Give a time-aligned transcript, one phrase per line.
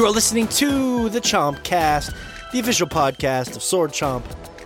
[0.00, 2.14] You are listening to the Chomp Cast,
[2.52, 4.24] the official podcast of Sword Chomp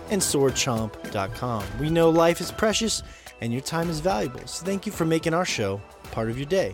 [0.09, 1.65] and SwordChomp.com.
[1.77, 3.03] We know life is precious
[3.41, 5.81] and your time is valuable, so thank you for making our show
[6.13, 6.73] part of your day.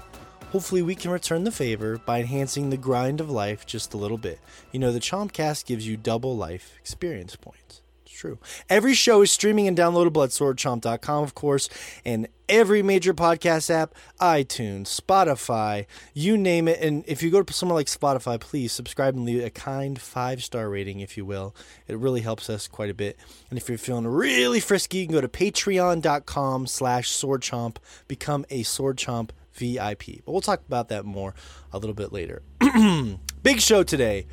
[0.52, 4.20] Hopefully, we can return the favor by enhancing the grind of life just a little
[4.20, 4.40] bit.
[4.72, 7.81] You know, the Chompcast gives you double life experience points.
[8.22, 8.38] True.
[8.70, 11.70] Every show is streaming and downloadable at swordchomp.com, of course,
[12.06, 16.80] and every major podcast app, iTunes, Spotify, you name it.
[16.82, 20.44] And if you go to somewhere like Spotify, please subscribe and leave a kind five
[20.44, 21.56] star rating, if you will.
[21.88, 23.18] It really helps us quite a bit.
[23.50, 28.64] And if you're feeling really frisky, you can go to patreon.com slash swordchomp, become a
[28.64, 30.24] swordchomp VIP.
[30.24, 31.34] But we'll talk about that more
[31.74, 32.44] a little bit later.
[33.42, 34.28] Big show today.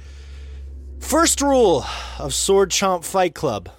[1.01, 1.87] First rule
[2.19, 3.71] of Sword Chomp Fight Club.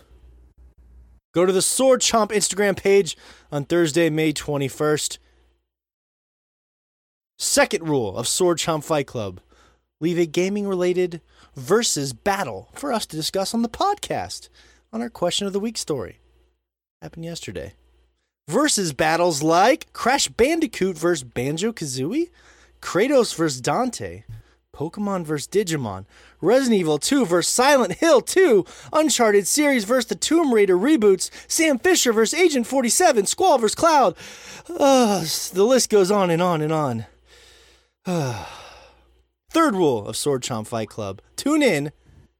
[1.39, 3.15] Go to the Sword Chomp Instagram page
[3.49, 5.19] on Thursday, May 21st.
[7.37, 9.39] Second rule of Sword Chomp Fight Club.
[10.01, 11.21] Leave a gaming related
[11.55, 14.49] versus battle for us to discuss on the podcast
[14.91, 16.19] on our question of the week story.
[17.01, 17.71] Happened yesterday
[18.49, 22.31] versus battles like Crash Bandicoot versus Banjo Kazooie,
[22.81, 24.23] Kratos versus Dante,
[24.79, 25.45] Pokemon vs.
[25.49, 26.05] Digimon,
[26.39, 27.51] Resident Evil 2 vs.
[27.51, 30.05] Silent Hill 2, Uncharted series vs.
[30.05, 32.39] the Tomb Raider reboots, Sam Fisher vs.
[32.39, 33.75] Agent 47, Squall vs.
[33.75, 34.15] Cloud.
[34.69, 37.05] Uh, the list goes on and on and on.
[39.51, 41.91] Third rule of Sword Chomp Fight Club tune in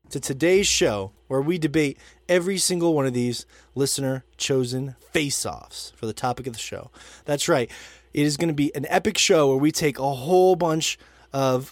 [0.09, 1.97] to today's show where we debate
[2.29, 3.45] every single one of these
[3.75, 6.89] listener chosen face offs for the topic of the show.
[7.25, 7.69] That's right.
[8.13, 10.97] It is going to be an epic show where we take a whole bunch
[11.33, 11.71] of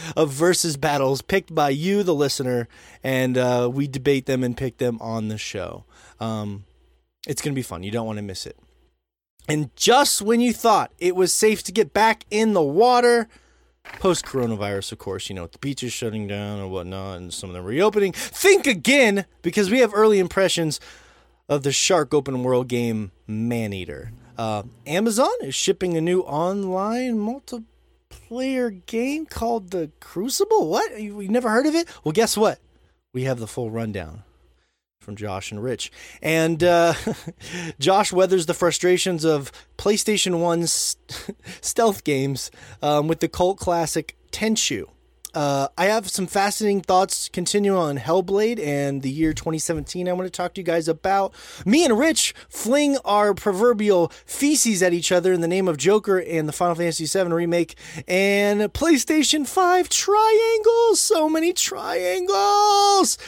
[0.16, 2.68] of versus battles picked by you, the listener,
[3.02, 5.84] and uh, we debate them and pick them on the show.
[6.20, 6.64] Um,
[7.26, 7.82] it's going to be fun.
[7.82, 8.58] You don't want to miss it.
[9.48, 13.28] And just when you thought it was safe to get back in the water,
[13.98, 17.54] post coronavirus, of course, you know, the beaches shutting down and whatnot, and some of
[17.54, 18.12] them reopening.
[18.12, 20.80] Think again because we have early impressions
[21.48, 24.12] of the Shark open world game Maneater.
[24.36, 27.18] Uh, Amazon is shipping a new online
[28.08, 30.68] multiplayer game called The Crucible.
[30.68, 31.00] What?
[31.00, 31.88] You, you never heard of it?
[32.04, 32.58] Well, guess what?
[33.12, 34.22] We have the full rundown
[35.00, 35.90] from Josh and Rich.
[36.20, 36.94] And uh,
[37.78, 40.96] Josh weathers the frustrations of PlayStation 1's
[41.60, 42.50] stealth games
[42.82, 44.88] um, with the cult classic Tenchu.
[45.34, 50.26] Uh, I have some fascinating thoughts continuing on Hellblade and the year 2017 I want
[50.26, 51.34] to talk to you guys about.
[51.66, 56.18] Me and Rich fling our proverbial feces at each other in the name of Joker
[56.18, 61.00] and the Final Fantasy VII remake and PlayStation 5 triangles.
[61.00, 63.18] So many triangles.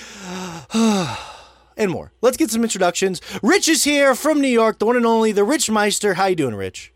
[1.76, 2.12] and more.
[2.22, 3.20] Let's get some introductions.
[3.42, 6.14] Rich is here from New York, the one and only, the Rich Meister.
[6.14, 6.92] How you doing, Rich?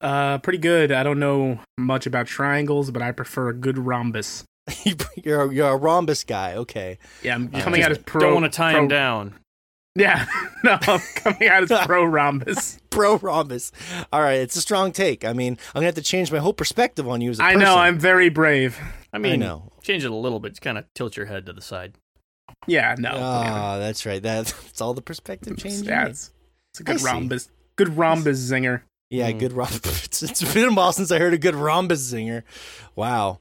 [0.00, 0.92] Uh, pretty good.
[0.92, 4.44] I don't know much about triangles, but I prefer a good rhombus.
[5.16, 6.54] you're a, you're a rhombus guy.
[6.54, 6.98] Okay.
[7.22, 8.20] Yeah, I'm coming out as pro.
[8.20, 9.34] Don't want to tie pro, him down.
[9.96, 10.26] Yeah,
[10.64, 12.78] no, I'm coming out as pro rhombus.
[12.90, 13.72] pro rhombus.
[14.12, 15.24] All right, it's a strong take.
[15.24, 17.54] I mean, I'm gonna have to change my whole perspective on you as a I
[17.54, 17.62] person.
[17.62, 17.76] I know.
[17.80, 18.78] I'm very brave.
[19.12, 19.72] I mean, I know.
[19.82, 20.50] change it a little bit.
[20.50, 21.94] Just kind of tilt your head to the side.
[22.68, 23.10] Yeah, no.
[23.14, 24.22] Ah, that's right.
[24.22, 25.78] That- That's all the perspective change.
[25.82, 26.30] you yeah, it's,
[26.72, 27.06] it's a I good see.
[27.06, 27.50] rhombus.
[27.76, 28.82] Good rhombus zinger.
[29.10, 29.38] Yeah, Mm.
[29.38, 30.04] good rhombus.
[30.08, 32.44] It's, it's been a while since I heard a good rhombus singer.
[32.96, 33.38] Wow.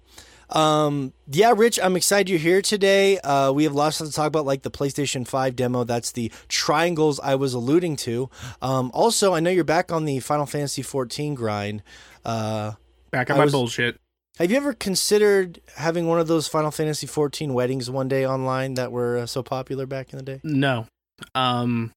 [0.49, 3.19] Um, yeah, Rich, I'm excited you're here today.
[3.19, 5.83] Uh, we have lots to talk about, like the PlayStation 5 demo.
[5.83, 8.29] That's the triangles I was alluding to.
[8.61, 11.83] Um, also, I know you're back on the Final Fantasy 14 grind.
[12.23, 12.73] Uh,
[13.11, 13.99] Back I on my was- bullshit.
[14.39, 18.75] have you ever considered having one of those Final Fantasy 14 weddings one day online
[18.75, 20.39] that were uh, so popular back in the day?
[20.43, 20.87] No.
[21.35, 21.91] Um,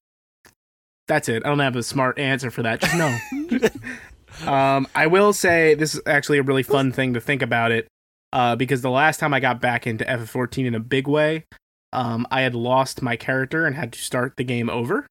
[1.10, 1.44] that's it.
[1.44, 2.80] I don't have a smart answer for that.
[2.80, 4.46] Just no.
[4.50, 7.88] um, I will say this is actually a really fun thing to think about it.
[8.32, 11.46] Uh, because the last time I got back into FF14 in a big way,
[11.92, 15.04] um, I had lost my character and had to start the game over.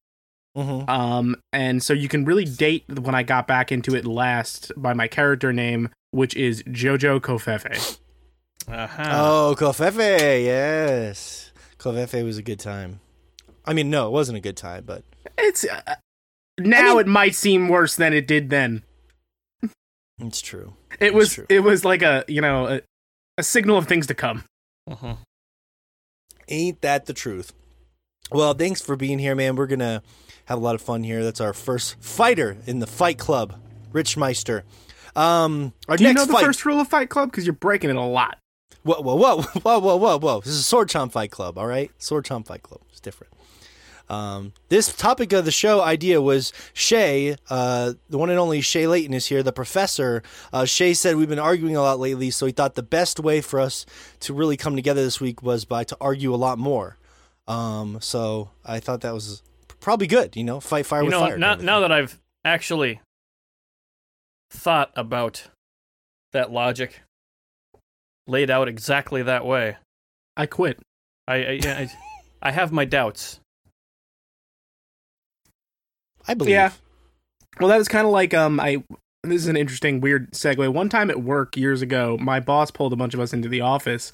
[0.56, 0.88] Mm-hmm.
[0.88, 4.94] Um, and so you can really date when I got back into it last by
[4.94, 7.98] my character name, which is Jojo Kofefe.
[8.66, 9.08] Uh-huh.
[9.10, 11.52] Oh, Covfefe, yes.
[11.78, 13.00] Covfefe was a good time.
[13.64, 15.04] I mean, no, it wasn't a good time, but
[15.38, 15.96] It's uh,
[16.58, 18.82] now mean- it might seem worse than it did then.
[20.18, 20.74] it's true.
[20.98, 21.46] It was true.
[21.48, 22.80] it was like a you know a,
[23.38, 24.44] a signal of things to come.
[24.88, 25.18] Mhm.
[26.48, 27.52] Ain't that the truth?
[28.32, 29.56] Well, thanks for being here, man.
[29.56, 30.02] We're gonna
[30.46, 31.22] have a lot of fun here.
[31.24, 33.54] That's our first fighter in the Fight Club,
[33.92, 34.64] Rich Meister.
[35.16, 36.44] Um, our Do you next know the fight.
[36.44, 37.30] first rule of Fight Club?
[37.30, 38.38] Because you're breaking it a lot.
[38.82, 40.40] Whoa, whoa, whoa, whoa, whoa, whoa, whoa!
[40.40, 41.90] This is Sword Chomp Fight Club, all right?
[41.98, 42.80] Sword Chomp Fight Club.
[42.90, 43.32] It's different.
[44.10, 48.88] Um, this topic of the show idea was Shay, uh, the one and only Shay
[48.88, 50.24] Layton is here, the professor.
[50.52, 53.40] Uh, Shay said we've been arguing a lot lately, so he thought the best way
[53.40, 53.86] for us
[54.20, 56.96] to really come together this week was by to argue a lot more.
[57.46, 59.44] Um, so I thought that was
[59.78, 60.34] probably good.
[60.34, 61.38] You know, fight fire you with know, fire.
[61.38, 63.00] now, kind of now that I've actually
[64.50, 65.48] thought about
[66.32, 67.02] that logic,
[68.26, 69.76] laid out exactly that way,
[70.36, 70.80] I quit.
[71.28, 71.90] I I, I,
[72.42, 73.39] I have my doubts.
[76.30, 76.52] I believe.
[76.52, 76.70] Yeah.
[77.58, 78.82] Well, that was kind of like um I
[79.24, 80.72] this is an interesting weird segue.
[80.72, 83.60] One time at work years ago, my boss pulled a bunch of us into the
[83.60, 84.12] office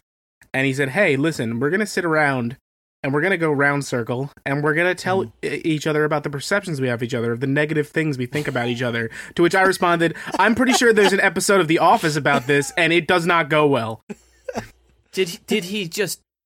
[0.52, 2.56] and he said, "Hey, listen, we're going to sit around
[3.02, 5.32] and we're going to go round circle and we're going to tell Mm.
[5.64, 8.26] each other about the perceptions we have of each other, of the negative things we
[8.26, 11.68] think about each other." To which I responded, "I'm pretty sure there's an episode of
[11.68, 14.00] The Office about this and it does not go well."
[15.12, 16.20] Did did he just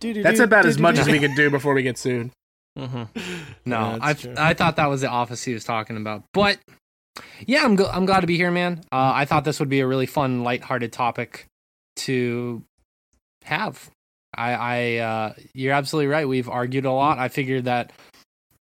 [0.00, 2.30] That's about as much as we can do before we get sued.
[2.78, 3.08] Mhm.
[3.66, 4.34] No, Yeah, I true.
[4.38, 6.24] I thought that was the office he was talking about.
[6.32, 6.58] But
[7.46, 8.80] yeah, I'm go- I'm glad to be here, man.
[8.90, 11.46] Uh, I thought this would be a really fun, lighthearted topic
[11.96, 12.62] to
[13.44, 13.90] have.
[14.34, 16.26] I I uh, you're absolutely right.
[16.26, 17.18] We've argued a lot.
[17.18, 17.92] I figured that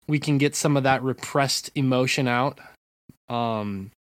[0.08, 2.60] we can get some of that repressed emotion out
[3.30, 3.92] um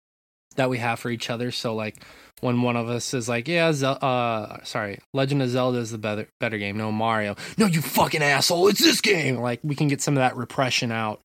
[0.55, 1.51] that we have for each other.
[1.51, 2.01] So like
[2.41, 5.97] when one of us is like, "Yeah, Zel- uh sorry, Legend of Zelda is the
[5.97, 6.77] better better game.
[6.77, 7.35] No Mario.
[7.57, 8.67] No, you fucking asshole.
[8.67, 11.21] It's this game." Like we can get some of that repression out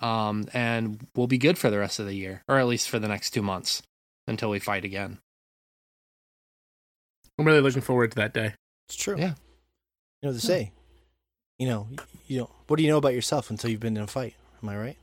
[0.00, 2.98] um and we'll be good for the rest of the year or at least for
[2.98, 3.80] the next 2 months
[4.28, 5.18] until we fight again.
[7.38, 8.54] I'm really looking forward to that day.
[8.88, 9.16] It's true.
[9.18, 9.34] Yeah.
[10.22, 10.72] You know what they say.
[11.58, 11.88] You know,
[12.26, 12.50] you know.
[12.66, 14.34] What do you know about yourself until you've been in a fight?
[14.62, 14.96] Am I right?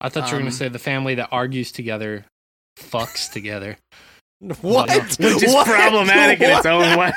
[0.00, 2.24] I thought you were going Um, to say the family that argues together
[2.76, 3.76] fucks together.
[4.62, 4.88] What?
[5.18, 5.66] Which is What?
[5.66, 7.12] problematic in its own way.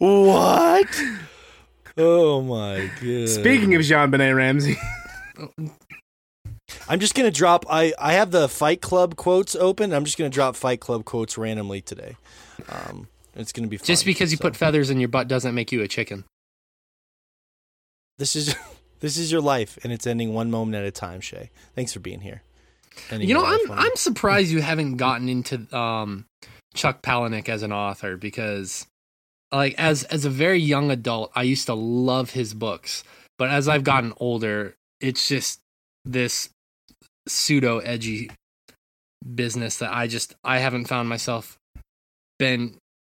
[0.00, 1.02] what?
[1.96, 3.28] Oh my god.
[3.28, 4.76] Speaking of JonBenét Ramsey,
[6.88, 7.64] I'm just gonna drop.
[7.70, 9.92] I I have the Fight Club quotes open.
[9.92, 12.16] I'm just gonna drop Fight Club quotes randomly today.
[12.68, 15.70] Um, it's gonna be fun, Just because you put feathers in your butt doesn't make
[15.70, 16.24] you a chicken.
[18.18, 18.56] this is
[19.00, 21.20] this is your life, and it's ending one moment at a time.
[21.20, 22.42] Shay, thanks for being here.
[23.10, 26.24] Ending You know, I'm one- I'm surprised you haven't gotten into um,
[26.74, 28.86] Chuck Palahniuk as an author because,
[29.52, 33.04] like, as as a very young adult, I used to love his books,
[33.38, 35.60] but as I've gotten older, it's just
[36.04, 36.50] this
[37.28, 38.30] pseudo edgy
[39.34, 41.58] business that I just I haven't found myself
[42.38, 42.76] been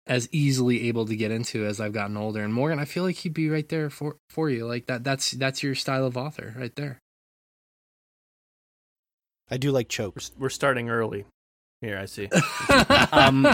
[0.08, 2.44] as easily able to get into as I've gotten older.
[2.44, 4.66] And Morgan, I feel like he'd be right there for for you.
[4.66, 7.00] Like that that's that's your style of author right there.
[9.52, 10.32] I do like We're, chokes.
[10.40, 11.26] we're starting early.
[11.82, 12.30] Here, I see.
[13.12, 13.48] Um,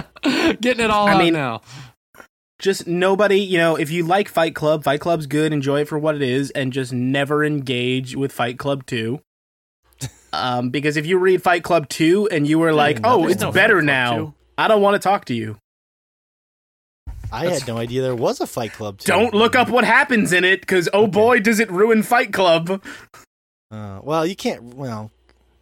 [0.61, 1.61] Getting it all I out mean- now.
[2.59, 5.97] just nobody, you know, if you like Fight Club, Fight Club's good, enjoy it for
[5.97, 9.19] what it is, and just never engage with Fight Club 2.
[10.33, 13.41] Um, because if you read Fight Club 2 and you were like, no, oh, it's
[13.41, 14.33] no better now, 2.
[14.57, 15.57] I don't want to talk to you.
[17.31, 18.99] I had no idea there was a Fight Club.
[18.99, 19.07] Too.
[19.07, 22.81] Don't look up what happens in it, because oh boy, does it ruin Fight Club.
[23.71, 24.63] Uh, well, you can't.
[24.75, 25.11] Well,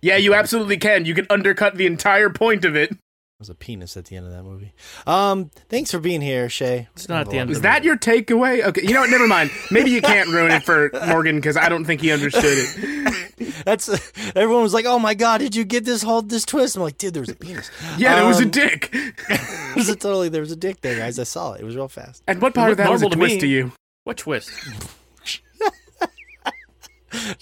[0.06, 1.06] Yeah, you absolutely can.
[1.06, 2.96] You can undercut the entire point of it.
[3.40, 4.72] Was a penis at the end of that movie.
[5.08, 6.88] Um, thanks for being here, Shay.
[6.96, 8.64] It's not at the end Was of that your takeaway?
[8.64, 9.10] Okay, you know what?
[9.10, 9.50] Never mind.
[9.72, 13.64] Maybe you can't ruin it for Morgan because I don't think he understood it.
[13.66, 13.90] That's
[14.36, 17.00] everyone was like, "Oh my god, did you get this whole this twist?" I'm like,
[17.00, 18.90] "Dude, there was a penis." Yeah, there was a Um, dick.
[19.30, 21.18] It was a totally there was a dick there, guys.
[21.20, 21.62] I saw it.
[21.62, 22.22] It was real fast.
[22.28, 23.40] And what part of that was a to twist me.
[23.42, 23.72] to you?
[24.04, 24.52] What twist?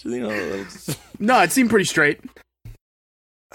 [0.04, 2.20] You know, it's- No, it seemed pretty straight.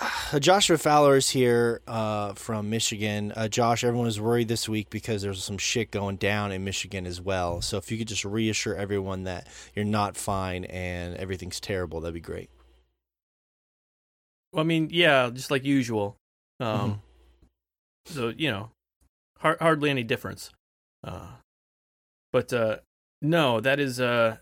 [0.02, 3.34] Uh, Joshua Fowler is here uh, from Michigan.
[3.36, 7.06] Uh, Josh, everyone is worried this week because there's some shit going down in Michigan
[7.06, 7.62] as well.
[7.62, 12.14] So if you could just reassure everyone that you're not fine and everything's terrible, that'd
[12.14, 12.50] be great.
[14.54, 16.16] Well, I mean, yeah, just like usual.
[16.60, 16.94] Um, Mm-hmm.
[18.06, 18.72] So you know,
[19.40, 20.50] har- hardly any difference.
[21.04, 21.28] Uh,
[22.34, 22.78] but uh,
[23.22, 24.38] no, that is uh,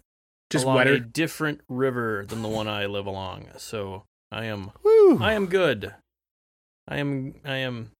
[0.49, 3.47] Just along a different river than the one I live along.
[3.57, 5.19] So I am, Woo!
[5.19, 5.93] I am good.
[6.87, 7.91] I am, I am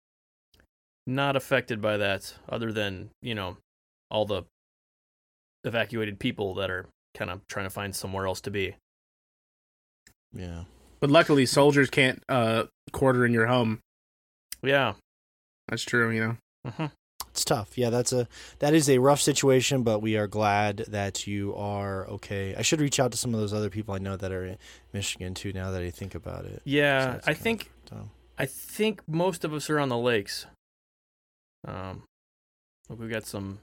[1.06, 3.58] not affected by that, other than you know,
[4.12, 4.44] all the
[5.64, 8.76] evacuated people that are kind of trying to find somewhere else to be.
[10.34, 10.64] Yeah.
[11.00, 13.80] But luckily, soldiers can't uh, quarter in your home.
[14.64, 14.94] Yeah.
[15.68, 16.72] That's true, you know.
[16.72, 16.86] hmm
[17.38, 17.78] It's tough.
[17.78, 18.28] Yeah, that's a
[18.58, 22.56] that is a rough situation, but we are glad that you are okay.
[22.58, 24.58] I should reach out to some of those other people I know that are in
[24.92, 25.54] Michigan too.
[25.54, 26.64] Now that I think about it.
[26.66, 27.70] Yeah, that's I think.
[28.40, 30.48] I think most of us are on the lakes.
[31.68, 32.06] Um,
[32.90, 33.60] we've got some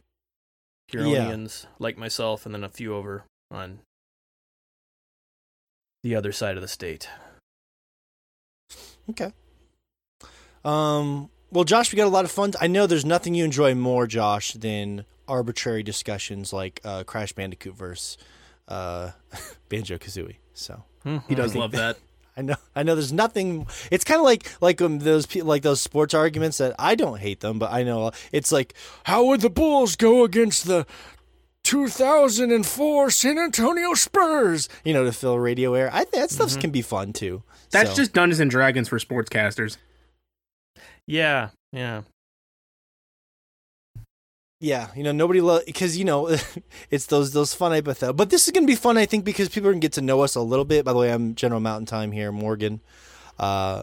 [0.93, 3.81] Huronians like myself, and then a few over on
[6.05, 7.09] the other side of the state.
[9.11, 9.33] Okay.
[10.65, 11.31] Um.
[11.55, 12.51] Well, Josh, we got a lot of fun.
[12.61, 17.77] I know there's nothing you enjoy more, Josh, than arbitrary discussions like uh, Crash Bandicoot
[17.77, 18.19] versus
[18.67, 19.13] uh,
[19.69, 20.39] Banjo Kazooie.
[20.53, 20.83] So
[21.29, 21.97] He does love that.
[22.37, 22.97] I know, I know.
[22.97, 23.69] There's nothing.
[23.93, 27.39] It's kind of like like um, those like those sports arguments that I don't hate
[27.39, 30.85] them, but I know it's like how would the Bulls go against the
[31.63, 34.69] 2004 San Antonio Spurs?
[34.85, 35.89] You know, to fill radio air.
[35.93, 37.45] I that stuff can be fun too.
[37.71, 39.77] That's So, just Dungeons and Dragons for sportscasters.
[41.07, 42.03] Yeah, yeah.
[44.61, 44.89] yeah.
[44.97, 46.37] You know, nobody loves because you know
[46.91, 48.15] it's those those fun hypothetical.
[48.15, 50.21] But this is gonna be fun, I think, because people are gonna get to know
[50.23, 50.85] us a little bit.
[50.85, 52.81] By the way, I'm General Mountain Time here, Morgan.
[53.39, 53.83] Uh,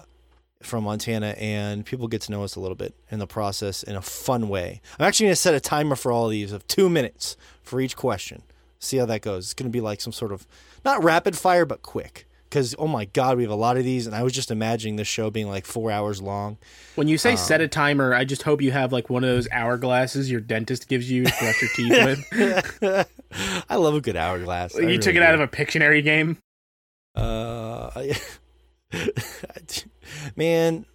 [0.63, 3.95] from Montana, and people get to know us a little bit in the process in
[3.95, 4.81] a fun way.
[4.99, 7.95] I'm actually to set a timer for all of these of two minutes for each
[7.95, 8.43] question.
[8.79, 9.45] See how that goes.
[9.45, 10.47] It's to be like some sort of
[10.83, 12.27] not rapid fire, but quick.
[12.51, 14.97] Because oh my god, we have a lot of these, and I was just imagining
[14.97, 16.57] this show being like four hours long.
[16.95, 19.47] When you say set a timer, I just hope you have like one of those
[19.47, 22.27] hourglasses your dentist gives you to brush your teeth
[22.81, 23.65] with.
[23.69, 24.75] I love a good hourglass.
[24.75, 26.39] I you took really it out of a Pictionary game.
[27.15, 28.03] Uh,
[30.35, 30.85] man,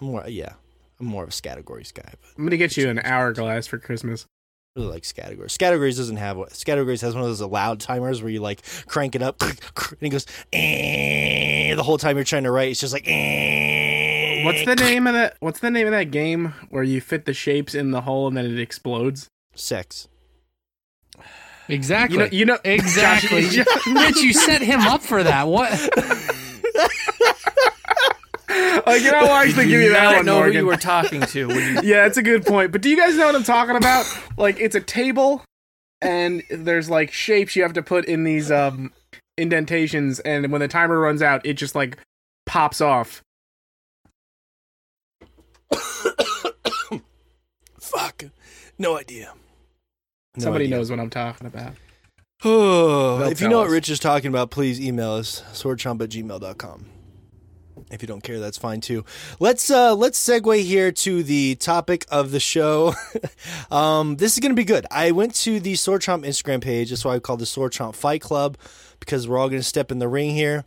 [0.00, 0.52] I'm more yeah,
[1.00, 4.26] I'm more of a categories guy, but I'm gonna get you an hourglass for Christmas.
[4.76, 5.56] I really like Scattergories.
[5.56, 9.14] Scattergories doesn't have what Scattergories has one of those loud timers where you like crank
[9.14, 9.56] it up and
[10.00, 12.70] it goes eh, the whole time you're trying to write.
[12.72, 14.44] It's just like eh.
[14.44, 15.36] What's the name of that?
[15.38, 18.36] What's the name of that game where you fit the shapes in the hole and
[18.36, 19.30] then it explodes?
[19.54, 20.08] sex?
[21.68, 22.16] Exactly.
[22.16, 23.48] You know, you know exactly.
[23.48, 25.46] Josh, Rich, you set him up for that.
[25.46, 25.70] What?
[28.86, 31.20] like, you know, I'll actually give you that I one, know who you were talking
[31.20, 31.48] to you
[31.82, 32.72] yeah, that's a good point.
[32.72, 34.06] But do you guys know what I'm talking about?
[34.36, 35.42] Like, it's a table,
[36.00, 38.92] and there's like shapes you have to put in these um
[39.38, 41.98] indentations, and when the timer runs out, it just like
[42.46, 43.22] pops off.
[47.80, 48.24] Fuck,
[48.78, 49.32] no idea.
[50.36, 50.76] No Somebody idea.
[50.76, 51.72] knows what I'm talking about.
[52.46, 53.70] Oh, if you know what.
[53.70, 56.84] Rich is talking about, please email us swordchomp at gmail.com.
[57.94, 59.04] If you don't care, that's fine too.
[59.40, 62.94] Let's uh let's segue here to the topic of the show.
[63.70, 64.86] um, this is gonna be good.
[64.90, 66.90] I went to the Sword Chomp Instagram page.
[66.90, 68.58] That's why I call the Sword Chomp Fight Club
[69.00, 70.64] because we're all gonna step in the ring here.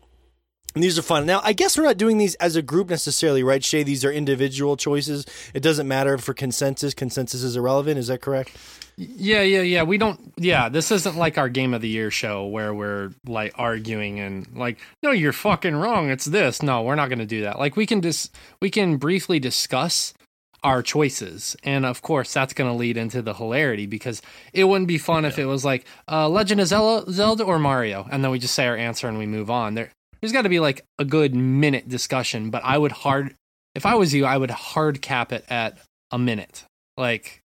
[0.79, 1.25] These are fun.
[1.25, 3.83] Now, I guess we're not doing these as a group necessarily, right, Shay?
[3.83, 5.25] These are individual choices.
[5.53, 6.93] It doesn't matter for consensus.
[6.93, 7.97] Consensus is irrelevant.
[7.97, 8.51] Is that correct?
[8.97, 9.83] Yeah, yeah, yeah.
[9.83, 10.33] We don't.
[10.37, 14.47] Yeah, this isn't like our game of the year show where we're like arguing and
[14.55, 16.09] like, no, you're fucking wrong.
[16.09, 16.63] It's this.
[16.63, 17.59] No, we're not going to do that.
[17.59, 20.15] Like, we can just we can briefly discuss
[20.63, 24.87] our choices, and of course, that's going to lead into the hilarity because it wouldn't
[24.87, 28.31] be fun if it was like uh, Legend of Zelda, Zelda or Mario, and then
[28.31, 29.75] we just say our answer and we move on.
[29.75, 32.49] There, there's got to be like a good minute discussion.
[32.49, 33.35] But I would hard,
[33.75, 35.77] if I was you, I would hard cap it at
[36.11, 36.63] a minute,
[36.97, 37.41] like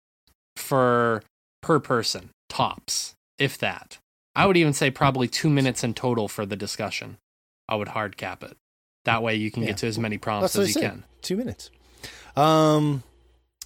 [0.56, 1.22] for
[1.62, 3.98] per person tops if that
[4.36, 7.16] i would even say probably two minutes in total for the discussion
[7.68, 8.56] i would hard cap it
[9.04, 9.70] that way you can Yeah.
[9.70, 10.90] get to as many prompts That's as you said.
[10.90, 11.70] can Two minutes.
[12.36, 13.02] Um,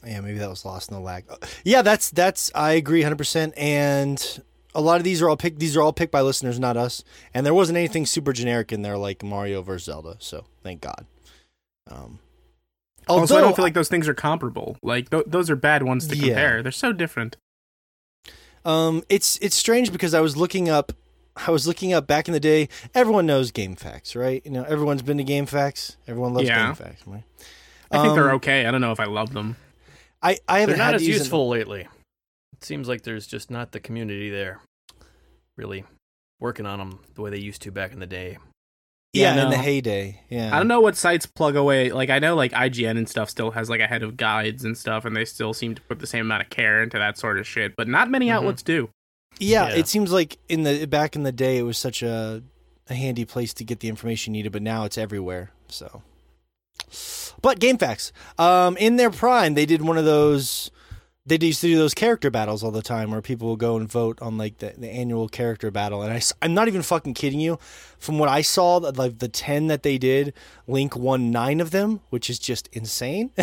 [0.04, 1.25] yeah, maybe that was lost in the lag.
[1.62, 2.50] Yeah, that's that's.
[2.54, 3.52] I agree, hundred percent.
[3.59, 4.42] And
[4.75, 5.59] a lot of these are all picked.
[5.59, 7.03] These are all picked by listeners, not us.
[7.35, 10.17] And there wasn't anything super generic in there like Mario versus Zelda.
[10.21, 11.07] So thank God.
[11.91, 12.19] Um,
[13.09, 14.77] Also, I don't feel like those things are comparable.
[14.83, 16.27] Like th- those are bad ones to Yeah.
[16.27, 16.62] compare.
[16.62, 17.37] They're so different.
[18.65, 20.93] Um, it's it's strange because I was looking up,
[21.35, 22.69] I was looking up back in the day.
[22.95, 24.43] Everyone knows GameFAQs, right?
[24.45, 25.97] You know, everyone's been to GameFAQs.
[26.07, 26.71] Everyone loves Yeah.
[26.73, 27.23] GameFAQs, right?
[27.91, 28.67] I think they're Um, okay.
[28.67, 29.57] I don't know if I love them.
[30.23, 31.89] I I haven't they're had not as to use useful lately.
[32.61, 34.61] It seems like there's just not the community there,
[35.57, 35.85] really
[36.40, 38.37] working on them the way they used to back in the day.
[39.12, 40.21] Yeah, Yeah, in the heyday.
[40.29, 41.90] Yeah, I don't know what sites plug away.
[41.90, 44.76] Like I know like IGN and stuff still has like a head of guides and
[44.76, 47.38] stuff, and they still seem to put the same amount of care into that sort
[47.38, 47.75] of shit.
[47.76, 48.33] But not many Mhm.
[48.35, 48.90] outlets do.
[49.38, 49.76] Yeah, Yeah.
[49.76, 52.43] it seems like in the back in the day it was such a
[52.88, 55.50] a handy place to get the information you needed, but now it's everywhere.
[55.69, 56.02] So,
[57.40, 60.71] but GameFAQs, um, in their prime, they did one of those
[61.27, 63.91] they used to do those character battles all the time where people will go and
[63.91, 66.03] vote on like the, the annual character battle.
[66.03, 67.59] And I, i'm not even fucking kidding you.
[67.99, 70.33] From what i saw like the 10 that they did
[70.67, 73.31] link won nine of them which is just insane.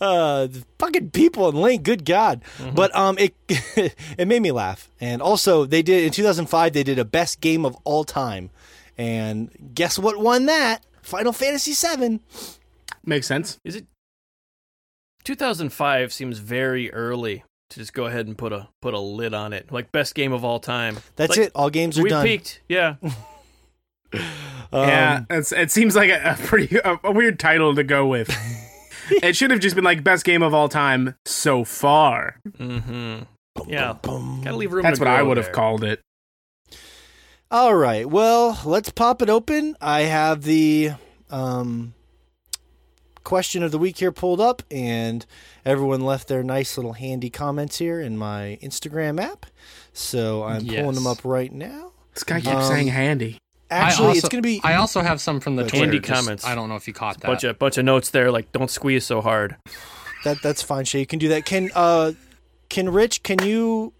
[0.00, 2.42] Uh fucking people in link good god.
[2.56, 2.74] Mm-hmm.
[2.74, 4.90] but um it it made me laugh.
[4.98, 8.48] And also they did in 2005 they did a best game of all time.
[8.96, 10.86] And guess what won that?
[11.02, 12.20] Final fantasy 7
[13.04, 13.60] makes sense.
[13.62, 13.86] Is it
[15.24, 19.52] 2005 seems very early to just go ahead and put a put a lid on
[19.52, 19.72] it.
[19.72, 20.98] Like best game of all time.
[21.16, 21.52] That's like, it.
[21.54, 22.22] All games are we done.
[22.24, 22.60] We peaked.
[22.68, 22.96] Yeah.
[24.12, 24.22] um,
[24.72, 28.30] yeah, it seems like a, a pretty a, a, weird title to go with.
[29.10, 32.36] it should have just been like best game of all time so far.
[32.48, 33.22] Mm-hmm.
[33.68, 34.82] Yeah, gotta leave room.
[34.82, 36.00] That's what I would have called it.
[37.50, 38.08] All right.
[38.08, 39.76] Well, let's pop it open.
[39.78, 40.92] I have the
[41.30, 41.92] um,
[43.24, 45.24] question of the week here pulled up, and
[45.64, 49.46] everyone left their nice little handy comments here in my Instagram app.
[49.92, 50.80] So I'm yes.
[50.80, 51.92] pulling them up right now.
[52.14, 53.38] This guy keeps um, saying handy.
[53.70, 54.60] Actually, also, it's going to be.
[54.62, 56.44] I also have some from the handy Twitter, comments.
[56.44, 57.26] I don't know if you caught that.
[57.26, 59.56] Bunch of bunch of notes there, like don't squeeze so hard.
[60.24, 61.00] That that's fine, Shay.
[61.00, 61.46] You can do that.
[61.46, 62.12] Can uh,
[62.68, 63.22] can Rich?
[63.22, 63.94] Can you?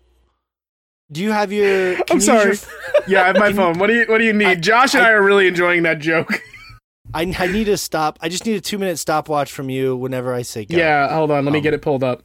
[1.10, 1.96] Do you have your?
[2.10, 2.44] I'm sorry.
[2.44, 2.54] Your,
[3.08, 3.78] yeah, I have my phone.
[3.78, 4.46] What do you What do you need?
[4.46, 6.42] I, Josh and I, I are really enjoying that joke.
[7.14, 8.18] I, I need to stop.
[8.22, 10.76] I just need a two minute stopwatch from you whenever I say go.
[10.76, 11.44] Yeah, hold on.
[11.44, 12.22] Let um, me get it pulled up.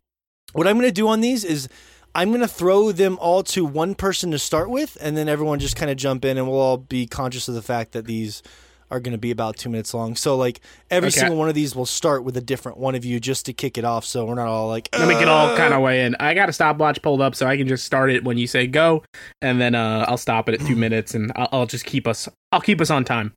[0.54, 1.68] What I'm going to do on these is
[2.16, 5.60] I'm going to throw them all to one person to start with, and then everyone
[5.60, 8.42] just kind of jump in, and we'll all be conscious of the fact that these
[8.90, 10.16] are going to be about two minutes long.
[10.16, 11.20] So, like, every okay.
[11.20, 13.78] single one of these will start with a different one of you just to kick
[13.78, 14.06] it off.
[14.06, 15.02] So we're not all like, Ugh.
[15.02, 16.16] let me get all kind of way in.
[16.20, 18.66] I got a stopwatch pulled up so I can just start it when you say
[18.66, 19.04] go,
[19.42, 22.30] and then uh, I'll stop it at two minutes, and I'll, I'll just keep us.
[22.52, 23.34] I'll keep us on time.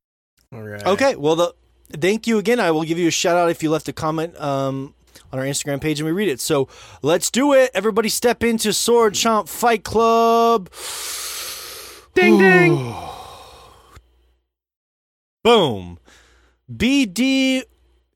[0.53, 0.85] All right.
[0.85, 1.15] Okay.
[1.15, 1.55] Well, the
[1.93, 2.59] thank you again.
[2.59, 4.95] I will give you a shout out if you left a comment um,
[5.33, 6.41] on our Instagram page and we read it.
[6.41, 6.69] So
[7.03, 7.71] let's do it.
[7.73, 10.71] Everybody step into Sword Chomp Fight Club.
[12.15, 12.95] Ding ding.
[15.45, 15.99] Boom.
[16.75, 17.65] B D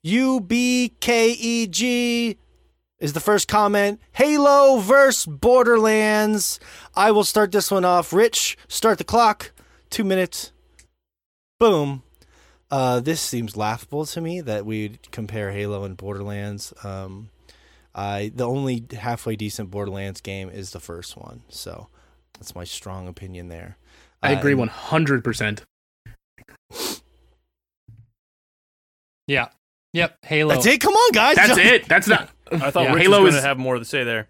[0.02, 2.36] U B K E G
[2.98, 4.00] is the first comment.
[4.12, 6.58] Halo versus Borderlands.
[6.96, 8.12] I will start this one off.
[8.12, 9.52] Rich, start the clock.
[9.88, 10.52] Two minutes.
[11.60, 12.02] Boom.
[12.74, 16.74] Uh, this seems laughable to me that we compare Halo and Borderlands.
[16.82, 17.30] Um,
[17.94, 21.86] I the only halfway decent Borderlands game is the first one, so
[22.32, 23.76] that's my strong opinion there.
[24.24, 25.62] I agree uh, one hundred percent.
[29.28, 29.50] Yeah.
[29.92, 30.18] Yep.
[30.22, 30.54] Halo.
[30.54, 30.80] That's it.
[30.80, 31.36] Come on, guys.
[31.36, 31.86] That's it.
[31.86, 32.28] That's not.
[32.50, 32.98] I thought yeah.
[32.98, 34.26] Halo was going to have more to say there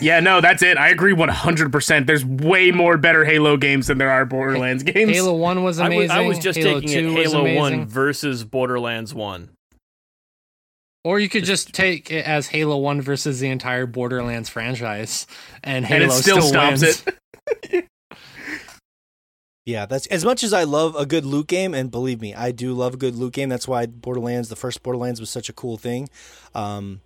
[0.00, 0.78] yeah, no, that's it.
[0.78, 2.06] I agree 100%.
[2.06, 5.10] There's way more better Halo games than there are Borderlands games.
[5.10, 6.10] Halo 1 was amazing.
[6.10, 9.50] I was, I was just Halo taking it Halo 1 versus Borderlands 1.
[11.04, 15.26] Or you could just take it as Halo 1 versus the entire Borderlands franchise
[15.64, 17.04] and Halo and it still, still stops wins.
[17.64, 17.88] it.
[19.66, 22.52] yeah, that's as much as I love a good loot game and believe me, I
[22.52, 23.48] do love a good loot game.
[23.48, 26.08] That's why Borderlands, the first Borderlands was such a cool thing.
[26.54, 27.00] Um,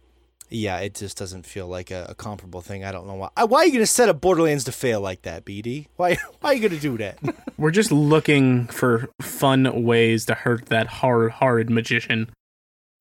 [0.49, 2.85] yeah, it just doesn't feel like a, a comparable thing.
[2.85, 3.45] I don't know why.
[3.45, 5.87] Why are you going to set up Borderlands to fail like that, BD?
[5.97, 6.17] Why?
[6.41, 7.19] Why are you going to do that?
[7.59, 12.31] We're just looking for fun ways to hurt that horrid, horrid magician.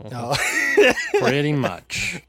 [0.03, 0.35] Oh.
[1.19, 2.21] Pretty much.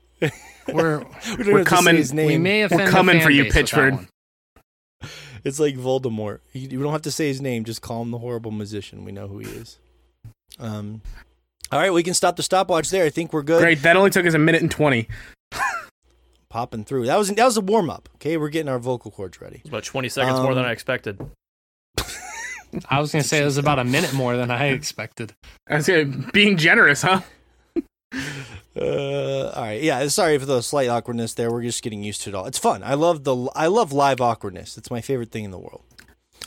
[0.68, 1.04] We're
[1.38, 2.04] we are coming.
[2.14, 4.08] We may offend We're coming for you, Pitchford.
[5.44, 6.40] It's like Voldemort.
[6.52, 7.64] You, you don't have to say his name.
[7.64, 9.04] Just call him the horrible magician.
[9.04, 9.78] We know who he is.
[10.58, 11.02] Um,
[11.72, 13.04] all right, we can stop the stopwatch there.
[13.04, 13.60] I think we're good.
[13.60, 13.82] Great.
[13.82, 15.08] That only took us a minute and twenty.
[16.48, 17.06] Popping through.
[17.06, 18.08] That was that was a warm up.
[18.16, 19.56] Okay, we're getting our vocal cords ready.
[19.56, 21.20] It's about twenty seconds um, more than um, I expected.
[22.88, 25.34] I was gonna say it was about a minute more than I expected.
[25.68, 25.88] I was
[26.32, 27.20] being generous, huh?
[28.78, 30.06] Uh, all right, yeah.
[30.06, 31.50] Sorry for the slight awkwardness there.
[31.50, 32.44] We're just getting used to it all.
[32.44, 32.82] It's fun.
[32.82, 34.76] I love the I love live awkwardness.
[34.76, 35.82] It's my favorite thing in the world.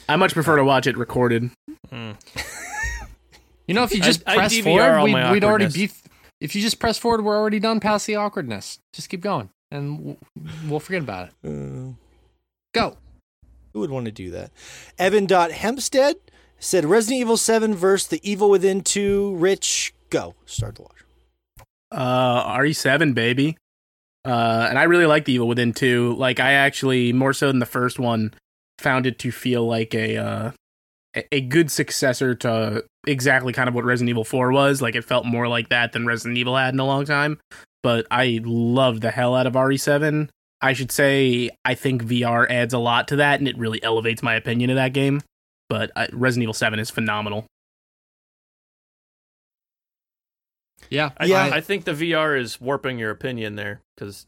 [0.08, 1.50] I much prefer to watch it recorded.
[1.92, 2.16] Mm.
[3.70, 5.92] You know, if you just I, press I forward, we, would already be.
[6.42, 8.80] If you just press forward, we're already done past the awkwardness.
[8.94, 10.18] Just keep going, and
[10.68, 11.48] we'll forget about it.
[11.48, 11.94] Uh,
[12.74, 12.98] Go.
[13.74, 14.50] Who would want to do that?
[14.98, 16.16] Evan Dot Hempstead
[16.58, 19.36] said Resident Evil Seven versus The Evil Within Two.
[19.36, 21.04] Rich, go start the watch.
[21.92, 23.56] Uh, RE7, baby.
[24.26, 26.16] Uh, and I really like The Evil Within Two.
[26.16, 28.34] Like, I actually more so than the first one
[28.80, 30.52] found it to feel like a uh
[31.16, 34.82] a good successor to exactly kind of what Resident Evil 4 was.
[34.82, 37.40] Like it felt more like that than Resident Evil had in a long time.
[37.82, 40.30] But I loved the hell out of RE7.
[40.62, 44.22] I should say I think VR adds a lot to that and it really elevates
[44.22, 45.22] my opinion of that game.
[45.70, 47.46] But uh, Resident Evil 7 is phenomenal.
[50.90, 51.50] Yeah, I, yeah.
[51.54, 54.26] I think the VR is warping your opinion there because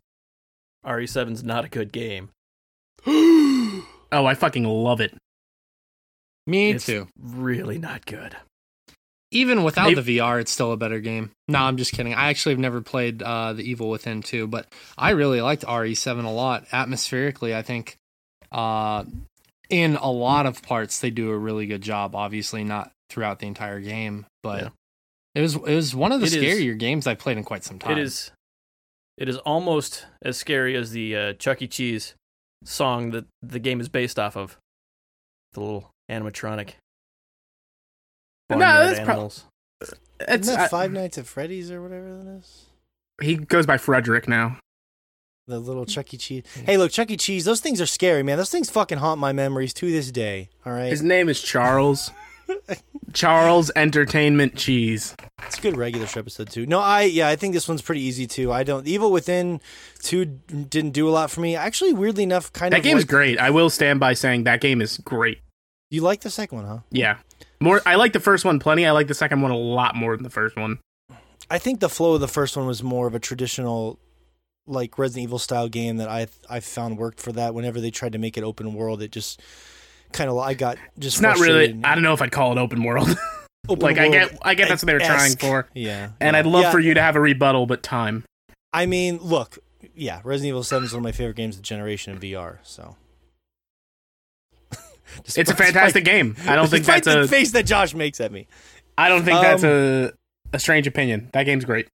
[0.86, 2.30] RE7's not a good game.
[4.13, 5.15] Oh, I fucking love it.
[6.47, 7.08] Me it's too.
[7.19, 8.36] really not good.
[9.34, 11.32] Even without Hey- the VR, it's still a better game.
[11.47, 12.13] No, I'm just kidding.
[12.13, 16.25] I actually have never played uh, the Evil Within 2, but I really liked RE7
[16.25, 16.65] a lot.
[16.73, 17.95] Atmospherically, I think
[18.51, 19.06] uh,
[19.69, 22.13] in a lot of parts they do a really good job.
[22.15, 24.69] Obviously, not throughout the entire game, but Yeah.
[25.36, 27.63] it was it was one of the It is- scarier games I've played in quite
[27.63, 27.93] some time.
[27.97, 28.32] It is
[29.17, 31.67] it is almost as scary as the uh, Chuck E.
[31.67, 32.15] Cheese
[32.65, 34.58] song that the game is based off of.
[35.54, 36.71] The little animatronic.
[38.50, 39.45] No, barnyard that's pro- animals.
[39.82, 39.93] It's
[40.47, 42.65] Isn't I- that uh, Five Nights at Freddy's or whatever that is?
[43.21, 44.58] he goes by Frederick now.
[45.47, 46.17] The little Chuck E.
[46.17, 46.43] Cheese.
[46.65, 47.17] Hey, look, Chuck E.
[47.17, 47.45] Cheese.
[47.45, 48.38] Those things are scary, man.
[48.38, 50.50] Those things fucking haunt my memories to this day.
[50.65, 52.12] All right, His name is Charles.
[53.13, 55.15] Charles Entertainment Cheese.
[55.43, 56.65] it's a good regular show episode too.
[56.65, 58.52] No, I yeah, I think this one's pretty easy too.
[58.52, 58.88] I don't.
[58.88, 59.60] Evil Within
[60.02, 61.56] two didn't do a lot for me.
[61.56, 62.78] Actually, weirdly enough, kind of.
[62.78, 62.84] That of.
[62.84, 63.39] game's like- great.
[63.39, 65.39] I will stand by saying that game is great.
[65.91, 66.80] You like the second one, huh?
[66.89, 67.17] Yeah.
[67.60, 68.86] More I like the first one plenty.
[68.88, 70.80] I like the second one a lot more than the first one.
[71.49, 73.99] I think the flow of the first one was more of a traditional,
[74.65, 77.54] like Resident Evil style game that I I found worked for that.
[77.54, 79.41] Whenever they tried to make it open world, it just
[80.13, 81.77] kind of I got just It's not really.
[81.84, 83.10] I don't know if I'd call it open world.
[83.69, 85.67] Open like I get I get that's what they were trying for.
[85.75, 86.39] Yeah, And yeah.
[86.39, 88.23] I'd love Yeah, for you to have a rebuttal, but time.
[88.73, 89.60] I mean, look,
[89.93, 92.58] yeah, Resident Evil Seven is one of my favorite games of the generation in VR.
[92.63, 92.95] So.
[95.19, 96.36] It's a Despite- fantastic game.
[96.47, 98.47] I don't think despite that's the a face that Josh makes at me.
[98.97, 100.12] I don't think that's Um, a
[100.54, 101.30] a strange opinion.
[101.34, 101.88] That game's great.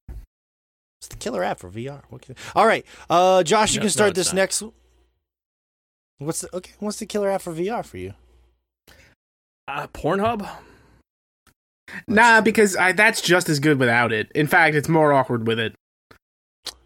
[1.00, 2.02] It's the killer app for VR.
[2.10, 4.36] What can- All right, uh, Josh, you No- can start it's this not.
[4.36, 4.62] next.
[6.18, 6.72] What's the okay?
[6.80, 8.14] What's the killer app for VR for you?
[9.68, 10.48] Uh, Pornhub?
[12.06, 14.30] Nah, because I, that's just as good without it.
[14.34, 15.74] In fact, it's more awkward with it.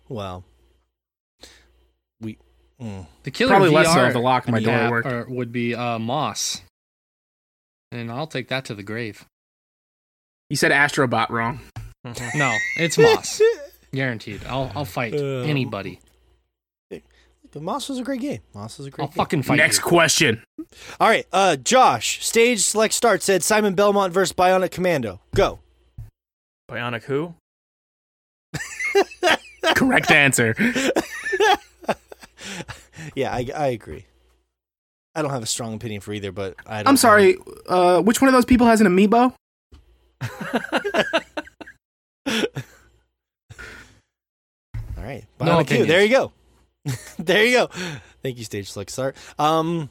[0.08, 0.51] Well, we.
[2.82, 3.06] Mm.
[3.22, 5.06] the killer Probably VR less so if the lock on my door worked.
[5.06, 6.62] or would be uh, Moss,
[7.90, 9.24] and I'll take that to the grave.
[10.50, 11.60] You said Astrobot wrong.
[12.34, 13.40] No, it's Moss,
[13.94, 14.40] guaranteed.
[14.48, 16.00] I'll I'll fight Um, anybody.
[17.52, 18.40] But Moss was a great game.
[18.54, 19.14] Moss was a great I'll game.
[19.16, 19.84] fucking fight Next you.
[19.84, 20.42] question.
[20.98, 25.20] All right, uh, Josh, stage select start said Simon Belmont versus Bionic Commando.
[25.34, 25.60] Go.
[26.70, 27.34] Bionic who?
[29.76, 30.54] Correct answer.
[33.14, 34.06] yeah, I, I agree.
[35.14, 37.36] I don't have a strong opinion for either, but I don't I'm sorry.
[37.68, 39.34] Uh, which one of those people has an amiibo?
[44.96, 45.84] All right, No Bionic Q.
[45.84, 45.88] opinions.
[45.88, 46.32] There you go.
[47.18, 47.66] there you go.
[48.22, 49.16] Thank you, stage select start.
[49.38, 49.90] Um,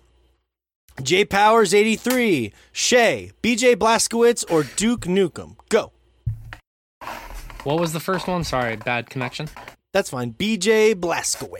[1.01, 5.55] J Powers eighty three, Shay, BJ Blazkowicz, or Duke Nukem.
[5.69, 5.91] Go.
[7.63, 8.43] What was the first one?
[8.43, 9.47] Sorry, bad connection.
[9.93, 10.33] That's fine.
[10.33, 11.59] BJ Blazkowicz.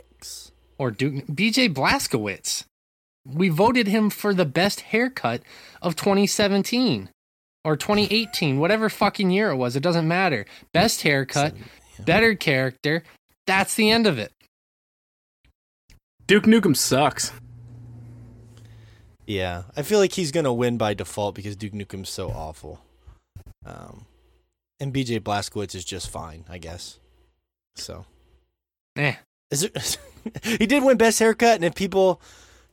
[0.82, 2.64] Or Duke BJ Blazkowicz.
[3.24, 5.42] We voted him for the best haircut
[5.80, 7.08] of 2017
[7.64, 9.76] or 2018, whatever fucking year it was.
[9.76, 10.44] It doesn't matter.
[10.72, 11.54] Best haircut,
[12.04, 13.04] better character.
[13.46, 14.32] That's the end of it.
[16.26, 17.30] Duke Nukem sucks.
[19.24, 22.80] Yeah, I feel like he's gonna win by default because Duke Nukem's so awful.
[23.64, 24.06] Um,
[24.80, 26.98] and BJ Blazkowicz is just fine, I guess.
[27.76, 28.04] So,
[28.96, 29.14] Eh.
[29.52, 29.98] Is it?
[30.42, 32.20] he did win best haircut, and if people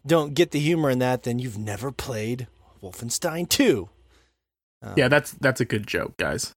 [0.07, 2.47] don't get the humor in that, then you've never played
[2.81, 3.89] Wolfenstein 2.
[4.81, 6.53] Um, Yeah, that's that's a good joke, guys.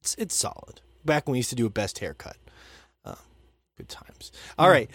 [0.00, 0.80] it's it's solid.
[1.04, 2.36] Back when we used to do a best haircut.
[3.04, 3.14] Uh,
[3.76, 4.30] good times.
[4.58, 4.90] All right.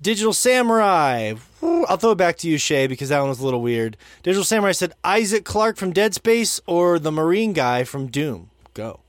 [0.00, 1.34] Digital Samurai.
[1.62, 3.96] I'll throw it back to you, Shay, because that one was a little weird.
[4.22, 8.50] Digital Samurai said Isaac Clarke from Dead Space or the Marine guy from Doom.
[8.74, 9.00] Go.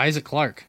[0.00, 0.64] Isaac Clarke.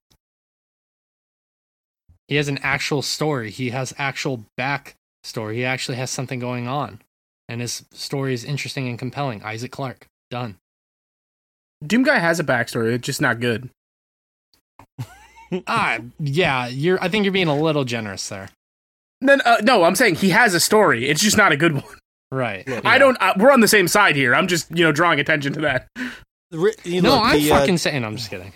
[2.28, 3.50] He has an actual story.
[3.50, 5.58] He has actual back story.
[5.58, 7.02] He actually has something going on.
[7.48, 9.42] And his story is interesting and compelling.
[9.44, 10.08] Isaac Clarke.
[10.30, 10.58] Done.
[11.86, 12.94] Doom Guy has a backstory.
[12.94, 13.70] It's just not good.
[15.68, 18.50] ah, yeah, you're I think you're being a little generous there.
[19.20, 21.10] No, uh, no, I'm saying he has a story.
[21.10, 21.98] It's just not a good one.
[22.32, 22.66] Right.
[22.86, 23.18] I don't.
[23.20, 24.34] Uh, we're on the same side here.
[24.34, 25.88] I'm just you know drawing attention to that.
[26.52, 28.52] The ri- you No, look, I'm the, uh, fucking saying I'm just kidding.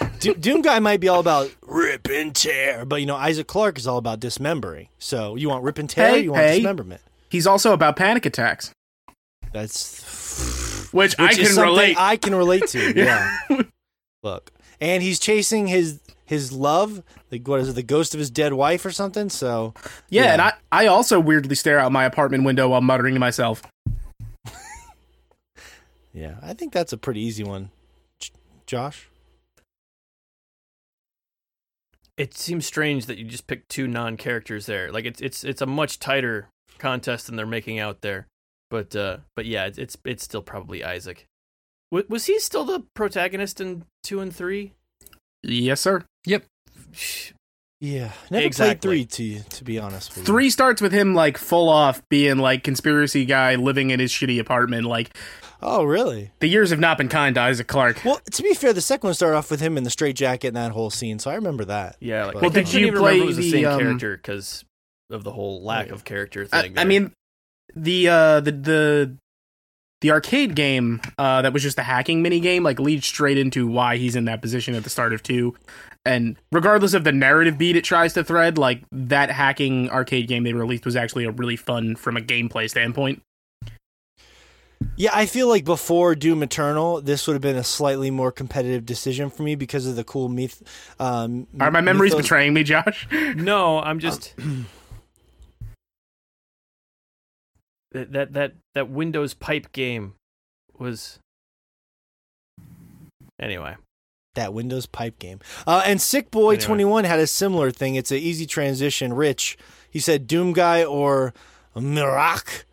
[0.20, 3.78] Do- Doom guy might be all about rip and tear, but you know Isaac Clarke
[3.78, 4.88] is all about dismembering.
[4.98, 6.56] So you want rip and tear, Hey, you want hey.
[6.56, 7.00] dismemberment.
[7.30, 8.72] He's also about panic attacks,
[9.52, 11.96] That's which, I which is can relate.
[11.98, 12.92] I can relate to.
[12.96, 13.38] Yeah.
[14.24, 17.04] Look, and he's chasing his his love.
[17.30, 17.74] Like what is it?
[17.74, 19.28] The ghost of his dead wife or something.
[19.28, 19.72] So
[20.10, 20.32] yeah, yeah.
[20.32, 23.62] and I I also weirdly stare out my apartment window while muttering to myself.
[26.12, 27.70] Yeah, I think that's a pretty easy one.
[28.18, 28.30] J-
[28.66, 29.08] Josh,
[32.16, 34.90] it seems strange that you just picked two non-characters there.
[34.90, 38.26] Like it's it's it's a much tighter contest than they're making out there.
[38.70, 41.26] But uh, but yeah, it's it's, it's still probably Isaac.
[41.92, 44.72] W- was he still the protagonist in two and three?
[45.42, 46.04] Yes, sir.
[46.26, 46.44] Yep.
[47.80, 48.88] Yeah, never Exactly.
[48.98, 50.24] played three to to be honest with you.
[50.24, 54.40] Three starts with him like full off being like conspiracy guy living in his shitty
[54.40, 54.84] apartment.
[54.84, 55.16] Like
[55.60, 56.30] Oh, really?
[56.40, 58.02] the years have not been kind to Isaac Clarke.
[58.04, 60.48] Well, to be fair, the second one started off with him in the straight jacket
[60.48, 61.96] and that whole scene, so I remember that.
[62.00, 62.26] Yeah.
[62.26, 64.64] Like, Well, did you even play remember it was the, the, same um, character because
[65.10, 65.94] of the whole lack Yeah.
[65.94, 66.72] of character thing.
[66.72, 66.86] I there.
[66.86, 67.12] mean,
[67.74, 69.16] the uh, the the
[70.00, 73.66] the arcade game uh, that was just a hacking mini game like leads straight into
[73.66, 75.56] why he's in that position at the start of two.
[76.06, 80.44] And regardless of the narrative beat it tries to thread, like that hacking arcade game
[80.44, 83.22] they released was actually a really fun from a gameplay standpoint.
[84.96, 88.84] Yeah, I feel like before Doom Eternal, this would have been a slightly more competitive
[88.86, 90.62] decision for me because of the cool myth.
[90.98, 93.06] Um, Are my memories mythos- betraying me, Josh?
[93.36, 94.34] no, I'm just
[97.92, 100.14] that that that that Windows pipe game
[100.78, 101.18] was.
[103.40, 103.76] Anyway,
[104.34, 105.38] that Windows pipe game.
[105.66, 106.64] Uh, and Sick Boy Anyway.
[106.64, 107.94] Twenty One had a similar thing.
[107.94, 109.12] It's an easy transition.
[109.12, 109.56] Rich,
[109.90, 111.32] he said Doom Guy or
[111.76, 112.64] Miraak,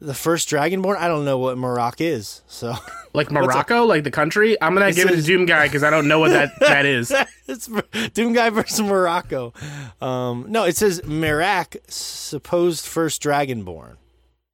[0.00, 0.96] the first Dragonborn.
[0.96, 2.74] I don't know what Miraak is, so
[3.12, 4.56] Like Morocco, like the country?
[4.62, 6.86] I'm gonna It give it to Doom Guy because I don't know what that, that
[6.86, 7.12] is.
[7.46, 7.68] it's
[8.14, 9.52] Doom Guy versus Morocco.
[10.00, 13.96] Um, no, it says Miraak, supposed first Dragonborn.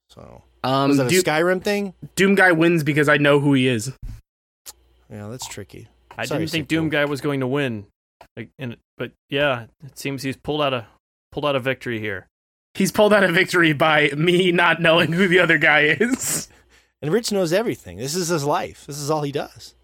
[0.08, 1.94] So Um, was that a Doom, Skyrim thing?
[2.14, 3.92] Doom Guy wins because I know who he is.
[5.10, 5.88] Yeah, that's tricky.
[6.18, 7.86] I Sorry, didn't think Doom Guy was going to win,
[8.38, 10.86] like, and but yeah, it seems he's pulled out a
[11.30, 12.26] pulled out a victory here.
[12.76, 16.48] He's pulled out a victory by me not knowing who the other guy is.
[17.02, 17.96] And Rich knows everything.
[17.98, 18.86] This is his life.
[18.86, 19.74] This is all he does.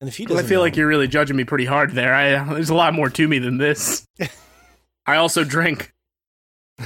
[0.00, 2.14] And if he I doesn't, feel know- like you're really judging me pretty hard there.
[2.14, 4.06] I, there's a lot more to me than this.
[5.06, 5.92] I also drink.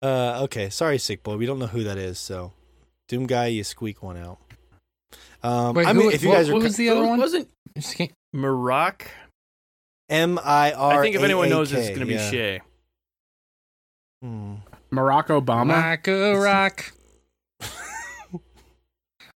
[0.00, 1.36] Uh, okay, sorry, sick boy.
[1.36, 2.20] We don't know who that is.
[2.20, 2.52] So,
[3.08, 4.38] Doom guy, you squeak one out.
[5.42, 7.18] Um, Wait, I who- mean, if you what- guys are what was the other one?
[7.18, 9.08] Wasn't Just can't- Maroc?
[10.08, 12.14] M I R, I think if anyone knows, it's A A K, going to be
[12.14, 12.30] yeah.
[12.30, 12.60] Shay.
[14.22, 14.54] Hmm.
[14.90, 15.80] Morocco Obama.
[15.82, 16.92] Like a rock.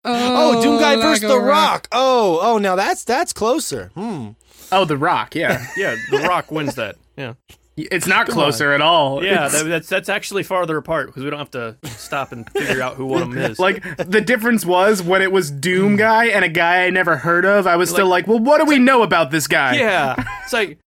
[0.04, 1.86] Oh, Doom guy versus the a Rock.
[1.92, 3.92] Oh, oh, now that's that's closer.
[3.94, 4.30] Hmm.
[4.72, 5.34] Oh, The Rock.
[5.36, 6.96] Yeah, Yeah, The Rock wins that.
[7.16, 7.34] Yeah,
[7.76, 9.22] it's not Come closer at all.
[9.22, 12.82] yeah, that, that's that's actually farther apart because we don't have to stop and figure
[12.82, 13.58] out who one of them is.
[13.58, 17.44] like the difference was when it was Doom Guy and a guy I never heard
[17.44, 17.66] of.
[17.66, 19.76] I was still like, well, what do we know about this guy?
[19.76, 20.78] yeah, it's like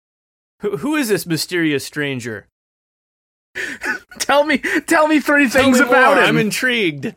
[0.62, 2.48] who, who is this mysterious stranger?
[4.18, 6.28] Tell me, tell me three Tell things me about more, him.
[6.30, 7.14] I'm intrigued.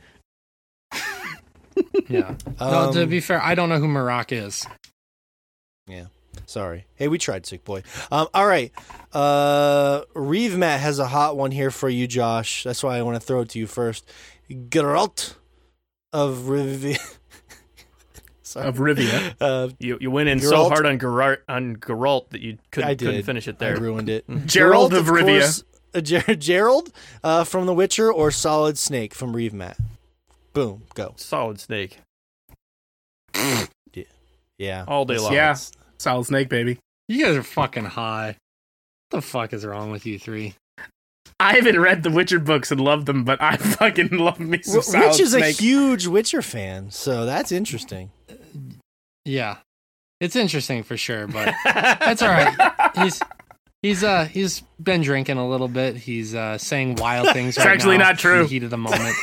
[2.10, 2.36] Yeah.
[2.60, 4.66] no, to Um, be fair, I don't know who Maroc is.
[5.88, 6.06] Yeah.
[6.46, 6.86] Sorry.
[6.96, 7.84] Hey, we tried, sick boy.
[8.12, 8.72] Um, all right.
[9.14, 12.64] Uh, Reeve Matt has a hot one here for you, Josh.
[12.64, 14.10] That's why I want to throw it to you first.
[14.52, 15.36] Geralt
[16.12, 17.00] of Rivia.
[18.42, 18.68] Sorry.
[18.68, 19.36] of Rivia.
[19.40, 22.96] Uh, You you went in so hard on Geralt on Geralt that you couldn't, I
[22.96, 23.78] couldn't finish it I there.
[23.80, 24.26] ruined it.
[24.48, 25.40] Gerald Geralt, of Rivia.
[25.42, 26.92] course, uh, Ger- Gerald
[27.24, 29.78] uh, from The Witcher or Solid Snake from Reeve Matt.
[30.54, 31.14] Boom, go.
[31.18, 32.00] Solid Snake
[34.58, 34.84] Yeah.
[34.88, 35.34] all day long.
[35.34, 35.56] Yeah.
[35.98, 36.80] Solid Snake, baby.
[37.08, 38.36] You guys are fucking high.
[39.10, 40.56] What the fuck is wrong with you three?
[41.40, 44.78] I haven't read the Witcher books and loved them, but I fucking love me some
[44.78, 48.12] R- Solid Rich is a huge Witcher fan, so that's interesting.
[49.26, 49.58] Yeah.
[50.20, 52.74] It's interesting for sure, but that's all right.
[52.98, 53.22] He's
[53.82, 55.96] he's uh he's been drinking a little bit.
[55.96, 57.58] He's uh saying wild things.
[57.58, 58.44] It's right actually now not in true.
[58.44, 59.16] the heat of the moment.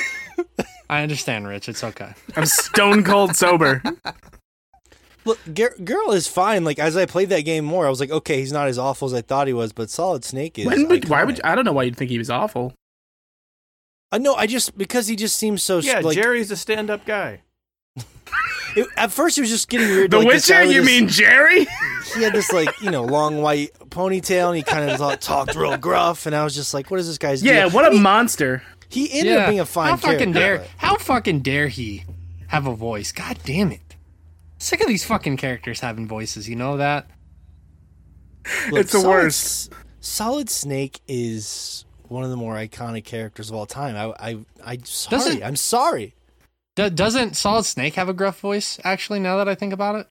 [0.89, 1.69] I understand, Rich.
[1.69, 2.13] It's okay.
[2.37, 3.83] I'm stone cold sober.
[5.25, 6.63] Look, Ger- Girl is fine.
[6.63, 9.07] Like as I played that game more, I was like, okay, he's not as awful
[9.07, 9.73] as I thought he was.
[9.73, 10.67] But Solid Snake is.
[10.67, 11.41] When would, why would iconic.
[11.45, 12.75] I don't know why you'd think he was awful.
[14.13, 15.79] Uh, no, I just because he just seems so.
[15.79, 17.41] Yeah, like, Jerry's a stand-up guy.
[18.77, 20.11] It- at first, it was just getting weird.
[20.11, 21.67] The like, Witcher, you this- mean Jerry?
[22.15, 25.77] He had this like you know long white ponytail, and he kind of talked real
[25.77, 27.43] gruff, and I was just like, what is this guy's?
[27.43, 27.55] Name?
[27.55, 27.71] Yeah, deal?
[27.73, 28.63] what a he, monster.
[28.89, 32.05] he ended up being a fine How fucking dare but- how fucking dare he
[32.49, 33.13] have a voice?
[33.13, 33.81] God damn it.
[34.59, 37.07] Sick of these fucking characters having voices, you know that?
[38.71, 39.73] Look, It's the Solid worst.
[40.01, 43.97] Solid Snake is one of the more iconic characters of all time.
[43.97, 45.11] I, I, I sorry.
[45.11, 46.15] Doesn't- I'm sorry.
[46.77, 50.07] Do- doesn't Solid Snake have a gruff voice, actually, now that I think about it?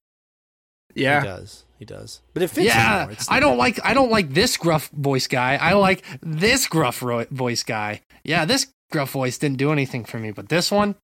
[0.93, 1.63] Yeah, he does.
[1.79, 2.21] He does.
[2.33, 2.67] But it fits.
[2.67, 5.55] yeah, I don't like I don't like this gruff voice guy.
[5.55, 8.01] I like this gruff ro- voice guy.
[8.23, 10.95] Yeah, this gruff voice didn't do anything for me, but this one,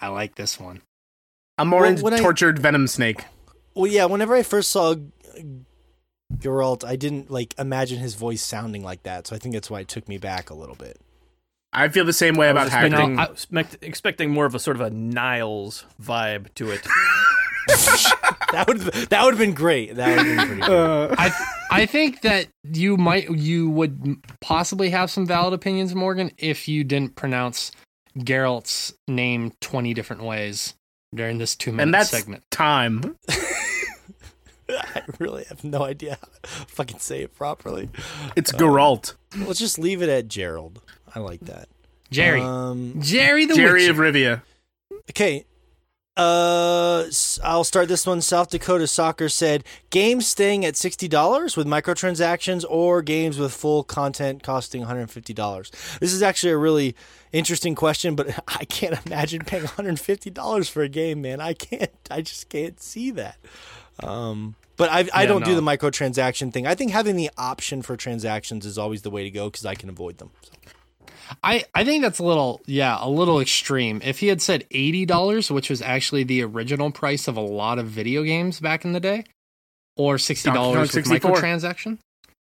[0.00, 0.80] I like this one.
[1.58, 3.24] I'm more Well, into when I- tortured Venom Snake.
[3.74, 4.06] Well, yeah.
[4.06, 4.94] Whenever I first saw
[6.36, 9.80] Geralt, I didn't like imagine his voice sounding like that, so I think that's why
[9.80, 10.98] it took me back a little bit.
[11.74, 13.14] I feel the same way I about was expecting, Hagrid.
[13.16, 16.86] No, I- expect- expecting more of a sort of a Niles vibe to it.
[18.52, 19.96] That would that would have been great.
[19.96, 20.70] That would have been pretty good.
[21.10, 26.30] Uh, I I think that you might you would possibly have some valid opinions, Morgan,
[26.38, 27.72] if you didn't pronounce
[28.18, 30.74] Geralt's name twenty different ways
[31.14, 32.44] during this two minute and that's segment.
[32.52, 33.16] time.
[34.68, 37.88] I really have no idea how to fucking say it properly.
[38.36, 39.14] It's Geralt.
[39.36, 40.80] Let's just leave it at Gerald.
[41.14, 41.68] I like that.
[42.10, 43.90] Jerry, Um, Jerry the Jerry Witcher.
[43.92, 44.42] of Rivia.
[45.10, 45.44] okay.
[46.16, 47.06] Uh,
[47.42, 48.20] I'll start this one.
[48.20, 53.82] South Dakota Soccer said games staying at sixty dollars with microtransactions, or games with full
[53.82, 55.72] content costing one hundred fifty dollars.
[55.98, 56.94] This is actually a really
[57.32, 61.40] interesting question, but I can't imagine paying one hundred fifty dollars for a game, man.
[61.40, 61.90] I can't.
[62.08, 63.36] I just can't see that.
[64.00, 66.64] Um, but I I Yeah, don't do the microtransaction thing.
[66.64, 69.74] I think having the option for transactions is always the way to go because I
[69.74, 70.30] can avoid them.
[70.42, 70.52] So.
[71.42, 74.00] I, I think that's a little yeah a little extreme.
[74.04, 77.78] If he had said eighty dollars, which was actually the original price of a lot
[77.78, 79.24] of video games back in the day,
[79.96, 81.98] or sixty dollars with microtransaction,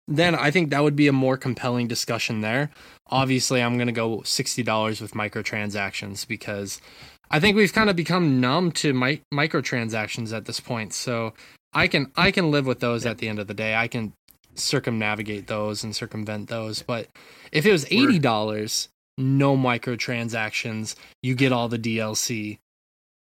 [0.08, 2.72] then I think that would be a more compelling discussion there.
[3.08, 6.82] Obviously, I'm gonna go sixty dollars with microtransactions because
[7.30, 10.94] I think we've kind of become numb to mi- microtransactions at this point.
[10.94, 11.34] So
[11.74, 13.76] I can I can live with those at the end of the day.
[13.76, 14.14] I can
[14.56, 16.82] circumnavigate those and circumvent those.
[16.84, 17.08] But
[17.52, 22.60] if it was eighty dollars, no microtransactions, you get all the DLC,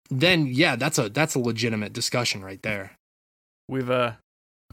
[0.09, 2.95] then yeah, that's a that's a legitimate discussion right there.
[3.67, 4.13] We've uh,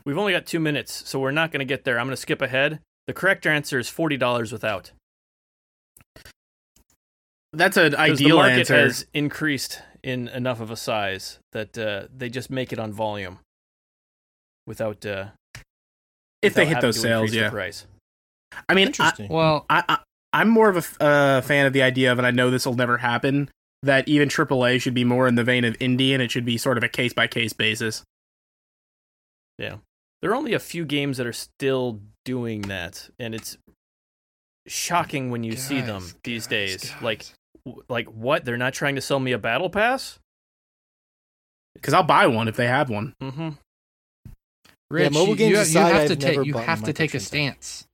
[0.04, 1.98] we've only got two minutes, so we're not going to get there.
[1.98, 2.80] I'm going to skip ahead.
[3.06, 4.92] The correct answer is forty dollars without.
[7.52, 8.74] That's an Because the ideal market answer.
[8.76, 13.38] has increased in enough of a size that uh, they just make it on volume
[14.66, 15.26] without uh,
[16.44, 17.50] if they hit those sales, yeah.
[17.50, 17.86] price.
[18.68, 19.28] I mean, I, Interesting.
[19.28, 19.98] Well, I, I
[20.32, 22.74] I'm more of a uh, fan of the idea of, and I know this will
[22.74, 23.50] never happen.
[23.82, 26.56] That even AAA should be more in the vein of indie, and it should be
[26.56, 28.02] sort of a case by case basis.
[29.58, 29.76] Yeah,
[30.22, 33.58] there are only a few games that are still doing that, and it's
[34.66, 36.90] shocking when you see them these guys, days.
[36.90, 37.02] guys.
[37.02, 37.26] Like,
[37.66, 38.44] w- like what?
[38.44, 40.18] They're not trying to sell me a battle pass?
[41.74, 43.14] Because I'll buy one if they have one.
[43.22, 43.50] Mm-hmm.
[44.90, 47.14] Rich, mobile you- games you, aside, you have I've to take you have to take
[47.14, 47.86] a stance.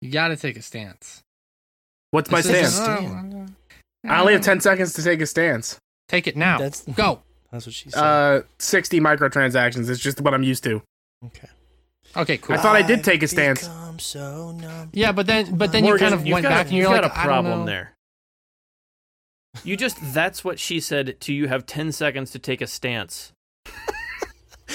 [0.00, 1.22] You got to take a stance.
[2.10, 3.32] What's my This isn't- stance?
[3.32, 3.50] stance?
[4.06, 5.78] I only have ten seconds to take a stance.
[6.08, 6.58] Take it now.
[6.58, 7.22] That's Go.
[7.50, 7.98] that's what she said.
[8.00, 9.88] Uh, sixty microtransactions.
[9.88, 10.82] It's just what I'm used to.
[11.24, 11.48] okay.
[12.16, 12.54] Okay, cool.
[12.54, 13.68] I thought I did take a I've stance.
[13.98, 14.90] so numb.
[14.92, 16.94] yeah, but then but then Morgan, you kind of went got, back and you've you're
[16.94, 17.92] got like, a I don't problem there.
[19.64, 23.32] You just that's what she said to you have 10 seconds to take a stance.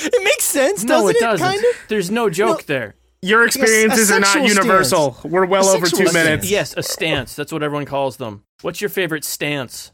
[0.14, 1.46] It makes sense, no, doesn't it doesn't.
[1.48, 1.88] Kind of.
[1.88, 2.64] There's no joke No.
[2.76, 2.96] there.
[3.22, 5.18] Your experiences are not sexual universal.
[5.26, 6.50] We're well A over two sexual minutes.
[6.50, 7.36] Yes, a stance.
[7.36, 8.44] That's what everyone calls them.
[8.62, 9.92] What's your favorite stance?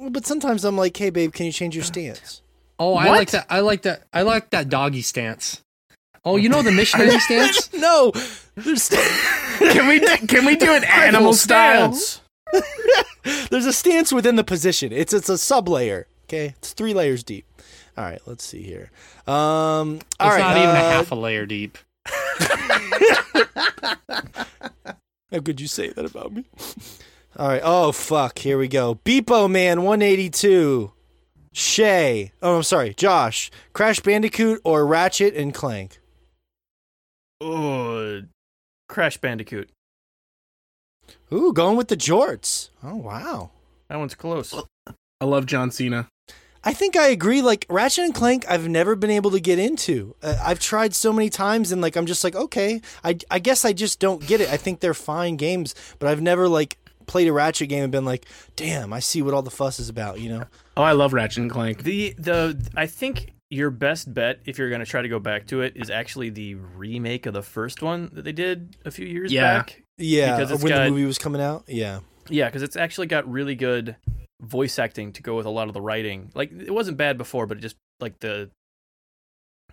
[0.00, 2.42] But sometimes I'm like, hey, babe, can you change your stance?
[2.78, 3.46] Oh, I like that.
[3.50, 4.02] I like that.
[4.12, 5.60] I like that doggy stance.
[6.24, 7.72] Oh, you know the missionary stance?
[7.74, 8.10] no.
[8.56, 8.88] There's,
[9.58, 11.92] Can we do, can we do an animal style?
[11.92, 12.20] stance.
[13.50, 14.92] there's a stance within the position.
[14.92, 16.06] It's it's a sub layer.
[16.24, 17.44] Okay, it's three layers deep.
[18.00, 18.90] All right, let's see here.
[19.26, 21.76] Um, It's all right, not even a uh, half a layer deep.
[25.30, 26.46] How could you say that about me?
[27.36, 27.60] All right.
[27.62, 28.38] Oh fuck.
[28.38, 28.94] Here we go.
[29.04, 30.92] Beepo Man 182.
[31.52, 32.32] Shay.
[32.40, 32.94] Oh, I'm sorry.
[32.94, 33.50] Josh.
[33.74, 36.00] Crash Bandicoot or Ratchet and Clank.
[37.42, 38.22] Oh,
[38.88, 39.68] Crash Bandicoot.
[41.30, 42.70] Ooh, going with the jorts.
[42.82, 43.50] Oh wow.
[43.90, 44.54] That one's close.
[45.20, 46.08] I love John Cena.
[46.62, 47.40] I think I agree.
[47.42, 50.14] Like Ratchet and Clank, I've never been able to get into.
[50.22, 53.64] Uh, I've tried so many times, and like I'm just like, okay, I I guess
[53.64, 54.48] I just don't get it.
[54.50, 58.04] I think they're fine games, but I've never like played a Ratchet game and been
[58.04, 60.20] like, damn, I see what all the fuss is about.
[60.20, 60.44] You know?
[60.76, 61.82] Oh, I love Ratchet and Clank.
[61.82, 65.46] The the I think your best bet if you're going to try to go back
[65.48, 69.06] to it is actually the remake of the first one that they did a few
[69.06, 69.58] years Yeah.
[69.58, 69.82] back.
[69.98, 70.36] Yeah.
[70.36, 71.64] Because it's when got- the movie was coming out.
[71.66, 72.00] Yeah.
[72.28, 73.96] Yeah, because it's actually got really good
[74.40, 76.30] voice acting to go with a lot of the writing.
[76.34, 78.50] Like it wasn't bad before, but it just like the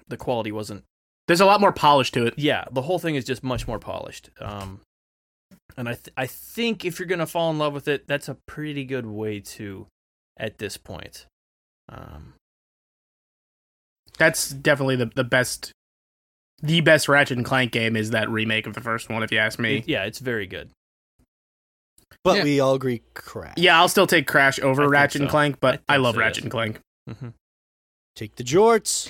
[0.07, 0.84] the quality wasn't.
[1.28, 2.34] There's a lot more polish to it.
[2.38, 4.30] Yeah, the whole thing is just much more polished.
[4.39, 4.80] Um,
[5.76, 8.38] and I th- I think if you're gonna fall in love with it, that's a
[8.45, 9.88] pretty good way to
[10.38, 11.26] at this point.
[11.89, 12.34] Um,
[14.18, 15.72] That's definitely the, the best
[16.61, 19.38] the best Ratchet and Clank game is that remake of the first one, if you
[19.38, 19.78] ask me.
[19.78, 20.72] it- yeah, it's very good.
[22.23, 22.43] But Yeah.
[22.43, 23.55] we all agree, Crash.
[23.57, 25.29] yeah, I'll still take Crash over I think Ratchet and.
[25.29, 26.43] Clank, but think I, love so, Ratchet yes.
[26.43, 26.79] and Clank.
[27.07, 27.27] hmm
[28.15, 29.09] Take the jorts.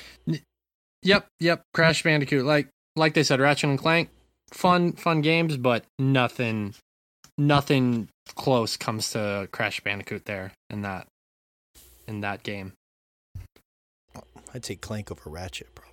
[1.04, 1.62] Yep, yep.
[1.74, 2.46] Crash Bandicoot.
[2.46, 4.10] Like like they said, Ratchet and Clank,
[4.52, 6.74] fun, fun games, but nothing,
[7.38, 11.08] nothing close comes to Crash Bandicoot there in that,
[12.08, 12.74] in that game.
[14.54, 15.87] I'd take Clank over Ratchet probably.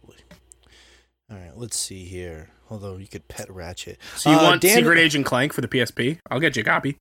[1.34, 2.50] All right, let's see here.
[2.70, 3.98] Although you could pet Ratchet.
[4.16, 6.20] So you Uh, want Dan- Secret Agent Clank for the PSP?
[6.30, 6.96] I'll get you a copy.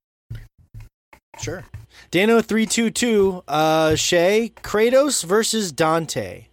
[1.39, 1.63] Sure.
[2.11, 3.43] Dano three two two.
[3.47, 6.47] Uh, Shay Kratos versus Dante.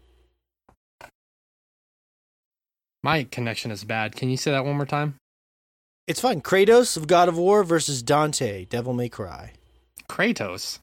[3.02, 4.14] My connection is bad.
[4.14, 5.14] Can you say that one more time?
[6.06, 6.42] It's fine.
[6.42, 9.52] Kratos of God of War versus Dante, Devil May Cry.
[10.08, 10.80] Kratos.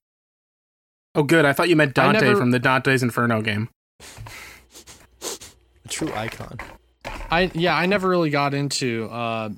[1.13, 1.45] Oh, good.
[1.45, 3.69] I thought you meant Dante never- from the Dante's Inferno game.
[5.85, 6.57] A true icon.
[7.31, 9.49] I yeah, I never really got into uh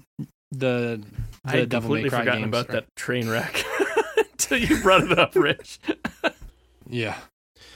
[0.51, 1.03] the the
[1.45, 2.49] I had Devil May completely Cry forgotten games.
[2.49, 3.63] about that train wreck
[4.17, 5.79] until you brought it up, Rich.
[6.91, 7.15] Yeah.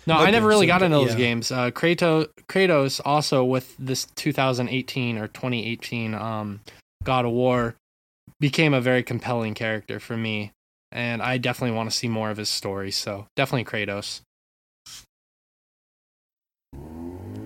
[0.07, 1.17] No, Okay, I never really so got into those yeah.
[1.17, 1.51] games.
[1.51, 6.61] Uh, Kratos, Kratos also with this 2018 or 2018 um,
[7.03, 7.75] God of War
[8.39, 10.51] became a very compelling character for me,
[10.91, 12.89] and I definitely want to see more of his story.
[12.89, 14.21] So definitely Kratos.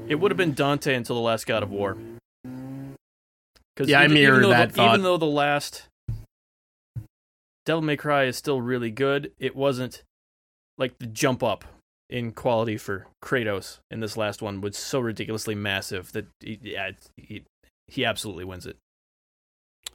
[0.07, 1.97] It would have been Dante until the last God of War.
[3.78, 4.89] 'Cause Yeah, I even- even mirror though that the, thought.
[4.95, 5.88] Even though the last
[7.65, 10.03] Devil May Cry is still really good, it wasn't
[10.78, 11.63] like the jump up
[12.09, 16.91] in quality for Kratos in this last one was so ridiculously massive that he, yeah,
[17.17, 17.43] he,
[17.88, 18.78] he absolutely wins it.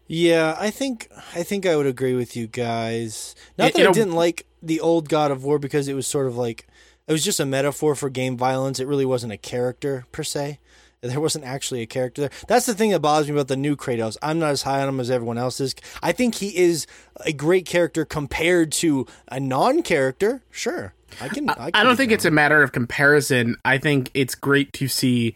[0.06, 3.34] Yeah, I think I think I would agree with you guys.
[3.56, 6.06] Not It- that I it'll- didn't like the old God of War because it was
[6.06, 6.66] sort of like
[7.08, 8.78] it was just a metaphor for game violence.
[8.78, 10.58] It really wasn't a character per se.
[11.02, 12.30] There wasn't actually a character there.
[12.46, 14.16] That's the thing that bothers me about the new Kratos.
[14.22, 15.74] I'm not as high on him as everyone else is.
[16.00, 16.86] I think he is
[17.26, 20.42] a great character compared to a non-character.
[20.52, 21.50] Sure, I can.
[21.50, 23.56] I, can I, don't think it's a matter of comparison.
[23.64, 25.34] I think it's great to see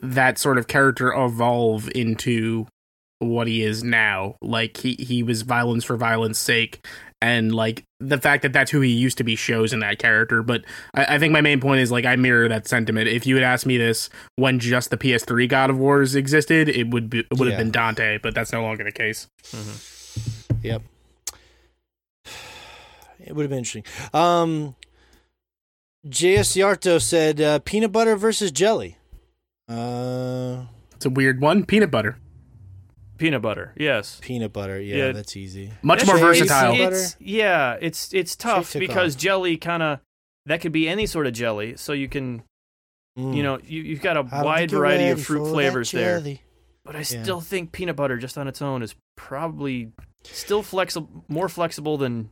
[0.00, 2.66] that sort of character evolve into
[3.22, 4.36] what he is now.
[4.42, 6.86] Like he he was violence for violence sake,
[7.20, 10.42] and like the fact that that's who he used to be shows in that character.
[10.42, 10.64] But
[10.94, 13.08] I, I think my main point is like I mirror that sentiment.
[13.08, 16.90] If you had asked me this when just the PS3 God of Wars existed, it
[16.90, 17.64] would be it would have Yeah.
[17.64, 18.18] been Dante.
[18.18, 19.28] But that's no longer the case.
[20.62, 20.82] Yep.
[23.24, 23.84] It would have been interesting.
[24.12, 24.74] Um,
[26.08, 26.56] J.S.
[26.56, 28.96] Yarto said uh, peanut butter versus jelly.
[29.68, 30.64] Uh,
[30.96, 31.64] It's a weird one.
[31.64, 32.18] Peanut butter,
[33.18, 34.18] Peanut butter, yes.
[34.22, 34.80] peanut butter.
[34.80, 35.12] Yeah, Yeah.
[35.12, 35.70] that's easy.
[35.82, 36.72] much more versatile.
[36.76, 36.92] Butter.
[36.96, 39.20] It's, yeah, it's it's tough because off.
[39.20, 40.00] jelly kind of
[40.46, 42.42] that could be any sort of jelly, so you can
[43.18, 43.36] Mm.
[43.36, 46.20] you know you you've got a I don't wide variety of fruit flavors there.
[46.84, 47.04] But I Yeah.
[47.22, 49.92] still think peanut butter just on its own is probably
[50.24, 52.30] still flexible, more flexible than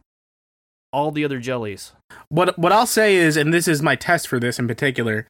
[0.92, 1.92] all the other jellies.
[2.30, 5.28] What what I'll say is, and this is my test for this in particular,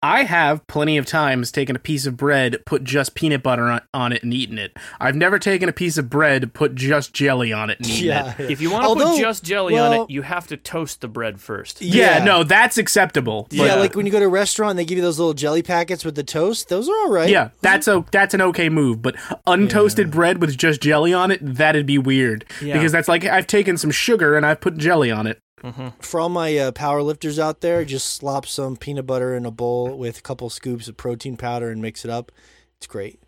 [0.00, 3.80] I have plenty of times taken a piece of bread, put just peanut butter on,
[3.92, 4.76] on it, and eaten it.
[5.00, 8.34] I've never taken a piece of bread, put just jelly on it, and eaten Yeah.
[8.38, 8.48] it.
[8.48, 11.08] If you want to Although- put just jelly on it, you have to toast the
[11.08, 11.82] bread first.
[11.82, 12.24] Yeah, Yeah.
[12.24, 13.48] no, that's acceptable.
[13.50, 13.74] Yeah, Yeah.
[13.74, 16.14] like when you go to a restaurant, they give you those little jelly packets with
[16.14, 16.68] the toast.
[16.68, 17.28] Those are all right.
[17.28, 19.16] Yeah, that's a that's an okay move, but
[19.48, 22.44] untoasted bread with just jelly on it, that'd be weird.
[22.62, 22.74] Yeah.
[22.74, 25.38] Because that's like I've taken some sugar and I've put jelly on it.
[25.62, 29.44] Hmm For all my uh, power lifters out there, just slop some peanut butter in
[29.46, 32.30] a bowl with a couple scoops of protein powder and mix it up.
[32.78, 33.20] It's great.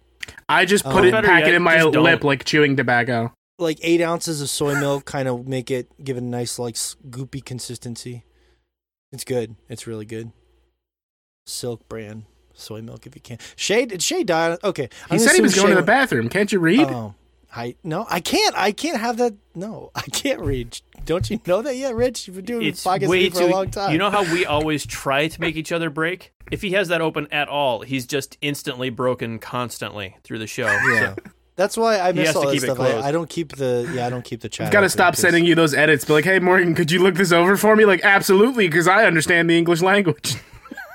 [0.49, 1.09] I just put Oh.
[1.09, 2.05] it, pack yet, it in my just don't.
[2.05, 3.33] lip like chewing tobacco.
[3.59, 6.77] Like eight ounces of soy milk, kind of make it give it a nice like
[6.77, 8.25] s- goopy consistency.
[9.13, 9.57] It's good.
[9.69, 10.31] It's really good.
[11.47, 12.25] Silk brand
[12.55, 13.39] soy milk if you can.
[13.57, 14.57] Shay did Shay die?
[14.63, 16.29] Okay, He said he was going to the bathroom.
[16.29, 16.89] Can't you read?
[16.91, 17.15] Oh,
[17.55, 18.55] I no, I can't.
[18.57, 19.35] I can't have that.
[19.55, 20.79] No, I can't read.
[21.07, 22.27] Don't you know that yet, Rich?
[22.27, 23.45] You've been doing It's podcasts way for too.
[23.47, 23.93] a long time.
[23.93, 26.33] You know how we always try to make each other break.
[26.51, 30.67] If he has that open at all, he's just instantly broken constantly through the show.
[30.67, 31.15] Yeah.
[31.57, 32.81] That's why I He miss has to all that keep it stuff.
[32.81, 34.07] I, I don't keep the yeah.
[34.07, 34.67] I don't keep the chat.
[34.69, 36.05] I've got to stop stop 'cause sending you those edits.
[36.05, 37.85] Be like, hey, Morgan, could you look this over for me?
[37.85, 40.37] Like, absolutely, because I understand the English language.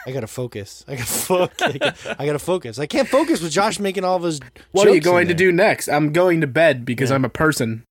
[0.05, 0.85] I gotta focus.
[0.87, 2.07] I gotta focus.
[2.19, 2.79] I gotta focus.
[2.79, 4.39] I can't focus with Josh making all of his.
[4.71, 5.87] What are you going to do next?
[5.87, 7.15] I'm going to bed because Yeah.
[7.15, 7.83] I'm a person.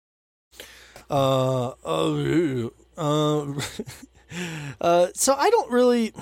[1.10, 3.60] Uh, uh, uh,
[4.80, 6.12] uh, so I don't really.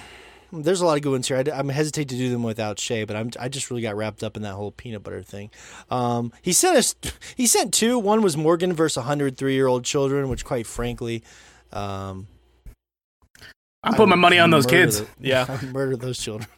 [0.54, 1.38] There's a lot of good ones here.
[1.38, 4.22] I, am hesitate to do them without Shay, but I'm I just really got wrapped
[4.22, 5.50] up in that whole peanut butter thing.
[5.90, 6.94] Um, he sent us.
[7.36, 7.98] He sent two.
[7.98, 11.22] One was Morgan versus 103 year old children, which quite frankly,
[11.72, 12.26] um,
[13.84, 15.00] I'm putting my money on those murder kids.
[15.00, 15.46] the- Yeah.
[15.48, 16.48] I would murder those children.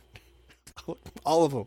[1.25, 1.67] All of them.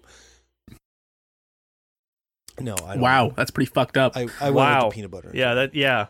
[2.60, 3.02] No, I don't.
[3.02, 4.18] wow, that's pretty fucked up.
[4.18, 4.90] I, I wow.
[4.90, 5.32] peanut butter.
[5.34, 6.08] Yeah, that yeah.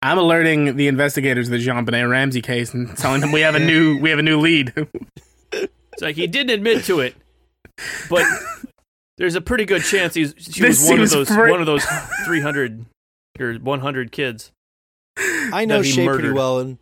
[0.00, 3.58] I'm alerting the investigators of the JonBenét Ramsey case and telling them we have a
[3.58, 4.72] new we have a new lead.
[5.52, 7.14] It's like he didn't admit to it,
[8.08, 8.24] but
[9.18, 11.66] There's a pretty good chance he's she This was one of those fr- one of
[11.66, 11.84] those
[12.24, 12.86] 300
[13.40, 14.52] or 100 kids.
[15.18, 16.78] I know that he Shay pretty well, and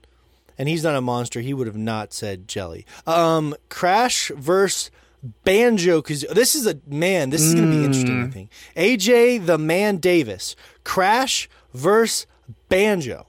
[0.58, 1.40] and he's not a monster.
[1.40, 2.86] He would have not said jelly.
[3.06, 4.90] Um, Crash versus
[5.44, 7.30] Banjo because this is a man.
[7.30, 8.22] This is going to be interesting.
[8.22, 8.32] I Mm.
[8.32, 10.54] think AJ the Man Davis
[10.84, 12.26] Crash versus
[12.68, 13.26] Banjo.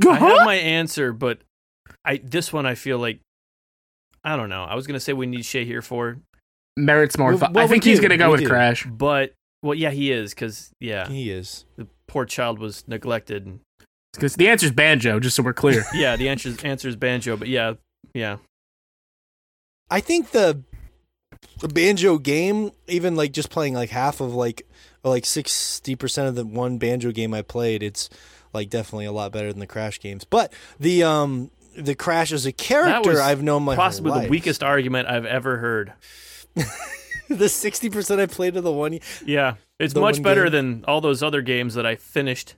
[0.00, 1.40] Go I have my answer, but
[2.04, 3.20] I this one I feel like
[4.24, 4.64] I don't know.
[4.64, 6.18] I was gonna say we need Shay here for,
[6.76, 7.34] merits more.
[7.34, 8.48] Well, well, I think he's gonna go we with do.
[8.48, 9.32] Crash but
[9.62, 11.64] well, yeah, he is because yeah, He is.
[11.76, 13.44] the poor child was neglected.
[13.46, 13.60] And,
[14.18, 15.20] because the is Banjo.
[15.20, 15.84] Just so we're clear.
[15.94, 17.74] yeah, the answer answer is banjo, but yeah,
[18.14, 18.38] yeah,
[19.90, 20.62] I think the
[21.60, 24.66] the banjo game, even like just playing like half of like
[25.04, 28.10] or like sixty percent of the one banjo game I played, it's
[28.52, 30.24] like definitely a lot better than the Crash games.
[30.24, 34.28] But the um the Crash as a character was I've known my possibly whole the
[34.28, 35.92] weakest argument I've ever heard.
[37.28, 38.98] the sixty percent I played of the one.
[39.24, 40.52] Yeah, it's much better game.
[40.52, 42.56] than all those other games that I finished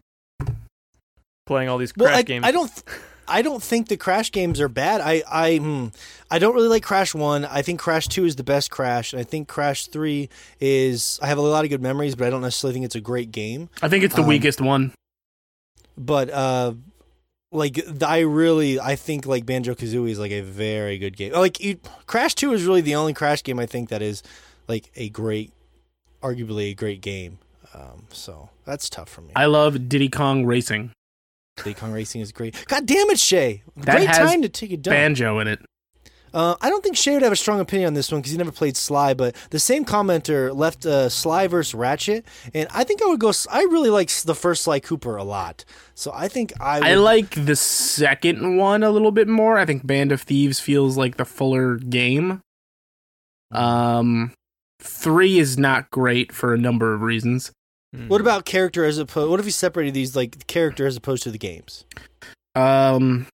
[1.51, 1.69] playing.
[1.69, 2.45] All these Well, crash I, games.
[2.47, 2.69] I don't.
[2.75, 2.85] th-
[3.33, 5.01] I don't think the Crash games are bad.
[5.01, 5.87] I I hmm,
[6.33, 7.45] I don't really like Crash One.
[7.45, 10.29] I think Crash Two is the best Crash, and I think Crash Three
[10.59, 11.17] is.
[11.23, 13.31] I have a lot of good memories, but I don't necessarily think it's a great
[13.31, 13.69] game.
[13.83, 14.93] I think it's the Um, weakest one.
[15.97, 16.73] but uh
[17.53, 21.33] like I really I think like Banjo Kazooie is like a very good game.
[21.33, 24.25] Like you, Crash Two is really the only Crash game I think that is
[24.67, 25.53] like a great,
[26.23, 27.39] arguably a great game.
[27.75, 29.31] Um, so that's tough for me.
[29.37, 30.91] I love Diddy Kong Racing.
[31.65, 32.55] Diddy Kong Racing is great.
[32.67, 33.63] God damn it, Shay!
[33.77, 34.95] That great time to take a dump.
[34.95, 35.61] Banjo in it.
[36.33, 38.39] Uh, I don't think Shay would have a strong opinion on this one because he
[38.39, 39.15] never played Sly.
[39.15, 43.33] But the same commenter left uh, Sly versus Ratchet, and I think I would go.
[43.51, 46.79] I really like the first Sly Cooper a lot, so I think I.
[46.79, 49.59] Would, I like the second one a little bit more.
[49.59, 52.43] I think Band of Thieves feels like the fuller game.
[53.53, 54.33] Um,
[54.81, 57.51] three is not great for a number of reasons.
[57.95, 58.09] Hmm.
[58.09, 59.31] What about character as opposed?
[59.31, 61.85] What if you separated these like character as opposed to the games?
[62.55, 63.27] Um,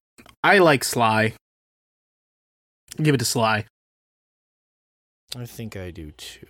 [0.43, 1.35] I like Sly.
[3.03, 3.67] Give it to Sly.
[5.37, 6.47] I think I do too.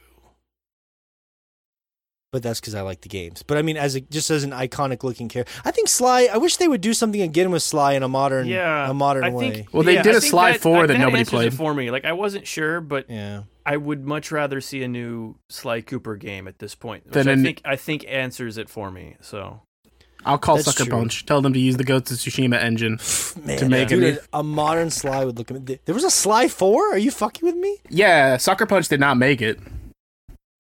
[2.33, 3.43] But that's because I like the games.
[3.43, 6.29] But I mean, as a, just as an iconic looking character, I think Sly.
[6.33, 9.25] I wish they would do something again with Sly in a modern, Yeah, a modern
[9.25, 9.67] I way.
[9.73, 11.53] Well, they yeah, did I a Sly that, 4 I- that nobody played.
[11.53, 14.89] It for me, like I wasn't sure, but yeah, I would much rather see a
[14.89, 17.05] new Sly Cooper game at this point.
[17.07, 19.17] Which Than I an- think I think answers it for me.
[19.21, 19.61] So
[20.25, 20.99] I'll call That's Sucker true.
[20.99, 21.27] Punch.
[21.27, 22.99] Tell them to use the Ghost of Tsushima engine.
[23.45, 25.49] man, To make dude, it- a, a modern Sly would look.
[25.85, 26.93] There was a Sly Four.
[26.95, 27.77] Are you fucking with me?
[27.91, 29.59] Yeah, Sucker Punch did not make it.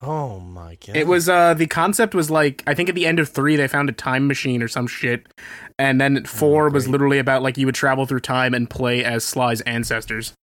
[0.03, 0.95] Oh my god!
[0.95, 3.67] It was uh the concept was like I think at the end of three they
[3.67, 5.27] found a time machine or some shit,
[5.79, 9.25] and then four was literally about like you would travel through time and play as
[9.25, 10.35] Sly's ancestors.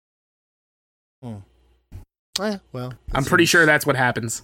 [2.40, 4.42] Eh, well, I'm that pretty sure that's what happens.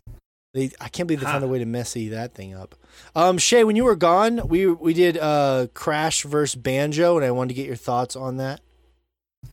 [0.55, 1.33] They, I can't believe they Huh.
[1.33, 2.75] found a way to messy that thing up.
[3.15, 7.31] Um, Shay, when you were gone, we we did uh Crash versus Banjo, and I
[7.31, 8.61] wanted to get your thoughts on that.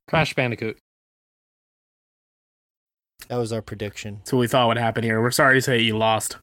[0.08, 0.78] Crash Bandicoot.
[3.30, 4.18] That was our prediction.
[4.18, 5.22] That's what we thought would happen here.
[5.22, 6.38] We're sorry to say you lost.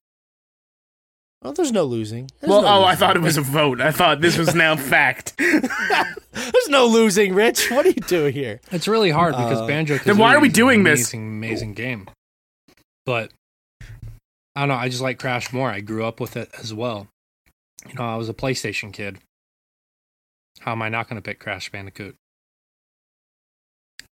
[1.43, 2.31] Well, there's no losing.
[2.41, 3.81] There's well, no oh, I thought it was a vote.
[3.81, 5.37] I thought this was now fact.
[5.39, 7.71] There's no losing, Rich.
[7.71, 8.61] What are you doing here?
[8.71, 9.99] It's really hard because Uh, Banjo.
[9.99, 11.01] Then why are we Kazooie is doing this?
[11.01, 12.09] Amazing, amazing game.
[13.05, 13.33] But
[14.55, 14.75] I don't know.
[14.77, 15.69] I just like Crash more.
[15.69, 17.09] I grew up with it as well.
[17.89, 19.19] You know, I was a PlayStation kid.
[20.61, 22.15] How am I not going to pick Crash Bandicoot?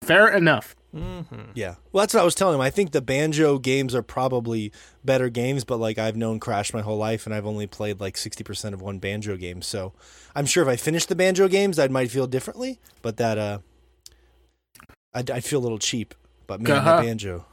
[0.02, 0.74] Fair enough.
[0.94, 1.48] Mhm.
[1.54, 1.76] Yeah.
[1.92, 2.60] Well, that's what I was telling him.
[2.60, 4.72] I think the Banjo games are probably
[5.04, 8.16] better games, but like I've known Crash my whole life, and I've only played like
[8.16, 9.62] 60% of one Banjo game.
[9.62, 9.92] So
[10.34, 12.78] I'm sure if I finished the Banjo games, I might feel differently.
[13.02, 13.58] But that, uh,
[15.14, 16.14] I'd, I'd feel a little cheap.
[16.46, 17.02] But man, Uh-huh.
[17.02, 17.46] Banjo,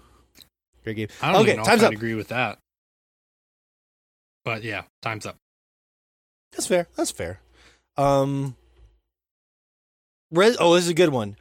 [0.84, 1.08] great game.
[1.22, 1.92] I don't okay, even know time's if up.
[1.92, 2.58] I'd agree with that.
[4.44, 5.36] But yeah, time's up.
[6.54, 6.88] That's fair.
[6.96, 7.42] That's fair.
[7.98, 8.56] Um,
[10.32, 11.36] Res- oh, this is a good one.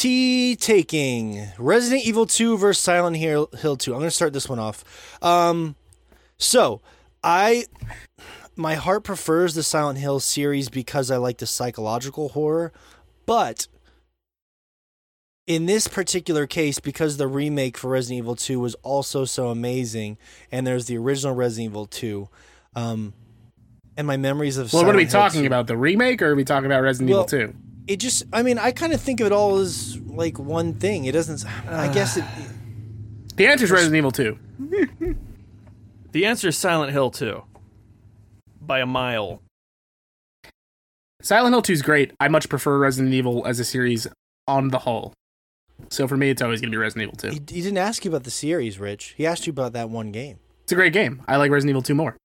[0.00, 3.92] T taking Resident Evil 2 versus Silent Hill, Hill 2.
[3.92, 4.82] I'm going to start this one off.
[5.22, 5.76] Um,
[6.38, 6.80] so
[7.22, 7.66] I,
[8.56, 12.72] my heart prefers the Silent Hill series because I like the psychological horror,
[13.26, 13.68] but
[15.46, 20.16] in this particular case, because the remake for Resident Evil 2 was also so amazing,
[20.50, 22.26] and there's the original Resident Evil 2,
[22.74, 23.12] um,
[23.98, 25.66] and my memories of Well, what are we Hill talking 2 about?
[25.66, 27.54] The remake, or are we talking about Resident Well, Evil Two?
[27.90, 31.06] It just, I mean, I kind of think of it all as like one thing.
[31.06, 31.44] It doesn't.
[31.68, 31.92] I ah.
[31.92, 32.24] guess it.
[33.34, 34.38] The answer is Resident Evil Two.
[36.12, 37.42] The answer is Silent Hill 2.
[38.60, 39.42] By a mile.
[41.22, 42.12] Silent Hill 2 is great.
[42.18, 44.08] I much prefer Resident Evil as a series
[44.48, 45.12] on the whole.
[45.88, 47.28] So for me, it's always going to be Resident Evil 2.
[47.28, 49.14] He, he didn't ask you about the series, Rich.
[49.16, 50.40] He asked you about that one game.
[50.64, 51.22] It's a great game.
[51.28, 52.16] I like Resident Evil 2 more.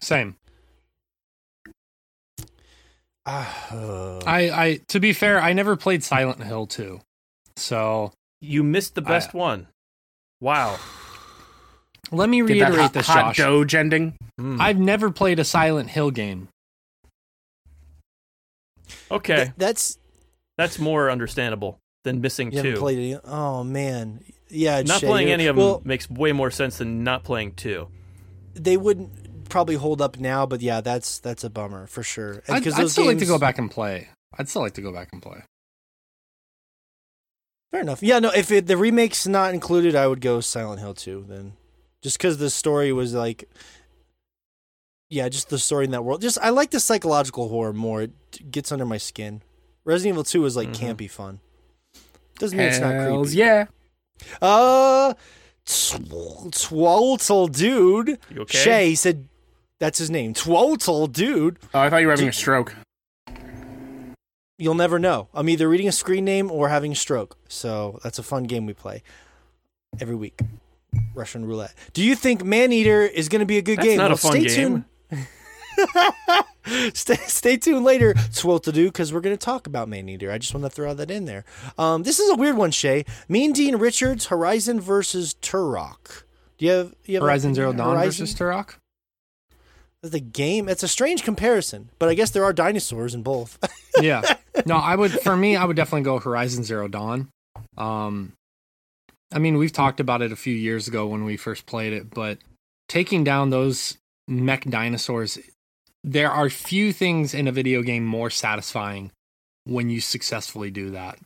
[0.00, 0.36] Same.
[3.26, 7.00] Ah, I, I to be fair, I never played Silent Hill 2.
[7.56, 9.68] So You missed the best one.
[10.40, 10.78] Wow.
[12.12, 13.36] let me reiterate hot, this, hot Josh.
[13.38, 14.14] Doge ending.
[14.38, 14.60] Mm.
[14.60, 16.48] I've never played a Silent Hill game.
[19.10, 19.98] okay, th- that's
[20.58, 22.76] that's more understandable than missing you two.
[22.76, 23.16] played any.
[23.24, 24.82] Oh man, yeah.
[24.82, 27.88] not Shay, playing any of them Well, makes way more sense than not playing two.
[28.54, 29.10] they wouldn't
[29.48, 32.42] probably hold up now, but yeah, that's that's a bummer for sure.
[32.46, 34.08] And I'd, I'd still like to go back and play.
[34.38, 35.42] I'd still like to go back and play.
[37.70, 38.02] Fair enough.
[38.02, 38.30] Yeah, no.
[38.30, 41.54] If it, the remake's not included, I would go Silent Hill 2 then,
[42.02, 43.48] just because the story was like,
[45.10, 46.22] yeah, just the story in that world.
[46.22, 48.02] Just I like the psychological horror more.
[48.02, 49.42] It gets under my skin.
[49.84, 50.96] Resident Evil 2 is like Mhm.
[50.96, 51.40] campy fun.
[52.38, 53.36] Doesn't mean it's not creepy.
[53.36, 53.66] yeah.
[54.40, 55.14] Uh,
[55.66, 58.18] Tw- Twaltle dude.
[58.30, 58.58] You okay?
[58.58, 59.28] Shay he said
[59.80, 60.34] that's his name.
[60.34, 61.58] Twaltle dude.
[61.74, 62.74] Oh, I thought you were having a stroke.
[64.56, 65.28] You'll never know.
[65.34, 67.36] I'm either reading a screen name or having a stroke.
[67.48, 69.02] So that's a fun game we play
[70.00, 70.40] every week.
[71.14, 71.74] Russian roulette.
[71.92, 73.98] Do you think Maneater is going to be a good That's game?
[73.98, 74.84] not a fun stay game.
[75.10, 76.94] tuned.
[76.94, 80.30] stay, stay tuned later, Swoltadoo, because we're going to talk about Maneater.
[80.30, 81.44] I just want to throw that in there.
[81.76, 83.04] Um, this is a weird one, Shay.
[83.28, 86.22] Mean Dean Richards, Horizon versus Turok.
[86.58, 87.86] Do you have, you have Horizon Zero opinion?
[87.88, 88.22] Dawn Horizon?
[88.26, 88.74] versus Turok.
[90.10, 90.68] The game.
[90.68, 93.58] It's a strange comparison, but I guess there are dinosaurs in both.
[94.00, 94.22] yeah.
[94.66, 97.28] No, I would for me, I would definitely go Horizon Zero Dawn.
[97.76, 98.32] Um
[99.32, 102.10] I mean, we've talked about it a few years ago when we first played it,
[102.10, 102.38] but
[102.88, 103.96] taking down those
[104.28, 105.38] mech dinosaurs,
[106.04, 109.10] there are few things in a video game more satisfying
[109.64, 111.18] when you successfully do that.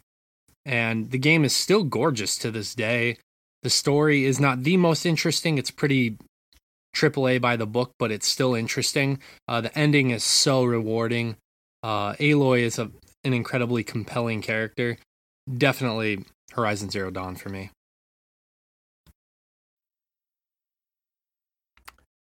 [0.64, 3.18] And the game is still gorgeous to this day.
[3.62, 5.59] The story is not the most interesting.
[5.59, 6.16] It's pretty
[6.95, 9.18] AAA by the book, but it's still interesting.
[9.47, 11.36] Uh, the ending is so rewarding.
[11.82, 12.91] Uh, Aloy is a,
[13.24, 14.99] an incredibly compelling character.
[15.57, 17.70] Definitely Horizon Zero Dawn for me.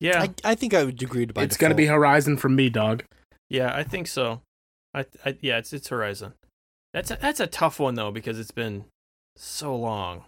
[0.01, 1.87] Yeah, I, I think I would agree to by it's going to be.
[1.87, 3.05] Horizon for me, dog.
[3.49, 4.41] yeah, I think so.
[4.93, 6.35] I, I yeah, it's it's Horizon.
[6.93, 8.87] That's a, that's a tough one though because it's been
[9.37, 10.25] so long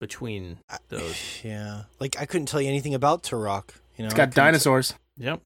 [0.00, 1.16] between those.
[1.44, 3.70] Yeah, like I couldn't tell you anything about Turok.
[3.96, 4.94] You know, It's I got couldn't- dinosaurs.
[5.18, 5.40] Yep,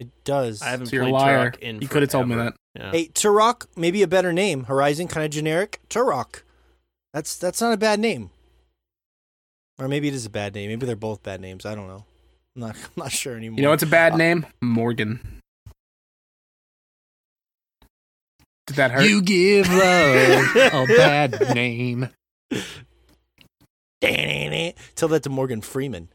[0.00, 0.60] It does.
[0.62, 1.50] I haven't So you're a played liar.
[1.52, 2.54] Turok in You could have told me that.
[2.74, 2.90] Yeah.
[2.90, 4.64] Hey, Turok, maybe a better name.
[4.64, 5.80] Horizon, kind of generic.
[5.90, 6.42] Turok.
[7.14, 8.30] That's that's not a bad name.
[9.78, 10.68] Or maybe it is a bad name.
[10.70, 11.64] Maybe they're both bad names.
[11.66, 12.04] I don't know.
[12.56, 12.76] I'm not.
[12.84, 13.56] I'm not sure anymore.
[13.58, 14.46] You know what's a Uh, bad name?
[14.60, 15.20] Morgan.
[18.66, 19.04] Did that hurt?
[19.04, 22.08] You give love a bad name.
[24.02, 26.08] Tell that to Morgan Freeman,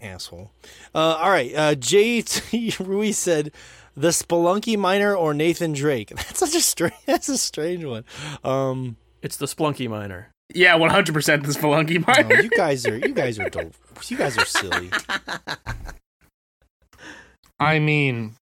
[0.00, 0.52] asshole.
[0.94, 3.52] Uh, all right, uh, JT Ruiz said
[3.96, 6.08] the Spelunky Miner or Nathan Drake.
[6.14, 6.94] That's such a strange.
[7.06, 8.04] That's a strange one.
[8.44, 10.30] Um, It's the Spelunky Miner.
[10.54, 12.42] yeah, 100% the Spelunky no, Miner.
[12.42, 13.74] you guys are you guys are dope.
[14.08, 14.90] You guys are silly.
[17.58, 18.34] I mean,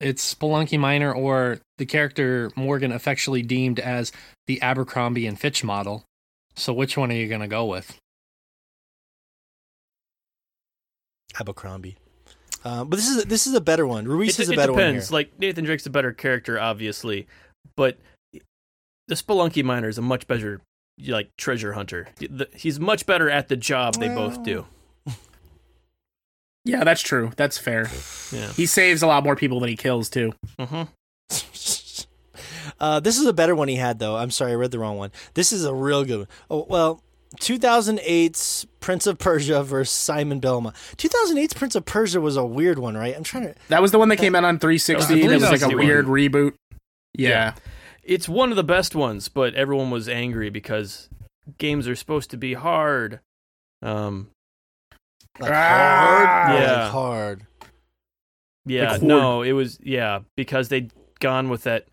[0.00, 4.12] it's Spelunky Miner or the character Morgan affectionately deemed as
[4.46, 6.04] the Abercrombie and Fitch model.
[6.56, 7.98] So which one are you going to go with?
[11.40, 11.96] Abercrombie.
[12.64, 14.06] Uh, but this is this is a better one.
[14.06, 15.10] Ruiz It, is a it better depends.
[15.10, 17.26] one Like Nathan Drake's a better character, obviously,
[17.76, 17.98] but
[19.08, 20.60] the Spelunky Miner is a much better
[21.06, 22.08] like treasure hunter.
[22.16, 24.64] The- He's much better at the job they both do.
[26.64, 27.32] yeah, that's true.
[27.36, 27.90] That's fair.
[28.32, 28.50] Yeah.
[28.52, 30.32] He saves a lot more people than he kills, too.
[30.58, 30.86] hmm here.
[32.84, 34.16] uh, this is a better one he had though.
[34.16, 35.10] I'm sorry, I read the wrong one.
[35.34, 36.28] This is a real good one.
[36.50, 37.00] Oh well.
[37.40, 40.76] 2008's Prince of Persia versus Simon Belmont.
[40.96, 43.12] 2008's Prince of Persia was a weird one, right?
[43.16, 43.54] I'm trying to.
[43.68, 45.12] That was the one that came out on 360.
[45.14, 46.54] I and it was like a the weird reboot.
[47.12, 47.28] Yeah.
[47.28, 47.54] Yeah.
[48.04, 51.08] It's one of the best ones, but everyone was angry because
[51.58, 53.18] games are supposed to be hard.
[53.82, 54.30] Um,
[55.40, 56.44] Like Ah!
[56.46, 56.82] hard, or, Yeah.
[56.84, 57.46] like hard.
[58.64, 61.86] yeah, Like no, it was yeah because they'd gone with that.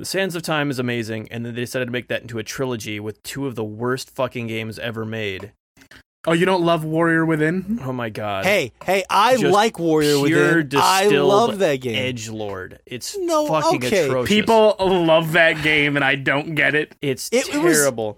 [0.00, 2.42] The Sands of Time is amazing, and then they decided to make that into a
[2.42, 5.52] trilogy with two of the worst fucking games ever made.
[6.26, 7.78] Oh, you don't love Warrior Within?
[7.84, 8.46] Oh my god!
[8.46, 10.80] Hey, hey, I Just like Warrior pure Within.
[10.82, 11.96] I love that game.
[11.96, 12.78] Edge Lord.
[12.86, 14.06] It's No, fucking okay.
[14.06, 14.34] atrocious.
[14.34, 16.94] People love that game, and I don't get it.
[17.02, 18.16] it's It- it was- terrible.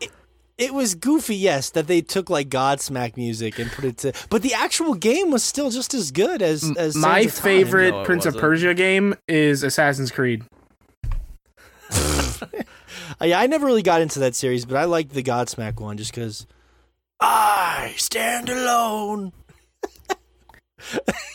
[0.59, 4.43] It was goofy, yes, that they took like Godsmack music and put it to, but
[4.43, 7.43] the actual game was still just as good as as My Sands of Time.
[7.43, 8.41] favorite No, Prince of wasn't.
[8.43, 10.45] Persia game is Assassin's Creed.
[12.43, 15.97] Uh, yeah, I never really got into that series, but I liked the Godsmack one
[15.97, 16.47] just because
[17.21, 19.33] I stand alone.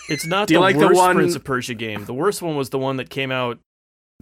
[0.09, 2.05] It's not Do you the like the worst one- Prince of Persia game.
[2.05, 3.59] The worst one was the one that came out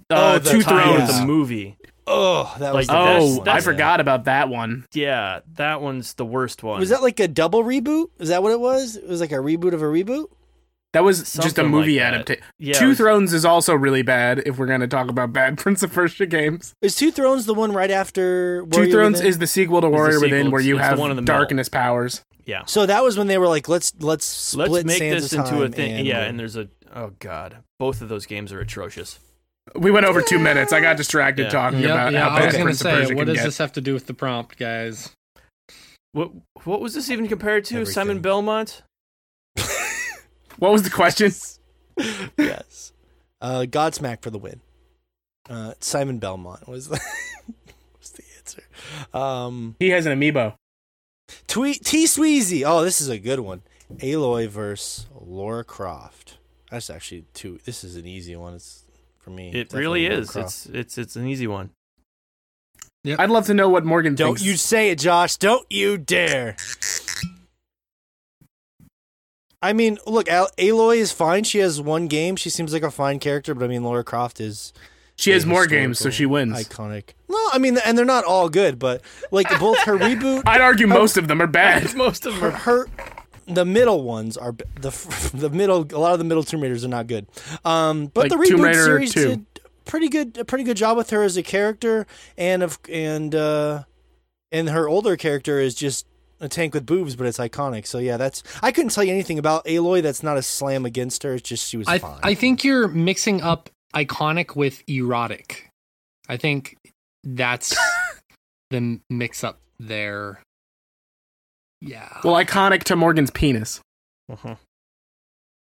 [0.10, 1.12] Uh, Oh, the Two tied with Thrones.
[1.12, 1.20] yeah.
[1.22, 1.78] the movie.
[2.08, 3.40] Oh, that was Like, the Oh, best one.
[3.40, 4.86] I that's- forgot about that one.
[4.94, 6.80] Yeah, that one's the worst one.
[6.80, 8.08] Was that like a double reboot?
[8.20, 8.96] Is that what it was?
[8.96, 10.28] It was like a reboot of a reboot.
[10.96, 12.43] That was just a movie like adaptation.
[12.58, 15.58] Yeah, Two was- Thrones is also really bad if we're going to talk about bad
[15.60, 16.74] Prince of Persia games.
[16.82, 19.28] Is Two Thrones the one right after Two Thrones Within?
[19.28, 20.30] is the sequel to Warrior sequel.
[20.30, 21.36] Within, where you it's have one of the middle.
[21.38, 22.22] darkness powers.
[22.46, 22.64] Yeah.
[22.66, 25.64] So that was when they were like, let's let's split Let's make Sands this into
[25.64, 25.91] a thing.
[25.98, 29.20] and yeah, we'll- and there's a oh god, both of those games are atrocious.
[29.76, 30.72] We went over two minutes.
[30.72, 31.50] I got distracted Yeah.
[31.50, 32.30] talking Yeah, about yeah.
[32.30, 33.43] how I was gonna Prince of say, Persia what does get.
[33.46, 35.12] this have to do with the prompt, guys?
[36.14, 36.32] What
[36.64, 37.86] what was this even compared to?
[37.86, 38.84] Simon Belmont?
[40.60, 41.32] What was the question?
[42.38, 42.93] yes.
[43.41, 44.62] Uh, Godsmack for the win.
[45.49, 46.99] Uh, Simon Belmont was the,
[47.99, 48.64] was the answer.
[49.14, 50.56] Um, He has an amiibo.
[51.47, 52.64] Tweet T Sweezy.
[52.66, 53.62] Oh, this is a good one.
[53.97, 56.38] Aloy versus Lara Croft.
[56.72, 57.60] That's actually two.
[57.66, 58.56] This is an easy one.
[58.56, 58.84] It's
[59.20, 59.49] for me.
[59.49, 60.32] It Definitely really Lara is.
[60.32, 60.47] Croft.
[60.47, 61.70] It's it's it's an easy one.
[63.08, 64.43] I'd love to know what Morgan Don't thinks.
[64.43, 65.38] you say it, Josh.
[65.38, 66.56] Don't you dare.
[69.66, 71.43] I mean, look, Al- Aloy is fine.
[71.43, 72.36] She has one game.
[72.36, 74.74] She seems like a fine character, but I mean, Lara Croft is
[75.16, 76.53] she has more games, so she wins.
[76.55, 77.13] Iconic.
[77.30, 79.01] No, I mean, and they're not all good, but
[79.32, 81.95] like both her reboot, I'd argue most of them are bad.
[81.95, 82.88] Most of them her, are her
[83.47, 84.91] the middle ones are the
[85.34, 85.88] the middle.
[85.93, 87.26] A lot of the middle Tomb Raiders are not good.
[87.63, 89.28] Um, but Like the Tomb reboot Raider series 2.
[89.30, 89.45] did
[89.86, 90.38] pretty good.
[90.38, 92.05] A pretty good job with her as a character,
[92.38, 93.84] and of and uh,
[94.51, 96.05] and her older character is just
[96.40, 97.86] a tank with boobs, but it's iconic.
[97.88, 100.02] So yeah, that's I couldn't tell you anything about Aloy.
[100.02, 101.36] That's not a slam against her.
[101.36, 102.20] It's just she was I fine.
[102.24, 105.70] I think you're mixing up iconic with erotic.
[106.28, 106.76] I think
[107.24, 107.76] that's
[108.72, 110.42] the mix up there.
[111.82, 112.20] Yeah.
[112.24, 113.80] Well, iconic to Morgan's penis.
[114.32, 114.56] Uh-huh.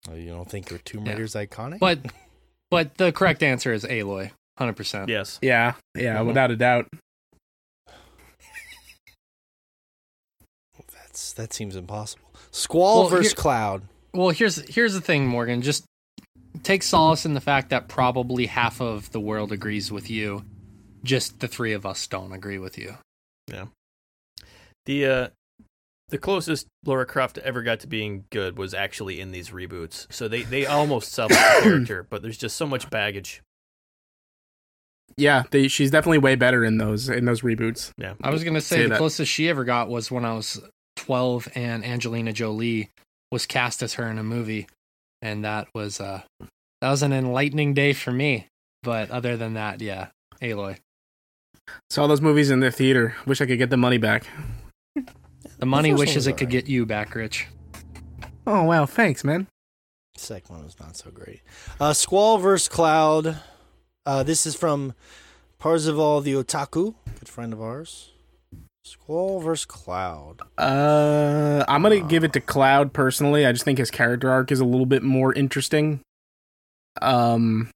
[0.10, 1.12] Oh, you don't think her Tomb Yeah.
[1.14, 1.80] Raider's iconic?
[1.80, 2.00] but
[2.72, 4.32] but the correct answer is Aloy.
[4.60, 5.08] 100%.
[5.08, 5.40] Yes.
[5.42, 6.28] Yeah, yeah, Mhm.
[6.28, 6.88] without a doubt.
[11.20, 12.24] That's that seems impossible.
[12.52, 13.82] Squall Well, versus here- Cloud.
[14.14, 15.62] Well, here's here's the thing, Morgan.
[15.62, 15.84] Just
[16.64, 20.46] take solace in the fact that probably half of the world agrees with you.
[21.04, 22.96] Just the three of us don't agree with you.
[23.52, 23.66] Yeah.
[24.86, 25.28] The uh
[26.08, 30.08] the closest Lara Croft ever got to being good was actually in these reboots.
[30.12, 33.42] So they they almost sell the character, but there's just so much baggage.
[35.18, 37.92] Yeah, they, she's definitely way better in those in those reboots.
[37.98, 38.14] Yeah.
[38.24, 38.98] I was gonna say, Say the that.
[39.00, 40.62] closest she ever got was when I was
[41.00, 42.90] 12 and Angelina Jolie
[43.32, 44.68] was cast as her in a movie,
[45.22, 46.24] and that was uh
[46.82, 48.48] that was an enlightening day for me.
[48.84, 50.10] But other than that, yeah,
[50.42, 50.78] Aloy.
[51.90, 53.16] Saw those movies in the theater.
[53.26, 54.26] Wish I could get the money back.
[55.60, 56.66] The money first wishes was it could alright.
[56.66, 57.48] get you back, Rich.
[58.46, 59.48] Oh wow, thanks, man.
[60.18, 61.42] Second one was not so great.
[61.80, 63.38] Uh, Squall versus Cloud.
[64.06, 64.94] Uh, this is from
[65.60, 68.12] Parzival the Otaku, good friend of ours.
[68.84, 70.42] Squall versus Cloud.
[70.58, 73.46] Uh, I'm gonna give it to Cloud personally.
[73.46, 76.00] I just think his character arc is a little bit more interesting.
[77.02, 77.70] Um,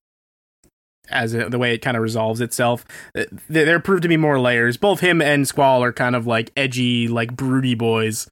[1.10, 2.86] as it, the way it kind of resolves itself,
[3.16, 4.78] Uh, there there proved to be more layers.
[4.78, 8.28] Both him and Squall are kind of like edgy, like broody boys,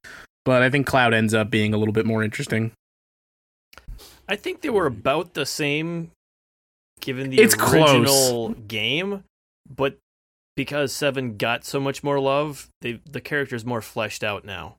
[0.46, 2.72] but I think Cloud ends up being a little bit more interesting.
[4.28, 6.12] I think they were about the same
[7.02, 7.90] given the It's close.
[7.92, 9.24] original game,
[9.70, 9.98] but
[10.56, 14.76] because 7 got so much more love, they the character's more fleshed out now.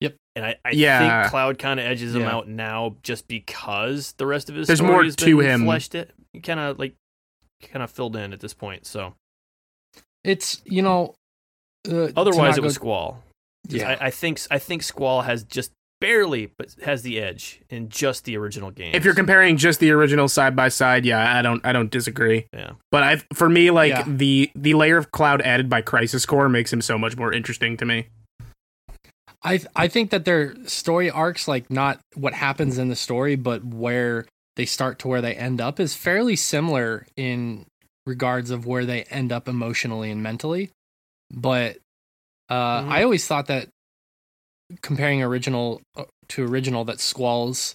[0.00, 0.14] Yep.
[0.36, 1.22] And I, I Yeah.
[1.22, 2.30] think Cloud kind of edges him Yeah.
[2.34, 5.64] out now just because the rest of his There's story more has to been him.
[5.64, 6.94] fleshed it kind of like
[7.62, 8.86] kind of filled in at this point.
[8.86, 9.14] So
[10.24, 11.14] It's you know.
[11.88, 13.22] Uh, otherwise not it was go- Squall.
[13.68, 13.96] Yeah.
[14.00, 18.24] I, I think I think Squall has just barely but has the edge in just
[18.24, 18.94] the original game.
[18.94, 22.46] If you're comparing just the original side by side, yeah, I don't, I don't disagree.
[22.52, 22.72] Yeah.
[22.90, 24.04] But I, for me, like Yeah.
[24.06, 27.76] the the layer of Cloud added by Crisis Core makes him so much more interesting
[27.78, 28.06] to me.
[29.42, 33.64] I I think that their story arcs, like not what happens in the story, but
[33.64, 34.26] where
[34.56, 37.64] they start to where they end up, is fairly similar in
[38.06, 40.70] regards of where they end up emotionally and mentally.
[41.30, 41.78] But
[42.48, 42.88] uh, Mhm.
[42.88, 43.68] I always thought that
[44.82, 47.74] comparing original uh, to original, that Squall's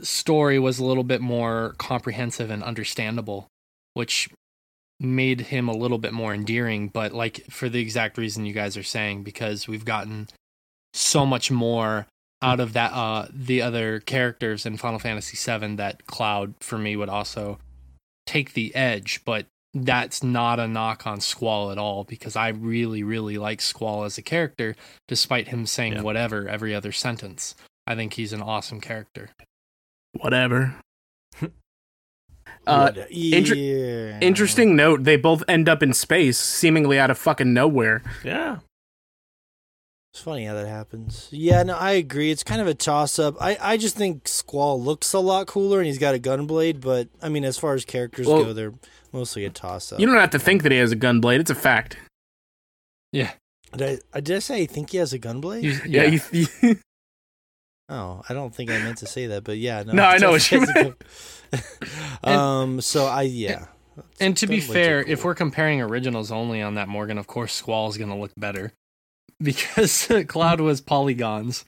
[0.00, 3.46] story was a little bit more comprehensive and understandable,
[3.94, 4.30] which
[4.98, 6.88] made him a little bit more endearing.
[6.88, 10.28] But like for the exact reason you guys are saying, because we've gotten
[10.92, 12.06] so much more
[12.42, 16.96] out of that uh the other characters in Final Fantasy VII that Cloud for me
[16.96, 17.58] would also
[18.26, 23.02] take the edge, but that's not a knock on Squall at all because I really,
[23.02, 24.74] really like Squall as a character,
[25.08, 26.02] despite him saying Yeah.
[26.02, 27.54] whatever every other sentence.
[27.86, 29.30] I think he's an awesome character.
[30.12, 30.76] Whatever.
[32.66, 37.54] Uh, What- inter- interesting note: they both end up in space, seemingly out of fucking
[37.54, 38.02] nowhere.
[38.22, 38.58] Yeah.
[40.12, 41.28] It's funny how that happens.
[41.30, 42.30] Yeah, no, I agree.
[42.32, 43.36] It's kind of a toss up.
[43.40, 47.08] I, I just think Squall looks a lot cooler and he's got a gunblade, but
[47.22, 48.74] I mean, as far as characters Well- go, they're
[49.12, 50.00] mostly a toss up.
[50.00, 51.96] You don't have to think that he has a gunblade, it's a fact.
[53.12, 53.30] Yeah.
[53.76, 55.62] Did I, I did I say I think he has a gunblade?
[55.62, 56.20] You- Yeah, yeah.
[56.32, 56.76] you, you-
[57.88, 59.92] Oh, I don't think I meant to say that, but yeah, no.
[59.92, 60.94] No, I know what you definitely
[61.52, 61.62] has
[62.22, 62.80] a gun- um.
[62.80, 63.66] So I yeah.
[64.20, 67.18] And to be Gun blades are fair, if we're comparing originals only on that Morgan,
[67.18, 68.72] of course Squall's going to look better
[69.42, 71.64] because Cloud was polygons.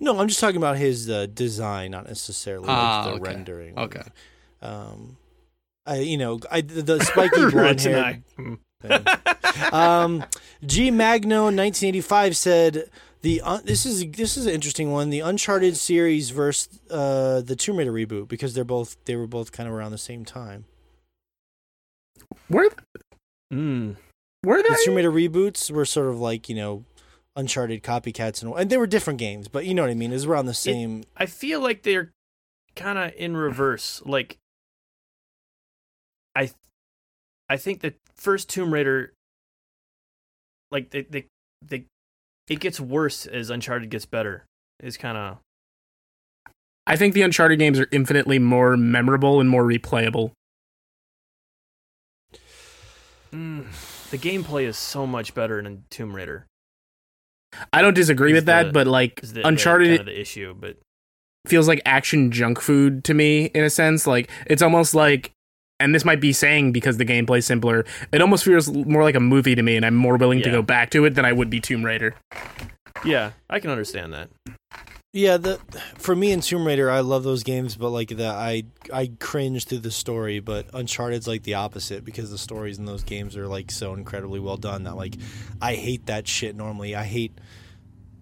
[0.00, 3.22] no, I'm just talking about his uh, design, not necessarily like, Ah, the okay.
[3.22, 3.78] rendering.
[3.78, 4.02] Okay.
[4.60, 5.16] Um,
[5.86, 8.22] I you know I the, the spiky blonde hair.
[8.36, 8.58] Thing.
[9.72, 10.24] um,
[10.64, 12.90] G Magno 1985 said
[13.22, 15.10] the uh, this is this is an interesting one.
[15.10, 19.52] The Uncharted series versus uh, the Tomb Raider reboot because they're both they were both
[19.52, 20.64] kind of around the same time.
[22.48, 22.68] where
[23.52, 23.96] Mm.
[24.42, 24.84] Where The they?
[24.84, 26.84] Tomb Raider reboots were sort of like you know
[27.34, 30.10] Uncharted copycats and and they were different games, but you know what I mean.
[30.10, 31.04] It was around the same.
[31.16, 32.10] I feel like they're
[32.76, 34.02] kind of in reverse.
[34.04, 34.36] Like,
[36.34, 36.50] I,
[37.48, 39.12] I think the first Tomb Raider,
[40.70, 41.26] like they, they,
[41.66, 41.84] they,
[42.48, 44.44] it gets worse as Uncharted gets better.
[44.82, 45.38] Is kind of
[46.86, 50.32] I think the Uncharted games are infinitely more memorable and more replayable.
[53.32, 53.64] mm,
[54.12, 56.46] the gameplay is so much better in Tomb Raider.
[57.72, 60.54] I don't disagree Is with that, but like the, Uncharted the, kind of the issue?
[60.54, 60.76] But
[61.46, 64.06] feels like action junk food to me in a sense.
[64.06, 65.32] Like it's almost like,
[65.80, 67.86] and this might be saying because the gameplay's simpler.
[68.12, 70.60] It almost feels more like a movie to me, and I'm more willing to go
[70.62, 72.14] back to it than I would be Tomb Raider.
[73.04, 74.28] yeah, I can understand that.
[75.14, 75.58] Yeah, the
[75.98, 79.66] for me in Tomb Raider, I love those games, but like the I I cringe
[79.66, 80.40] through the story.
[80.40, 84.40] But Uncharted's like the opposite because the stories in those games are like so incredibly
[84.40, 85.16] well done that like
[85.60, 86.96] I hate that shit normally.
[86.96, 87.36] I hate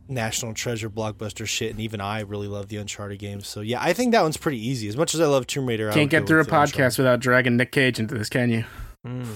[0.08, 3.46] National Treasure blockbuster shit, and even I really love the Uncharted games.
[3.46, 4.88] So yeah, I think that one's pretty easy.
[4.88, 6.74] As much as I love Tomb Raider, I Can't get through a with the Uncharted.
[6.94, 8.64] podcast without dragging Nick Cage into this, can you?
[9.06, 9.28] Mm.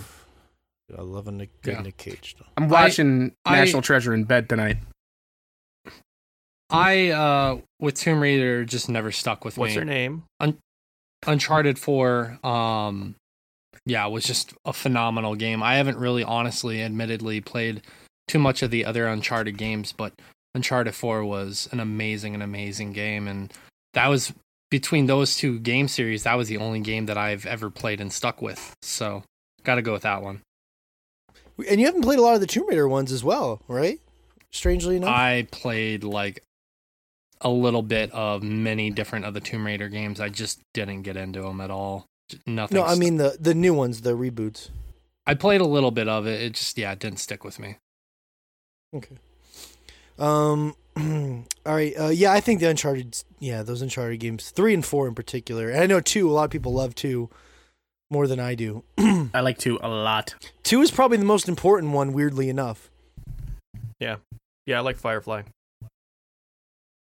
[0.98, 1.80] I love a Nick, yeah.
[1.82, 2.34] Nick Cage.
[2.36, 2.46] Though.
[2.56, 4.78] I'm watching I- National Treasure in bed tonight.
[6.70, 9.78] I uh with Tomb Raider just never stuck with What's me.
[9.80, 10.24] her name?
[11.26, 13.14] Uncharted 4 um
[13.86, 15.62] yeah, was just a phenomenal game.
[15.62, 17.82] I haven't really honestly admittedly played
[18.28, 20.14] too much of the other Uncharted games, but
[20.54, 23.52] Uncharted 4 was an amazing and amazing game and
[23.92, 24.32] that was
[24.70, 28.12] between those two game series, that was the only game that I've ever played and
[28.12, 28.74] stuck with.
[28.82, 29.22] So,
[29.62, 30.40] got to go with that one.
[31.68, 34.00] And you haven't played a lot of the Tomb Raider ones as well, right?
[34.50, 35.10] Strangely enough.
[35.10, 36.42] I played like
[37.44, 40.20] a little bit of many different of the Tomb Raider games.
[40.20, 42.06] I just didn't get into them at all.
[42.46, 42.76] Nothing.
[42.76, 44.70] no, I st- mean the the new ones, the reboots.
[45.26, 46.42] I played a little bit of it.
[46.42, 47.76] It just yeah, it didn't stick with me.
[48.94, 49.16] Okay.
[50.18, 50.74] Um.
[50.96, 51.92] all right.
[51.98, 53.22] Uh, yeah, I think the Uncharted.
[53.40, 55.68] Yeah, those Uncharted games, three and four in particular.
[55.68, 56.30] And I know two.
[56.30, 57.30] A lot of people love two
[58.10, 58.84] more than I do.
[58.98, 60.34] I like two a lot.
[60.62, 62.12] two is probably the most important one.
[62.12, 62.90] Weirdly enough.
[63.98, 64.16] Yeah.
[64.66, 65.42] Yeah, I like Firefly.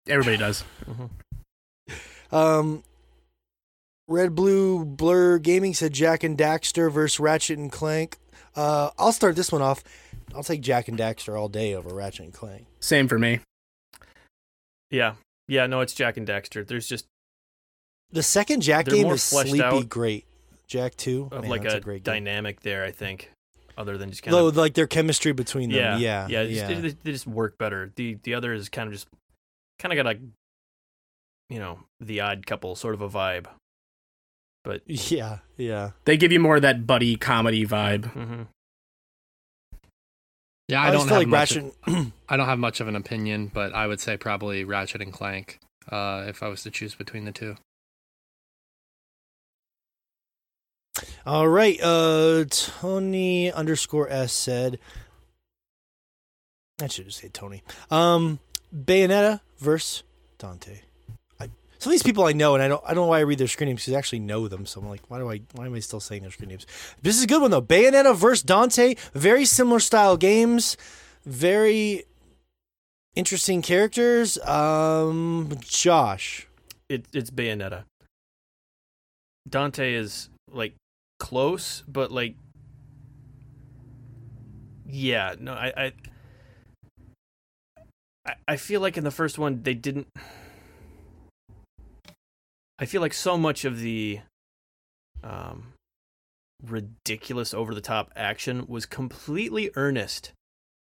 [0.08, 0.62] Everybody does.
[0.84, 1.06] hmm
[2.34, 2.82] Um.
[4.08, 8.18] Red Blue Blur Gaming said Jak and Daxter versus Ratchet and Clank.
[8.54, 9.82] Uh, I'll start this one off.
[10.34, 12.66] I'll take Jak and Daxter all day over Ratchet and Clank.
[12.78, 13.40] Same for me.
[14.90, 15.14] Yeah,
[15.48, 15.66] yeah.
[15.66, 16.66] No, it's Jak and Daxter.
[16.66, 17.06] There's just
[18.12, 20.24] The second Jak game is fleshed Sleepy out Great.
[20.68, 22.14] Jak two, of man, like that's a, a, great game.
[22.14, 22.84] dynamic there.
[22.84, 23.30] I think,
[23.78, 26.00] other than just kind Though, of like their chemistry between them.
[26.00, 26.42] yeah, Yeah, yeah.
[26.42, 26.68] yeah.
[26.68, 27.92] Just, They, they just work better.
[27.96, 29.06] The the other is kind of just
[29.78, 30.18] kind of got a
[31.48, 33.46] you know the odd couple sort of a vibe.
[34.64, 35.92] But Yeah, yeah.
[36.04, 38.06] They give you more of that buddy comedy vibe.
[38.06, 38.42] hmm
[40.68, 41.56] Yeah, I, I, don't have feel like much.
[41.56, 41.74] Ratchet.
[41.86, 45.12] Of, I don't have much of an opinion, but I would say probably Ratchet and
[45.12, 45.60] Clank.
[45.88, 47.54] Uh, if I was to choose between the two.
[51.24, 51.78] All right.
[51.80, 54.80] Uh, Tony underscore S said.
[56.82, 57.62] I should just say Tony.
[57.90, 58.40] Um,
[58.74, 60.02] Bayonetta versus
[60.38, 60.80] Dante.
[61.40, 61.48] I,
[61.78, 62.82] some of these people I know, and I don't.
[62.84, 64.66] I don't know why I read their screen names because I actually know them.
[64.66, 65.40] So I'm like, why do I?
[65.54, 66.66] Why am I still saying their screen names?
[67.02, 67.62] This is a good one though.
[67.62, 68.94] Bayonetta versus Dante.
[69.12, 70.76] Very similar style games.
[71.24, 72.04] Very
[73.16, 74.38] interesting characters.
[74.38, 76.46] Um, Josh.
[76.88, 77.84] it, it's Bayonetta.
[79.48, 80.74] Dante is like
[81.18, 82.36] close, but like,
[84.86, 85.92] yeah, no, I, I,
[88.26, 90.08] I, I feel like in the first one they didn't.
[92.78, 94.20] I feel like so much of the,
[95.24, 95.72] um,
[96.62, 100.32] ridiculous over the top action was completely earnest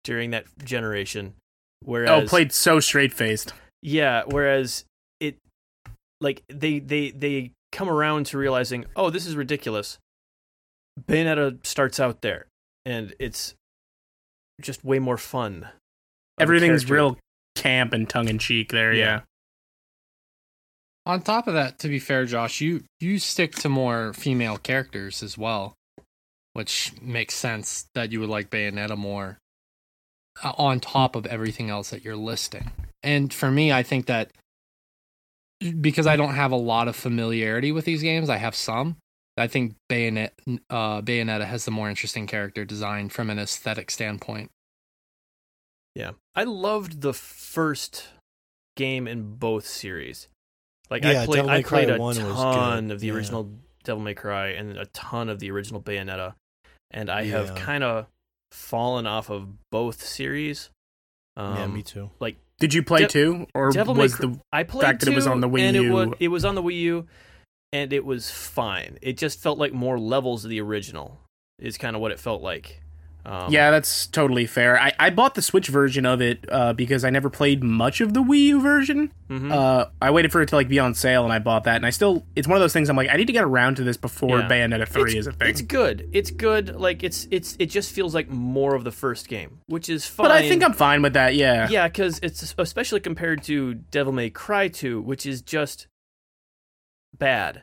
[0.02, 1.34] during that generation.
[1.82, 3.52] Whereas, oh, played so straight faced.
[3.82, 4.84] yeah, whereas
[5.20, 5.36] it
[6.20, 9.98] like they they they come around to realizing, "Oh, this is ridiculous."
[11.08, 12.46] Bayonetta starts out there
[12.84, 13.54] and it's
[14.60, 15.68] just way more fun.
[16.38, 17.16] Everything's real
[17.54, 18.92] camp and tongue in cheek there.
[18.92, 19.04] Yeah.
[19.04, 19.20] Yeah.
[21.06, 25.22] On top of that, to be fair, Josh, you you stick to more female characters
[25.22, 25.74] as well,
[26.54, 29.38] which makes sense that you would like Bayonetta more
[30.42, 32.70] uh, on top of everything else that you're listing.
[33.02, 34.30] And for me, I think that
[35.80, 38.96] because I don't have a lot of familiarity with these games, I have some.
[39.36, 40.32] I think Bayonet,
[40.70, 44.50] uh, Bayonetta has the more interesting character design from an aesthetic standpoint.
[45.94, 46.12] Yeah.
[46.34, 48.08] I loved the first
[48.76, 50.28] game in both series.
[50.90, 53.12] Like Yeah, I played Devil I May Cry played a 1 ton of the yeah.
[53.14, 53.50] original
[53.84, 56.34] Devil May Cry and a ton of the original Bayonetta.
[56.90, 58.06] And I have kind of
[58.52, 60.70] fallen off of both series.
[61.36, 62.10] Um, yeah, me too.
[62.20, 65.00] Like Did you play De- two, or Devil May was Cry- the I played fact
[65.00, 66.80] that it was on the Wii and it was U- it was on the Wii
[66.80, 67.06] U,
[67.72, 68.98] and it was fine.
[69.02, 71.20] It just felt like more levels of the original.
[71.58, 72.80] Is kind of what it felt like.
[73.26, 74.78] Um, yeah, that's totally fair.
[74.78, 78.12] I, I bought the Switch version of it uh, because I never played much of
[78.12, 79.12] the Wii U version.
[79.30, 79.50] mhm.
[79.50, 81.76] Uh, I waited for it to like be on sale, and I bought that.
[81.76, 82.90] And I still, it's one of those things.
[82.90, 84.48] I'm like, I need to get around to this before Yeah.
[84.48, 85.48] Bayonetta three it's, is a thing.
[85.48, 86.08] It's good.
[86.12, 86.76] It's good.
[86.76, 90.24] Like it's it's it just feels like more of the first game, which is fine.
[90.26, 91.34] but I think I'm fine with that.
[91.34, 91.68] Yeah.
[91.70, 95.86] yeah, because it's especially compared to Devil May Cry 2, which is just
[97.16, 97.62] bad.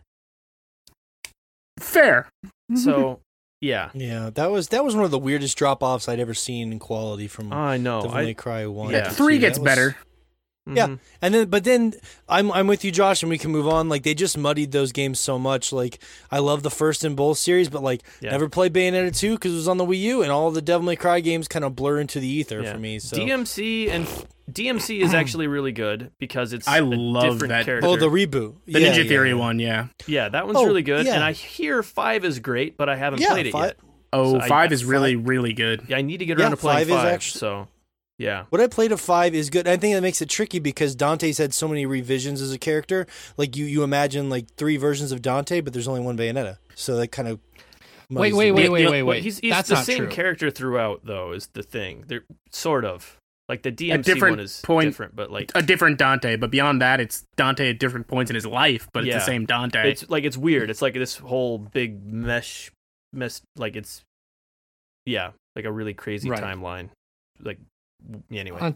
[1.79, 2.29] Fair.
[2.75, 3.19] So
[3.61, 6.71] yeah, Yeah, that was that was one of the weirdest drop offs I'd ever seen
[6.71, 8.01] in quality from I know.
[8.01, 8.91] Devil I, May Cry one.
[8.91, 9.09] Yeah.
[9.09, 9.95] Three gets was- better.
[10.71, 10.99] Yeah, mhm.
[11.23, 11.93] and then but then
[12.29, 13.89] I'm I'm with you, Josh, and we can move on.
[13.89, 15.73] Like they just muddied those games so much.
[15.73, 15.97] Like
[16.29, 18.29] I love the first in both series, but like Yeah.
[18.29, 20.85] never played Bayonetta two because it was on the Wii U, and all the Devil
[20.85, 22.73] May Cry games kind of blur into the ether Yeah.
[22.73, 22.99] for me.
[22.99, 24.07] So DMC and
[24.51, 27.87] DMC is actually really good because it's I a love different that- character.
[27.87, 29.35] oh, the reboot, The yeah, Ninja yeah, Theory yeah.
[29.35, 29.87] one, yeah.
[30.07, 31.15] yeah, that one's Oh, really good, yeah.
[31.15, 33.77] and I hear five is great, but I haven't Yeah, played it five- yet.
[34.13, 35.83] Oh, So five I- is really, really good.
[35.87, 37.13] Yeah, I need to get Yeah, around to playing five is five.
[37.13, 37.67] actu- so
[38.17, 39.67] yeah, What I played of five is good.
[39.67, 43.07] I think that makes it tricky because Dante's had so many revisions as a character.
[43.37, 46.57] Like you, you imagine like three versions of Dante, but there's only one Bayonetta.
[46.75, 47.39] So that kind of
[48.09, 49.23] Wait, muddies wait, wait, wait, wait, wait.
[49.23, 50.07] he's, he's That's the not same true.
[50.09, 51.31] character throughout, though.
[51.31, 52.03] Is the thing?
[52.07, 53.17] They're sort of
[53.51, 56.81] like the DMC different one is point- different, but like A different Dante, but beyond
[56.81, 59.19] that, it's Dante at different points in his life, but it's Yeah.
[59.19, 59.91] the same Dante.
[59.91, 60.69] it's like it's weird.
[60.69, 62.71] It's like this whole big mesh,
[63.11, 63.41] mess.
[63.57, 64.03] Like it's
[65.05, 66.41] yeah, like a really crazy Right.
[66.41, 66.91] timeline.
[67.41, 67.59] Like
[68.31, 68.71] anyway, Uh,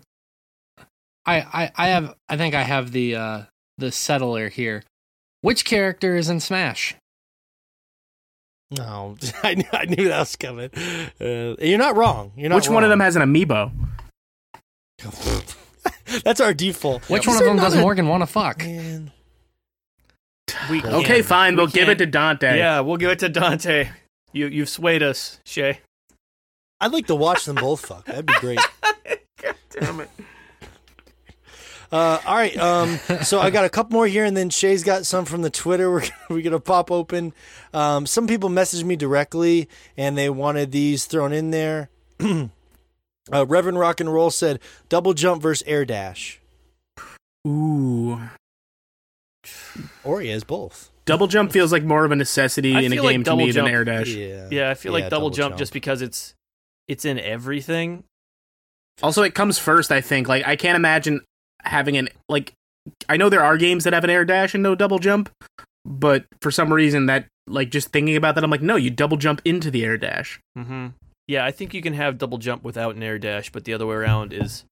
[1.26, 3.42] I, I, I have I think I have the uh
[3.78, 4.84] the settler here.
[5.42, 6.96] Which character is in Smash?
[8.72, 10.70] No, I knew, I knew that was coming.
[11.22, 12.32] Uh, you're not wrong.
[12.36, 12.56] You're not.
[12.58, 13.72] Which one of them has an amiibo?
[16.24, 17.10] That's our default.
[17.10, 18.60] Which Is one of them does not a- Morgan want to fuck?
[18.60, 19.12] Man.
[20.70, 21.53] we Okay, can't- fine.
[21.56, 22.58] we We'll give it to Dante.
[22.58, 23.89] Yeah, we'll give it to Dante.
[24.34, 25.80] You you've swayed us, Shay.
[26.82, 28.06] I'd like to watch them both fuck.
[28.06, 28.60] That'd be great.
[29.41, 30.10] God damn it.
[31.91, 32.58] Uh, all right.
[32.58, 35.49] Um, so I got a couple more here, and then Shay's got some from the
[35.49, 35.89] Twitter.
[35.91, 37.34] We're we're gonna pop open.
[37.74, 41.89] Um, some people messaged me directly, and they wanted these thrown in there.
[43.34, 44.60] uh, Reverend Rock and Roll said
[44.90, 46.40] double jump versus air dash,
[47.48, 48.20] Ooh.
[50.04, 50.92] or he has both.
[51.06, 53.30] Double jump feels like more of a necessity I in a feel like game to
[53.30, 54.08] double me jump- than air dash.
[54.10, 54.48] Yeah.
[54.50, 55.60] Yeah, I feel like double, double jump, jump.
[55.60, 56.34] just because it's
[56.88, 58.04] it's in everything.
[59.04, 60.28] Also, it comes first, I think.
[60.28, 61.22] Like, I can't imagine
[61.64, 62.54] having an like.
[63.10, 65.30] I know there are games that have an air dash and no double jump,
[65.84, 69.18] but for some reason, that like just thinking about that, I'm like, no, you double
[69.18, 70.40] jump into the air dash.
[70.58, 70.88] Mm-hmm.
[71.28, 73.86] Yeah, I think you can have double jump without an air dash, but the other
[73.88, 74.64] way around is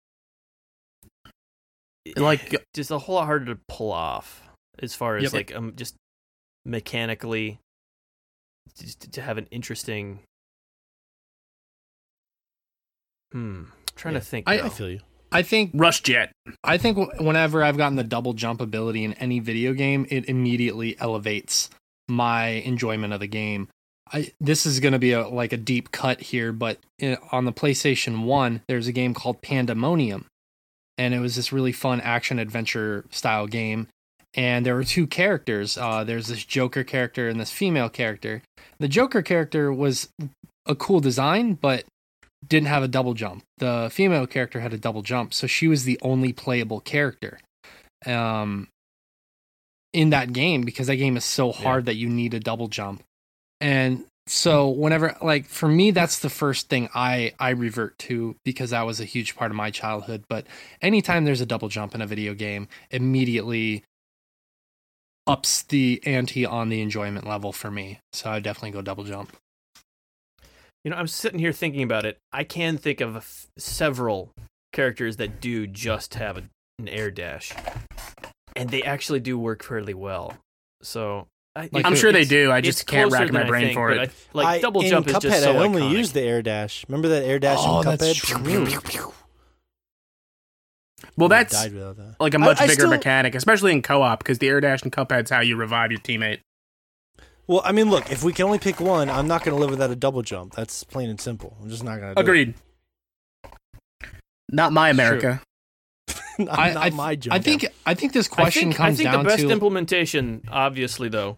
[2.16, 4.44] Like, just a whole lot harder to pull off
[4.80, 5.34] as far as Yep.
[5.34, 5.96] like um just
[6.66, 7.60] mechanically
[8.80, 10.20] just to have an interesting
[13.32, 13.64] hmm
[13.96, 14.20] trying Yeah.
[14.20, 15.00] to think I- I feel you.
[15.32, 16.32] I think rush jet.
[16.64, 21.00] I think whenever I've gotten the double jump ability in any video game, it immediately
[21.00, 21.70] elevates
[22.08, 23.70] my enjoyment of the game.
[24.14, 27.46] I, this is going to be a like a deep cut here, but i on
[27.46, 30.26] the PlayStation One, there's a game called Pandemonium,
[30.98, 33.88] and it was this really fun action adventure style game.
[34.36, 35.78] and there were two characters.
[35.78, 38.42] Uh, there's this Joker character and this female character.
[38.80, 40.10] The Joker character was
[40.66, 41.86] a cool design, but
[42.48, 43.44] didn't have a double jump.
[43.58, 47.40] The female character had a double jump, so she was the only playable character
[48.06, 48.68] um,
[49.94, 53.04] in that game because that game is so hard that you need a double jump.
[53.64, 58.72] And so whenever like for me that's the first thing I I revert to because
[58.72, 60.46] that was a huge part of my childhood, but
[60.82, 63.86] anytime there's a double jump in a video game, immediately
[65.26, 68.00] ups the ante on the enjoyment level for me.
[68.12, 69.34] So I definitely go double jump.
[70.84, 72.18] You know, I'm sitting here thinking about it.
[72.34, 74.32] I can think of several
[74.74, 76.44] characters that do just have a,
[76.80, 77.54] an air dash,
[78.58, 80.34] and they actually do work fairly well.
[80.82, 81.98] So Like I'm who?
[81.98, 82.52] sure they do.
[82.52, 84.10] I just can't rack my brain think, for it.
[84.10, 85.92] I- like I- double in jump is Cuphead, just so I only iconic.
[85.92, 86.84] used the air dash.
[86.88, 88.16] Remember that air dash Oh, in that's Cuphead?
[88.44, 88.66] true.
[88.66, 89.14] Pew, pew, pew.
[91.16, 92.16] well, that's that.
[92.20, 94.92] like a much I bigger still- mechanic, especially in co-op, because the air dash and
[94.92, 96.40] Cuphead's how you revive your teammate.
[97.46, 99.70] Well, I mean, look, if we can only pick one, I'm not going to live
[99.70, 100.54] without a double jump.
[100.56, 101.58] That's plain and simple.
[101.62, 102.20] I'm just not going to.
[102.20, 102.54] Agreed.
[104.50, 105.42] Not my America.
[106.40, 107.34] not, I, not I, my jump.
[107.36, 109.50] I think I think this I question think, I comes think down the best to
[109.50, 111.38] implementation, obviously though,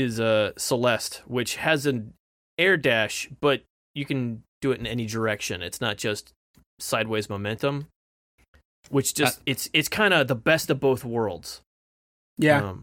[0.00, 2.14] is uh Celeste, which has an
[2.58, 3.62] air dash, but
[3.94, 5.62] you can do it in any direction.
[5.62, 6.32] It's not just
[6.78, 7.86] sideways momentum,
[8.88, 11.60] which just Uh, it's it's kind of the best of both worlds.
[12.38, 12.74] Yeah.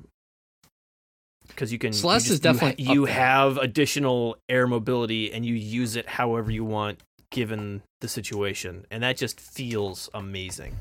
[1.48, 1.94] because you can.
[1.94, 6.08] you Celeste just- is definitely you, you have additional air mobility, and you use it
[6.08, 7.00] however you want,
[7.32, 10.76] given the situation, and that just feels amazing.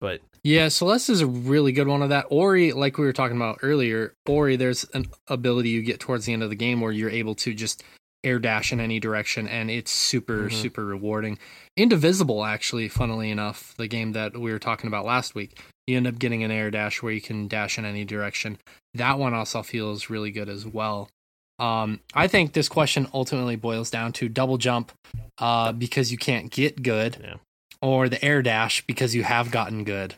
[0.00, 2.26] But Yeah, Celeste is a really good one of that.
[2.30, 6.32] Ori, like we were talking about earlier, Ori, there's an ability you get towards the
[6.32, 7.82] end of the game where you're able to just
[8.22, 10.52] air dash in any direction, and it's super, Mhm.
[10.52, 11.38] super rewarding.
[11.76, 16.06] Indivisible, actually, funnily enough, the game that we were talking about last week, you end
[16.06, 18.56] up getting an air dash where you can dash in any direction.
[18.94, 21.10] That one also feels really good as well.
[21.58, 24.92] Um, I think this question ultimately boils down to double jump
[25.38, 27.34] uh, because you can't get good, Yeah.
[27.84, 30.14] Or the air dash because you have gotten good.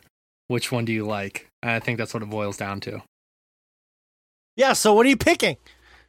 [0.47, 1.49] Which one do you like?
[1.61, 3.01] I think that's what it boils down to.
[4.55, 4.71] Yeah.
[4.73, 5.57] So what are you picking?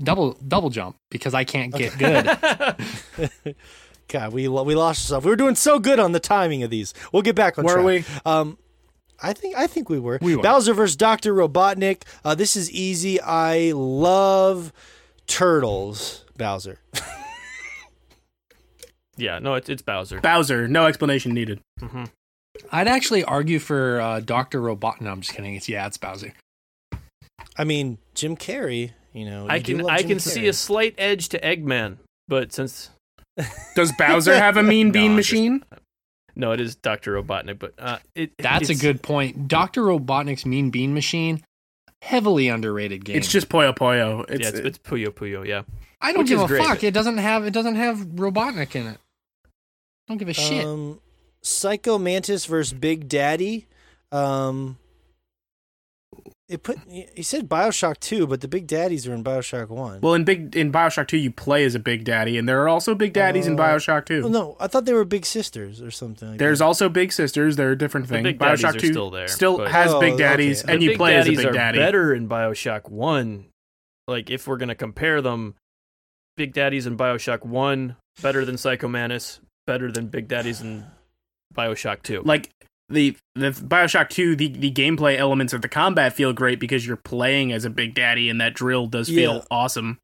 [0.00, 2.24] Double double jump because I can't get good.
[4.09, 5.26] God, we we lost ourselves.
[5.26, 6.94] We were doing so good on the timing of these.
[7.12, 7.84] We'll get back on Were track.
[7.84, 8.04] we?
[8.24, 8.56] Um,
[9.20, 10.20] I think I think we were.
[10.22, 10.42] We were.
[10.42, 12.02] Bowser versus Doctor Robotnik.
[12.24, 13.20] Uh, this is easy.
[13.20, 14.72] I love
[15.26, 16.24] turtles.
[16.36, 16.78] Bowser.
[19.18, 20.20] yeah, no, it's it's Bowser.
[20.20, 21.60] Bowser, no explanation needed.
[21.80, 22.04] hmm
[22.72, 25.02] I'd actually argue for uh, Doctor Robotnik.
[25.02, 25.54] No, I'm just kidding.
[25.54, 26.32] It's yeah, it's Bowser.
[27.56, 28.92] I mean Jim Carrey.
[29.12, 31.98] You know, I you do can I Jim can see a slight edge to Eggman,
[32.26, 32.90] but since
[33.76, 35.64] Does Bowser have a mean bean I'm just- machine?
[36.36, 39.48] no, it is Doctor Robotnik, but uh, it That's a good point.
[39.48, 41.42] Doctor Robotnik's Mean Bean Machine,
[42.02, 43.16] heavily underrated game.
[43.16, 44.24] It's just Puyo Puyo.
[44.28, 45.44] It's, yeah, it's, it's Puyo Puyo.
[45.46, 45.62] Yeah,
[46.00, 46.64] I don't which give a great.
[46.64, 46.84] fuck.
[46.84, 48.98] It doesn't have it doesn't have Robotnik in it.
[50.09, 50.64] Don't give a shit.
[50.64, 51.00] Um,
[51.42, 53.66] Psycho Mantis versus Big Daddy.
[54.11, 54.78] Um,
[56.48, 60.00] it put he said Bioshock two, but the Big Daddies are in Bioshock one.
[60.00, 62.68] well, in big in Bioshock Two, you play as a Big Daddy, and there are
[62.70, 64.22] also Big Daddies in Uh, Bioshock Two.
[64.24, 66.30] Oh, no, I thought they were big sisters or something.
[66.30, 66.64] Like There's that.
[66.64, 67.57] also Big Sisters.
[67.57, 68.22] They're a different The thing.
[68.22, 70.72] Big Bioshock Two still there, still but- has Oh, Big Daddies, okay.
[70.72, 71.78] and The you Big play as a Daddies Big are Daddy.
[71.78, 73.45] better in Bioshock One.
[74.07, 75.54] Like if we're gonna compare them,
[76.38, 80.84] Big Daddies in Bioshock One better than Psycho Mantis, better than Big Daddies in
[81.54, 82.22] Bioshock Two.
[82.24, 82.50] Like
[82.88, 86.96] the the Bioshock Two, the the gameplay elements of the combat feel great because you're
[86.96, 89.45] playing as a Big Daddy, and that drill does feel Yeah.
[89.50, 89.99] awesome.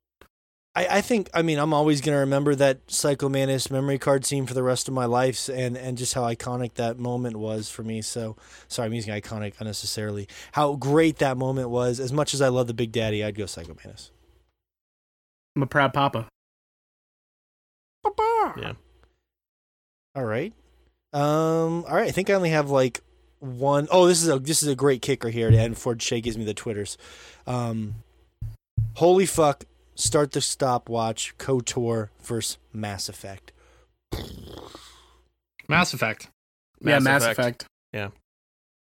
[0.77, 4.45] I, I think I mean I'm always gonna remember that Psycho Mantis memory card scene
[4.45, 7.83] for the rest of my life, and and just how iconic that moment was for
[7.83, 8.03] me.
[8.03, 8.37] So
[8.69, 10.29] sorry, I'm using iconic unnecessarily.
[10.53, 12.01] How great that moment was.
[12.01, 14.11] As much as I love the Big Daddy, I'd go Psycho Mantis.
[15.57, 16.27] I'm a proud papa.
[18.03, 18.55] papa.
[18.61, 18.73] Yeah.
[20.15, 20.53] All right.
[21.13, 21.85] Um.
[21.89, 22.09] All right.
[22.09, 23.01] I think I only have like
[23.41, 26.21] one oh this is a this is a great kicker here And Ford before Shay
[26.21, 26.97] gives me the twitters.
[27.47, 27.97] Um.
[28.95, 29.65] Holy fuck!
[29.95, 31.37] Start the stopwatch.
[31.39, 33.53] Kotor versus Mass Effect.
[35.69, 36.31] Mass Effect.
[36.81, 37.39] yeah, Mass Mass Effect.
[37.39, 37.67] Effect.
[37.93, 38.09] Yeah.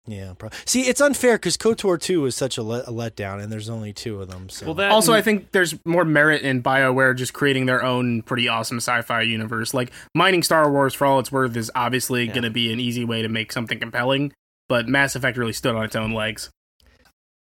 [0.07, 3.69] Pro- See, it's unfair because Kotor two is such a, let- a letdown, and there's
[3.69, 4.49] only two of them.
[4.49, 4.65] So.
[4.65, 8.47] Well, that Also, I think there's more merit in BioWare just creating their own pretty
[8.47, 9.73] awesome sci-fi universe.
[9.73, 12.33] Like mining Star Wars for all it's worth is obviously Yeah.
[12.33, 14.33] going to be an easy way to make something compelling,
[14.67, 16.49] but Mass Effect really stood on its own legs.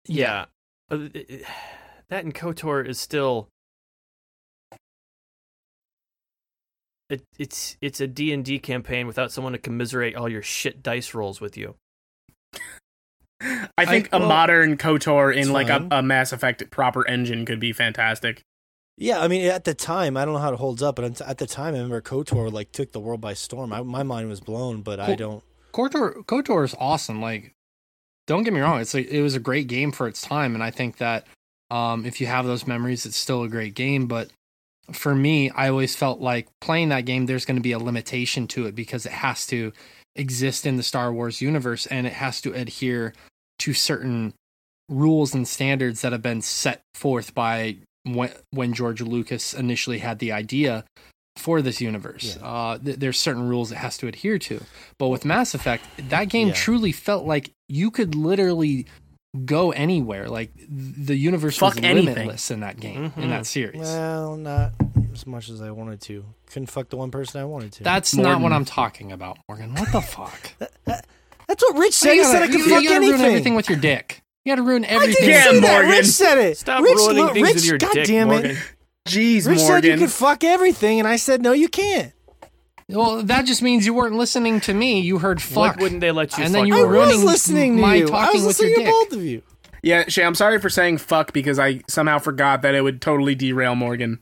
[0.07, 0.45] yeah,
[0.91, 1.47] Uh, it- it-
[2.09, 3.49] that and Kotor is still.
[7.11, 10.83] It, it's it's a D and D campaign without someone to commiserate all your shit
[10.83, 11.75] dice rolls with you.
[13.79, 17.45] I think I- a well, modern KOTOR in like a, a Mass Effect proper engine
[17.45, 18.43] could be fantastic.
[18.97, 21.39] Yeah, I mean, at the time, I don't know how it holds up, but at
[21.39, 23.73] the time, I remember KOTOR like took the world by storm.
[23.73, 25.43] I, my mind was blown, but I don't.
[25.73, 27.21] KOTOR KOTOR is awesome.
[27.21, 27.53] Like,
[28.29, 30.63] don't get me wrong, it's a, it was a great game for its time, and
[30.63, 31.27] I think that
[31.71, 34.07] um, if you have those memories, it's still a great game.
[34.07, 34.31] But
[34.93, 38.47] for me, I always felt like playing that game, there's going to be a limitation
[38.49, 39.73] to it because it has to
[40.17, 43.13] exist in the Star Wars universe and it has to adhere
[43.61, 44.35] to certain
[44.89, 50.19] rules and standards that have been set forth by when, when George Lucas initially had
[50.19, 50.85] the idea
[51.37, 52.37] for this universe.
[52.39, 52.47] Yeah.
[52.47, 54.61] Uh, th- there's certain rules it has to adhere to.
[54.99, 56.55] But with Mass Effect, that game Yeah.
[56.55, 58.87] truly felt like you could literally
[59.45, 60.29] go anywhere.
[60.29, 62.15] Like the universe Fuck was anything.
[62.15, 63.29] limitless in that game, in Mhm.
[63.31, 63.81] that series.
[63.81, 64.73] Well, not
[65.13, 66.25] as much as I wanted to.
[66.47, 67.85] Couldn't fuck the one person I wanted to.
[67.85, 69.75] That's not what I'm talking about, Morgan.
[69.75, 70.53] What the fuck?
[70.87, 72.13] That's what Rich said.
[72.15, 73.21] you he said I could you, fuck you gotta anything.
[73.21, 74.23] ruin everything with your dick.
[74.45, 75.27] You gotta ruin I everything.
[75.27, 75.73] didn't Yeah, say that.
[75.73, 75.91] Morgan.
[75.91, 76.59] Rich said it.
[76.59, 78.51] Stop Rich, ruining look, things Rich, with your God dick, damn Morgan.
[78.53, 78.57] it.
[79.09, 79.99] Jeez, Rich said you Morgan.
[79.99, 82.13] could fuck everything, and I said no, you can't.
[82.89, 85.01] Well, that just means you weren't listening to me.
[85.01, 85.81] You heard Why fuck.
[85.81, 86.45] wouldn't they let you?
[86.45, 86.97] And then you I were her?
[86.99, 88.07] was ruining listening to my you.
[88.07, 89.11] I talking was with your listening to dick.
[89.11, 89.43] both of you.
[89.83, 93.35] Yeah, Shay, I'm sorry for saying fuck because I somehow forgot that it would totally
[93.35, 94.21] derail Morgan.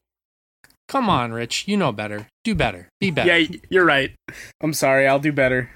[0.88, 1.66] Come on, Rich.
[1.68, 2.26] You know better.
[2.44, 2.88] Do better.
[3.00, 3.38] Be better.
[3.38, 4.12] Yeah, you're right.
[4.60, 5.06] I'm sorry.
[5.06, 5.70] I'll do better.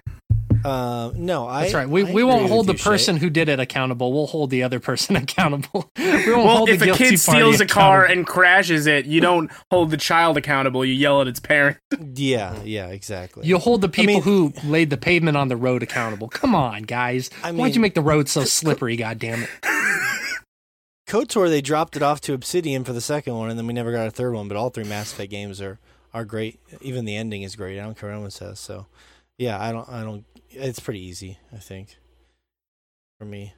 [0.66, 1.62] Uh, no, I.
[1.62, 1.88] That's right.
[1.88, 2.84] We, I we won't hold the you, Shay.
[2.90, 4.12] person who did it accountable.
[4.12, 5.90] We'll hold the other person accountable.
[5.96, 9.20] we won't Well, hold if the a kid steals a car and crashes it, you
[9.20, 10.84] don't hold the child accountable.
[10.84, 11.78] You yell at its parent.
[12.16, 13.46] Yeah, yeah, exactly.
[13.46, 16.28] you hold the people mean- who laid the pavement on the road accountable.
[16.28, 17.30] Come on, guys.
[17.44, 18.96] I Why'd you make the road so slippery?
[18.96, 19.50] God damn it!
[21.08, 23.92] KOTOR, they dropped it off to Obsidian for the second one, and then we never
[23.92, 24.48] got a third one.
[24.48, 25.78] But all three Mass Effect games are
[26.12, 26.58] are great.
[26.80, 27.78] Even the ending is great.
[27.78, 28.58] I don't care what anyone says.
[28.58, 28.86] So,
[29.38, 29.88] yeah, I don't.
[29.88, 30.24] I don't.
[30.56, 31.96] It's pretty easy, I think,
[33.18, 33.54] for me.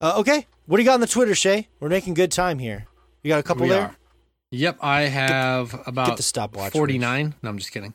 [0.00, 1.68] Uh, okay, what do you got on the Twitter, Shay?
[1.80, 2.86] We're making good time here.
[3.22, 3.82] You got a couple We there.
[3.82, 3.96] are.
[4.50, 6.66] Yep, I have Get about the stopwatch.
[6.74, 6.78] Rich.
[6.78, 7.34] 49.
[7.42, 7.94] No, I'm just kidding.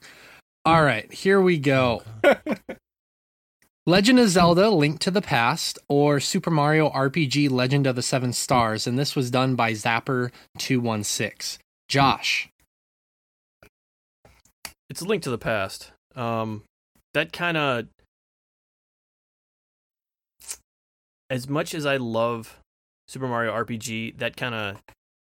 [0.66, 2.03] All right, here we go.
[3.86, 8.34] Legend of Zelda Link to the Past or Super Mario RPG Legend of the Seven
[8.34, 8.86] Stars.
[8.86, 11.57] And this was done by Zapper216.
[11.88, 12.49] Josh.
[14.90, 15.91] It's a link to the past.
[16.16, 16.64] Um,
[17.14, 17.88] that kind of,
[21.30, 22.60] as much as I love
[23.07, 24.81] Super Mario RPG, that kind of,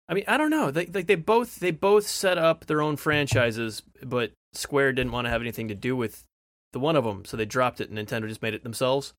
[0.08, 0.70] I mean, I don't know.
[0.70, 5.26] They like they both they both set up their own franchises, but Square didn't want
[5.26, 6.24] to have anything to do with
[6.72, 9.14] the one of them, so they dropped it, and Nintendo just made it themselves.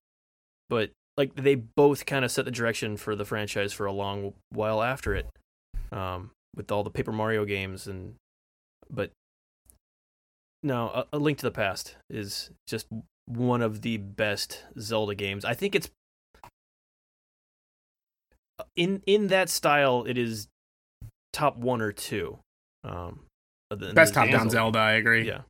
[0.70, 4.34] But like they both kind of set the direction for the franchise for a long
[4.50, 5.28] while after it,
[5.92, 8.16] um, with all the Paper Mario games and,
[8.90, 9.12] but
[10.66, 12.88] no, a, a Link to the Past is just
[13.28, 15.46] one of the best Zelda games.
[15.46, 15.90] I think it's
[18.76, 20.04] in in that style.
[20.08, 20.48] It is
[21.34, 22.40] top one or two.
[22.84, 23.22] Um,
[23.70, 24.52] the- Best top down Zelda.
[24.52, 25.28] Zelda, I agree.
[25.28, 25.42] Yeah,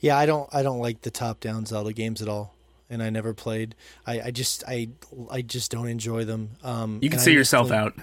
[0.00, 0.48] Yeah, I don't.
[0.52, 2.54] I don't like the top-down Zelda games at all,
[2.90, 3.74] and I never played.
[4.06, 4.64] I, I just.
[4.66, 4.88] I.
[5.30, 6.50] I just don't enjoy them.
[6.62, 7.78] Um, You can and I see yourself them.
[7.78, 7.94] out.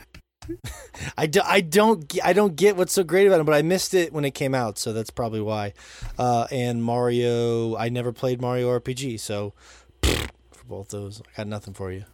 [1.18, 3.94] I, do, I don't I don't get what's so great about it, but I missed
[3.94, 5.74] it when it came out, so that's probably why.
[6.18, 9.54] Uh, and Mario, I never played Mario RPG, so
[10.02, 12.06] for both those, I got nothing for you.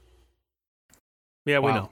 [1.46, 1.90] yeah, we know.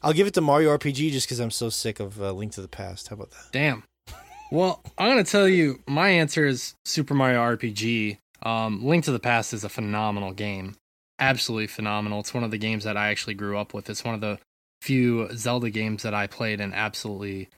[0.00, 2.62] I'll give it to Mario RPG just because I'm so sick of uh, Link to
[2.62, 3.08] the Past.
[3.08, 3.46] How about that?
[3.50, 3.82] Damn.
[4.50, 8.18] Well, I'm going to tell you my answer is Super Mario RPG.
[8.42, 10.76] Um, Link to the Past is a phenomenal game.
[11.18, 12.20] Absolutely phenomenal.
[12.20, 13.90] It's one of the games that I actually grew up with.
[13.90, 14.38] It's one of the
[14.80, 17.48] few Zelda games that I played and absolutely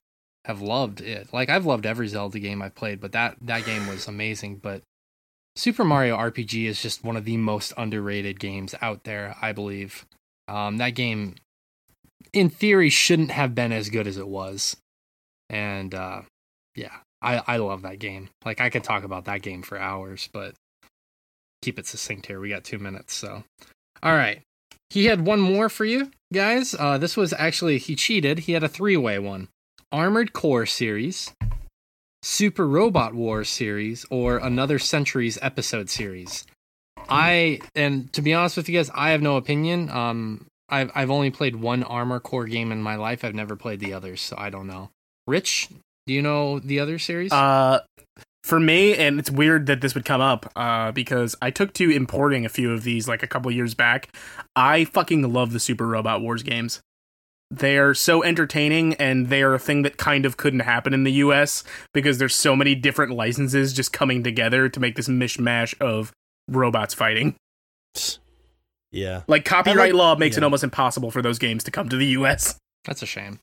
[0.47, 1.33] have loved it.
[1.33, 4.83] Like I've loved every Zelda game I've played, but that that game was amazing, but
[5.57, 10.07] Super Mario RPG is just one of the most underrated games out there, I believe.
[10.49, 11.35] Um, that game
[12.33, 14.77] in theory shouldn't have been as good as it was.
[15.49, 16.23] And uh
[16.77, 18.31] yeah, I, I love that game.
[18.45, 20.55] Like I could talk about that game for hours, but
[21.63, 22.41] keep it succinct here.
[22.41, 23.45] We got two minutes, so
[24.03, 24.43] all right.
[24.89, 26.75] He had one more for you guys.
[26.79, 28.41] Uh, this was actually he cheated.
[28.41, 29.49] He had a three-way one:
[29.93, 31.33] Armored Core series,
[32.23, 36.45] Super Robot Wars series, or another Century's episode series.
[37.09, 39.91] I and to be honest with you guys, I have no opinion.
[39.91, 43.25] Um, I've I've only played one Armor Core game in my life.
[43.25, 44.91] I've never played the others, so I don't know.
[45.27, 45.69] Rich,
[46.07, 47.33] do you know the other series?
[47.33, 47.81] Uh,
[48.51, 51.91] for me, and it's weird that this would come up uh, because I took to
[51.91, 54.09] importing a few of these like a couple years back.
[54.55, 56.81] I fucking love the Super Robot Wars games.
[57.51, 61.03] they are so entertaining and they are a thing that kind of couldn't happen in
[61.05, 65.75] the US because there's so many different licenses just coming together to make this mishmash
[65.81, 66.13] of
[66.49, 67.35] robots fighting.
[68.93, 69.23] Yeah.
[69.27, 72.07] Like copyright like- law makes it almost impossible for those games to come to the
[72.19, 72.57] US.
[72.85, 73.41] That's a shame.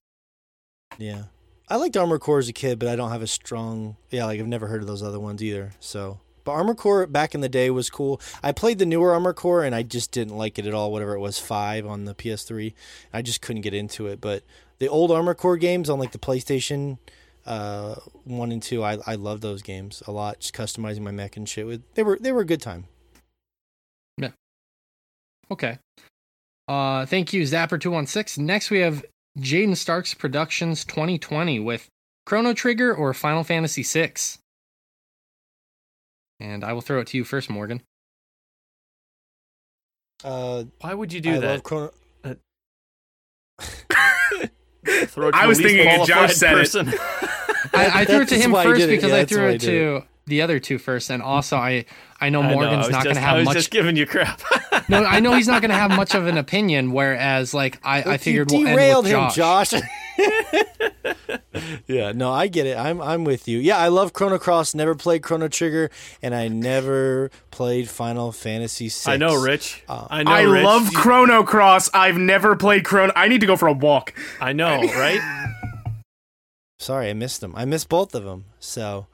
[0.97, 1.23] Yeah.
[1.69, 4.39] I liked Armor Core as a kid, but I don't have a strong yeah, like
[4.39, 5.73] I've never heard of those other ones either.
[5.79, 8.21] So but Armor Core back in the day was cool.
[8.41, 11.13] I played the newer Armor Core and I just didn't like it at all, whatever
[11.13, 12.73] it was, five on the PS3.
[13.11, 14.21] I just couldn't get into it.
[14.21, 14.43] But
[14.79, 16.99] the old Armor Core games on like the PlayStation
[17.45, 20.39] uh, one and two, I I love those games a lot.
[20.39, 22.85] Just customizing my mech and shit with they were they were a good time.
[24.17, 24.31] Yeah.
[25.51, 25.79] Okay.
[26.67, 28.39] Uh, thank you, Zapper216.
[28.39, 29.03] Next, we have
[29.37, 31.87] Jaden Starks Productions 2020 with
[32.25, 34.13] Chrono Trigger or Final Fantasy VI.
[36.39, 37.81] And I will throw it to you first, Morgan.
[40.23, 41.47] Uh, Why would you do I that?
[41.47, 41.91] love Chrono.
[45.07, 46.57] Throw it to I was thinking it, Josh qualified said it.
[46.57, 46.93] person.
[47.73, 49.67] I, I threw it to him first because I threw why he it did
[50.01, 51.09] to the other two first.
[51.09, 51.85] And also, I,
[52.21, 53.53] I know I know, Morgan's I not going just- to I have was much.
[53.55, 54.41] just giving you crap.
[54.89, 56.93] No, I know he's not going to have much of an opinion.
[56.93, 59.71] Whereas, like, I, I figured you we'll end derailed with him, Josh.
[59.71, 59.81] Josh.
[61.87, 62.77] yeah, no, I get it.
[62.77, 63.57] I'm I'm with you.
[63.57, 64.75] Yeah, I love Chrono Cross.
[64.75, 65.89] Never played Chrono Trigger,
[66.21, 69.13] and I never played Final Fantasy VI.
[69.13, 69.83] I know, Rich.
[69.89, 70.63] Uh, I know, I Rich.
[70.63, 71.89] love Chrono Cross.
[71.93, 73.11] I've never played Chrono.
[73.15, 74.13] I need to go for a walk.
[74.39, 75.19] I know, right?
[76.79, 77.53] Sorry, I missed them.
[77.57, 78.45] I missed both of them.
[78.59, 79.07] So,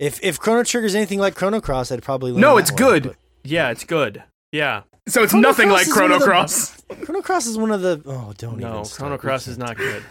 [0.00, 3.02] if if Chrono Trigger is anything like Chrono Cross, I'd probably No, it's good.
[3.04, 4.24] but- Yeah, it's good.
[4.50, 4.82] Yeah.
[5.06, 6.82] So it's Chrono nothing Cross like is Chrono one of the- Cross.
[7.04, 8.98] Chrono Cross is one of the oh don't even No, start.
[8.98, 10.02] Chrono Cross is not good.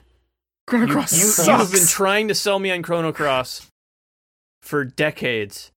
[0.68, 1.48] Chrono You, Cross you, sucks.
[1.48, 3.68] you have been trying to sell me on Chrono Cross
[4.61, 5.72] for decades,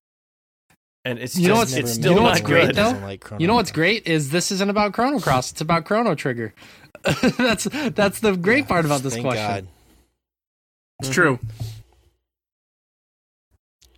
[1.04, 2.76] and it's You know just what's- it's still you know not what's great, good.
[2.76, 2.98] though?
[3.02, 5.52] like You know what's great is this isn't about Chrono Cross.
[5.52, 6.52] It's about Chrono Trigger.
[7.38, 7.64] that's
[7.94, 9.68] that's the great part about this Thank question.
[11.00, 11.38] It's true.
[11.38, 11.66] Mm-hmm.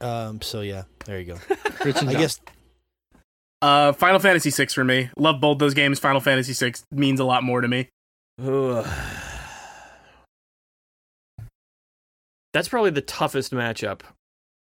[0.04, 0.28] God.
[0.28, 0.42] Um.
[0.42, 1.38] So yeah, there you go.
[1.84, 2.40] Rich and I guess
[3.62, 5.10] Uh, Final Fantasy VI for me.
[5.16, 5.98] Love both those games.
[5.98, 7.88] Final Fantasy VI means a lot more to me.
[8.42, 8.86] Ugh.
[12.52, 14.02] That's probably the toughest matchup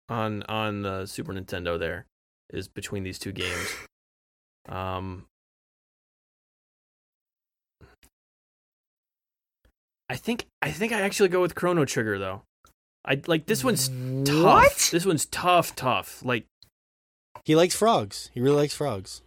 [0.09, 1.77] on on the Super Nintendo.
[1.79, 2.05] There
[2.51, 3.75] is between these two games.
[4.69, 5.23] Um,
[10.09, 12.41] I think I think I actually go with Chrono Trigger though.
[13.07, 13.87] I like this one's
[14.25, 14.43] tough.
[14.43, 14.89] What?
[14.91, 16.23] This one's tough, tough.
[16.25, 16.45] Like
[17.45, 18.29] he likes frogs.
[18.33, 19.21] He really likes frogs.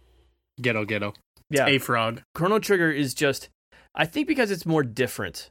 [0.61, 1.13] Ghetto, ghetto.
[1.49, 2.21] yeah, A frog.
[2.35, 3.49] Chrono Trigger is just
[3.95, 5.49] I think because it's more different.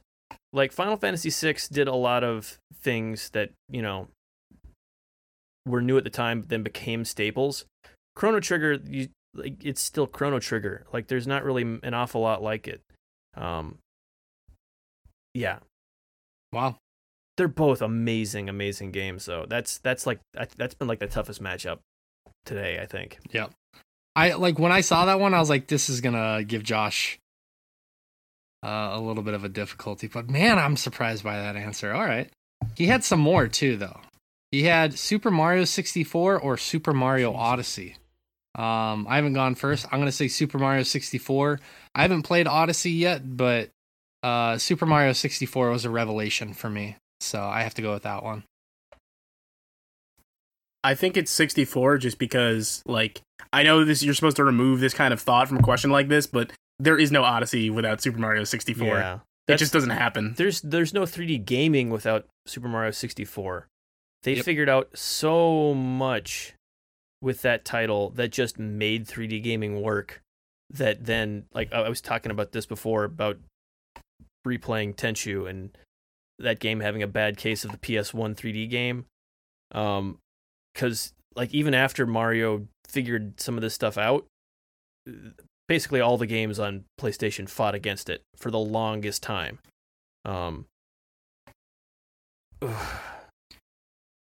[0.53, 4.07] Like Final Fantasy VI did a lot of things that, you know,
[5.65, 7.65] were new at the time but then became staples.
[8.15, 10.85] Chrono Trigger you like it's still Chrono Trigger.
[10.93, 12.81] Like there's not really an awful lot like it.
[13.35, 13.77] Um
[15.33, 15.59] Yeah,
[16.53, 16.77] Wow.
[17.41, 19.47] They're both amazing amazing games though.
[19.49, 21.79] That's that's like that- that's been like the toughest matchup
[22.45, 23.17] today, I think.
[23.31, 23.51] Yep.
[24.15, 27.17] I like when I saw that one, I was like, this is gonna give Josh
[28.63, 30.07] uh, a little bit of a difficulty.
[30.07, 31.91] But man, I'm surprised by that answer.
[31.93, 32.29] All right.
[32.75, 33.99] He had some more too, though.
[34.51, 37.95] He had Super Mario 64 or Super Mario Odyssey.
[38.53, 39.87] Um, I haven't gone first.
[39.91, 41.59] I'm gonna say Super Mario 64.
[41.95, 43.69] I haven't played Odyssey yet, but
[44.23, 48.03] uh, Super Mario 64 was a revelation for me, so I have to go with
[48.03, 48.43] that one.
[50.83, 53.21] I think it's 64 just because, like,
[53.53, 56.07] I know this you're supposed to remove this kind of thought from a question like
[56.07, 58.87] this, but there is no Odyssey without Super Mario 64.
[58.87, 59.13] Yeah.
[59.15, 60.33] It That's- just doesn't happen.
[60.37, 63.67] there's there's no 3D gaming without Super Mario 64.
[64.23, 64.45] They Yep.
[64.45, 66.53] figured out so much
[67.21, 70.21] with that title that just made 3D gaming work.
[70.71, 73.37] That then, like I I was talking about this before about
[74.47, 75.77] replaying Tenchu and
[76.41, 79.05] that game having a bad case of the PS1 3D game.
[79.71, 80.17] Um,
[80.73, 84.25] because like even after Mario figured some of this stuff out,
[85.67, 89.59] basically all the games on PlayStation fought against it for the longest time.
[90.25, 90.65] Um,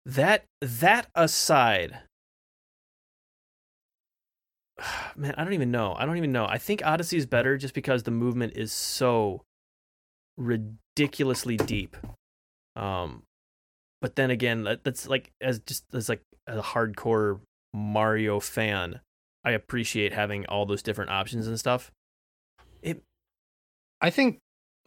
[0.07, 1.99] that that aside,
[5.17, 5.95] man, I don't even know.
[5.99, 6.47] I don't even know.
[6.47, 9.43] I think Odyssey is better just because the movement is so
[10.37, 11.97] ridiculously deep.
[12.77, 13.23] Um,
[14.01, 17.41] but then again, that, that's like as just as like a hardcore
[17.73, 19.01] Mario fan,
[19.45, 21.91] I appreciate having all those different options and stuff.
[22.83, 23.03] It,
[24.01, 24.39] I think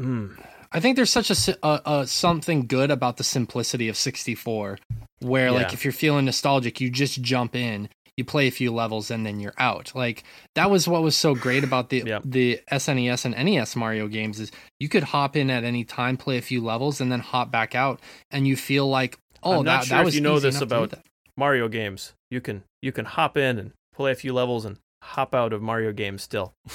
[0.01, 0.37] Mm.
[0.71, 4.77] I think there's such a, a, a something good about the simplicity of 64,
[5.21, 7.89] where like if you're feeling nostalgic, you just jump in.
[8.17, 9.93] You play a few levels and then you're out.
[9.95, 10.23] Like
[10.55, 12.19] that was what was so great about the Yeah.
[12.25, 16.37] the SNES and NES Mario games is you could hop in at any time, play
[16.37, 17.99] a few levels, and then hop back out,
[18.31, 20.47] and you feel like oh I'm that not sure that if was you know easy
[20.47, 20.99] this enough to do about.
[21.37, 22.13] Mario games.
[22.31, 25.61] You can you can hop in and play a few levels and hop out of
[25.61, 26.53] Mario games still.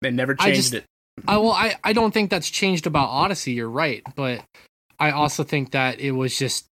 [0.00, 0.84] They never I changed just- it.
[1.26, 3.50] I well, I I don't think that's changed about Odyssey.
[3.52, 4.44] You're right, but
[5.00, 6.66] I also think that it was just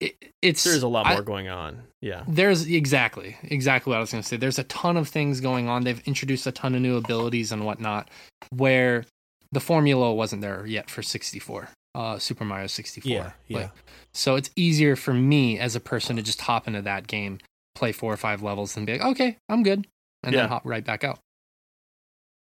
[0.00, 1.82] it, it's There's a lot I- more going on.
[2.00, 2.22] Yeah.
[2.28, 4.36] There's exactly exactly what I was going to say.
[4.36, 5.82] There's a ton of things going on.
[5.84, 8.08] They've introduced a ton of new abilities and whatnot,
[8.50, 9.04] where
[9.50, 13.10] the formula wasn't there yet for 64, uh, Super Mario 64.
[13.10, 13.56] Yeah, yeah.
[13.58, 13.70] Like,
[14.14, 17.38] so it's easier for me as a person to just hop into that game,
[17.74, 19.86] play four or five levels, and be like, okay, I'm good,
[20.22, 20.42] and Yeah.
[20.42, 21.18] then hop right back out.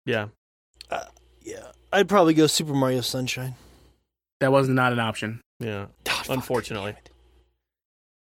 [0.06, 0.28] Yeah.
[1.44, 3.56] Yeah, I'd probably go Super Mario Sunshine.
[4.40, 5.42] That was not an option.
[5.60, 5.88] Yeah.
[6.04, 6.96] God, fuck, Unfortunately.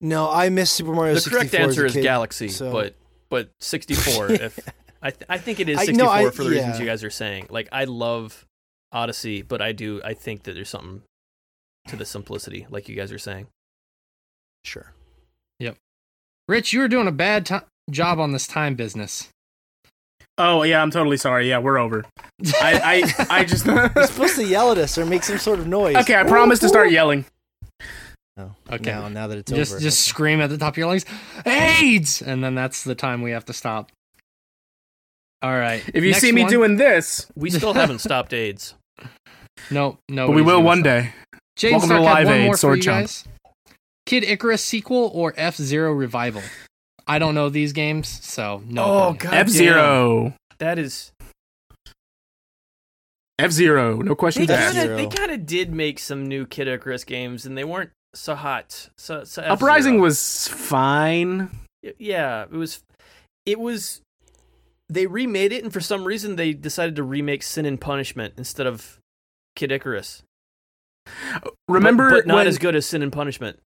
[0.04, 0.14] Damn it.
[0.14, 2.72] No, I miss Super Mario The 64 correct as a answer is kid, Galaxy, so-
[2.72, 2.94] but
[3.30, 4.58] but 64 if
[5.02, 7.02] I th- I think it is I- 64 no, I- for the reasons you guys
[7.04, 7.46] are saying.
[7.50, 8.44] Like I love
[8.92, 11.02] Odyssey, but I do I think that there's something
[11.88, 13.46] to the simplicity like you guys are saying.
[14.64, 14.92] Sure.
[15.60, 15.76] Yep.
[16.48, 17.56] Rich, you were doing a bad ti
[17.90, 19.28] job on this time business.
[20.38, 21.48] Oh yeah, I'm totally sorry.
[21.48, 22.04] Yeah, we're over.
[22.60, 25.66] I I, I just You're supposed to yell at us or make some sort of
[25.66, 25.96] noise.
[25.96, 26.14] okay.
[26.16, 27.24] I promise to start yelling.
[28.80, 28.90] No.
[28.90, 28.92] Okay.
[28.92, 29.80] Now, now that it's just over.
[29.80, 31.04] just scream at the top of your lungs,
[31.46, 33.90] AIDS, and then that's the time we have to stop.
[35.42, 35.82] All right.
[35.92, 38.74] If you Next see me one- doing this, We still haven't stopped AIDS.
[39.70, 41.12] no, no, but we will one day.
[41.56, 43.00] Jane Welcome to Stark had Live one Aid, Sword you Chomp.
[43.02, 43.24] guys.
[44.06, 46.42] Kid Icarus sequel or F Zero revival?
[47.06, 48.84] I don't know these games, so no.
[48.84, 49.16] Oh opinion.
[49.18, 49.34] god.
[49.34, 50.34] F Zero.
[50.58, 51.12] That is
[53.38, 53.96] F Zero.
[53.98, 54.66] No they questions F-Zero.
[54.68, 54.76] asked.
[54.76, 57.90] kind of they kind of did make some new Kid Icarus games and they weren't
[58.14, 58.90] so hot.
[58.96, 61.50] So, so Uprising was fine.
[61.98, 62.82] yeah, it was
[63.46, 64.00] it was
[64.88, 68.66] they remade it and for some reason they decided to remake Sin and Punishment instead
[68.66, 68.98] of
[69.56, 70.22] Kid Icarus.
[71.68, 73.58] Remember but, but not when as good as Sin and Punishment.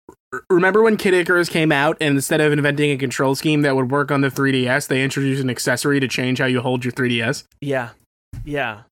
[0.50, 3.90] remember when Kid Icarus came out and instead of inventing a control scheme that would
[3.90, 7.44] work on the 3DS, they introduced an accessory to change how you hold your 3DS?
[7.60, 7.90] Yeah.
[8.44, 8.82] Yeah.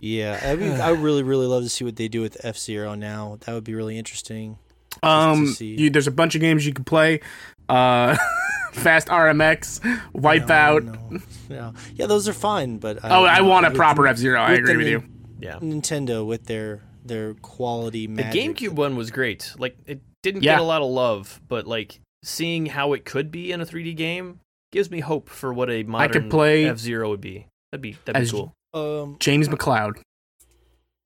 [0.00, 2.94] Yeah, I, mean, I really, really love to see what they do with F Zero
[2.94, 3.38] now.
[3.40, 4.58] That would be really interesting.
[5.02, 7.20] Um, you, there's a bunch of games you can play.
[7.68, 8.16] Uh,
[8.72, 9.80] Fast RMX,
[10.14, 10.84] Wipeout.
[10.84, 11.74] No, no, no.
[11.94, 14.40] Yeah, those are fine, but Oh, I want a proper F Zero.
[14.40, 15.04] I agree with you.
[15.40, 15.54] Yeah.
[15.60, 18.06] Nintendo with their their quality.
[18.06, 19.52] The GameCube one was great.
[19.58, 20.54] Like it didn't Yeah.
[20.54, 23.96] get a lot of love, but like seeing how it could be in a 3D
[23.96, 24.40] game
[24.70, 27.46] gives me hope for what a modern F Zero would be.
[27.72, 28.52] That'd be that'd as- be cool.
[28.72, 30.00] Um, James McLeod.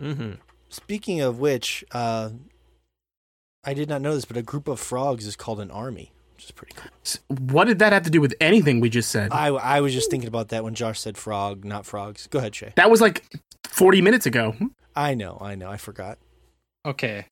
[0.01, 0.32] hmm
[0.69, 2.31] speaking of which, uh,
[3.65, 6.45] I did not know this, but a group of frogs is called an army, which
[6.47, 6.91] is pretty cool.
[7.28, 9.31] What did that have to do with anything we just said?
[9.32, 12.27] I I was just thinking about that when Josh said frog, not frogs.
[12.27, 12.73] Go ahead, Shay.
[12.77, 13.24] That was like
[13.69, 14.55] 40 minutes ago.
[14.97, 16.19] I know, I know, I forgot.
[16.85, 17.27] Okay.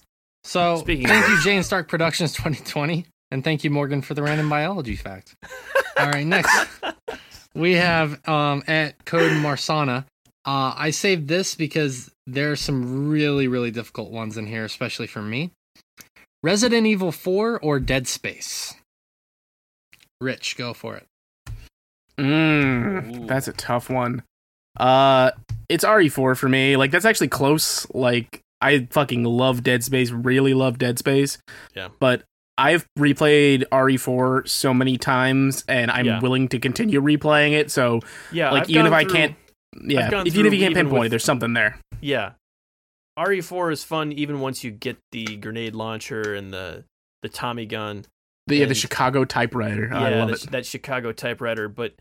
[0.44, 4.22] So Speaking thank of you, Jane Stark Productions 2020, and thank you, Morgan, for the
[4.22, 5.36] random biology fact.
[5.98, 6.50] All right, next
[7.54, 10.04] we have um, at Code Marsana.
[10.44, 15.06] Uh, I saved this because there are some really, really difficult ones in here, especially
[15.06, 15.52] for me.
[16.42, 18.74] Resident Evil 4 or Dead Space?
[20.20, 21.06] Rich, go for it.
[22.18, 24.22] Mm, that's a tough one.
[24.78, 25.30] Uh,
[25.68, 26.76] it's RE4 for me.
[26.76, 27.86] Like that's actually close.
[27.94, 30.10] Like I fucking love Dead Space.
[30.10, 31.38] Really love Dead Space.
[31.74, 31.88] Yeah.
[31.98, 32.22] But
[32.58, 36.20] I've replayed RE4 so many times, and I'm Yeah.
[36.20, 37.70] willing to continue replaying it.
[37.70, 38.00] So
[38.30, 39.34] Yeah, like I've even if gone I can't,
[39.80, 41.78] yeah, if, even if you can't pinpoint with- it, there's something there.
[42.00, 42.32] Yeah.
[43.18, 46.84] RE4 is fun even once you get the grenade launcher and the
[47.22, 48.06] the Tommy gun.
[48.46, 49.92] The, yeah, the Chicago typewriter.
[49.92, 50.50] I love that, it.
[50.50, 51.94] that Chicago typewriter, but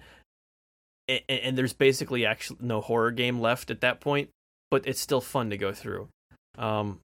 [1.07, 4.30] and, and there's basically actually no horror game left at that point,
[4.72, 6.07] but it's still fun to go through.
[6.57, 6.99] Um,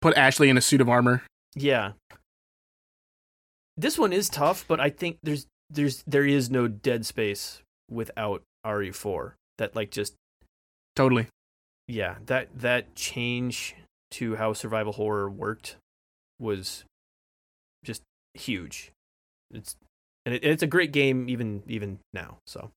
[0.00, 1.22] Put Ashley in a suit of armor.
[1.54, 1.92] yeah.
[3.76, 8.42] This one is tough, but I think there's there's there is no dead space without
[8.66, 9.32] RE4.
[9.60, 10.14] That like just
[10.96, 11.26] Totally.
[11.86, 13.76] yeah, that that change
[14.12, 15.76] to how survival horror worked
[16.38, 16.84] was
[17.84, 18.90] just huge.
[19.52, 19.76] It's
[20.24, 22.38] and it, it's a great game even even now.
[22.46, 22.70] So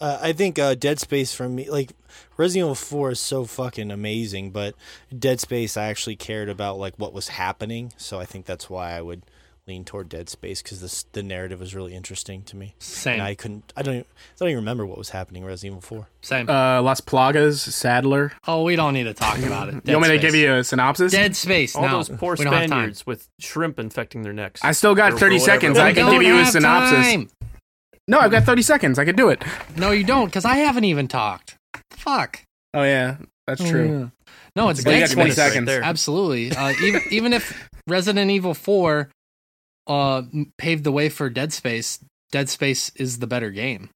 [0.00, 1.92] Uh, I think uh, Dead Space for me, like
[2.36, 4.50] Resident Evil Four, is so fucking amazing.
[4.50, 4.74] But
[5.16, 8.92] Dead Space, I actually cared about like what was happening, so I think that's why
[8.92, 9.22] I would
[9.66, 12.74] lean toward Dead Space because the narrative was really interesting to me.
[12.80, 13.14] Same.
[13.14, 13.72] And I couldn't.
[13.76, 13.94] I don't.
[13.94, 16.08] Even, I don't even remember what was happening in Resident Evil Four.
[16.20, 16.48] Same.
[16.48, 18.32] Uh, Las Plagas, Saddler.
[18.46, 19.74] oh, we don't need to talk about it.
[19.84, 21.12] you want me Dead to give you a synopsis?
[21.12, 21.74] Dead Space?
[21.74, 22.68] All no, those poor we don't have time.
[22.68, 24.62] Spaniards with shrimp infecting their necks.
[24.62, 25.44] I still got Or 30 whatever.
[25.60, 25.76] seconds.
[25.78, 27.06] We I can give you a synopsis.
[27.12, 27.30] time.
[28.06, 28.98] No, I've got 30 seconds.
[28.98, 29.42] I could do it.
[29.76, 31.56] No, you don't, because I haven't even talked.
[31.92, 32.42] Fuck.
[32.74, 33.16] Oh, yeah.
[33.46, 34.10] That's true.
[34.56, 35.36] No, it's Well, you Dead got 20 Space.
[35.36, 35.66] seconds.
[35.66, 35.82] there.
[35.82, 36.52] Absolutely.
[36.54, 39.08] Uh, even even if Resident Evil Four
[39.86, 40.22] uh,
[40.58, 41.98] paved the way for Dead Space,
[42.32, 43.90] Dead Space is the better game.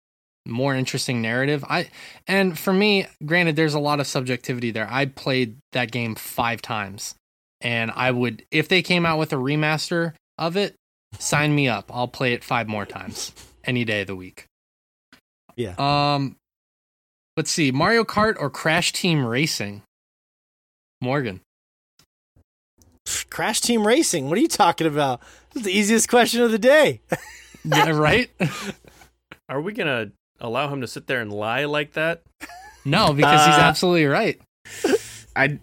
[0.47, 1.65] More interesting narrative.
[1.69, 1.90] I
[2.27, 4.89] and for me, granted, there's a lot of subjectivity there.
[4.90, 7.15] I played that game five times,
[7.60, 10.74] and I would if they came out with a remaster of it,
[11.19, 11.90] sign me up.
[11.93, 13.32] I'll play it five more times
[13.65, 14.47] any day of the week.
[15.56, 15.74] Yeah.
[15.77, 16.36] Um,
[17.36, 19.82] let's see, Mario Kart or Crash Team Racing.
[21.01, 21.40] Morgan.
[23.31, 24.28] Crash Team Racing.
[24.28, 25.20] What are you talking about?
[25.52, 27.00] This is the easiest question of the day.
[27.64, 28.30] Yeah, right?
[29.48, 32.22] Are we gonna allow him to sit there and lie like that?
[32.84, 34.40] No, because he's Uh, absolutely right.
[35.36, 35.58] I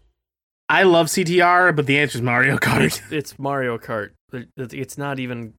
[0.70, 3.02] I love CTR, but the answer is Mario Kart.
[3.12, 4.12] It's Mario Kart.
[4.58, 5.54] It's not even.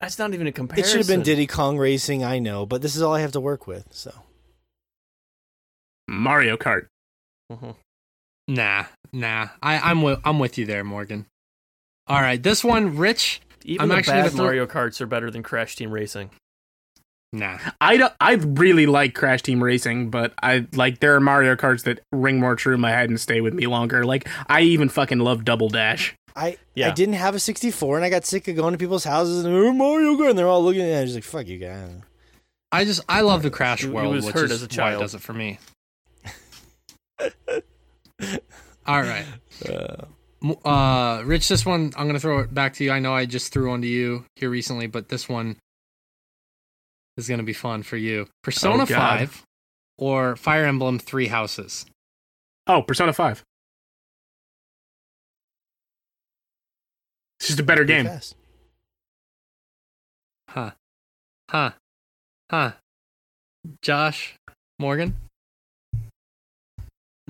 [0.00, 0.84] That's not even a comparison.
[0.84, 2.24] It should have been Diddy Kong Racing.
[2.24, 3.86] I know, but this is all I have to work with.
[3.92, 4.12] So
[6.08, 6.86] Mario Kart.
[7.50, 7.76] Mhm.
[8.48, 9.48] Nah, nah.
[9.62, 11.26] I, I'm with I'm with you there, Morgan.
[12.12, 13.40] All right, this one, Rich.
[13.64, 16.28] Even I'm the bad gonna throw- Mario Karts are better than Crash Team Racing.
[17.32, 21.56] Nah, I don't, I really like Crash Team Racing, but I like there are Mario
[21.56, 24.04] Karts that ring more true in my head and stay with me longer.
[24.04, 26.14] Like I even fucking love Double Dash.
[26.36, 26.88] I Yeah.
[26.88, 29.54] I didn't have a 64, and I got sick of going to people's houses and
[29.54, 30.98] oh, Mario Kart, and they're all looking at it.
[30.98, 31.90] I was like, "Fuck you guys."
[32.70, 34.68] I just I love the Crash He- he was which hurt is as a why
[34.68, 35.00] it child.
[35.00, 35.58] does it for me.
[38.86, 39.24] All right,
[39.68, 39.72] Uh,
[40.02, 40.06] M-
[40.64, 41.48] uh, Rich.
[41.48, 42.90] This one I'm gonna throw it back to you.
[42.90, 45.56] I know I just threw one to you here recently, but this one
[47.16, 48.26] is gonna be fun for you.
[48.42, 49.42] Persona Oh, Five
[49.98, 51.86] or Fire Emblem Three Houses.
[52.66, 53.42] Oh, Persona Five.
[57.40, 58.06] It's just a better game.
[58.06, 58.36] fast.
[60.48, 60.70] Huh.
[61.50, 61.70] Huh.
[62.50, 62.72] Huh.
[63.80, 64.34] Josh.
[64.78, 65.16] Morgan.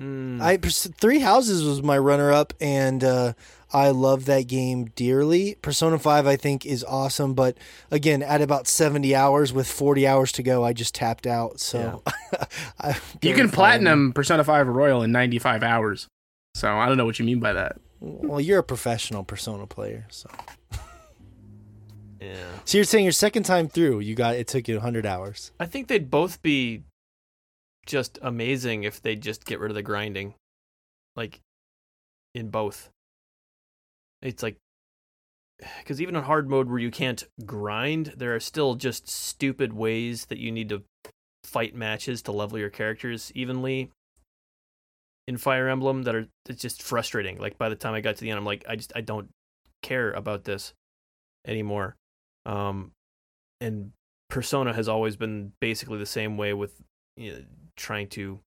[0.03, 0.41] Mm.
[0.41, 3.33] I Three Houses was my runner-up, and uh,
[3.71, 5.55] I love that game dearly.
[5.61, 7.57] Persona Five, I think, is awesome, but
[7.89, 11.59] again, at about 70 hours with 40 hours to go, I just tapped out.
[11.59, 12.03] So
[12.79, 16.07] I, You can platinum Persona 5 Royal in 95 hours.
[16.55, 17.77] So I don't know what you mean by that.
[17.99, 20.29] Well, you're a professional Persona player, so.
[22.19, 22.35] yeah.
[22.65, 25.51] So you're saying your second time through, you got it took you 100 hours.
[25.59, 26.83] I think they'd both be
[27.85, 30.35] just amazing if they just get rid of the grinding.
[31.15, 31.41] Like
[32.33, 32.89] in both.
[34.21, 34.57] It's like
[35.85, 40.25] cuz even in hard mode where you can't grind, there are still just stupid ways
[40.25, 40.83] that you need to
[41.43, 43.91] fight matches to level your characters evenly
[45.27, 47.37] in Fire Emblem that are it's just frustrating.
[47.37, 49.29] Like by the time I got to the end I'm like I just I don't
[49.81, 50.73] care about this
[51.45, 51.95] anymore.
[52.45, 52.91] Um
[53.61, 53.91] and
[54.29, 56.81] Persona has always been basically the same way with
[57.15, 57.43] you know,
[57.75, 58.39] trying to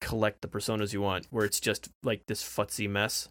[0.00, 3.28] collect the personas you want, where it's just like this futzy mess.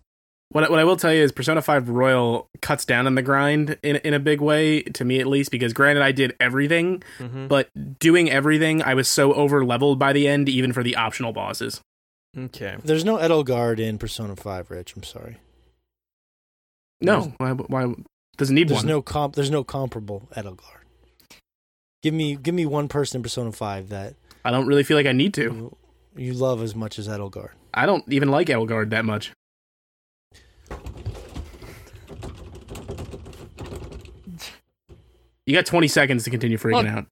[0.50, 3.22] What I- what I will tell you is Persona 5 Royal cuts down on the
[3.24, 7.02] grind in in a big way to me at least because granted I did everything,
[7.18, 7.48] Mm-hmm.
[7.48, 7.70] but
[8.00, 11.82] doing everything I was so over leveled by the end even for the optional bosses.
[12.38, 12.78] Okay.
[12.84, 14.96] There's no Edelgard in Persona 5, Rich.
[14.96, 15.38] I'm sorry.
[17.02, 17.94] No, why, why
[18.38, 18.88] doesn't need There's one?
[18.88, 19.36] no comp.
[19.36, 20.82] There's no comparable Edelgard.
[22.02, 25.06] Give me, give me one person in Persona 5 that I don't really feel like
[25.06, 25.42] I need to.
[25.42, 25.78] you,
[26.16, 27.50] you love as much as Edelgard.
[27.74, 29.32] I don't even like Edelgard that much.
[35.46, 37.06] You got 20 seconds to continue freaking Look, out.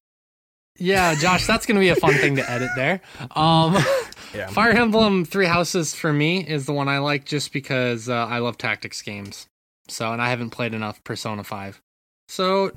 [0.78, 3.02] Yeah, Josh, that's gonna be a fun thing to edit there.
[3.36, 3.78] Um,
[4.34, 4.48] Yeah.
[4.48, 8.40] Fire Emblem Three Houses for me is the one I like just because uh, I
[8.40, 9.48] love tactics games.
[9.88, 11.82] So, and I haven't played enough Persona Five.
[12.30, 12.72] So,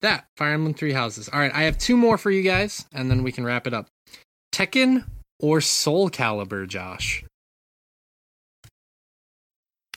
[0.00, 1.28] that Fire Emblem Three Houses.
[1.28, 3.74] All right, I have two more for you guys, and then we can wrap it
[3.74, 3.88] up.
[4.54, 5.04] Tekken
[5.40, 7.24] or Soul Calibur, Josh?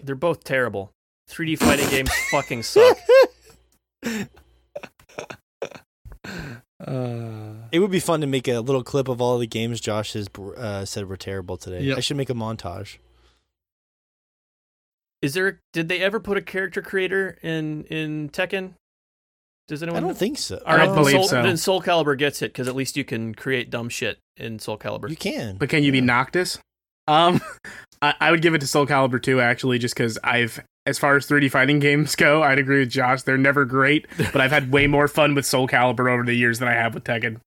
[0.01, 0.91] They're both terrible.
[1.29, 2.97] 3D fighting games fucking suck.
[6.79, 10.13] Uh, It would be fun to make a little clip of all the games Josh
[10.13, 10.27] has
[10.57, 11.81] uh, said were terrible today.
[11.81, 11.97] Yep.
[11.97, 12.97] I should make a montage.
[15.21, 15.59] Is there?
[15.73, 18.73] Did they ever put a character creator in in Tekken?
[19.68, 20.03] Does anyone?
[20.03, 20.61] I don't think so.
[20.65, 21.44] All right, I believe Soul, so.
[21.44, 24.77] Then Soul Calibur gets it because at least you can create dumb shit in Soul
[24.77, 25.10] Calibur.
[25.10, 25.57] You can.
[25.57, 26.60] But can you be Noctis?
[27.07, 27.41] Um,
[28.02, 31.18] I, I would give it to Soul Calibur 2 actually, just because I've as far
[31.18, 33.23] as 3D fighting games go, I'd agree with Josh.
[33.23, 36.60] They're never great, but I've had way more fun with Soul Calibur over the years
[36.60, 37.41] than I have with Tekken.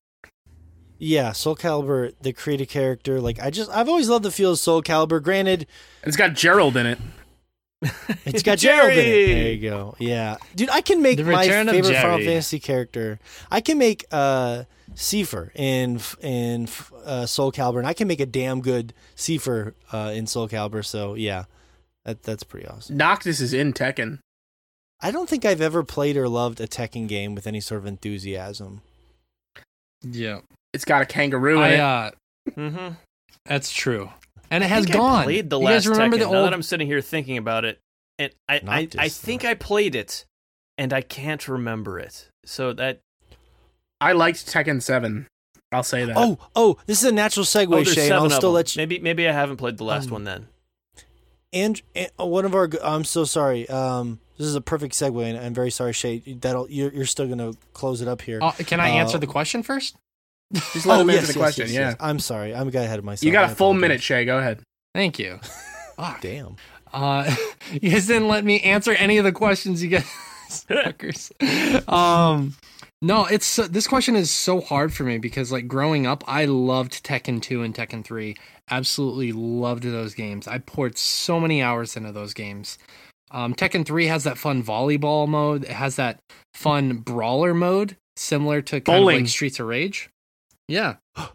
[0.98, 4.58] Yeah, Soul Calibur, the creative character, like I just I've always loved the feel of
[4.58, 5.22] Soul Calibur.
[5.22, 5.66] Granted,
[6.02, 6.98] It's got Gerald in it.
[8.24, 9.02] it's got Gerald in it.
[9.02, 9.26] Jerry!
[9.34, 9.94] There you go.
[9.98, 10.36] Yeah.
[10.54, 13.18] Dude, I can make The my return of favorite Final Fantasy character.
[13.50, 16.68] I can make uh Seifer in in
[17.04, 20.84] uh, Soul Calibur and I can make a damn good Seifer uh, in Soul Calibur,
[20.84, 21.44] so yeah.
[22.04, 22.96] That that's pretty awesome.
[22.96, 24.18] Noctis is in Tekken.
[25.00, 27.86] I don't think I've ever played or loved a Tekken game with any sort of
[27.86, 28.82] enthusiasm.
[30.02, 30.40] Yeah.
[30.72, 31.80] It's got a kangaroo in I, it.
[31.80, 32.10] uh,
[32.56, 32.94] Mm-hmm.
[33.44, 34.10] that's true.
[34.50, 35.24] And it I has think I gone.
[35.24, 36.20] played the you last guys remember Tekken.
[36.20, 37.80] the Now that I'm sitting here thinking about it,
[38.18, 40.24] and I, I, I think I played it,
[40.76, 42.28] and I can't remember it.
[42.44, 43.00] So that
[44.00, 45.26] I liked Tekken 7.
[45.72, 46.16] I'll say that.
[46.16, 48.54] Oh, oh, this is a natural segue, oh, there's Shay, I'll still them.
[48.54, 50.48] let you Maybe maybe I haven't played the last Um, one then.
[51.52, 53.68] and, and one of our I'm so sorry.
[53.68, 57.26] Um this is a perfect segue and I'm very sorry Shay that'll you're, you're still
[57.26, 58.40] going to close it up here.
[58.42, 59.96] Uh, can I Uh, answer the question first?
[60.52, 61.66] Just let Oh, him yes, answer the yes, question.
[61.66, 61.88] yes, yeah.
[61.90, 61.96] yes.
[62.00, 62.54] I'm sorry.
[62.54, 63.24] I'm got ahead of myself.
[63.24, 63.80] You got I a full apologize.
[63.82, 64.24] minute, Shay.
[64.24, 64.60] Go ahead.
[64.94, 65.38] Thank you.
[65.96, 66.20] Fuck.
[66.20, 66.56] Damn.
[66.92, 67.34] Uh,
[67.72, 70.04] you guys didn't let me answer any of the questions you guys
[70.68, 71.30] fuckers.
[71.88, 72.54] Um,
[73.02, 76.46] no, it's so, this question is so hard for me because like growing up, I
[76.46, 78.36] loved Tekken 2 and Tekken 3.
[78.70, 80.48] Absolutely loved those games.
[80.48, 82.78] I poured so many hours into those games.
[83.30, 85.62] Um, Tekken 3 has that fun volleyball mode.
[85.64, 86.18] It has that
[86.54, 90.10] fun brawler mode, similar to kind of like Streets of Rage.
[90.70, 90.96] Yeah,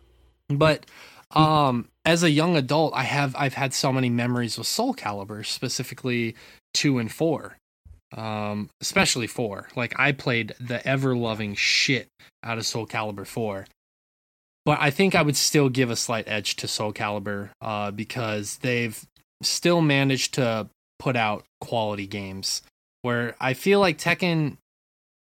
[0.50, 0.86] but
[1.32, 5.46] um, as a young adult, I have I've had so many memories with Soul Calibur,
[5.46, 6.36] specifically
[6.74, 7.58] two and four,
[8.16, 9.68] um, especially four.
[9.76, 12.08] Like I played the ever loving shit
[12.44, 13.68] out of Soul Calibur four,
[14.64, 18.58] but I think I would still give a slight edge to Soul Calibur uh, because
[18.58, 19.06] they've
[19.44, 22.62] still managed to put out quality games.
[23.02, 24.58] Where I feel like Tekken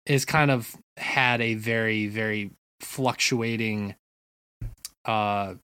[0.08, 2.50] is kind of had a very very
[2.82, 3.96] fluctuating
[5.06, 5.56] uh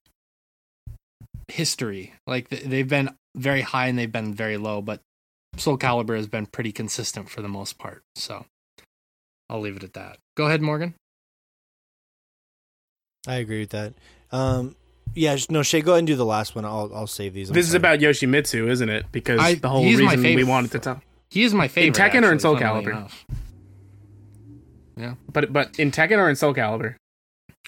[1.48, 2.14] history.
[2.26, 5.00] Like they've been very high and they've been very low, but
[5.56, 8.02] Soul Calibur has been pretty consistent for the most part.
[8.16, 8.46] So
[9.48, 10.18] I'll leave it at that.
[10.36, 10.94] Go ahead, Morgan.
[13.26, 13.94] I agree with that.
[14.32, 14.74] Um
[15.14, 16.64] yeah, no Shay, go ahead and do the last one.
[16.64, 17.48] I'll I'll save these.
[17.50, 19.06] I'm This is about Yoshimitsu, isn't it?
[19.10, 21.02] Because I- the whole reason we wanted to talk.
[21.30, 21.98] He is my favorite.
[21.98, 22.90] Tekken or in actually, Soul funnily Calibur?
[22.90, 23.26] enough.
[25.32, 26.96] But but in Tekken or in Soul Calibur?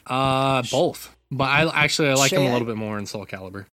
[0.06, 1.14] Uh, both.
[1.31, 3.66] But I actually I like him a little bit more in Soul Calibur.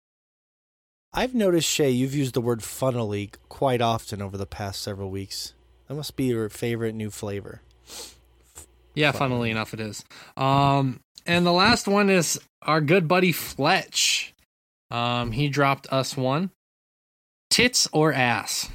[1.12, 5.54] I've noticed Shay, you've used the word funnily quite often over the past several weeks.
[5.88, 7.62] That must be your favorite new flavor.
[8.94, 9.18] Yeah, Funnily.
[9.30, 10.04] funnily enough, it is.
[10.36, 14.34] Um, and the last one is our good buddy Fletch.
[14.90, 16.50] Um, he dropped us one.
[17.50, 18.68] Tits or ass?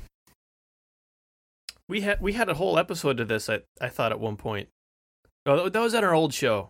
[1.87, 3.49] We had we had a whole episode to this.
[3.49, 4.69] I I thought at one point.
[5.45, 6.69] Oh, that was at our old show.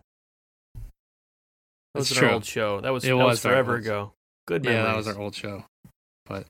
[1.94, 2.28] That was That's at true.
[2.30, 2.82] our old show.
[2.82, 4.14] That was It that was was forever old- ago.
[4.48, 5.66] Good Yeah, that was our old show.
[6.26, 6.48] But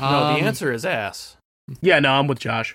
[0.00, 1.36] No, um, the answer is ass.
[1.80, 2.74] Yeah, no, I'm with Josh.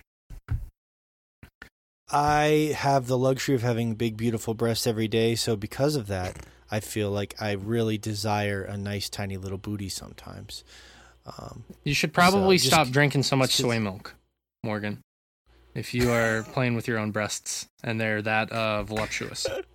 [2.11, 6.37] I have the luxury of having big, beautiful breasts every day, so because of that,
[6.71, 10.63] I feel like I really desire a nice, tiny little booty sometimes.
[11.25, 14.15] Um, You should probably So, just- stop drinking so much just- soy milk,
[14.63, 15.01] Morgan.
[15.73, 19.45] If you are playing with your own breasts and they're that uh, voluptuous.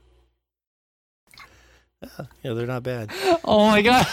[2.43, 3.11] yeah, they're not bad.
[3.45, 4.07] Oh my god.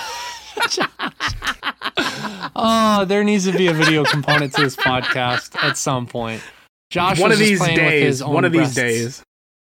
[2.55, 6.41] oh, there needs to be a video component to this podcast at some point.
[6.89, 8.03] Josh one was of just these playing with days.
[8.03, 9.23] his own One of these days.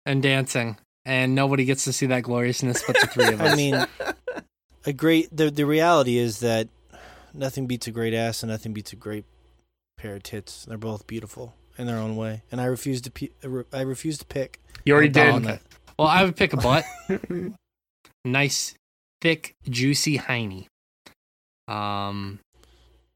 [0.05, 3.53] and dancing, and nobody gets to see that gloriousness but the three of us.
[3.53, 3.85] I mean,
[4.85, 5.35] a great.
[5.35, 6.67] The the reality is that
[7.33, 9.25] nothing beats a great ass, and nothing beats a great
[9.97, 10.65] pair of tits.
[10.65, 13.11] They're both beautiful in their own way, and I refuse to.
[13.11, 13.29] Pe-
[13.73, 14.61] I refuse to pick.
[14.85, 15.47] You already um, did.
[15.47, 15.59] down
[15.97, 16.85] well, I would pick a butt.
[18.31, 18.73] nice,
[19.21, 20.67] thick, juicy hiney.
[21.67, 22.39] Um,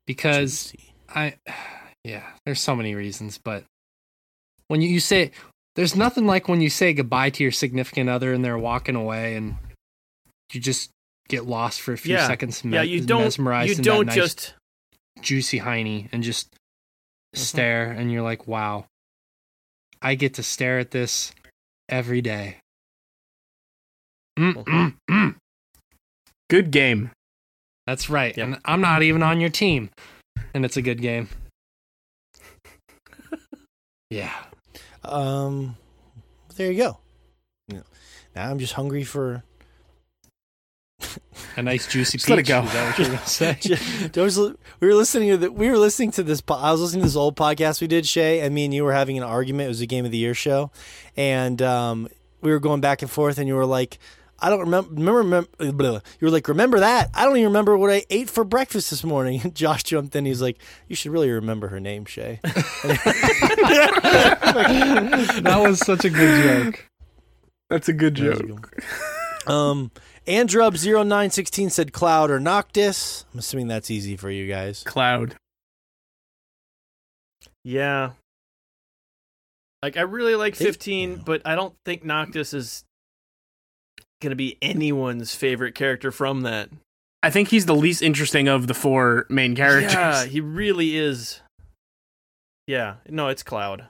[0.08, 0.94] because Juicy.
[1.14, 1.36] I,
[2.04, 3.64] yeah, there's so many reasons, but
[4.68, 5.32] when you, you say,
[5.76, 9.36] there's nothing like when you say goodbye to your significant other and they're walking away
[9.36, 9.56] and
[10.52, 10.92] you just
[11.30, 12.28] get lost for a few Yeah.
[12.28, 12.62] seconds.
[12.66, 14.54] Yeah, you don't you don't nice, just
[15.22, 16.48] juicy hiney and just
[17.34, 17.44] Mm-hmm.
[17.44, 18.88] stare and you're like, wow,
[20.02, 21.32] I get to stare at this
[21.88, 22.58] every day.
[24.41, 24.65] Mm, Mhm.
[24.65, 25.35] mm, mm.
[26.49, 27.11] Good game.
[27.88, 28.35] That's right.
[28.35, 28.45] Yep.
[28.45, 29.89] And I'm not even on your team.
[30.53, 31.30] And it's a good game.
[34.09, 34.34] yeah.
[35.03, 35.77] Um,
[36.55, 36.97] there you go.
[37.68, 37.81] Yeah.
[38.35, 39.43] Now I'm just hungry for
[41.57, 42.30] A nice juicy Just peach.
[42.30, 42.61] let it go.
[42.63, 43.57] Is that what you're gonna say?
[44.15, 46.41] I was, we were listening to the, we were listening to this.
[46.49, 48.93] I was listening to this old podcast we did, Shay, and me and you were
[48.93, 49.65] having an argument.
[49.65, 50.72] It was a game of the year show,
[51.18, 52.07] and um,
[52.41, 53.38] we were going back and forth.
[53.38, 53.97] And you were like,
[54.41, 55.47] "I don't remember." Remember?
[55.59, 58.89] remember you were like, "Remember that?" I don't even remember what I ate for breakfast
[58.89, 59.41] this morning.
[59.43, 60.26] And Josh jumped in.
[60.26, 60.57] He's like,
[60.88, 62.39] "You should really remember her name, Shay."
[65.41, 66.43] that was such a good
[66.73, 66.89] joke.
[67.69, 68.72] That's a good That was a joke.
[68.72, 68.84] good
[69.45, 69.55] one.
[69.55, 69.91] Um,
[70.27, 73.26] Andrub0916 said Cloud or Noctis.
[73.34, 74.84] I'm assuming that's easy for you guys.
[74.84, 75.35] Cloud.
[77.63, 78.11] Yeah.
[79.81, 82.84] Like I really like 15, but I don't think Noctis is
[84.22, 86.69] gonna be anyone's favorite character from that.
[87.23, 89.93] I think he's the least interesting of the four main characters.
[89.93, 91.41] Yeah, he really is.
[92.68, 93.88] Yeah, no, it's Cloud.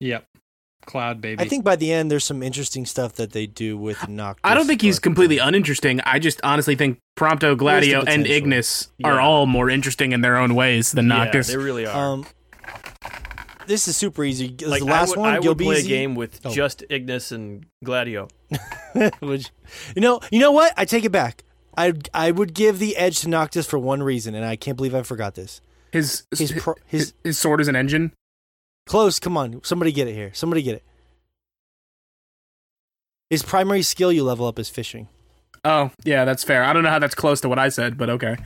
[0.00, 0.24] Yep.
[0.86, 1.42] Cloud baby.
[1.42, 4.40] I think by the end, there's some interesting stuff that they do with Noctis.
[4.44, 6.00] I don't think he's but- completely uninteresting.
[6.02, 8.32] I just honestly think Prompto, Gladio, and potential.
[8.32, 11.48] Ignis are all more interesting in their own ways than Noctis.
[11.48, 11.96] Yeah, they really are.
[11.96, 12.26] Um,
[13.66, 14.48] this is super easy.
[14.48, 16.50] This is like the last I would, one, I would play a game with Oh.
[16.50, 18.28] just Ignis and Gladio.
[19.20, 19.50] Which-
[19.96, 20.72] you know, you know what?
[20.76, 21.42] I take it back.
[21.76, 24.94] I I would give the edge to Noctis for one reason, and I can't believe
[24.94, 25.60] I forgot this.
[25.92, 28.12] his His his, pro, his his sword is an engine.
[28.86, 29.18] close.
[29.18, 30.30] Come on, somebody get it here.
[30.34, 30.82] Somebody get it.
[33.30, 35.08] His primary skill you level up is fishing.
[35.64, 36.62] Oh, yeah, that's fair.
[36.62, 38.36] I don't know how that's close to what I said, but okay.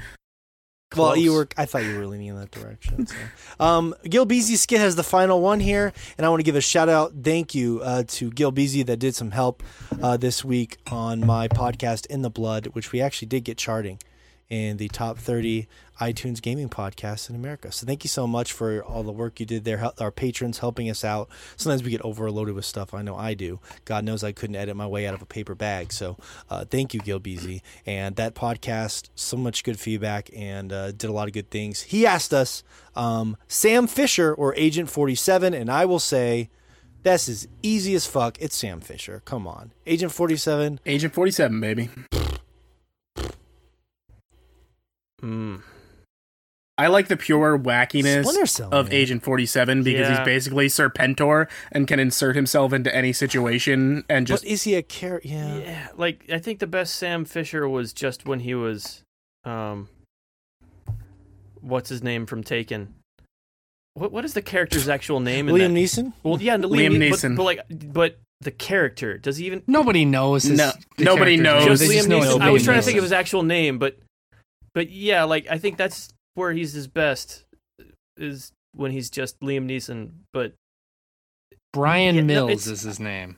[0.96, 1.38] Well, you Close.
[1.38, 1.48] were.
[1.56, 3.06] I thought you were leaning in that direction.
[3.06, 3.14] So.
[3.60, 6.62] um, Gil Beasy Skit has the final one here, and I want to give a
[6.62, 9.62] shout out, thank you uh, to Gil Beasy that did some help
[10.02, 13.98] uh, this week on my podcast In the Blood, which we actually did get charting
[14.50, 15.68] in the top 30
[16.00, 17.72] iTunes gaming podcasts in America.
[17.72, 19.90] So thank you so much for all the work you did there.
[19.98, 21.28] Our patrons helping us out.
[21.56, 22.94] Sometimes we get overloaded with stuff.
[22.94, 23.60] I know I do.
[23.84, 25.92] God knows I couldn't edit my way out of a paper bag.
[25.92, 26.16] So
[26.48, 27.62] uh, thank you, Gil Beasy.
[27.84, 31.82] And that podcast, so much good feedback and uh, did a lot of good things.
[31.82, 32.62] He asked us,
[32.94, 36.48] um, Sam Fisher or Agent 47, and I will say,
[37.02, 38.40] this is easy as fuck.
[38.40, 39.22] It's Sam Fisher.
[39.24, 39.72] Come on.
[39.86, 40.80] Agent 47.
[40.84, 41.90] Agent 47, baby.
[45.22, 45.62] Mm.
[46.80, 48.68] I like the pure wackiness Cell.
[48.72, 48.94] of man.
[48.94, 54.44] Agent 47 because he's basically Serpentor and can insert himself into any situation and just
[54.44, 55.28] but is he a character?
[55.28, 55.58] Yeah.
[55.58, 59.02] Yeah, like I think the best Sam Fisher was just when he was,
[59.44, 59.88] um,
[61.60, 62.94] what's his name from Taken?
[63.94, 65.48] What what is the character's actual name?
[65.48, 65.80] in Liam that?
[65.80, 66.12] Neeson?
[66.22, 67.36] Well, yeah, Liam Liam, Neeson.
[67.36, 69.64] But, but like, but the character does he even?
[69.66, 70.44] nobody knows.
[70.44, 71.64] His, No- nobody knows.
[71.64, 71.68] name.
[71.70, 72.40] Just They Liam know it's Neeson.
[72.40, 73.98] I was trying to think of his actual name, but
[74.74, 77.44] but yeah, like I think that's where he's his best
[78.16, 80.10] is when he's just Liam Neeson.
[80.32, 80.54] But
[81.72, 83.36] Brian Yeah, Mills it's- is his name.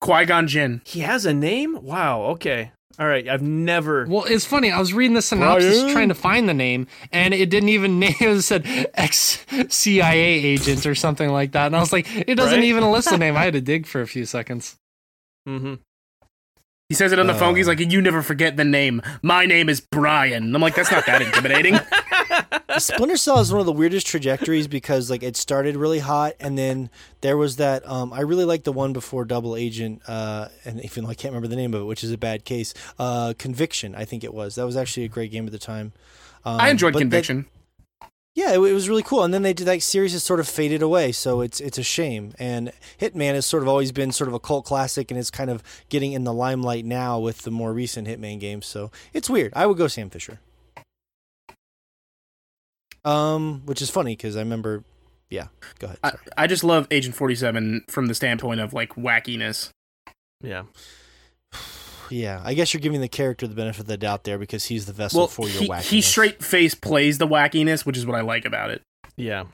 [0.00, 0.82] Qui Gon Jinn.
[0.84, 1.78] he has a name.
[1.80, 2.22] Wow.
[2.32, 2.72] Okay.
[2.98, 3.26] All right.
[3.28, 4.04] I've never.
[4.08, 4.70] Well, it's funny.
[4.72, 5.92] I was reading the synopsis Brian?
[5.94, 8.42] trying to find the name, and it didn't even name it.
[8.42, 11.66] said ex CIA agent or something like that.
[11.66, 12.64] And I was like, it doesn't Right?
[12.64, 13.36] even list the name.
[13.36, 14.76] I had to dig for a few seconds.
[15.46, 15.74] hmm
[16.92, 17.54] He says it on the phone.
[17.54, 17.56] Uh.
[17.56, 19.00] He's like, "You never forget the name.
[19.22, 21.80] My name is Brian." And I'm like, "That's not that intimidating."
[22.78, 26.58] Splinter Cell is one of the weirdest trajectories because like it started really hot and
[26.58, 26.90] then
[27.22, 31.04] there was that um I really like the one before Double Agent uh and even
[31.04, 33.94] though I can't remember the name of it which is a bad case uh Conviction
[33.94, 35.92] I think it was that was actually a great game at the time
[36.44, 37.46] um, I enjoyed but that- Conviction.
[38.34, 39.24] Yeah, it, it was really cool.
[39.24, 41.82] And then they did that series has sort of faded away, so it's it's a
[41.82, 42.32] shame.
[42.38, 45.50] And Hitman has sort of always been sort of a cult classic, and it's kind
[45.50, 48.66] of getting in the limelight now with the more recent Hitman games.
[48.66, 49.52] So it's weird.
[49.54, 50.40] I would go Sam Fisher.
[53.04, 54.84] Um, which is funny because I remember.
[55.28, 55.46] Yeah,
[55.78, 55.98] go ahead.
[56.04, 59.70] I, I just love Agent 47 from the standpoint of like wackiness.
[60.42, 60.64] Yeah.
[62.12, 64.86] Yeah, I guess you're giving the character the benefit of the doubt there because he's
[64.86, 65.88] the vessel Well, for your he, wackiness.
[65.88, 68.82] he straight face plays the wackiness, which is what I like about it.
[69.16, 69.44] Yeah.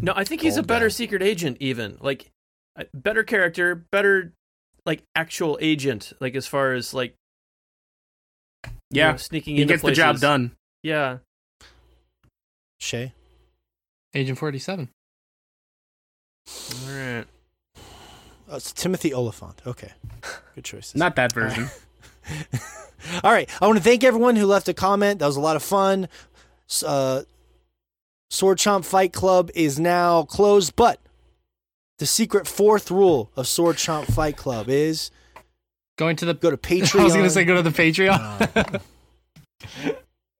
[0.00, 0.90] No, I think he's a better guy.
[0.90, 1.56] secret agent.
[1.60, 2.30] Even like
[2.78, 4.32] uh, better character, better
[4.86, 6.12] like actual agent.
[6.20, 7.14] Like as far as like
[8.64, 10.52] you Yeah, know, sneaking he into gets the job done.
[10.82, 11.18] Yeah.
[12.80, 13.12] Shay.
[14.14, 14.88] Agent 47.
[16.48, 16.87] All right.
[18.50, 19.60] Oh, it's Timothy Olyphant.
[19.66, 19.92] Okay,
[20.54, 20.94] good choice.
[20.94, 21.68] Not that version.
[23.22, 23.48] All right.
[23.62, 25.20] I want to thank everyone who left a comment.
[25.20, 26.08] That was a lot of fun.
[26.84, 27.22] Uh,
[28.30, 31.00] Sword Chomp Fight Club is now closed, but
[31.98, 35.10] the secret fourth rule of Sword Chomp Fight Club is
[35.96, 36.34] Going to the.
[36.34, 37.00] go to Patreon.
[37.00, 38.80] I was going to say go to the Patreon.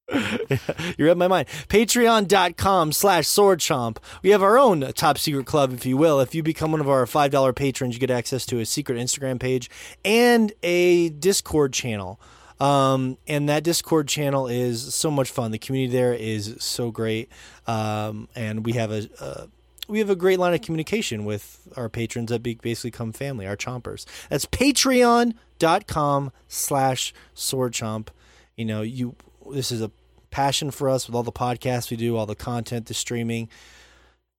[0.51, 0.56] Uh,
[0.97, 1.48] You read my mind.
[1.68, 3.98] Patreon.com slash swordchomp.
[4.22, 6.20] We have our own top secret club, if you will.
[6.20, 9.39] If you become one of our $5 patrons, you get access to a secret Instagram
[9.39, 9.68] page
[10.05, 12.20] and a Discord channel.
[12.59, 15.51] Um, and that Discord channel is so much fun.
[15.51, 17.30] The community there is so great.
[17.66, 19.48] Um, and we have a, a
[19.89, 23.56] we have a great line of communication with our patrons that basically come family, our
[23.56, 24.05] chompers.
[24.28, 28.09] That's patreon.com slash swordchomp.
[28.56, 29.14] You know, you
[29.51, 29.90] this is a
[30.39, 33.48] passion for us with all the podcasts we do, all the content, the streaming,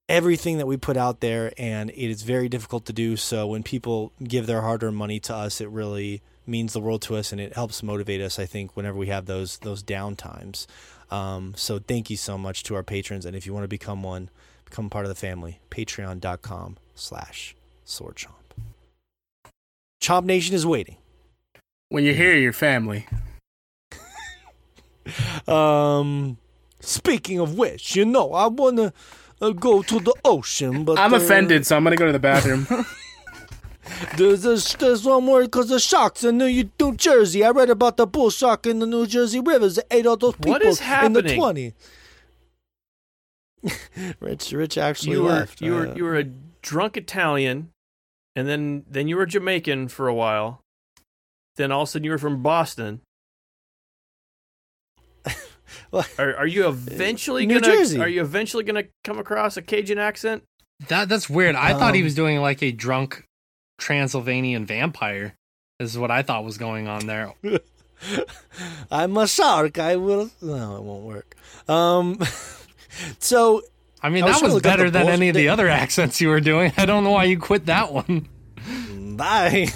[0.08, 3.18] everything that we put out there, and it is very difficult to do.
[3.18, 7.18] So when people give their hard-earned money to us, it really means the world to
[7.18, 8.40] us, and it helps motivate us.
[8.40, 10.68] I think whenever we have those those down times.
[11.12, 14.02] Um, so thank you so much to our patrons, and if you want to become
[14.02, 14.30] one,
[14.64, 15.60] become part of the family.
[15.70, 18.48] Patreon.com slash swordchomp.
[20.02, 20.96] Chomp Nation is waiting.
[21.90, 23.06] When you hear your family,
[25.48, 26.38] Um,
[26.80, 28.94] speaking of which, you know, I wanna
[29.42, 32.20] uh, go to the ocean, but I'm uh, offended, so I'm gonna go to the
[32.20, 32.68] bathroom.
[34.18, 37.44] There's there's, there's one more because the sharks in New, New Jersey.
[37.44, 40.36] I read about the bull shark in the New Jersey rivers that ate all those
[40.36, 41.26] people What is happening?
[41.26, 41.74] in the?
[43.64, 44.16] 20s.
[44.20, 45.60] Rich, Rich actually you were left.
[45.62, 46.24] you were Uh, you were a
[46.62, 47.72] drunk Italian,
[48.36, 50.62] and then then you were Jamaican for a while.
[51.56, 53.02] Then all of a sudden you were from Boston.
[55.92, 58.00] Well, Are are you eventually New gonna Jersey.
[58.00, 60.44] are you eventually gonna come across a Cajun accent?
[60.88, 61.56] That that's weird.
[61.56, 63.26] I thought he Um, was doing like a drunk
[63.80, 65.36] Transylvanian vampire.
[65.80, 67.34] Is what I thought was going on there.
[68.92, 69.80] I'm a shark.
[69.80, 70.30] I will.
[70.42, 71.36] No, it won't work.
[71.68, 72.20] Um,
[73.20, 73.62] so
[74.02, 76.20] I mean, I that trying to was better than bullshit- any of the other accents
[76.22, 76.72] you were doing.
[76.78, 78.28] I don't know why you quit that one.
[79.18, 79.68] Bye.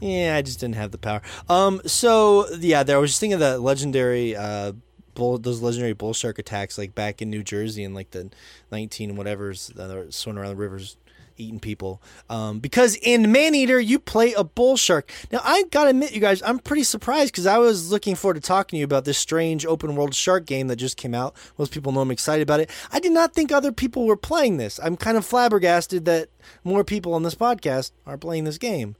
[0.00, 1.22] yeah, I just didn't have the power.
[1.48, 1.80] Um.
[1.86, 4.72] So yeah, there I was just thinking of that legendary uh
[5.14, 8.30] bull, those legendary bull shark attacks like back in New Jersey in like the
[8.70, 10.96] nineteen whatever's that are swimming around the rivers
[11.38, 12.02] eating people.
[12.28, 12.58] Um.
[12.58, 15.10] Because in Maneater you play a bull shark.
[15.32, 18.40] Now I gotta admit, you guys, I'm pretty surprised because I was looking forward to
[18.40, 21.34] talking to you about this strange open world shark game that just came out.
[21.58, 22.70] Most people know I'm excited about it.
[22.92, 24.78] I did not think other people were playing this.
[24.82, 26.28] I'm kind of flabbergasted that
[26.64, 28.94] more people on this podcast are playing this game.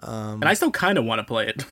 [0.00, 1.64] Um, and I still kind of want to play it.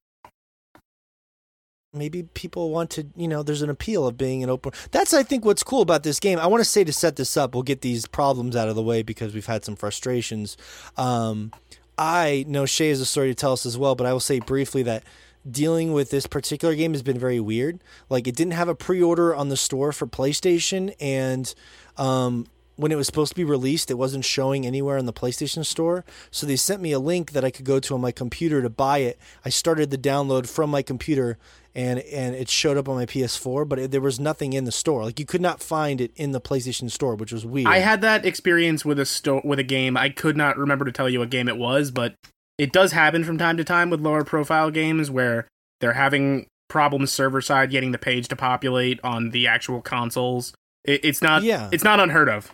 [1.94, 4.72] Maybe people want to, you know, there's an appeal of being an open.
[4.90, 6.38] That's, I think, what's cool about this game.
[6.38, 8.82] I want to say to set this up, we'll get these problems out of the
[8.82, 10.56] way because we've had some frustrations.
[10.96, 11.52] Um,
[11.98, 14.40] I know Shay has a story to tell us as well, but I will say
[14.40, 15.04] briefly that
[15.48, 17.80] dealing with this particular game has been very weird.
[18.08, 21.54] Like, it didn't have a pre order on the store for PlayStation, and
[21.98, 22.46] um,
[22.76, 26.04] when it was supposed to be released, it wasn't showing anywhere in the PlayStation Store.
[26.30, 28.70] So they sent me a link that I could go to on my computer to
[28.70, 29.18] buy it.
[29.44, 31.38] I started the download from my computer,
[31.74, 34.72] and and it showed up on my PS4, but it, there was nothing in the
[34.72, 35.04] store.
[35.04, 37.68] Like you could not find it in the PlayStation Store, which was weird.
[37.68, 39.96] I had that experience with a sto- with a game.
[39.96, 42.14] I could not remember to tell you what game it was, but
[42.58, 45.46] it does happen from time to time with lower profile games where
[45.80, 50.54] they're having problems server side getting the page to populate on the actual consoles.
[50.84, 51.68] It, it's not Yeah.
[51.72, 52.50] it's not unheard of.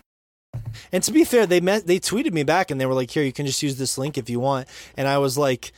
[0.93, 3.23] And to be fair, they met, they tweeted me back and they were like, "Here,
[3.23, 5.73] you can just use this link if you want." And I was like,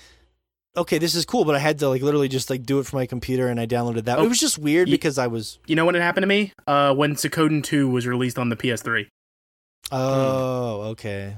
[0.77, 2.99] "Okay, this is cool," but I had to like literally just like do it from
[2.99, 4.19] my computer and I downloaded that.
[4.19, 6.29] Oh, it was just weird ye- because I was You know when it happened to
[6.29, 6.53] me?
[6.67, 9.07] Uh, when Suikoden 2 was released on the PS3.
[9.93, 11.37] oh okay,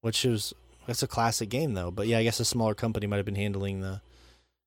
[0.00, 0.52] which is
[0.86, 1.90] that's a classic game though.
[1.90, 4.00] But yeah, I guess a smaller company might have been handling the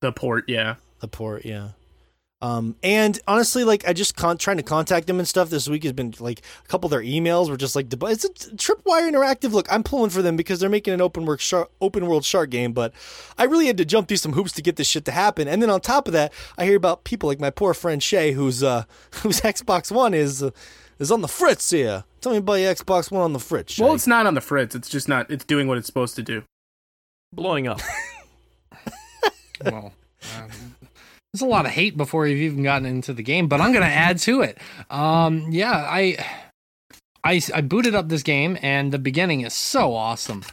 [0.00, 0.76] The port, yeah.
[1.00, 1.44] the port.
[1.44, 1.70] Yeah.
[2.42, 5.84] Um, and honestly, like I just con- trying to contact them and stuff this week
[5.84, 9.52] has been like a couple of their emails were just like, it's a Tripwire Interactive.
[9.52, 12.50] Look, I'm pulling for them because they're making an open work shark, open world shark
[12.50, 12.92] game, but
[13.38, 15.48] I really had to jump through some hoops to get this shit to happen.
[15.48, 18.32] And then on top of that, I hear about people like my poor friend Shay,
[18.32, 18.84] whose uh,
[19.22, 20.50] whose Xbox One is uh,
[20.98, 22.04] is on the fritz here.
[22.20, 23.74] Tell me about your Xbox One on the fritz.
[23.74, 23.84] Shay.
[23.84, 24.74] Well, it's not on the fritz.
[24.74, 25.30] It's just not.
[25.30, 26.42] It's doing what it's supposed to do.
[27.32, 27.80] Blowing up.
[29.64, 29.94] well,
[30.36, 30.50] um,
[31.36, 33.84] there's a lot of hate before you've even gotten into the game, but I'm gonna
[33.86, 34.56] add to it.
[34.88, 36.16] Um, yeah, I,
[37.22, 40.44] I, I booted up this game, and the beginning is so awesome,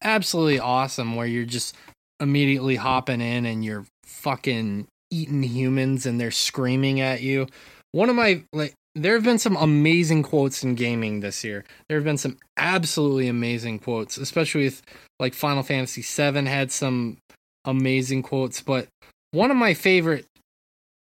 [0.00, 1.16] absolutely awesome.
[1.16, 1.74] Where you're just
[2.20, 7.48] immediately hopping in, and you're fucking eating humans, and they're screaming at you.
[7.92, 8.74] One of my like.
[8.94, 11.64] There have been some amazing quotes in gaming this year.
[11.88, 14.82] There have been some absolutely amazing quotes, especially with
[15.20, 17.18] like Final Fantasy VII had some
[17.64, 18.88] amazing quotes, but
[19.32, 20.26] one of my favorite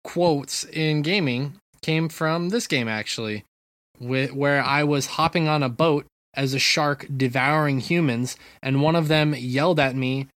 [0.03, 3.43] quotes in gaming came from this game actually,
[3.99, 8.95] wh- where I was hopping on a boat as a shark devouring humans, and one
[8.95, 10.27] of them yelled at me,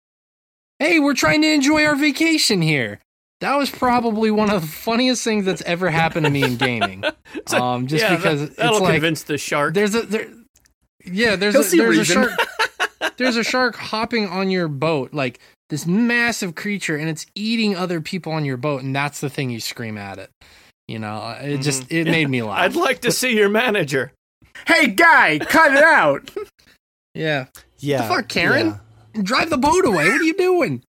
[0.80, 2.99] "Hey, we're trying to enjoy our vacation here."
[3.40, 7.03] that was probably one of the funniest things that's ever happened to me in gaming.
[7.48, 9.74] So, Um, just yeah, because that, that'll it's like convince the shark.
[9.74, 10.28] there's a there,
[11.06, 12.36] yeah, there's He'll a, there's a reason.
[12.38, 13.18] shark.
[13.18, 15.40] there's a shark hopping on your boat, like
[15.72, 19.49] this massive creature, and it's eating other people on your boat, and that's the thing
[19.49, 20.30] you scream at it.
[20.88, 22.60] You know, it just it made me laugh.
[22.60, 24.11] I'd like to see your manager.
[24.68, 26.30] Hey, guy, cut it out.
[27.15, 27.45] yeah,
[27.80, 28.03] Yeah.
[28.03, 28.80] the fuck, Karen?
[29.23, 30.07] drive the boat away.
[30.10, 30.84] What are you doing?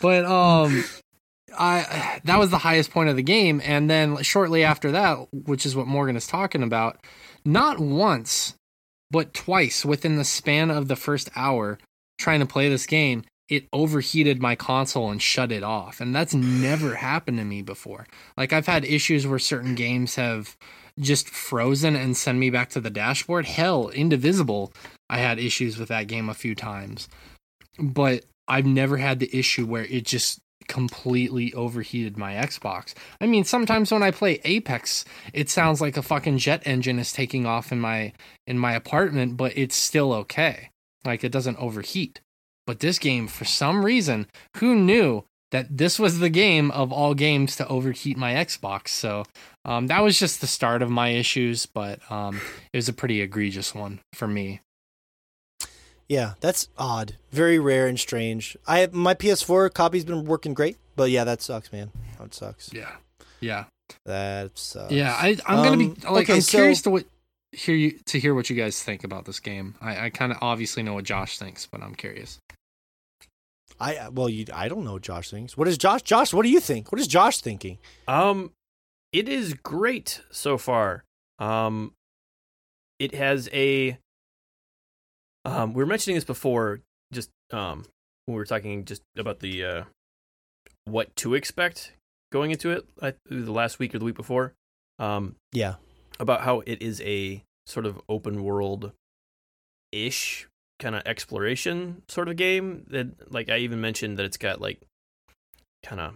[0.00, 0.82] But um,
[1.58, 5.64] I that was the highest point of the game, and then shortly after that, which
[5.66, 6.98] is what Morgan is talking about,
[7.44, 8.54] not once,
[9.10, 11.78] but twice within the span of the first hour
[12.18, 16.34] trying to play this game, it overheated my console and shut it off, and that's
[16.34, 18.06] never happened to me before.
[18.36, 20.56] Like I've had issues where certain games have
[20.98, 23.46] just frozen and send me back to the dashboard.
[23.46, 24.72] Hell, Indivisible,
[25.10, 27.08] I had issues with that game a few times
[27.78, 32.94] but I've never had the issue where it just completely overheated my Xbox.
[33.20, 37.12] I mean, sometimes when I play Apex, it sounds like a fucking jet engine is
[37.12, 38.12] taking off in my
[38.46, 40.70] in my apartment, but it's still okay.
[41.04, 42.20] Like it doesn't overheat.
[42.66, 44.26] But this game for some reason,
[44.56, 48.88] who knew that this was the game of all games to overheat my Xbox.
[48.88, 49.24] So,
[49.64, 52.40] um, that was just the start of my issues, but um,
[52.72, 54.60] it was a pretty egregious one for me.
[56.08, 57.16] Yeah, that's odd.
[57.32, 58.56] Very rare and strange.
[58.66, 61.90] I have my PS4 copy's been working great, but yeah, that sucks, man.
[62.20, 62.72] That sucks.
[62.72, 62.92] Yeah.
[63.40, 63.64] Yeah.
[64.04, 64.92] That sucks.
[64.92, 67.04] Yeah, I, I'm gonna be Um, like okay, I'm so- curious to what
[67.52, 69.74] hear you to hear what you guys think about this game.
[69.80, 72.38] I, I kind of obviously know what Josh thinks, but I'm curious.
[73.80, 74.46] I well, you.
[74.52, 75.56] I don't know what Josh thinks.
[75.56, 76.02] What is Josh?
[76.02, 76.90] Josh, what do you think?
[76.92, 77.78] What is Josh thinking?
[78.08, 78.52] Um,
[79.12, 81.04] it is great so far.
[81.38, 81.92] Um,
[82.98, 83.98] it has a.
[85.44, 86.80] Um, we were mentioning this before,
[87.12, 87.84] just um,
[88.24, 89.84] when we were talking just about the uh,
[90.86, 91.92] what to expect
[92.32, 92.86] going into it.
[93.00, 94.54] I, the last week or the week before.
[94.98, 95.74] Um, Yeah.
[96.18, 98.92] About how it is a sort of open world
[99.92, 100.46] ish
[100.78, 104.80] kind of exploration sort of game that like I even mentioned that it's got like
[105.84, 106.14] kind of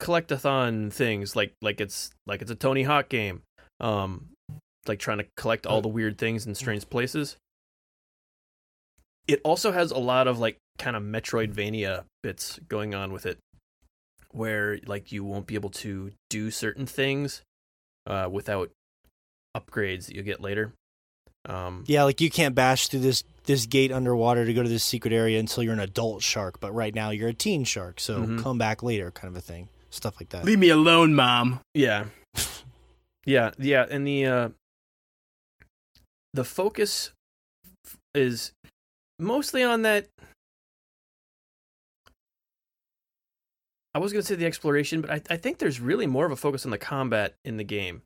[0.00, 3.42] collectathon things like like it's like it's a Tony Hawk game
[3.80, 4.28] um
[4.86, 7.36] like trying to collect all the weird things in strange places.
[9.26, 13.38] It also has a lot of like kind of metroidvania bits going on with it
[14.32, 17.42] where like you won't be able to do certain things
[18.06, 18.70] uh without
[19.56, 20.72] upgrades that you get later
[21.46, 24.82] um Yeah, like you can't bash through this this gate underwater to go to this
[24.84, 28.22] secret area until you're an adult shark, but right now you're a teen shark, so
[28.22, 28.42] Mhm.
[28.42, 29.68] come back later, kind of a thing.
[29.90, 30.44] Stuff like that.
[30.46, 31.60] Leave me alone, mom.
[31.74, 32.06] Yeah.
[33.26, 34.48] yeah, yeah, and the uh
[36.32, 37.12] the focus
[37.86, 38.52] f- is
[39.18, 40.08] mostly on that
[43.94, 46.32] I was going to say the exploration, but I I think there's really more of
[46.32, 48.02] a focus on the combat in the game.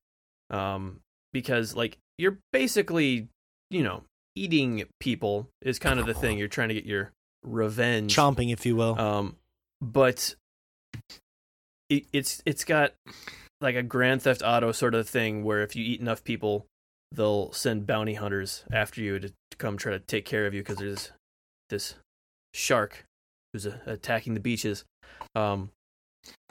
[0.50, 1.00] Um
[1.32, 3.28] because like you're basically,
[3.70, 4.04] you know,
[4.34, 6.38] eating people is kind of the thing.
[6.38, 7.12] You're trying to get your
[7.42, 8.14] revenge.
[8.14, 8.98] Chomping, if you will.
[8.98, 9.36] Um,
[9.80, 10.34] but
[11.88, 12.94] it, it's it's got
[13.60, 16.66] like a Grand Theft Auto sort of thing where if you eat enough people,
[17.12, 20.76] they'll send bounty hunters after you to, come try to take care of you because
[20.76, 21.10] there's
[21.68, 21.96] this
[22.54, 23.04] shark
[23.52, 24.84] who's uh, attacking the beaches.
[25.34, 25.70] Um,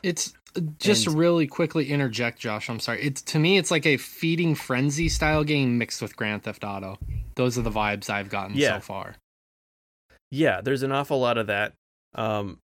[0.04, 0.34] It's
[0.80, 2.70] just And- really quickly interject, Josh.
[2.70, 3.02] I'm sorry.
[3.04, 6.98] It's to me, it's like a feeding frenzy style game mixed with Grand Theft Auto.
[7.36, 8.78] Those are the vibes I've gotten Yeah.
[8.78, 9.16] so far.
[10.32, 11.74] yeah, there's an awful lot of that.
[12.16, 12.58] Um,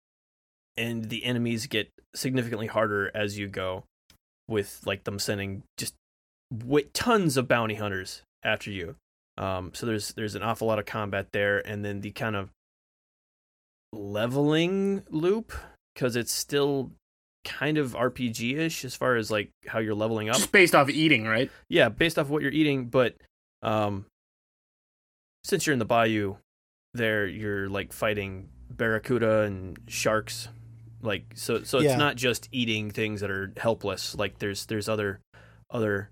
[0.77, 3.85] and the enemies get significantly harder as you go,
[4.49, 5.95] with like them sending just
[6.51, 8.97] wi- tons of bounty hunters after you.
[9.37, 12.51] Um, so there's there's an awful lot of combat there, and then the kind of
[13.93, 15.53] leveling loop
[15.95, 16.93] because it's still
[17.45, 20.37] kind of RPG ish as far as like how you're leveling up.
[20.37, 21.51] Just based off eating, right?
[21.69, 23.17] Yeah, based off what you're eating, but
[23.63, 24.07] um
[25.45, 26.37] since you're in the bayou
[26.95, 30.49] there you're like fighting barracuda and sharks
[31.03, 31.91] like so so Yeah.
[31.91, 35.21] it's not just eating things that are helpless like there's there's other
[35.71, 36.11] other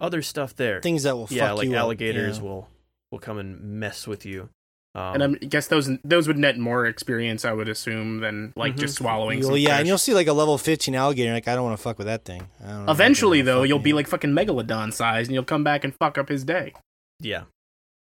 [0.00, 1.78] other stuff there Things that will yeah fuck like you up.
[1.80, 2.44] alligators Yeah.
[2.44, 2.68] will
[3.10, 4.50] will come and mess with you
[4.94, 8.52] um, and I'm- I guess those those would net more experience, I would assume, than
[8.56, 8.78] like Mhm.
[8.80, 9.38] just swallowing.
[9.40, 9.78] You'll- some yeah, fish.
[9.80, 11.32] and you'll see like a level 15 alligator.
[11.32, 12.48] Like I don't want to fuck with that thing.
[12.62, 15.44] I don't know I Eventually, though, you'll with be like fucking megalodon size, and you'll
[15.44, 16.72] come back and fuck up his day.
[17.20, 17.44] yeah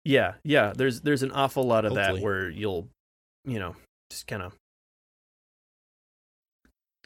[0.04, 2.18] yeah yeah there's there's an awful lot of Hopefully.
[2.18, 2.88] that where you'll
[3.46, 3.74] you know
[4.10, 4.52] just kind of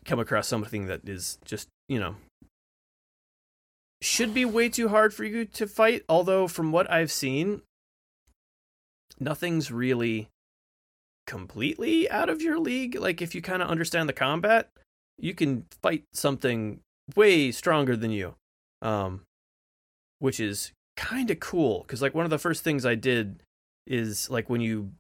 [0.04, 2.16] come across something that is just you know
[4.02, 7.62] should be way too hard for you to fight although from what i've seen
[9.20, 10.28] nothing's really
[11.26, 14.70] completely out of your league like if you kind of understand the combat
[15.18, 16.80] you can fight something
[17.16, 18.34] way stronger than you,
[18.82, 19.22] um,
[20.18, 21.82] which is kind of cool.
[21.82, 23.42] Because like one of the first things I did
[23.86, 24.92] is like when you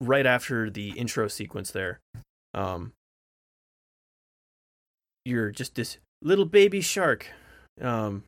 [0.00, 2.00] right after the intro sequence there,
[2.54, 2.92] um,
[5.24, 7.26] you're just this little baby shark,
[7.80, 8.24] um,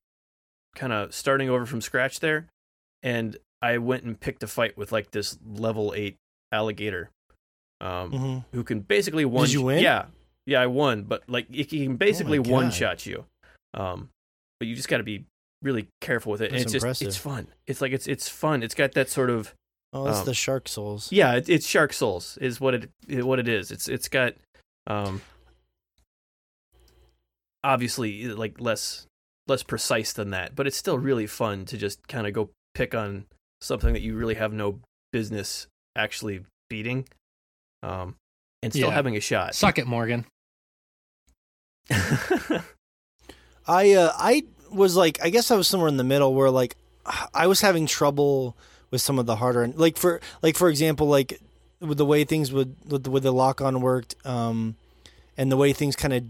[0.74, 2.46] kind of starting over from scratch there,
[3.02, 6.16] and I went and picked a fight with like this level eight
[6.52, 7.10] alligator,
[7.80, 8.44] um, Mhm.
[8.52, 9.46] who can basically one.
[9.46, 9.82] Shot you win?
[9.82, 10.06] Yeah,
[10.46, 12.48] yeah, I won, but like he can basically God.
[12.48, 13.24] one shot you.
[13.74, 14.10] Um,
[14.60, 15.24] but you just got to be
[15.62, 16.52] really careful with it.
[16.52, 17.48] and That's it's just it's fun.
[17.66, 18.62] It's like it's it's fun.
[18.62, 19.54] It's got that sort of
[19.92, 21.10] Oh, it's Um, the Shark Souls.
[21.10, 21.34] yeah.
[21.36, 22.90] It, it's Shark Souls is what it
[23.24, 23.70] what it is.
[23.70, 24.34] It's it's got
[24.86, 25.22] um
[27.64, 29.06] obviously like less
[29.46, 32.94] less precise than that, but it's still really fun to just kind of go pick
[32.94, 33.24] on
[33.60, 34.80] something that you really have no
[35.12, 35.66] business
[35.96, 37.06] actually beating,
[37.82, 38.16] um,
[38.62, 38.94] and still Yeah.
[38.94, 39.54] having a shot.
[39.54, 40.26] Suck it, Morgan.
[43.66, 46.76] I uh, I was like I guess I was somewhere in the middle where like
[47.34, 48.56] I was having trouble
[48.90, 51.40] with some of the harder and like for like for example like
[51.80, 54.76] with the way things would with the, with the lock on worked um
[55.36, 56.24] and the way things kind of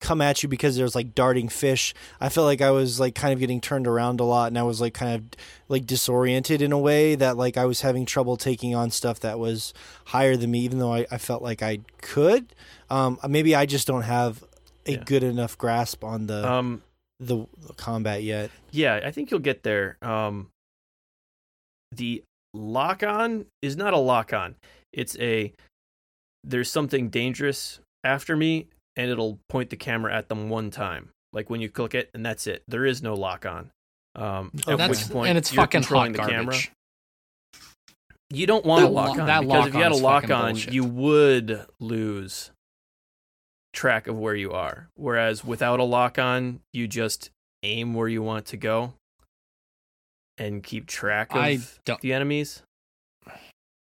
[0.00, 3.32] come at you because there's like darting fish I felt like I was like kind
[3.32, 5.24] of getting turned around a lot and I was like kind of
[5.68, 9.38] like disoriented in a way that like I was having trouble taking on stuff that
[9.38, 9.72] was
[10.06, 12.54] higher than me even though I, I felt like I could
[12.90, 14.44] um maybe I just don't have
[14.86, 15.02] a Yeah.
[15.04, 16.82] good enough grasp on the um,
[17.18, 17.46] the
[17.78, 18.50] combat yet.
[18.70, 19.96] yeah, I think you'll get there.
[20.02, 20.48] Um,
[21.90, 22.22] the
[22.54, 24.54] lock on is not a lock on.
[24.92, 25.52] It's a
[26.44, 28.66] there's something dangerous after me,
[28.96, 31.10] and it'll point the camera at them one time.
[31.32, 32.62] Like when you click it, and that's it.
[32.68, 33.70] There is no lock on.
[34.14, 36.64] Um, Oh, at that's- which point and it's fucking controlling hot the garbage.
[36.64, 36.76] camera.
[38.30, 40.52] You don't want That a lock lo- on because if you had a lock on,
[40.54, 40.72] bullshit.
[40.74, 42.50] you would lose
[43.72, 44.88] track of where you are.
[44.96, 47.30] Whereas without a lock on, you just
[47.62, 48.94] aim where you want to go
[50.38, 52.62] and keep track of the enemies.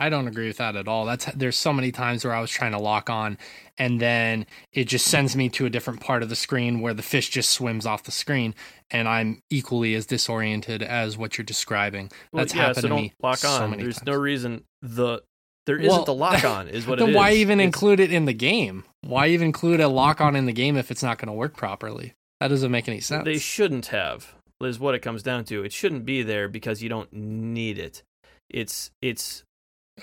[0.02, 1.06] I don't agree with that at all.
[1.06, 3.38] That's there's so many times where I was trying to lock on
[3.78, 7.02] and then it just sends me to a different part of the screen where the
[7.04, 8.56] fish just swims off the screen
[8.90, 12.12] and I'm equally as disoriented as what you're describing.
[12.34, 13.70] Well, That's yeah, happened so to me lock so on.
[13.72, 14.08] many There's times.
[14.08, 15.22] no reason the
[15.68, 17.16] there isn't Well, a lock on is what it then is.
[17.16, 18.84] why even It's- include it in the game?
[19.02, 21.56] Why even include a lock on in the game if it's not going to work
[21.56, 22.14] properly?
[22.40, 23.24] That doesn't make any sense.
[23.26, 24.34] They shouldn't have.
[24.64, 25.64] Is what it comes down to.
[25.64, 28.04] It shouldn't be there because you don't need it.
[28.50, 29.44] It's it's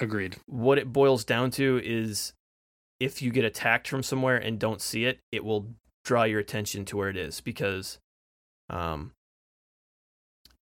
[0.01, 0.37] Agreed.
[0.47, 2.33] what it boils down to is
[3.01, 6.85] if you get attacked from somewhere and don't see it, it will draw your attention
[6.87, 7.99] to where it is because
[8.71, 9.13] um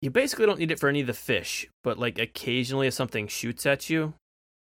[0.02, 3.28] you basically don't need it for any of the fish, but like occasionally if something
[3.28, 4.14] shoots at you,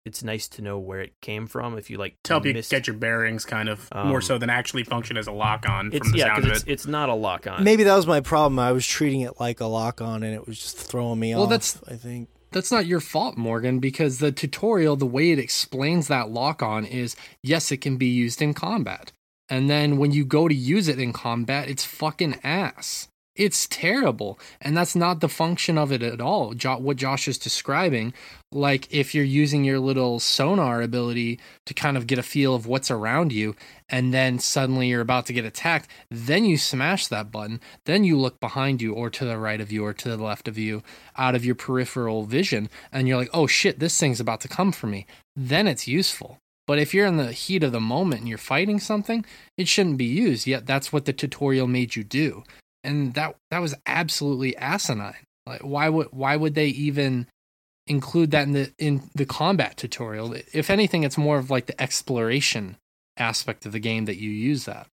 [0.06, 2.88] it's nice to know where it came from if you like to help you get
[2.88, 6.00] your bearings, kind of Um, more so than actually function as a lock on it's
[6.00, 6.70] from the yeah, sound of because it.
[6.72, 7.64] it's, it's not a lock on.
[7.64, 8.58] Maybe that was my problem.
[8.60, 11.44] I was treating it like a lock on, and it was just throwing me Well,
[11.44, 11.50] off.
[11.52, 12.30] that's- I think.
[12.52, 16.86] That's not your fault, Morgan, because the tutorial, the way it explains that lock on
[16.86, 19.14] is yes, it can be used in combat.
[19.48, 23.08] And then when you go to use it in combat, it's fucking ass.
[23.36, 24.38] It's terrible.
[24.60, 26.54] And that's not the function of it at all.
[26.54, 28.14] Jo- what Josh is describing,
[28.52, 32.68] like if you're using your little sonar ability to kind of get a feel of
[32.68, 33.56] what's around you,
[33.88, 38.18] and then suddenly you're about to get attacked, then you smash that button, then you
[38.18, 40.84] look behind you or to the right of you or to the left of you
[41.18, 44.74] out of your peripheral vision, and you're like, oh shit, this thing's about to come
[44.74, 45.06] for me.
[45.38, 46.38] Then it's useful.
[46.68, 49.26] But if you're in the heat of the moment and you're fighting something,
[49.58, 50.48] it shouldn't be used.
[50.48, 52.44] Yet that's what the tutorial made you do.
[52.84, 55.26] And that that was absolutely asinine.
[55.46, 57.28] Like why would why would they even
[57.88, 60.34] include that in the in the combat tutorial?
[60.54, 62.78] If anything, it's more of like the exploration
[63.18, 64.88] aspect of the game that you use that.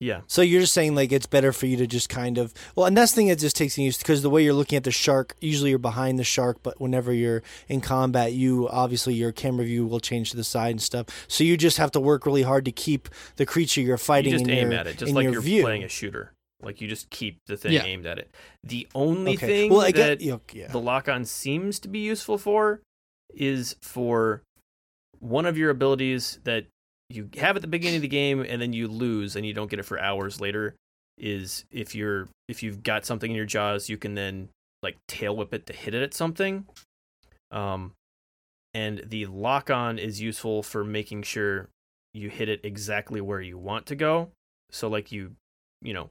[0.00, 2.86] Yeah, So you're just saying like it's better for you to just kind of well,
[2.86, 4.90] and that's the thing that just takes use because the way you're looking at the
[4.90, 9.64] shark, usually you're behind the shark, but whenever you're in combat, you obviously your camera
[9.66, 11.06] view will change to the side and stuff.
[11.28, 14.32] So you just have to work really hard to keep the creature you're you fighting
[14.32, 15.62] just in aim your, at it, just like your you're view.
[15.62, 16.32] playing a shooter.
[16.62, 17.84] Like you just keep the thing Yeah.
[17.84, 18.30] aimed at it.
[18.64, 19.46] The only okay.
[19.46, 20.68] thing well, I that get, yeah, yeah.
[20.68, 22.80] the lock on seems to be useful for
[23.34, 24.42] is for
[25.18, 26.64] one of your abilities that
[27.10, 29.68] you have at the beginning of the game and then you lose and you don't
[29.68, 30.74] get it for hours later
[31.18, 34.48] is if you're if you've got something in your jaws you can then
[34.82, 36.64] like tail whip it to hit it at something.
[37.50, 37.92] Um
[38.72, 41.68] and the lock on is useful for making sure
[42.14, 44.30] you hit it exactly where you want to go.
[44.70, 45.32] So like you
[45.82, 46.10] you know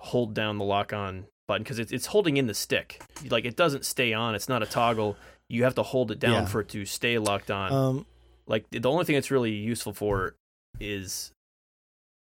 [0.00, 3.02] hold down the lock on button because it's, it's holding in the stick.
[3.28, 4.34] Like it doesn't stay on.
[4.34, 5.16] It's not a toggle.
[5.48, 6.44] You have to hold it down Yeah.
[6.46, 7.72] for it to stay locked on.
[7.72, 8.06] Um,
[8.48, 10.34] like the only thing it's really useful for
[10.80, 11.30] is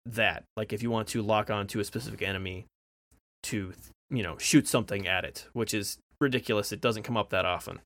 [0.07, 0.43] that.
[0.57, 2.67] Like if you want to lock on to a specific enemy
[3.45, 3.73] to
[4.11, 6.73] you know shoot something at it, which is ridiculous.
[6.73, 7.81] It doesn't come up that often.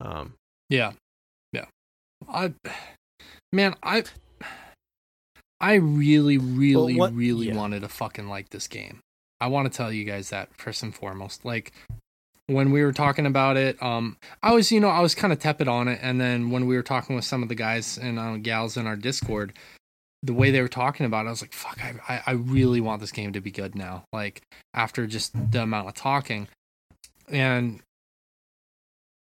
[0.00, 0.34] Um,
[0.70, 0.92] Yeah.
[1.52, 1.66] Yeah.
[2.28, 2.54] I
[3.52, 4.04] man, I
[5.60, 7.56] I really, really, what- really yeah.
[7.56, 9.00] wanted to fucking like this game.
[9.40, 11.44] I want to tell you guys that first and foremost.
[11.44, 11.72] Like
[12.46, 15.38] when we were talking about it, um, I was, you know, I was kind of
[15.38, 18.18] tepid on it, and then when we were talking with some of the guys and
[18.18, 19.52] uh, gals in our Discord,
[20.22, 21.78] the way they were talking about it, I was like, "Fuck,
[22.08, 24.42] I, I, really want this game to be good now." Like
[24.74, 26.48] after just the amount of talking,
[27.28, 27.80] and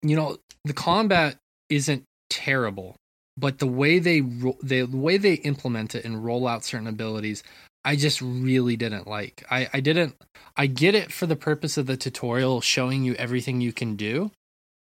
[0.01, 1.37] you know, the combat
[1.69, 2.95] isn't terrible,
[3.37, 6.87] but the way they ro- they the way they implement it and roll out certain
[6.87, 7.43] abilities,
[7.85, 9.43] I just really didn't like.
[9.49, 10.15] I I didn't.
[10.55, 14.31] I get it for the purpose of the tutorial showing you everything you can do.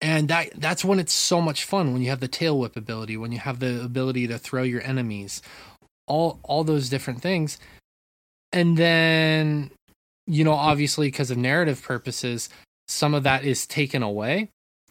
[0.01, 3.17] And that that's when it's so much fun when you have the tail whip ability,
[3.17, 5.41] when you have the ability to throw your enemies,
[6.07, 7.57] all all those different things.
[8.51, 9.71] And then
[10.25, 12.49] you know, obviously because of narrative purposes,
[12.87, 14.49] some of that is taken away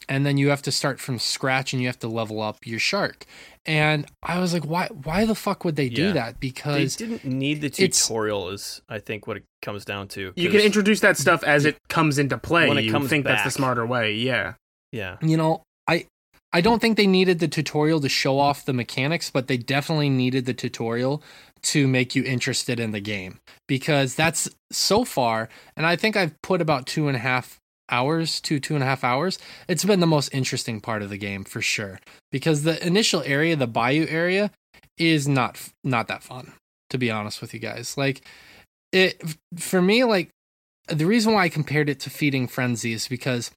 [0.08, 2.78] and then you have to start from scratch and you have to level up your
[2.78, 3.24] shark.
[3.64, 6.12] And I was like, why why the fuck would they do Yeah.
[6.12, 6.40] that?
[6.40, 8.50] Because they Because didn't need the tutorial.
[8.50, 10.32] Is I think what it comes down to.
[10.36, 12.68] You can introduce that stuff as it comes into play.
[12.68, 14.14] When it you comes think that's the smarter way.
[14.14, 14.54] Yeah.
[14.92, 15.16] yeah.
[15.20, 16.06] you know, I
[16.52, 20.10] I don't think they needed the tutorial to show off the mechanics, but they definitely
[20.10, 21.22] needed the tutorial
[21.62, 26.40] to make you interested in the game because that's so far, and I think I've
[26.42, 29.38] put about two and a half hours to two and a half hours.
[29.68, 32.00] It's been the most interesting part of the game for sure
[32.30, 34.50] because the initial area, the bayou area,
[34.98, 36.52] is not not that fun
[36.90, 37.96] to be honest with you guys.
[37.96, 38.22] Like
[38.92, 39.22] it
[39.56, 40.30] for me, like
[40.88, 43.50] the reason why I compared it to Feeding Frenzy is because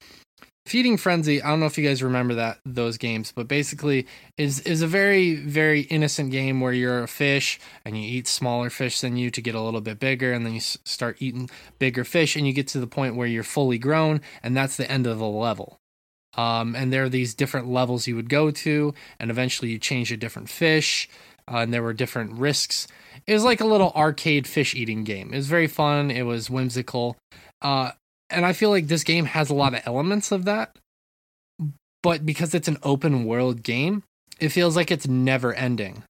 [0.70, 4.06] Feeding Frenzy, I don't know if you guys remember that those games, but basically
[4.38, 8.70] is is a very very innocent game where you're a fish and you eat smaller
[8.70, 12.04] fish than you to get a little bit bigger and then you start eating bigger
[12.04, 15.08] fish and you get to the point where you're fully grown and that's the end
[15.08, 15.80] of the level.
[16.36, 20.12] Um, and there are these different levels you would go to and eventually you change
[20.12, 21.08] a different fish
[21.50, 22.86] uh, and there were different risks.
[23.26, 25.32] It was like a little arcade fish eating game.
[25.32, 26.12] It was very fun.
[26.12, 27.16] It was whimsical.
[27.60, 27.90] Uh,
[28.30, 30.76] and I feel like this game has a lot of elements of that.
[32.02, 34.04] But because it's an open world game,
[34.38, 36.02] it feels like it's never ending.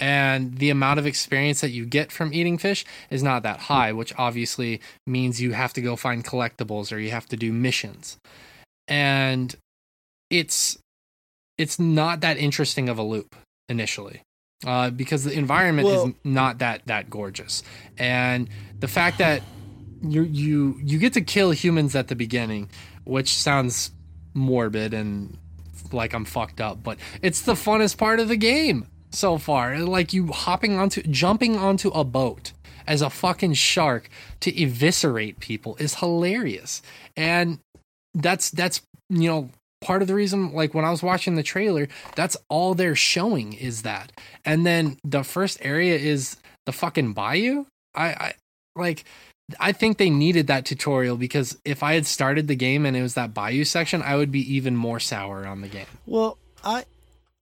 [0.00, 3.92] And the amount of experience that you get from eating fish is not that high,
[3.92, 8.16] which obviously means you have to go find collectibles or you have to do missions.
[8.86, 9.54] And
[10.30, 10.78] it's
[11.56, 13.34] it's not that interesting of a loop
[13.68, 14.22] initially.
[14.66, 17.62] Uh, because the environment Well- is not that that gorgeous.
[17.96, 19.42] And the fact that
[20.02, 22.68] you you you get to kill humans at the beginning,
[23.04, 23.90] which sounds
[24.34, 25.36] morbid and
[25.92, 29.78] like I'm fucked up, but it's the funnest part of the game so far.
[29.78, 32.52] Like you hopping onto jumping onto a boat
[32.86, 34.08] as a fucking shark
[34.40, 36.82] to eviscerate people is hilarious.
[37.16, 37.58] And
[38.14, 39.50] that's that's you know
[39.80, 43.52] part of the reason like when I was watching the trailer, that's all they're showing
[43.52, 44.12] is that.
[44.44, 47.66] And then the first area is the fucking bayou.
[47.94, 48.34] I, I
[48.76, 49.04] like
[49.58, 53.02] I think they needed that tutorial because if I had started the game and it
[53.02, 55.86] was that bayou section, I would be even more sour on the game.
[56.06, 56.84] Well, I,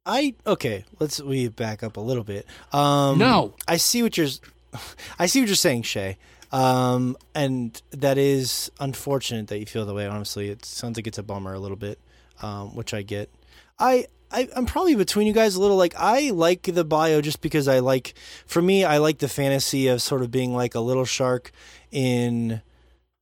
[0.05, 0.85] I okay.
[1.01, 2.47] Let's we back up a little bit.
[2.73, 3.55] Um, No.
[3.67, 4.29] I see what you're,
[5.19, 6.17] I see what you're saying, Shay.
[6.53, 10.07] Um, and that is unfortunate that you feel that way.
[10.07, 11.99] Honestly, it sounds like it's a bummer a little bit,
[12.41, 13.31] um, which I get.
[13.79, 15.77] I, I I'm probably between you guys a little.
[15.77, 18.15] Like I like the bayou just because I like.
[18.47, 21.53] For me, I like the fantasy of sort of being like a little shark
[21.91, 22.63] in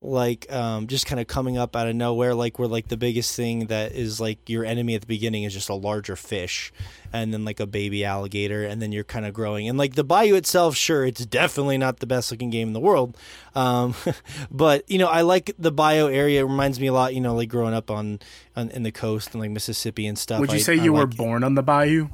[0.05, 3.35] like um just kind of coming up out of nowhere like where like the biggest
[3.35, 6.71] thing that is like your enemy at the beginning is just a larger fish
[7.11, 10.05] and then like a baby alligator and then you're kind of growing and like the
[10.05, 13.17] bayou itself sure it's definitely not the best looking game in the world
[13.55, 13.95] um
[14.51, 17.35] but you know i like the bayou area it reminds me a lot you know
[17.35, 18.21] like growing up on,
[18.55, 20.93] on in the coast and like mississippi and stuff Would you I- say I you
[20.93, 21.17] were like it.
[21.17, 22.09] born on the bayou?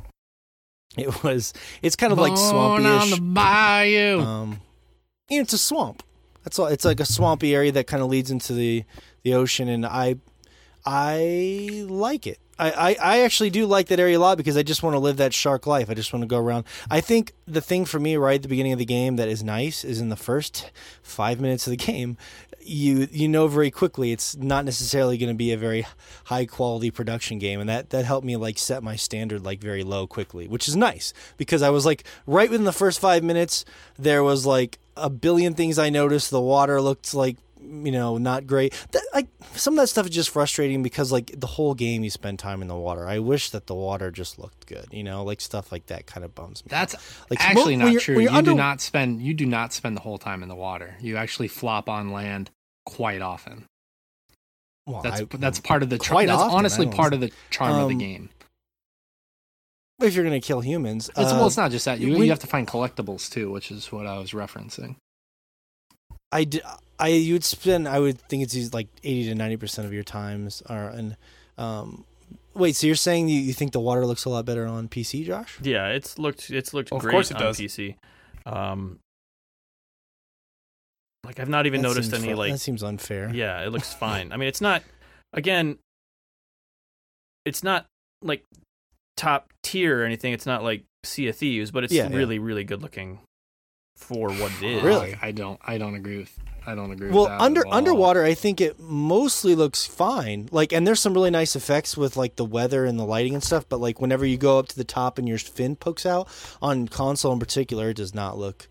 [0.96, 1.52] it was
[1.82, 2.48] it's kind of like Born
[2.82, 4.20] swampy on the bayou.
[4.20, 4.60] um,
[5.28, 6.02] you know, it's a swamp.
[6.44, 6.66] That's all.
[6.66, 8.84] It's like a swampy area that kind of leads into the
[9.22, 10.16] the ocean, and I
[10.84, 12.38] I like it.
[12.58, 14.98] I, I, I actually do like that area a lot because I just want to
[14.98, 15.88] live that shark life.
[15.88, 16.66] I just want to go around.
[16.90, 19.42] I think the thing for me right at the beginning of the game that is
[19.42, 20.70] nice is in the first
[21.02, 22.18] five minutes of the game,
[22.60, 25.86] you you know very quickly it's not necessarily going to be a very
[26.24, 29.82] high quality production game, and that that helped me like set my standard like very
[29.82, 33.64] low quickly, which is nice because I was like right within the first five minutes
[33.98, 36.30] there was like a billion things I noticed.
[36.30, 38.72] The water looked like you know, not great.
[38.92, 42.08] That, like some of that stuff is just frustrating because like the whole game you
[42.10, 43.06] spend time in the water.
[43.06, 46.24] I wish that the water just looked good, you know, like stuff like that kind
[46.24, 46.68] of bums me.
[46.70, 46.94] That's
[47.28, 48.18] like actually when not true.
[48.18, 50.96] You under- do not spend you do not spend the whole time in the water.
[51.00, 52.50] You actually flop on land
[52.86, 53.66] quite often.
[54.86, 56.14] Well, That's I- that's part of the charm.
[56.14, 58.30] quite That's often, honestly part of the charm of the Um, game.
[60.02, 61.08] If you're gonna kill humans.
[61.10, 62.00] It's, uh, well, it's not just that.
[62.00, 64.96] You when- you have to find collectibles too, which is what I was referencing.
[66.32, 66.62] I, d-
[66.98, 70.04] I you would spend I would think it's like eighty to ninety percent of your
[70.04, 71.16] times are and
[71.58, 72.04] um
[72.54, 75.24] wait so you're saying you, you think the water looks a lot better on PC
[75.26, 77.58] Josh Yeah, it's looked it's looked Of great course it on does.
[77.58, 77.96] PC.
[78.46, 79.00] Um,
[81.24, 83.92] like I've not even That noticed any fu- like that seems unfair Yeah, it looks
[84.06, 84.32] fine.
[84.32, 84.82] I mean, it's not
[85.32, 85.78] again
[87.44, 87.86] it's not
[88.22, 88.44] like
[89.20, 90.32] top tier or anything.
[90.32, 92.16] It's not like Sea of Thieves, but it's Yeah, yeah.
[92.16, 93.18] really really good looking
[93.96, 94.82] for what it is.
[94.82, 95.14] Really?
[95.14, 95.60] I, I don't.
[95.62, 96.38] I don't agree with.
[96.66, 97.40] I don't agree well with that.
[97.40, 97.74] under at all.
[97.74, 102.18] underwater I think it mostly looks fine like and there's some really nice effects with
[102.18, 104.76] like the weather and the lighting and stuff but like whenever you go up to
[104.76, 106.28] the top and your fin pokes out
[106.60, 108.68] on console in particular it does not look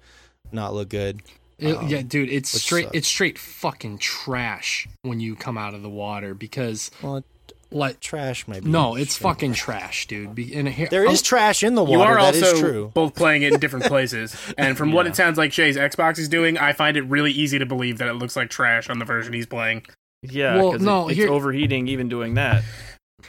[0.52, 1.24] not look good
[1.58, 2.86] It- um, yeah, dude, it's straight.
[2.86, 2.96] sucks.
[2.96, 7.24] It's straight fucking trash when you come out of the water because well
[7.72, 9.30] like trash maybe no, it's Sure.
[9.32, 10.34] fucking trash, dude.
[10.34, 12.92] Be, and here, there is trash in the water You are that is also true
[12.94, 16.28] both playing it in different places, and from what it sounds like Shay's Xbox is
[16.30, 19.06] doing, I find it really easy to believe that it looks like trash on the
[19.06, 19.86] version he's playing.
[20.24, 22.64] Yeah, Well, 'cause no, it, it's here- overheating even doing that.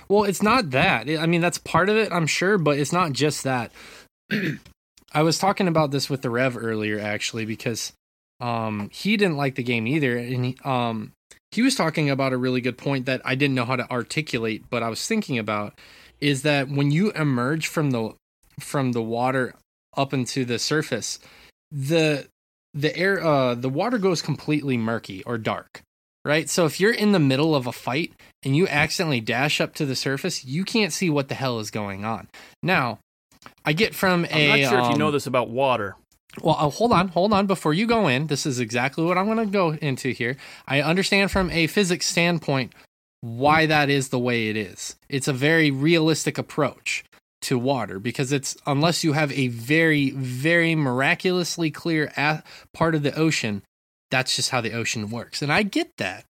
[0.08, 1.08] Well, it's not that.
[1.08, 3.72] I mean, that's part of it, I'm sure, but it's not just that.
[5.12, 7.92] I was talking about this with the Rev earlier, actually, because
[8.40, 11.12] um, he didn't like the game either, and he, um,
[11.52, 14.64] he was talking about a really good point that I didn't know how to articulate,
[14.70, 15.78] but I was thinking about
[16.20, 18.14] is that when you emerge from the
[18.58, 19.54] from the water
[19.96, 21.18] up into the surface,
[21.70, 22.28] the
[22.74, 25.82] the air uh the water goes completely murky or dark
[26.24, 28.12] right so if you're in the middle of a fight
[28.44, 31.70] and you accidentally dash up to the surface you can't see what the hell is
[31.70, 32.28] going on
[32.62, 32.98] now
[33.64, 35.96] i get from I'm a not sure if you um, know this about water.
[36.42, 37.46] Well, uh, hold on, hold on.
[37.46, 40.36] Before you go in, this is exactly what I'm going to go into here.
[40.66, 42.72] I understand from a physics standpoint
[43.20, 44.96] why that is the way it is.
[45.08, 47.04] It's a very realistic approach
[47.42, 52.42] to water because it's unless you have a very, very miraculously clear a-
[52.72, 53.62] part of the ocean,
[54.10, 55.42] that's just how the ocean works.
[55.42, 56.24] And I get that.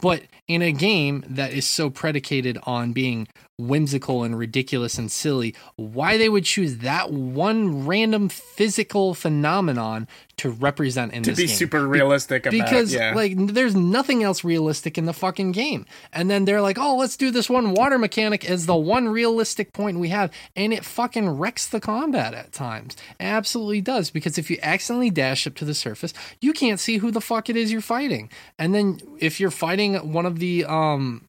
[0.00, 5.54] But in a game that is so predicated on being whimsical and ridiculous and silly,
[5.76, 10.06] why they would choose that one random physical phenomenon
[10.38, 11.56] to represent in To be game.
[11.56, 13.14] super realistic about because yeah.
[13.14, 15.86] like there's nothing else realistic in the fucking game.
[16.12, 19.72] And then they're like, "Oh, let's do this one water mechanic as the one realistic
[19.72, 22.96] point we have." And it fucking wrecks the combat at times.
[23.20, 26.98] It absolutely does because if you accidentally dash up to the surface, you can't see
[26.98, 28.30] who the fuck it is you're fighting.
[28.58, 31.26] And then if you're fighting one of the um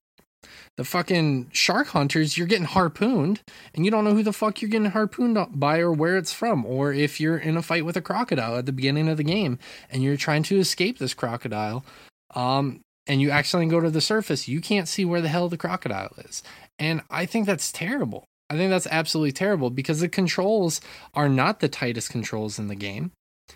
[0.77, 3.41] the fucking shark hunters, you're getting harpooned,
[3.73, 6.65] and you don't know who the fuck you're getting harpooned by or where it's from.
[6.65, 9.57] Or if you're in a fight with a crocodile at the beginning of the game
[9.89, 11.85] and you're trying to escape this crocodile,
[12.33, 15.57] um, and you accidentally go to the surface, you can't see where the hell the
[15.57, 16.43] crocodile is.
[16.77, 18.25] And I think that's terrible.
[18.49, 20.81] I think that's absolutely terrible because the controls
[21.13, 23.11] are not the tightest controls in the game.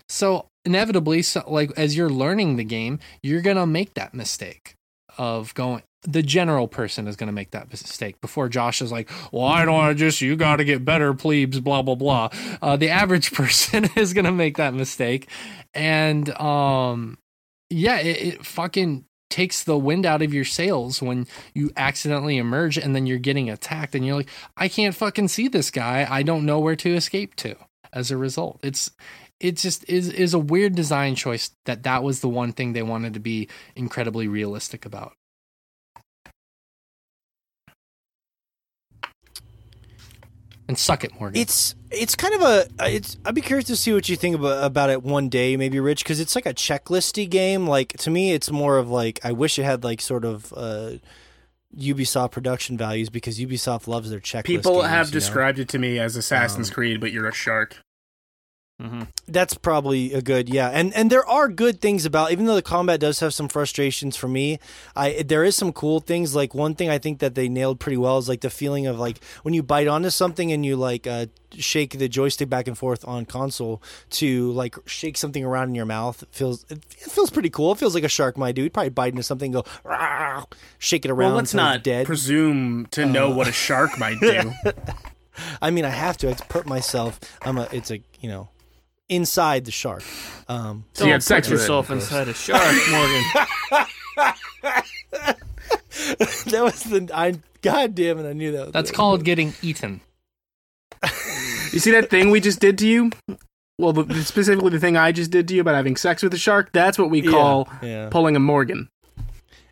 [0.08, 4.74] So inevitably, so like as you're learning the game, you're gonna make that mistake
[5.18, 5.84] of going.
[6.03, 9.73] The general person is gonna make that mistake before Josh is like, "Well, I don't
[9.73, 12.30] want to just you got to get better, plebes." Blah blah blah.
[12.61, 15.27] Uh, the average person is gonna make that mistake,
[15.73, 17.17] and um,
[17.69, 22.77] yeah, it, it fucking takes the wind out of your sails when you accidentally emerge
[22.77, 26.07] and then you're getting attacked and you're like, I can't fucking see this guy.
[26.09, 27.55] I don't know where to escape to.
[27.91, 28.91] As a result, it's
[29.39, 32.84] it just is is a weird design choice that that was the one thing they
[32.84, 35.13] wanted to be incredibly realistic about.
[40.70, 41.41] And suck it, Morgan.
[41.41, 43.18] It's it's kind of a it's.
[43.26, 46.04] I'd be curious to see what you think about about it one day, maybe Rich,
[46.04, 47.66] because it's like a checklisty game.
[47.66, 50.91] Like to me, it's more of like I wish it had like sort of uh,
[51.76, 54.44] Ubisoft production values because Ubisoft loves their checklist.
[54.44, 55.20] People games, have you know?
[55.20, 57.78] described it to me as Assassin's Um, Creed, but you're a shark.
[58.80, 62.56] Hmm That's probably a good yeah, and and there are good things about even though
[62.56, 64.57] the combat does have some frustrations for me.
[64.95, 67.97] I there is some cool things like one thing I think that they nailed pretty
[67.97, 71.06] well is like the feeling of like when you bite onto something and you like
[71.07, 71.26] uh,
[71.57, 73.81] shake the joystick back and forth on console
[74.11, 76.23] to like shake something around in your mouth.
[76.23, 77.73] It feels it, it feels pretty cool.
[77.73, 78.64] It feels like a shark might do.
[78.64, 80.45] You'd probably bite into something, and go "Rah,"
[80.77, 81.31] shake it around.
[81.31, 82.06] Well, let's not dead.
[82.06, 84.53] presume to know Uh, what a shark might do.
[85.61, 86.27] I mean, I have to.
[86.27, 87.19] I have to put myself.
[87.41, 87.68] I'm a.
[87.72, 88.49] It's a you know,
[89.10, 90.03] inside the shark.
[90.48, 93.23] Um, So you had sex with yourself of inside a shark, Morgan.
[96.48, 97.36] that was the I.
[97.61, 98.30] God damn it!
[98.30, 98.65] I knew that.
[98.68, 100.02] Was That's the- called getting eaten.
[101.72, 103.11] You see that thing we just did to you?
[103.77, 106.38] Well, the, specifically the thing I just did to you about having sex with a
[106.38, 106.72] shark.
[106.72, 108.10] That's what we call yeah.
[108.10, 108.90] pulling a Morgan.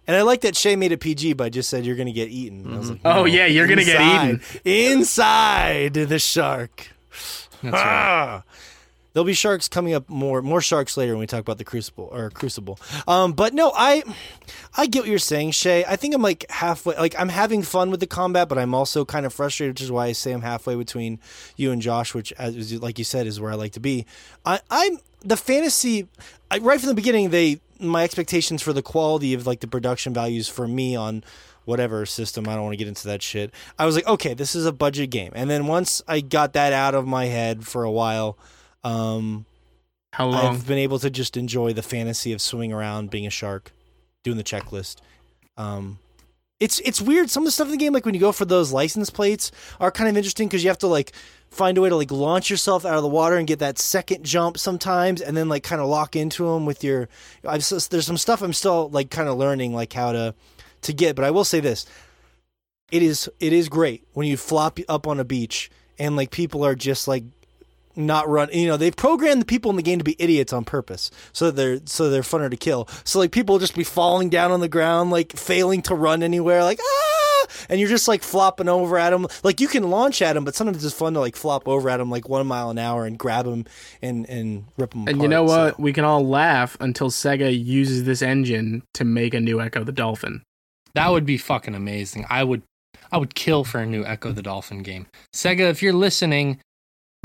[0.05, 2.65] And I like that Shay made it PG, but just said you're gonna get eaten.
[2.65, 6.87] And I was like, Oh, yeah, you're gonna get eaten inside the shark.
[7.63, 8.43] That's right.
[9.17, 12.07] There'll be sharks coming up more more sharks later when we talk about the crucible
[12.11, 12.79] or crucible.
[13.07, 14.03] Um, but no, I
[14.75, 15.83] I get what you're saying, Shay.
[15.85, 19.05] I think I'm like halfway like I'm having fun with the combat, but I'm also
[19.05, 21.19] kind of frustrated, which is why I say I'm halfway between
[21.55, 24.05] you and Josh, which as like you said is where I like to be.
[24.45, 26.07] I, I'm the fantasy
[26.51, 30.13] I, right from the beginning they my expectations for the quality of like the production
[30.13, 31.23] values for me on
[31.65, 32.47] whatever system.
[32.47, 33.51] I don't want to get into that shit.
[33.79, 35.31] I was like, okay, this is a budget game.
[35.33, 38.37] And then once I got that out of my head for a while,
[38.87, 39.45] um,
[40.13, 40.55] How long?
[40.55, 43.71] I've been able to just enjoy the fantasy of swimming around, being a shark,
[44.23, 44.97] doing the checklist.
[45.57, 45.99] Um,
[46.59, 47.29] it's it's weird.
[47.29, 49.51] Some of the stuff in the game, like when you go for those license plates,
[49.79, 51.11] are kind of interesting because you have to like
[51.49, 54.23] find a way to like launch yourself out of the water and get that second
[54.25, 57.09] jump sometimes, and then like kind of lock into them with your.
[57.45, 60.33] I've, there's some stuff I'm still like kind of learning like how to
[60.81, 61.85] to get, but I will say this:
[62.91, 65.69] it is it is great when you flop up on a beach
[65.99, 67.23] and like people are just like
[67.97, 70.63] not run you know they've programmed the people in the game to be idiots on
[70.63, 74.29] purpose so they're so they're funner to kill so like people will just be falling
[74.29, 78.21] down on the ground like failing to run anywhere like ah and you're just like
[78.21, 81.19] flopping over at them like you can launch at them but sometimes it's fun to
[81.19, 83.65] like flop over at them like one mile an hour and grab them
[84.01, 85.79] and and rip them and you know what?
[85.79, 89.91] We can all laugh until Sega uses this engine to make a new Ecco the
[89.91, 90.43] Dolphin.
[90.93, 92.25] That would be fucking amazing.
[92.29, 92.61] I would
[93.11, 95.07] I would kill for a new Ecco the Dolphin game.
[95.33, 96.59] Sega, if you're listening,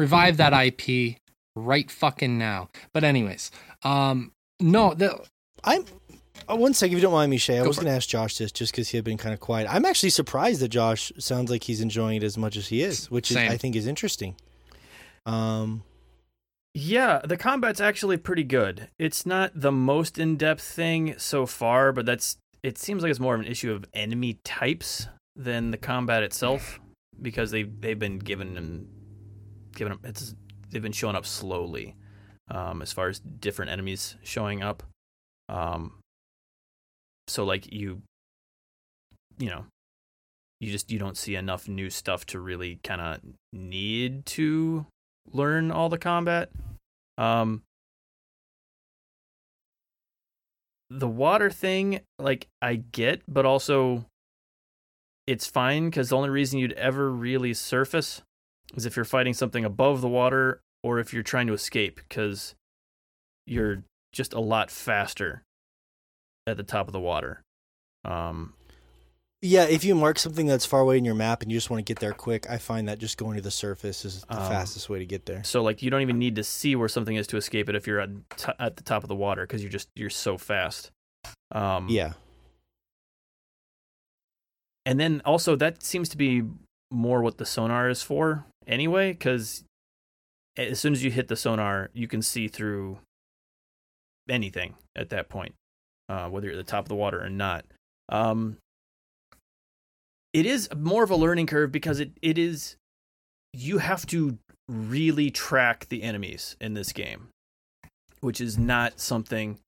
[0.03, 1.17] revive that IP
[1.55, 2.69] right fucking now.
[2.93, 3.51] But anyways,
[3.83, 5.19] um no, the
[5.65, 5.85] i'm
[6.51, 8.09] uh, one second if you don't mind me shay i Go was going to ask
[8.09, 11.13] josh this just because he had been kind of quiet i'm actually surprised that josh
[11.19, 13.87] sounds like he's enjoying it as much as he is which is i think is
[13.87, 14.35] interesting
[15.27, 15.83] um
[16.75, 18.89] Yeah, the combat's actually pretty good.
[18.99, 23.35] It's not the most in-depth thing so far, but that's it seems like it's more
[23.35, 25.07] of an issue of enemy types
[25.37, 26.81] than the combat itself
[27.21, 28.89] because they they've been given and
[29.83, 30.35] given it's
[30.71, 31.97] they've been showing up slowly
[32.49, 34.83] um, as far as different enemies showing up.
[35.49, 35.99] Um,
[37.29, 38.03] so like you
[39.39, 39.65] you know
[40.61, 43.21] you just you don't see enough new stuff to really kind of
[43.53, 44.87] need to
[45.33, 46.51] learn all the combat.
[47.19, 47.63] Um
[50.91, 54.05] the water thing like I get, but also
[55.27, 58.23] it's fine cuz the only reason you'd ever really surface
[58.75, 62.55] is if you're fighting something above the water or if you're trying to escape cuz
[63.47, 63.83] you're
[64.13, 65.43] just a lot faster
[66.47, 67.43] at the top of the water.
[68.05, 68.55] Um
[69.45, 71.85] Yeah, if you mark something that's far away in your map and you just want
[71.85, 74.49] to get there quick, I find that just going to the surface is the Um,
[74.49, 75.43] fastest way to get there.
[75.45, 77.87] So like you don't even need to see where something is to escape it if
[77.87, 80.91] you're at, t- at the top of the water because you're just you're so fast.
[81.51, 82.15] Um, Yeah.
[84.87, 86.43] and then also that seems to be
[86.91, 89.65] more what the sonar is for anyway because
[90.57, 92.99] as soon as you hit the sonar, you can see through
[94.29, 95.55] anything at that point,
[96.09, 97.65] uh, whether you're at the top of the water or not.
[98.09, 98.59] Um,
[100.33, 102.77] it is more of a learning curve because it, it is
[103.53, 107.29] you have to really track the enemies in this game,
[108.21, 109.59] which is not something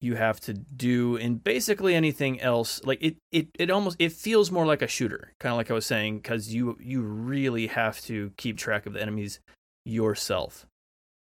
[0.00, 2.80] you have to do in basically anything else.
[2.84, 5.74] Like it, it, it almost it feels more like a shooter, kind of like I
[5.74, 9.40] was saying, because you you really have to keep track of the enemies
[9.84, 10.66] yourself.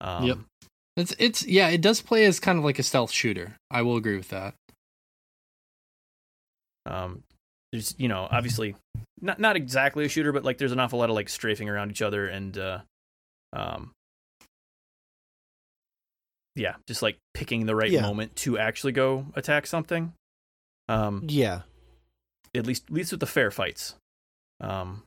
[0.01, 0.39] Um, Yep.
[0.97, 3.57] it's it's yeah, it does play as kind of like a stealth shooter.
[3.71, 4.55] I will agree with that.
[6.87, 7.23] Um,
[7.73, 8.75] there's you know obviously
[9.21, 11.91] not not exactly a shooter, but like there's an awful lot of like strafing around
[11.91, 12.79] each other and uh,
[13.53, 13.93] um,
[16.59, 18.03] yeah, just like picking the right Yeah.
[18.03, 20.13] moment to actually go attack something.
[20.89, 21.63] Um, Yeah.
[22.55, 23.95] at least at least with the fair fights.
[24.61, 25.05] Um,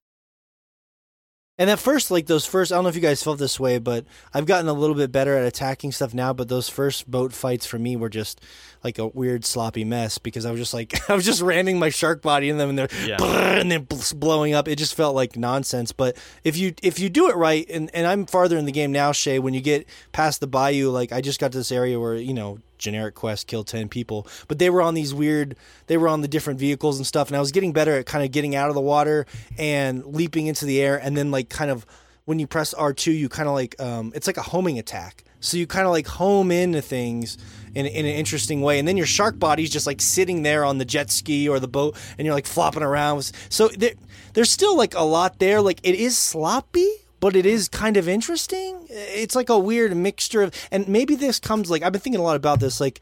[1.62, 3.78] And at first, like those first, I don't know if you guys felt this way,
[3.78, 6.34] but I've gotten a little bit better at attacking stuff now.
[6.34, 8.42] But those first boat fights for me were just
[8.84, 11.90] like a weird sloppy mess because I was just like I was just ramming my
[11.90, 13.22] shark body in them and they're Yeah.
[13.22, 14.68] and then bl- blowing up.
[14.68, 15.92] It just felt like nonsense.
[15.92, 18.92] But if you if you do it right, and and I'm farther in the game
[18.92, 19.38] now, Shay.
[19.38, 22.34] When you get past the bayou, like I just got to this area where you
[22.34, 25.56] know generic quest kill 10 people but they were on these weird
[25.88, 28.26] they were on the different vehicles and stuff and i was getting better at kind
[28.26, 29.26] of getting out of the water
[29.58, 31.86] and leaping into the air and then like kind of
[32.26, 35.58] when you press r2 you kind of like um, it's like a homing attack So
[35.58, 37.38] you kind of like home into things
[37.74, 38.78] in, in an interesting way.
[38.80, 41.68] And then your shark body's just like sitting there on the jet ski or the
[41.68, 43.32] boat and you're like flopping around.
[43.50, 43.94] So there,
[44.34, 45.60] there's still like a lot there.
[45.62, 46.88] Like it is sloppy,
[47.22, 48.86] but it is kind of interesting.
[48.90, 52.24] It's like a weird mixture of, and maybe this comes like, I've been thinking a
[52.24, 52.82] lot about this.
[52.82, 53.00] Like,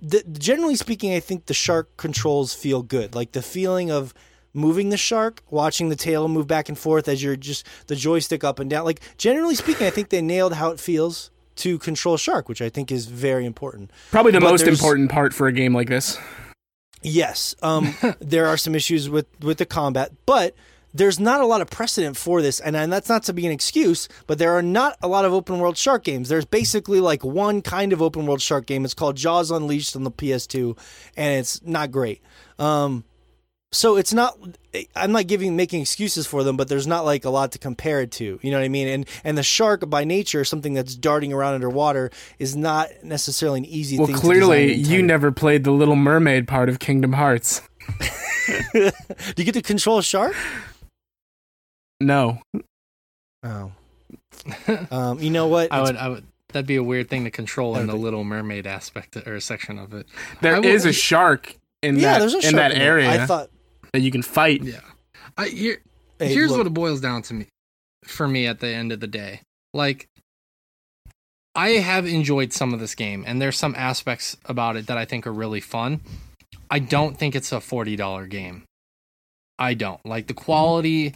[0.00, 3.14] the, generally speaking, I think the shark controls feel good.
[3.14, 4.14] Like the feeling of
[4.52, 8.44] moving the shark, watching the tail move back and forth as you're just the joystick
[8.44, 8.84] up and down.
[8.84, 12.68] Like generally speaking, I think they nailed how it feels to control shark, which I
[12.68, 13.90] think is very important.
[14.10, 16.18] Probably the But most important part for a game like this.
[17.02, 20.54] Yes, um, there are some issues with with the combat, but
[20.92, 23.52] there's not a lot of precedent for this, and, and that's not to be an
[23.52, 24.08] excuse.
[24.26, 26.28] But there are not a lot of open world shark games.
[26.28, 28.84] There's basically like one kind of open world shark game.
[28.84, 30.76] It's called Jaws Unleashed on the PS2,
[31.16, 32.20] and it's not great.
[32.58, 33.04] Um,
[33.72, 34.36] so it's not.
[34.96, 38.00] I'm not giving making excuses for them, but there's not like a lot to compare
[38.00, 38.40] it to.
[38.42, 38.88] You know what I mean?
[38.88, 42.10] And and the shark by nature, something that's darting around underwater,
[42.40, 44.16] is not necessarily an easy Well, thing.
[44.16, 47.62] to clearly you never played the Little Mermaid part of Kingdom Hearts.
[48.72, 48.90] Do
[49.36, 50.34] you get to control a shark?
[52.00, 52.40] No.
[53.42, 53.72] Oh.
[54.90, 55.72] um, you know what?
[55.72, 56.24] I would, I would.
[56.52, 58.02] That'd be a weird thing to control in the Everything.
[58.02, 60.06] Little Mermaid aspect or section of it.
[60.40, 62.82] there I is will- a shark in yeah, that there's a in that there.
[62.98, 63.50] area I thought.
[63.92, 64.62] that you can fight.
[64.62, 64.80] Yeah.
[65.38, 65.80] I here,
[66.18, 67.46] Hey, here's look, what it boils down to me
[68.04, 69.40] for me at the end of the day.
[69.72, 70.06] Like
[71.54, 75.04] I have enjoyed some of this game and there's some aspects about it that I
[75.04, 76.00] think are really fun.
[76.70, 78.64] I don't think it's a $40 game.
[79.58, 80.04] I don't.
[80.04, 81.14] Like the quality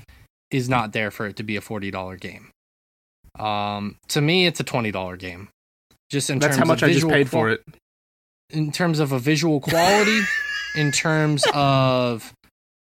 [0.55, 2.51] is not there for it to be a $40 game.
[3.39, 5.49] Um to me it's a $20 game.
[6.11, 7.65] Just in That's terms how much of I just paid qual- for it.
[8.51, 10.21] in terms of a visual quality,
[10.77, 12.33] in terms of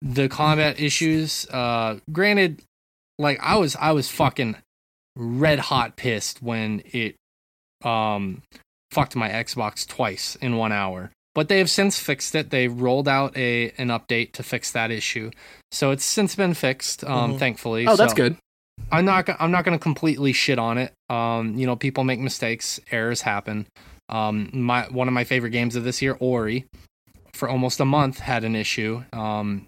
[0.01, 1.47] the combat issues.
[1.49, 2.61] Uh, granted,
[3.17, 4.57] like I was, I was fucking
[5.15, 7.15] red hot pissed when it
[7.83, 8.41] um
[8.91, 11.11] fucked my Xbox twice in one hour.
[11.35, 12.51] But they have since fixed it.
[12.51, 15.31] They rolled out a an update to fix that issue,
[15.71, 17.03] so it's since been fixed.
[17.03, 17.39] Um, Mhm.
[17.39, 17.87] thankfully.
[17.87, 18.37] Oh, that's good.
[18.91, 19.27] I'm not.
[19.39, 20.93] I'm not going to completely shit on it.
[21.09, 22.79] Um, you know, people make mistakes.
[22.91, 23.65] Errors happen.
[24.09, 26.65] Um, my one of my favorite games of this year, Ori,
[27.33, 29.03] for almost a month had an issue.
[29.13, 29.65] Um,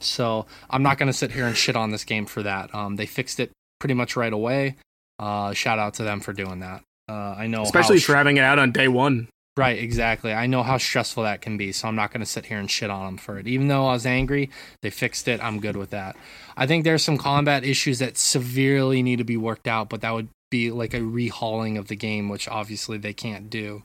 [0.00, 2.74] so I'm not going to sit here and shit on this game for that.
[2.74, 3.50] Um, they fixed it
[3.80, 4.76] pretty much right away.
[5.18, 6.82] Uh, shout out to them for doing that.
[7.08, 9.28] Uh, I know, Especially sh- for having it out on day one.
[9.56, 10.32] Right, exactly.
[10.32, 12.68] I know how stressful that can be, so I'm not going to sit here and
[12.68, 13.46] shit on them for it.
[13.46, 14.50] Even though I was angry,
[14.82, 15.40] they fixed it.
[15.42, 16.16] I'm good with that.
[16.56, 20.12] I think there's some combat issues that severely need to be worked out, but that
[20.12, 23.84] would be like a rehauling of the game, which obviously they can't do.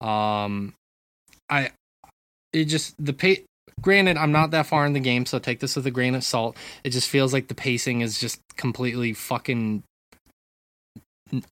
[0.00, 0.72] Um,
[1.50, 1.72] I,
[2.54, 3.44] it just the pay.
[3.82, 6.24] Granted, I'm not that far in the game, so take this with a grain of
[6.24, 6.56] salt.
[6.82, 9.82] It just feels like the pacing is just completely fucking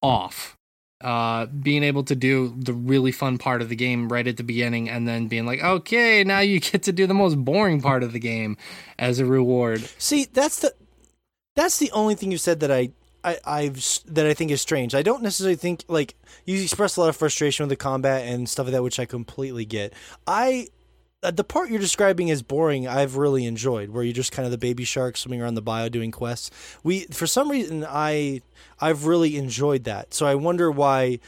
[0.02, 0.57] off
[1.00, 4.42] uh being able to do the really fun part of the game right at the
[4.42, 8.02] beginning and then being like okay now you get to do the most boring part
[8.02, 8.56] of the game
[8.98, 10.72] as a reward See, that's the
[11.54, 12.90] that's the only thing you said that I.
[13.24, 14.94] I, I've that I think is strange.
[14.94, 16.14] I don't necessarily think like
[16.46, 19.06] you express a lot of frustration with the combat and stuff like that, which I
[19.06, 19.92] completely get.
[20.24, 20.68] I
[21.22, 22.86] Uh, the part you're describing as boring.
[22.86, 25.90] I've really enjoyed, where you're just kind of the baby shark swimming around the bayou
[25.90, 26.50] doing quests.
[26.84, 28.42] We for some reason I
[28.80, 30.14] I've really enjoyed that.
[30.14, 31.18] So I wonder why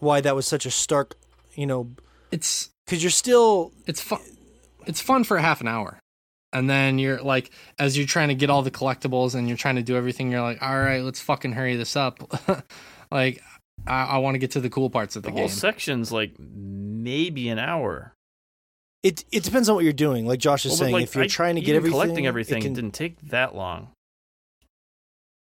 [0.00, 1.16] why that was such a stark,
[1.54, 1.90] you know,
[2.30, 4.20] it's because you're still it's fun
[4.86, 5.98] it's fun for half an hour
[6.52, 9.76] and then you're like as you're trying to get all the collectibles and you're trying
[9.76, 12.18] to do everything you're like all right let's fucking hurry this up
[13.10, 13.40] like
[13.86, 16.12] i, I want to get to the cool parts of The the, whole game section's
[16.12, 18.13] like maybe an hour.
[19.04, 20.26] It it depends on what you're doing.
[20.26, 22.58] Like Josh is Well, saying, like, if you're I- trying to get everything, collecting everything,
[22.58, 23.88] it, can- didn't take that long.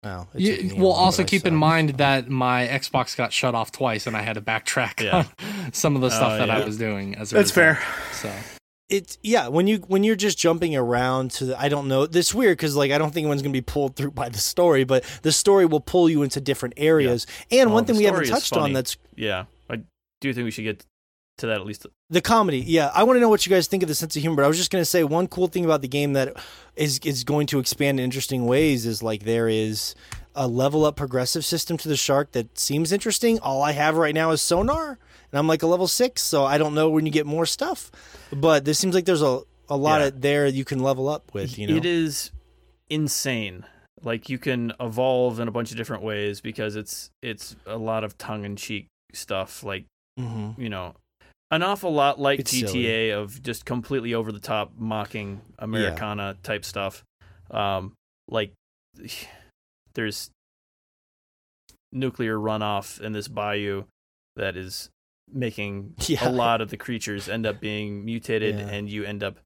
[0.04, 3.54] It You, took me a well, also keep in mind that my Xbox got shut
[3.54, 5.24] off twice, and I had to backtrack Yeah.
[5.64, 7.14] on some of the stuff Oh, that I was doing.
[7.14, 7.78] As a That's result.
[7.78, 7.82] fair.
[8.12, 8.30] So
[8.90, 12.34] it's yeah when you when you're just jumping around to the, I don't know this
[12.34, 15.04] weird because like I don't think anyone's gonna be pulled through by the story, but
[15.22, 17.26] the story will pull you into different areas.
[17.50, 19.76] And Well, one the thing we haven't touched on that's Yeah, I
[20.20, 20.84] do think we should get
[21.38, 21.86] to that at least.
[22.10, 22.60] The comedy.
[22.60, 24.36] Yeah, I want to know what you guys think of the sense of humor.
[24.36, 26.34] But I was just gonna say one cool thing about the game that
[26.76, 29.94] is is going to expand in interesting ways is like there is
[30.36, 33.38] a level up progressive system to the shark that seems interesting.
[33.38, 34.90] All I have right now is sonar,
[35.30, 37.90] and I'm like a level six, so I don't know when you get more stuff.
[38.32, 40.08] But this seems like there's a a lot Yeah.
[40.08, 41.58] of there you can level up with.
[41.58, 42.30] You know, It is
[42.90, 43.64] insane.
[44.02, 48.04] Like you can evolve in a bunch of different ways because it's it's a lot
[48.04, 49.62] of tongue in cheek stuff.
[49.64, 49.84] Like
[50.20, 50.60] Mm-hmm.
[50.62, 50.94] you know,
[51.54, 53.10] an awful lot like It's GTA silly.
[53.10, 57.02] of just completely over the top mocking Americana type stuff.
[57.50, 57.92] Um,
[58.28, 58.52] like
[59.94, 60.30] there's
[61.92, 63.84] nuclear runoff in this bayou
[64.36, 64.90] that is
[65.32, 66.28] making Yeah.
[66.28, 68.66] a lot of the creatures end up being mutated Yeah.
[68.68, 69.38] and you end up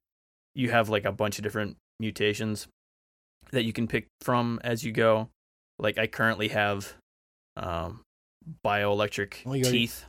[0.55, 2.67] you have like a bunch of different mutations
[3.51, 5.29] that you can pick from as you go
[5.77, 6.93] like i currently have
[7.55, 8.01] um
[8.65, 10.05] bioelectric already- teeth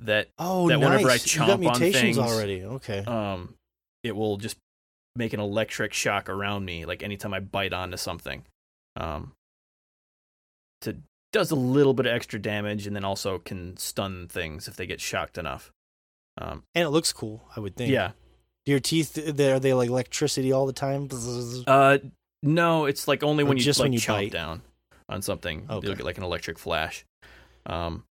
[0.00, 0.88] that Oh, that nice.
[0.90, 2.62] whenever I chomp on mutations things- already.
[2.64, 2.98] Okay.
[3.06, 3.54] um
[4.02, 4.56] it will just
[5.16, 8.44] make an electric shock around me like anytime i bite onto something
[8.96, 9.32] um
[10.82, 10.96] to
[11.32, 14.86] does a little bit of extra damage and then also can stun things if they
[14.86, 15.72] get shocked enough
[16.38, 17.90] um and it looks cool, I would think.
[17.90, 18.12] yeah
[18.66, 21.08] Your teeth, they- are they like electricity all the time?
[21.66, 21.98] Uh
[22.42, 24.32] no it's like only Or when you just like when you chomp bite?
[24.32, 24.62] down
[25.08, 25.86] on something Okay.
[25.86, 27.04] you'll get like an electric flash
[27.66, 28.04] um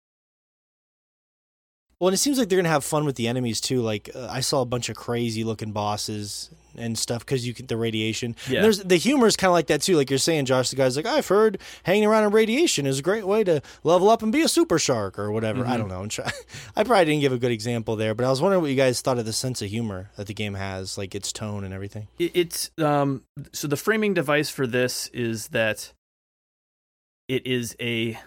[2.00, 3.82] Well, and it seems like they're gonna have fun with the enemies too.
[3.82, 7.68] Like uh, I saw a bunch of crazy looking bosses and stuff because you can
[7.68, 8.36] the radiation.
[8.48, 9.96] And yeah there's the humor is kind of like that too.
[9.96, 13.02] Like you're saying, Josh, the guy's like, I've heard hanging around in radiation is a
[13.02, 15.66] great way to level up and be a super shark or whatever.
[15.66, 15.78] I Mhm.
[15.78, 16.06] don't know.
[16.08, 16.30] Try-
[16.76, 19.00] I probably didn't give a good example there, but I was wondering what you guys
[19.00, 22.10] thought of the sense of humor that the game has, like its tone and everything.
[22.20, 23.24] It- it's um
[23.54, 25.94] so the framing device for this is that
[27.30, 28.20] it is a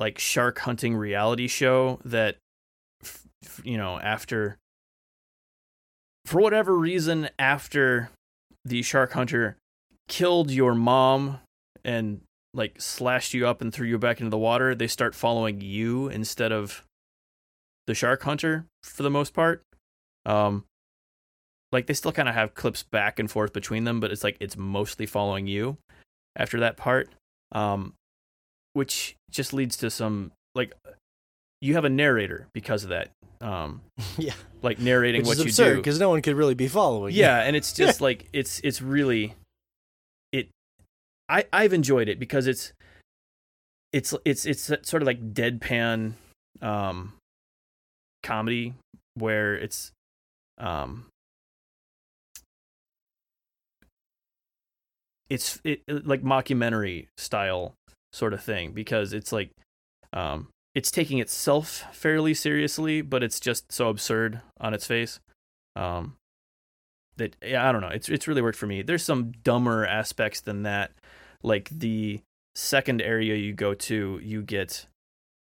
[0.00, 2.36] like shark hunting reality show that
[3.02, 4.56] f- you know after
[6.24, 8.10] for whatever reason after
[8.64, 9.56] the shark hunter
[10.08, 11.38] killed your mom
[11.84, 12.20] and
[12.52, 16.08] like slashed you up and threw you back into the water they start following you
[16.08, 16.84] instead of
[17.86, 19.62] the shark hunter for the most part.
[20.26, 20.64] Um
[21.72, 24.36] like they still kind of have clips back and forth between them but it's like
[24.40, 25.78] it's mostly following you
[26.36, 27.08] after that part.
[27.52, 27.94] Um
[28.72, 30.72] which just leads to some like
[31.60, 33.10] you have a narrator because of that
[33.40, 33.80] um
[34.18, 34.32] yeah,
[34.62, 37.14] like narrating which what you absurd do because no one could really be following.
[37.14, 37.20] you.
[37.20, 39.34] yeah and it's just like it's it's really
[40.32, 40.48] it
[41.28, 42.72] i i've enjoyed it because it's
[43.92, 46.12] it's it's it's sort of like deadpan
[46.62, 47.14] um
[48.22, 48.74] comedy
[49.14, 49.92] where it's
[50.58, 51.06] um
[55.28, 57.74] it's it like mockumentary style
[58.12, 59.50] sort of thing because it's like
[60.12, 65.20] um it's taking itself fairly seriously but it's just so absurd on its face
[65.76, 66.16] um
[67.20, 67.88] that yeah, I don't know.
[67.88, 68.82] It's it's really worked for me.
[68.82, 70.90] There's some dumber aspects than that.
[71.42, 72.20] Like the
[72.56, 74.86] second area you go to, you get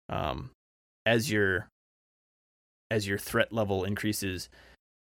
[0.07, 0.51] um
[1.05, 1.69] as your
[2.91, 4.49] as your threat level increases,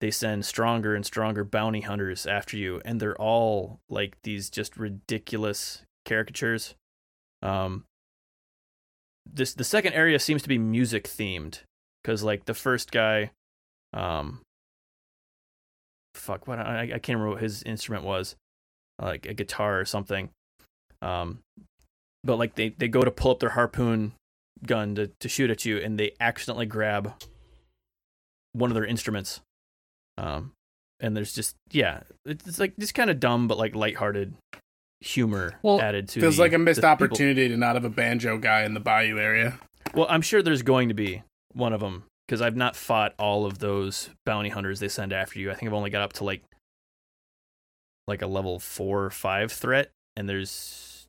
[0.00, 4.76] they send stronger and stronger bounty hunters after you and they're all like these just
[4.76, 6.74] ridiculous caricatures.
[7.46, 7.84] Um
[9.30, 11.60] this the second area seems to be music themed
[12.04, 13.30] cuz like the first guy
[13.92, 14.40] um
[16.14, 18.36] fuck what I, I can't remember what his instrument was
[19.00, 20.30] like a guitar or something
[21.02, 21.40] um
[22.24, 24.12] but like they they go to pull up their harpoon
[24.64, 27.14] gun to to shoot at you and they accidentally grab
[28.52, 29.40] one of their instruments
[30.16, 30.52] um
[31.00, 34.34] and there's just yeah it's, it's like just kind of dumb but like lighthearted
[35.00, 37.84] humor Well, added to Feels the- like a missed the people- opportunity to not have
[37.84, 39.58] a banjo guy in the bayou area.
[39.94, 43.46] well i'm sure there's going to be one of them because I've not fought all
[43.46, 45.48] of those bounty hunters they send after you.
[45.50, 46.42] I think I've only got up to like
[48.08, 51.06] like a level four or five threat, and there's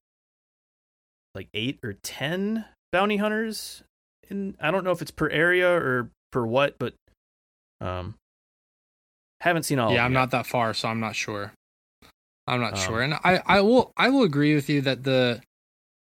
[1.34, 3.82] like eight or ten bounty hunters.
[4.30, 6.94] In I don't know if it's per area or per what, but
[7.82, 8.14] um,
[9.42, 9.92] haven't seen all.
[9.92, 11.52] yeah, of I'm them not that far, so I'm not sure.
[12.48, 15.42] I'm not Um, sure, and I, I will I will agree with you that the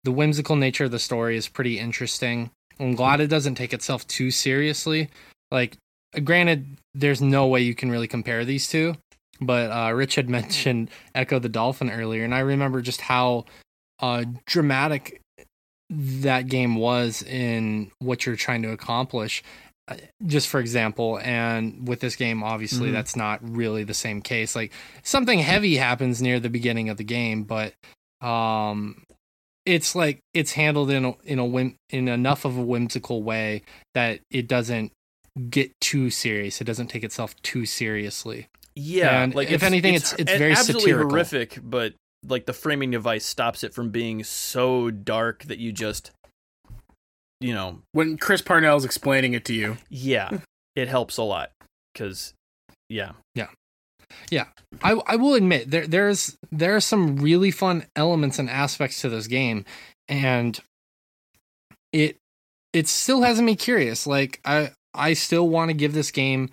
[0.04, 2.50] the whimsical nature of the story is pretty interesting.
[2.78, 5.08] I'm glad it doesn't take itself too seriously.
[5.50, 5.78] Like,
[6.24, 8.94] granted, there's no way you can really compare these two,
[9.40, 13.46] but uh, Rich had mentioned Ecco the Dolphin earlier, and I remember just how
[14.00, 15.20] uh, dramatic
[15.90, 19.42] that game was in what you're trying to accomplish.
[20.26, 22.92] Just for example, and with this game, obviously, Mhm.
[22.92, 24.56] that's not really the same case.
[24.56, 24.72] Like
[25.04, 27.72] something heavy happens near the beginning of the game, but
[28.20, 29.04] um,
[29.64, 33.62] it's like it's handled in a, in a whim, in enough of a whimsical way
[33.94, 34.92] that it doesn't
[35.50, 36.60] get too serious.
[36.60, 38.48] It doesn't take itself too seriously.
[38.74, 41.10] Yeah, And like if anything, it's- it's very absolutely satirical.
[41.10, 41.94] horrific, but
[42.26, 46.10] like the framing device stops it from being so dark that you just,
[47.40, 50.38] you know, When Chris Parnell's explaining it to you, yeah,
[50.76, 51.50] it helps a lot
[51.92, 52.34] because,
[52.88, 53.48] yeah, yeah,
[54.30, 54.46] yeah.
[54.82, 59.08] I I will admit there there's there are some really fun elements and aspects to
[59.08, 59.64] this game,
[60.08, 60.58] and
[61.92, 62.16] it
[62.72, 64.06] it still has me curious.
[64.06, 66.50] Like I I still want to give this game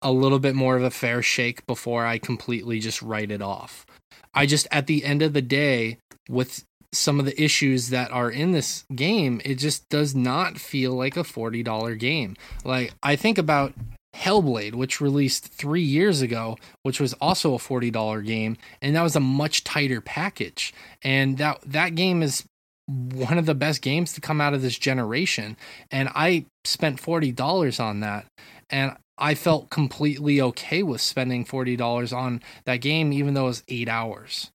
[0.00, 3.86] a little bit more of a fair shake before I completely just write it off.
[4.34, 8.30] I just at the end of the day with some of the issues that are
[8.30, 12.36] in this game, it just does not feel like a $40 game.
[12.64, 13.72] Like I think about
[14.14, 19.16] Hellblade, which released three years ago, which was also a $40 game, and that was
[19.16, 20.74] a much tighter package.
[21.02, 22.44] And that that game is
[22.86, 25.56] one of the best games to come out of this generation.
[25.90, 28.26] And I spent $40 on that.
[28.70, 33.64] And I felt completely okay with spending $40 on that game, even though it was
[33.68, 34.50] eight hours.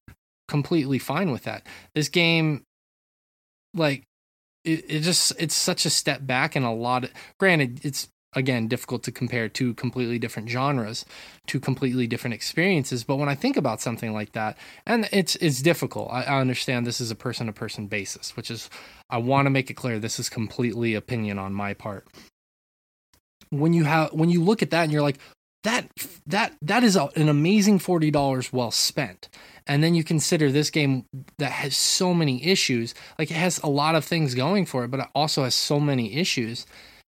[0.48, 1.66] Completely fine with that.
[1.94, 2.64] This game,
[3.74, 4.04] like,
[4.64, 8.68] it, it just, it's such a step back and a lot of, granted, it's again
[8.68, 11.06] difficult to compare two completely different genres
[11.46, 15.62] two completely different experiences but when i think about something like that and it's it's
[15.62, 18.68] difficult i, I understand this is a person to person basis which is
[19.08, 22.06] i want to make it clear this is completely opinion on my part
[23.48, 25.18] when you have when you look at that and you're like
[25.64, 25.88] that
[26.26, 29.28] that that is a, an amazing $40 well spent.
[29.66, 31.04] And then you consider this game
[31.38, 34.90] that has so many issues like it has a lot of things going for it
[34.90, 36.66] but it also has so many issues.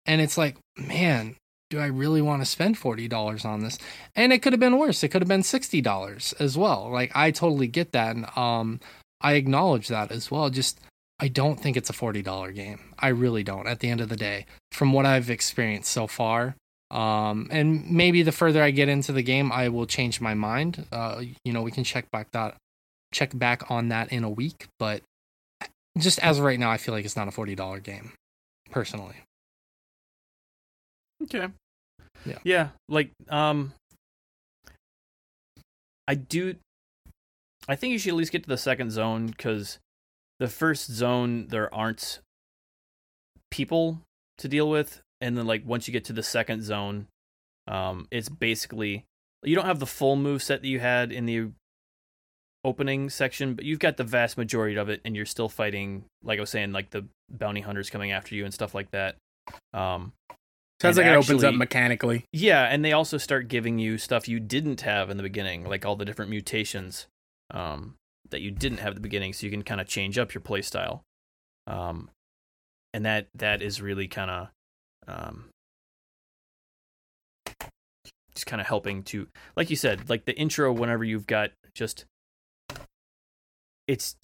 [0.06, 1.36] And it's like man
[1.70, 3.78] do i really want to spend $40 on this?
[4.16, 6.90] And it could have been worse it could have been $60 as well.
[6.90, 8.80] Like i totally get that and um
[9.22, 10.50] i acknowledge that as well.
[10.50, 10.80] Just
[11.20, 12.80] i don't think it's a $40 game.
[12.98, 16.56] I really don't at the end of the day from what i've experienced so far
[16.92, 20.86] um and maybe the further i get into the game i will change my mind
[20.92, 22.56] uh you know we can check back that
[23.14, 25.02] check back on that in a week but
[25.98, 28.12] just as of right now i feel like it's not a $40 game
[28.72, 29.16] personally
[31.24, 31.48] Okay.
[32.26, 32.38] Yeah.
[32.44, 32.68] Yeah.
[32.88, 33.74] Like, um,
[36.08, 36.56] I do.
[37.68, 39.80] I think you should at least get to the second zone because
[40.40, 42.20] the first zone there aren't
[43.52, 44.02] people
[44.38, 47.08] to deal with, and then like once you get to the second zone,
[47.68, 49.06] um, it's basically
[49.44, 51.50] you don't have the full move set that you had in the
[52.64, 56.40] opening section, but you've got the vast majority of it, and you're still fighting, like
[56.40, 59.16] I was saying, like the bounty hunters coming after you and stuff like that.
[59.74, 60.14] Um,
[60.82, 62.26] Sounds like it opens up mechanically.
[62.32, 65.86] yeah, and they also start giving you stuff you didn't have in the beginning, like
[65.86, 67.08] all the different mutations
[67.52, 67.96] um,
[68.30, 70.42] that you didn't have at the beginning, so you can kind of change up your
[70.42, 71.02] playstyle.
[71.68, 72.10] Um,
[72.94, 74.48] and that that is really kind of
[75.10, 75.50] um,
[78.36, 80.72] just kind of helping to, like you said, like the intro.
[80.72, 82.06] Whenever you've got just,
[83.88, 84.16] it's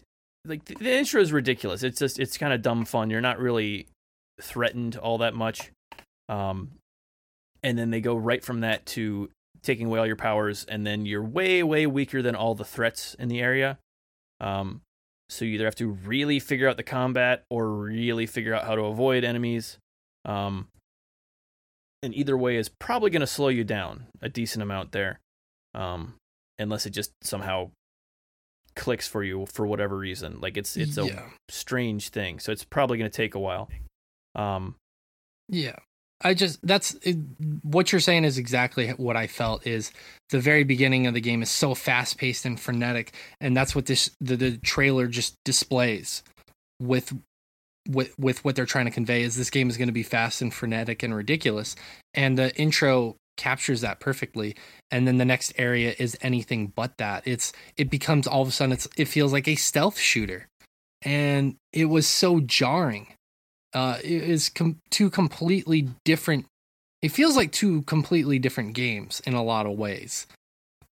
[0.45, 1.83] like the, the intro is ridiculous.
[1.83, 3.09] It's just it's kind of dumb fun.
[3.09, 3.87] You're not really
[4.41, 5.71] threatened all that much.
[6.29, 6.71] Um,
[7.63, 9.29] and then they go right from that to
[9.63, 13.15] taking away all your powers, and then you're way, way weaker than all the threats
[13.15, 13.79] in the area.
[14.39, 14.81] Um,
[15.29, 18.75] so you either have to really figure out the combat or really figure out how
[18.75, 19.79] to avoid enemies.
[20.23, 20.67] Um,
[22.05, 25.19] and either way is probably going to slow you down a decent amount there,
[25.73, 26.13] um,
[26.57, 27.71] unless it just somehow
[28.75, 30.39] clicks for you for whatever reason.
[30.39, 33.69] Like it's it's a yeah strange thing, so it's probably going to take a while.
[34.35, 34.75] Um,
[35.49, 35.75] Yeah.
[36.23, 37.17] I just that's it,
[37.61, 39.91] what you're saying is exactly what I felt is
[40.29, 43.85] the very beginning of the game is so fast paced and frenetic and that's what
[43.85, 46.23] this the, the trailer just displays
[46.79, 47.13] with
[47.87, 50.41] with with what they're trying to convey is this game is going to be fast
[50.41, 51.75] and frenetic and ridiculous
[52.13, 54.55] and the intro captures that perfectly
[54.91, 58.51] and then the next area is anything but that it's it becomes all of a
[58.51, 60.47] sudden it's it feels like a stealth shooter
[61.03, 63.07] and it was so jarring
[63.75, 66.45] uh, it is com- two completely different.
[67.01, 70.25] It feels like two completely different games in a lot of ways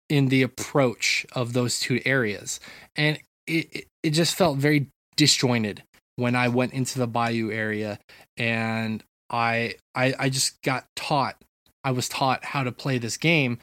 [0.08, 2.60] in the approach of those two areas,
[2.96, 4.86] and it it, it just felt very
[5.16, 5.82] disjointed
[6.18, 7.98] when I went into the Bayou area,
[8.36, 11.36] and I I I just got taught.
[11.84, 13.58] I was taught how to play this game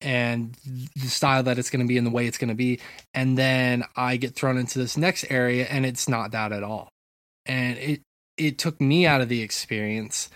[0.00, 2.78] and the style that it's going to be and the way it's going to be
[3.14, 6.90] and then I get thrown into this next area and it's not that at all
[7.46, 8.02] and it
[8.36, 10.28] it took me out of the experience.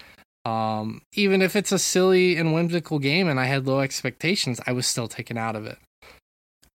[0.46, 4.72] Um, even if it's a silly and whimsical game and I had low expectations, I
[4.72, 5.78] was still taken out of it.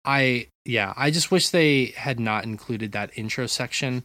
[0.05, 4.03] I yeah, I just wish they had not included that intro section,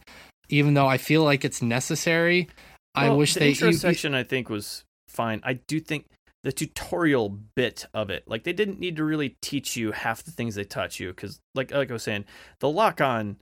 [0.49, 2.49] even though I feel like it's necessary.
[2.95, 5.39] I wish the they intro you- section I think was fine.
[5.43, 6.05] I do think
[6.43, 10.31] the tutorial bit of it, like they didn't need to really teach you half the
[10.31, 12.25] things they taught you, because like like I was saying,
[12.59, 13.37] the lock on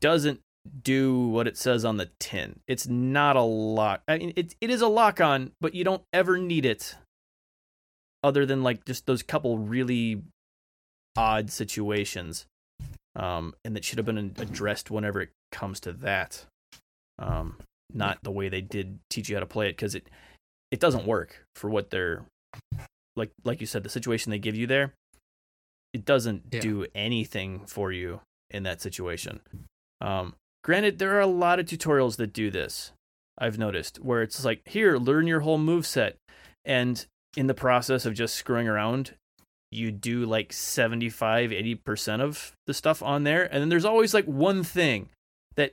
[0.00, 0.40] doesn't
[0.82, 2.60] do what it says on the tin.
[2.68, 4.02] It's not a lock.
[4.06, 6.96] I mean, it it is a lock on, but you don't ever need it,
[8.22, 10.22] other than like just those couple really
[11.16, 12.46] odd situations,
[13.16, 16.44] um, and that should have been addressed whenever it comes to that.
[17.18, 17.56] Um,
[17.92, 20.08] not the way they did teach you how to play it because it
[20.70, 22.24] it doesn't work for what they're
[23.16, 24.94] like like you said the situation they give you there
[25.92, 26.60] it doesn't Yeah.
[26.60, 29.40] do anything for you in that situation
[30.00, 30.34] um
[30.64, 32.92] Granted, there are a lot of tutorials that do this.
[33.36, 36.18] I've noticed where it's like, here, learn your whole move set,
[36.64, 37.04] and
[37.36, 39.14] in the process of just screwing around,
[39.72, 44.26] you do like 75, 80% of the stuff on there, and then there's always like
[44.26, 45.08] one thing
[45.56, 45.72] that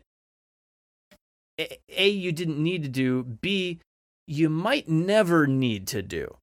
[1.58, 3.80] a, you didn't need to do, b
[4.28, 6.36] you might never need to do.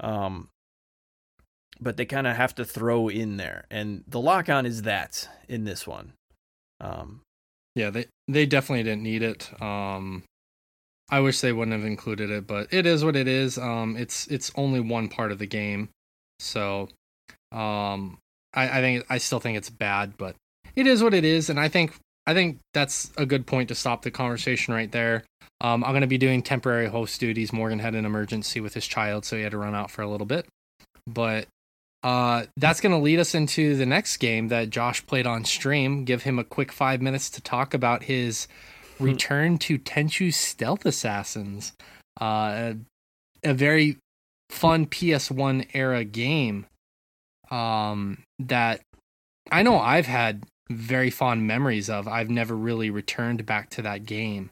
[0.00, 0.48] Um,
[1.80, 5.28] but they kind of have to throw in there, and the lock on is that
[5.48, 6.12] in this one.
[6.80, 7.20] Um,
[7.74, 9.50] Yeah, they they definitely didn't need it.
[9.62, 10.24] Um,
[11.10, 13.56] I wish they wouldn't have included it, but it is what it is.
[13.56, 15.88] Um, it's it's only one part of the game,
[16.38, 16.88] so
[17.52, 18.18] um,
[18.54, 20.36] I, I think I still think it's bad, but
[20.76, 21.94] it is what it is, and I think
[22.26, 25.24] I think that's a good point to stop the conversation right there.
[25.60, 27.52] Um, I'm going to be doing temporary host duties.
[27.52, 30.08] Morgan had an emergency with his child, so he had to run out for a
[30.08, 30.46] little bit.
[31.06, 31.48] But
[32.02, 36.04] uh, that's going to lead us into the next game that Josh played on stream.
[36.04, 38.46] Give him a quick five minutes to talk about his
[39.00, 41.72] return to Tenchu Stealth Assassins,
[42.20, 42.74] uh,
[43.44, 43.96] a, a very
[44.50, 46.66] fun PS1 era game
[47.50, 48.80] um, that
[49.50, 52.06] I know I've had very fond memories of.
[52.06, 54.50] I've never really returned back to that game,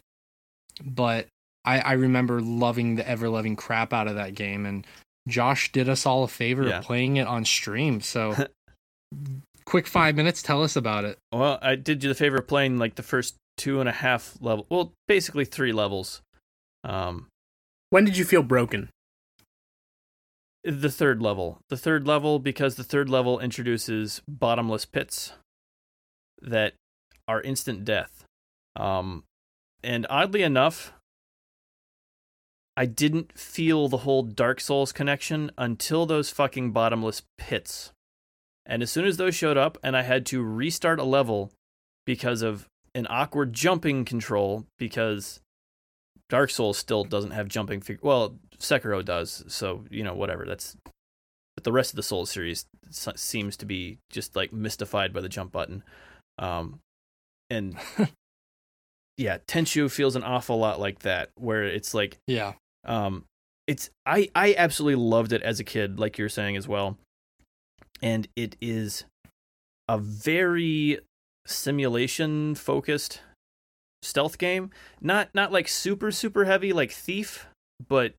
[0.84, 1.26] but
[1.64, 4.64] I, I remember loving the ever loving crap out of that game.
[4.64, 4.86] And
[5.28, 6.78] Josh did us all a favor Yeah.
[6.78, 8.00] of playing it on stream.
[8.00, 8.34] So,
[9.64, 11.18] quick five minutes, tell us about it.
[11.32, 14.36] Well, I did you the favor of playing like the first two and a half
[14.40, 14.66] level.
[14.70, 16.22] Well, basically three levels.
[16.84, 17.26] Um,
[17.90, 18.88] When did you feel broken?
[20.66, 21.60] The third level.
[21.68, 25.32] The third level because the third level introduces bottomless pits
[26.42, 26.74] that
[27.28, 28.24] are instant death.
[28.74, 29.24] Um,
[29.82, 30.92] and oddly enough,
[32.76, 37.92] I didn't feel the whole Dark Souls connection until those fucking bottomless pits.
[38.66, 41.52] And as soon as those showed up and I had to restart a level
[42.04, 45.40] because of an awkward jumping control because
[46.28, 50.44] Dark Souls still doesn't have jumping fig- well, Sekiro does, so you know whatever.
[50.46, 50.76] That's
[51.56, 55.28] but the rest of the Souls series seems to be just like mystified by the
[55.28, 55.82] jump button.
[56.38, 56.80] Um
[57.50, 57.76] and
[59.16, 62.54] yeah, Tenchu feels an awful lot like that where it's like Yeah.
[62.84, 63.24] um
[63.66, 66.96] it's i i absolutely loved it as a kid like you're saying as well
[68.00, 69.04] and it is
[69.88, 71.00] a very
[71.46, 73.22] simulation focused
[74.02, 74.70] stealth game
[75.00, 77.46] not not like super super heavy like thief
[77.88, 78.14] but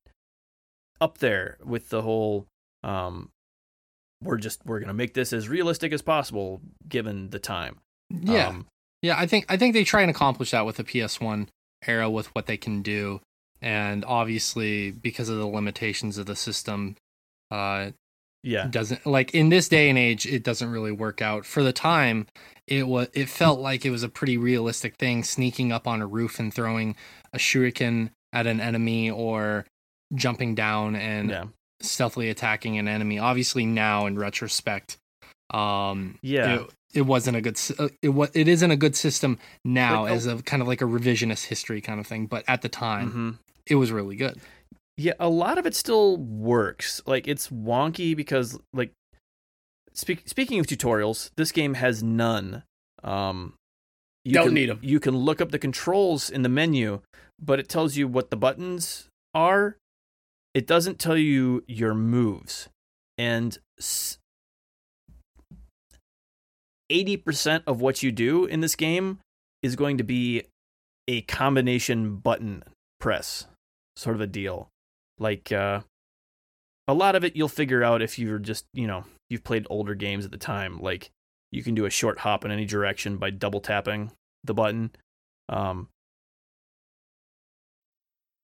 [1.00, 2.45] up there with the whole
[2.84, 3.30] um
[4.24, 7.77] we're just we're gonna make this as realistic as possible given the time
[8.09, 8.48] Yeah.
[8.48, 8.66] um,
[9.01, 11.48] Yeah, I think I think they try and accomplish that with the PS1
[11.85, 13.22] era with what they can do,
[13.61, 16.95] and obviously because of the limitations of the system,
[17.51, 17.92] uh,
[18.43, 21.45] yeah doesn't like in this day and age it doesn't really work out.
[21.45, 22.26] For the time,
[22.66, 26.08] it was it felt like it was a pretty realistic thing, sneaking up on a
[26.08, 26.95] roof and throwing
[27.34, 29.66] a shuriken at an enemy or
[30.13, 31.45] jumping down and yeah
[31.79, 33.19] stealthily attacking an enemy.
[33.19, 34.97] Obviously, now in retrospect,
[35.53, 36.55] um, Yeah.
[36.61, 37.59] it, it wasn't a good.
[37.77, 38.31] uh, It was.
[38.33, 41.79] It isn't a good system now Like, as a kind of like a revisionist history
[41.81, 42.25] kind of thing.
[42.25, 43.31] But at the time, hmm
[43.67, 44.39] it was really good.
[44.95, 46.99] Yeah, a lot of it still works.
[47.05, 48.91] Like it's wonky because like
[49.93, 52.63] speak, speaking of tutorials, this game has none.
[53.03, 53.53] Um
[54.25, 54.79] you Don't can, them.
[54.81, 57.01] You can look up the controls in the menu,
[57.39, 59.77] but it tells you what the buttons are.
[60.53, 62.69] It doesn't tell you your moves.
[63.17, 63.58] And
[66.92, 69.19] 80% of what you do in this game
[69.61, 70.43] is going to be
[71.08, 72.64] a combination button
[73.00, 73.48] press
[73.95, 74.69] sort of a deal.
[75.19, 75.82] Like uh
[76.88, 79.95] a lot of it you'll figure out if you're just, you know, you've played older
[79.95, 80.80] games at the time.
[80.80, 81.09] Like
[81.51, 84.11] you can do a short hop in any direction by double tapping
[84.43, 84.92] the button.
[85.50, 85.90] Um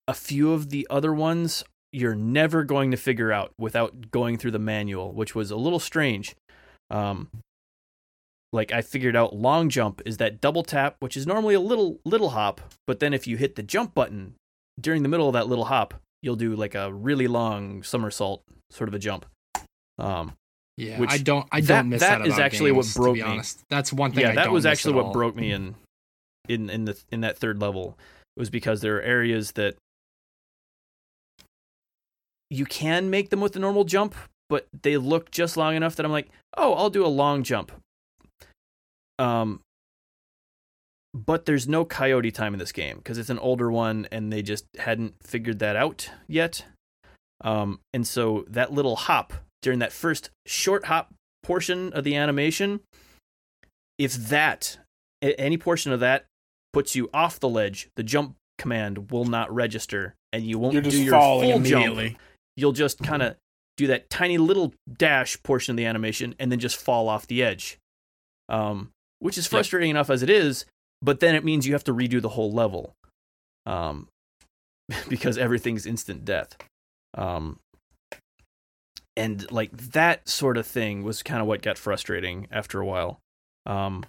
[0.08, 4.52] a few of the other ones you're never going to figure out without going through
[4.52, 6.36] the manual, which was a little strange.
[6.90, 7.30] Um
[8.52, 12.00] like I figured out long jump is that double tap, which is normally a little
[12.06, 14.36] little hop, but then if you hit the jump button
[14.80, 18.88] during the middle of that little hop, you'll do like a really long somersault sort
[18.88, 19.26] of a jump.
[19.98, 20.34] Um,
[20.78, 21.48] Yeah, Which- I don't.
[21.52, 22.28] I that- don't miss that that.
[22.28, 23.22] is about actually what broke me.
[23.22, 23.62] honest.
[23.70, 24.22] That's one thing.
[24.24, 25.14] yeah, I that was actually what all.
[25.14, 25.76] broke me in
[26.50, 27.96] in in the in that third level
[28.36, 29.76] was because there are areas that
[32.54, 34.16] you can make them with the normal jump,
[34.50, 37.72] but they look just long enough that I'm like, oh, I'll do a long jump.
[39.18, 39.62] Um,
[41.14, 44.42] but there's no coyote time in this game because it's an older one and they
[44.42, 46.66] just hadn't figured that out yet.
[47.42, 52.82] Um, and so that little hop during that first short hop portion of the animation,
[53.98, 54.78] if that
[55.22, 56.26] any portion of that
[56.72, 61.04] puts you off the ledge, the jump command will not register, and you won't do
[61.04, 62.10] your falling full immediately.
[62.10, 62.22] jump.
[62.56, 63.36] You'll just kind of
[63.78, 67.42] do that tiny little dash portion of the animation, and then just fall off the
[67.44, 67.80] edge,
[68.50, 70.66] um, which is frustrating enough as it is.
[71.02, 72.94] But then it means you have to redo the whole level,
[73.66, 74.08] um,
[75.10, 76.56] because everything's instant death.
[77.16, 77.60] Um,
[79.16, 83.20] and like that sort of thing was kind of what got frustrating after a while.
[83.66, 84.06] Um,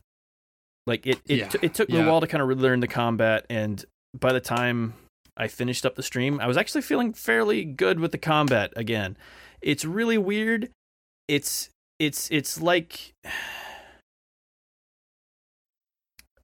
[0.86, 1.48] like it, it, Yeah.
[1.48, 2.04] t- it took me Yeah.
[2.04, 3.84] a while to kind of relearn the combat, and
[4.18, 4.94] by the time
[5.36, 9.16] I finished up the stream, I was actually feeling fairly good with the combat again.
[9.60, 10.70] It's really weird.
[11.28, 13.12] It's it's it's like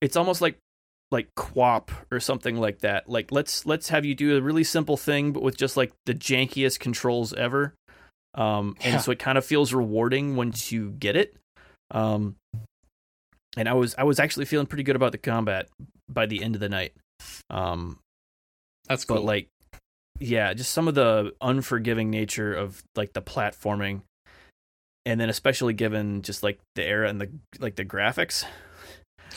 [0.00, 0.56] it's almost like
[1.12, 3.08] like QWOP or something like that.
[3.08, 6.14] Like let's let's have you do a really simple thing, but with just like the
[6.14, 7.74] jankiest controls ever.
[8.34, 8.92] Um, Yeah.
[8.92, 11.34] and so it kind of feels rewarding once you get it.
[11.90, 12.36] Um,
[13.56, 15.68] and I was I was actually feeling pretty good about the combat
[16.08, 16.92] by the end of the night.
[17.50, 17.98] Um,
[18.90, 19.16] That's cool.
[19.16, 19.48] but like
[20.18, 24.02] yeah just some of the unforgiving nature of like the platforming.
[25.06, 28.44] And then especially given just like the era and the like the graphics.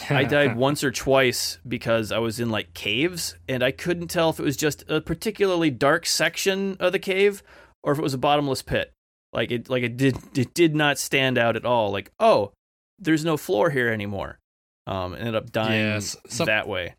[0.10, 4.32] I died once or twice because i was in like caves and i couldn't tell
[4.32, 7.44] if it was just a particularly dark section of the cave
[7.84, 8.92] or if it was a bottomless pit.
[9.32, 11.92] Like it like it did it did not stand out at all.
[11.92, 12.52] Like oh
[13.00, 14.40] there's no floor here anymore.
[14.88, 16.96] Um ended up dying Yes, some- that way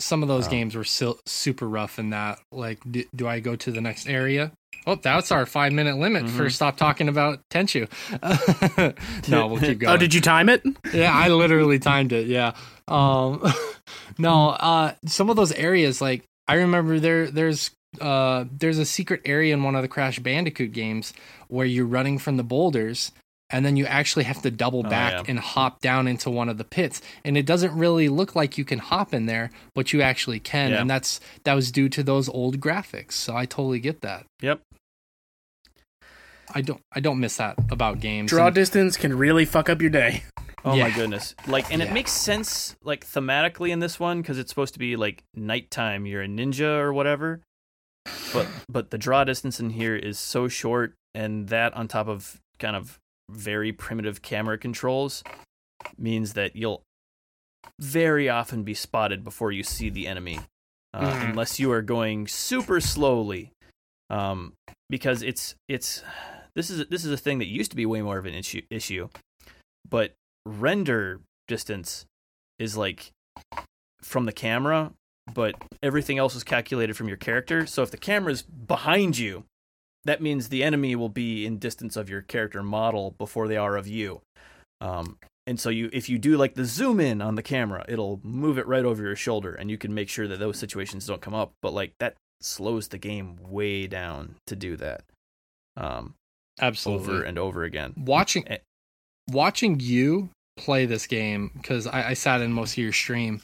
[0.00, 2.38] Some of those Um, games were still super rough in that.
[2.52, 4.52] Like, do, do I go to the next area?
[4.86, 6.52] Oh, that's our five minute limit for Mhm.
[6.52, 7.88] stop talking about Tenchu.
[9.28, 9.94] no, we'll keep going.
[9.94, 10.62] Oh, did you time it?
[10.92, 12.26] yeah, I literally timed it.
[12.26, 12.52] Yeah.
[12.86, 13.42] Um
[14.18, 19.22] no, uh some of those areas like I remember there there's uh there's a secret
[19.24, 21.14] area in one of the Crash Bandicoot games
[21.48, 23.10] where you're running from the boulders
[23.54, 25.22] and then you actually have to double Oh, back yeah.
[25.28, 28.64] and hop down into one of the pits and it doesn't really look like you
[28.64, 30.80] can hop in there but you actually can Yeah.
[30.80, 34.60] and that's that was due to those old graphics so i totally get that Yep.
[36.52, 39.80] i don't i don't miss that about games Draw And- distance can really fuck up
[39.80, 40.24] your day.
[40.66, 41.34] Oh my goodness!
[41.46, 44.96] Like, and it makes sense, like thematically in this one, because it's supposed to be
[44.96, 46.06] like nighttime.
[46.06, 47.42] You're a ninja or whatever,
[48.32, 52.40] but but the draw distance in here is so short, and that on top of
[52.58, 52.98] kind of
[53.30, 55.22] very primitive camera controls
[55.98, 56.82] means that you'll
[57.80, 60.40] very often be spotted before you see the enemy,
[60.92, 61.30] uh, Mhm.
[61.30, 63.50] unless you are going super slowly.
[64.10, 64.52] Um,
[64.90, 66.02] because it's it's
[66.54, 68.62] this is this is a thing that used to be way more of an issue
[68.70, 69.08] issue,
[69.88, 70.14] but
[70.46, 72.04] render distance
[72.58, 73.10] is like
[74.02, 74.92] from the camera,
[75.32, 77.66] but everything else is calculated from your character.
[77.66, 79.44] So if the camera's behind you,
[80.04, 83.76] that means the enemy will be in distance of your character model before they are
[83.76, 84.20] of you.
[84.80, 88.20] Um, and so you, if you do like the zoom in on the camera, it'll
[88.22, 91.20] move it right over your shoulder, and you can make sure that those situations don't
[91.20, 91.52] come up.
[91.62, 95.02] But like that slows the game way down to do that.
[95.76, 96.14] Um,
[96.60, 97.94] absolutely over and over again.
[97.96, 98.58] watching Eh.
[99.30, 103.40] watching you play this game because I, I sat in most of your stream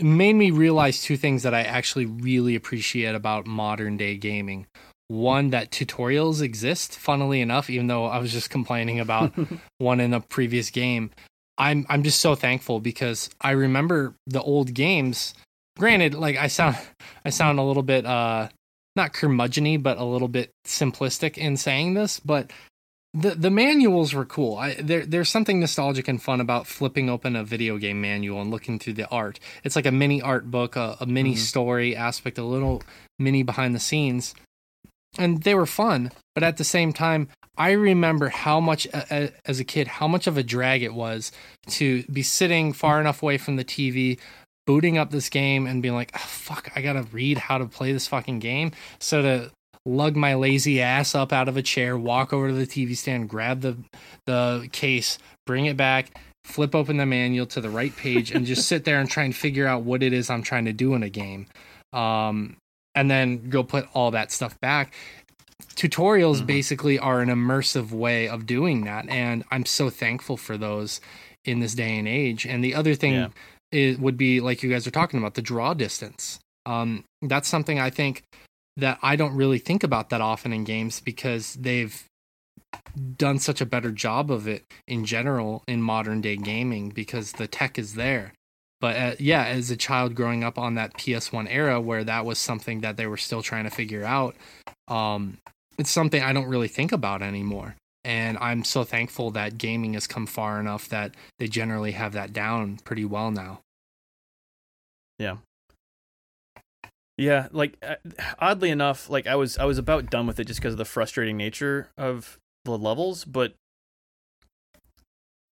[0.00, 4.66] made me realize two things that I actually really appreciate about modern day gaming.
[5.10, 9.32] One that tutorials exist, funnily enough, even though I was just complaining about
[9.78, 11.10] one in a previous game.
[11.58, 15.34] I'm I'm just so thankful because I remember the old games.
[15.76, 16.76] Granted, like I sound
[17.24, 18.48] I sound a little bit uh
[18.94, 22.52] not curmudgeony, but a little bit simplistic in saying this, but
[23.12, 24.56] the the manuals were cool.
[24.58, 28.52] I there there's something nostalgic and fun about flipping open a video game manual and
[28.52, 29.40] looking through the art.
[29.64, 31.38] It's like a mini art book, a, a mini Mhm.
[31.38, 32.80] story aspect, a little
[33.18, 34.36] mini behind the scenes.
[35.20, 39.64] And they were fun, but at the same time, I remember how much as a
[39.64, 41.30] kid how much of a drag it was
[41.68, 44.18] to be sitting far enough away from the TV
[44.66, 47.92] booting up this game and being like, oh, fuck, I gotta read how to play
[47.92, 48.72] this fucking game.
[48.98, 49.50] So to
[49.84, 53.28] lug my lazy ass up out of a chair, walk over to the TV stand,
[53.28, 53.76] grab the
[54.24, 58.66] the case, bring it back, flip open the manual to the right page, and just
[58.66, 61.02] sit there and try and figure out what it is I'm trying to do in
[61.02, 61.46] a game.
[61.92, 62.56] Um,
[62.94, 64.92] and then go put all that stuff back.
[65.74, 66.46] Tutorials Mhm.
[66.46, 71.00] basically are an immersive way of doing that, and I'm so thankful for those
[71.44, 72.44] in this day and age.
[72.46, 73.28] And the other thing Yeah.
[73.72, 76.38] it would be like you guys are talking about the draw distance.
[76.66, 78.22] Um, that's something I think
[78.76, 82.04] that I don't really think about that often in games because they've
[83.16, 87.46] done such a better job of it in general in modern day gaming because the
[87.46, 88.32] tech is there.
[88.80, 92.38] But uh, yeah, as a child growing up on that PS1 era where that was
[92.38, 94.34] something that they were still trying to figure out,
[94.88, 95.38] um,
[95.78, 97.76] it's something I don't really think about anymore.
[98.04, 102.32] And I'm so thankful that gaming has come far enough that they generally have that
[102.32, 103.60] down pretty well now.
[105.18, 105.36] Yeah,
[107.18, 107.96] Yeah, like uh,
[108.38, 110.86] oddly enough, like I was I was about done with it just because of the
[110.86, 113.52] frustrating nature of the levels, but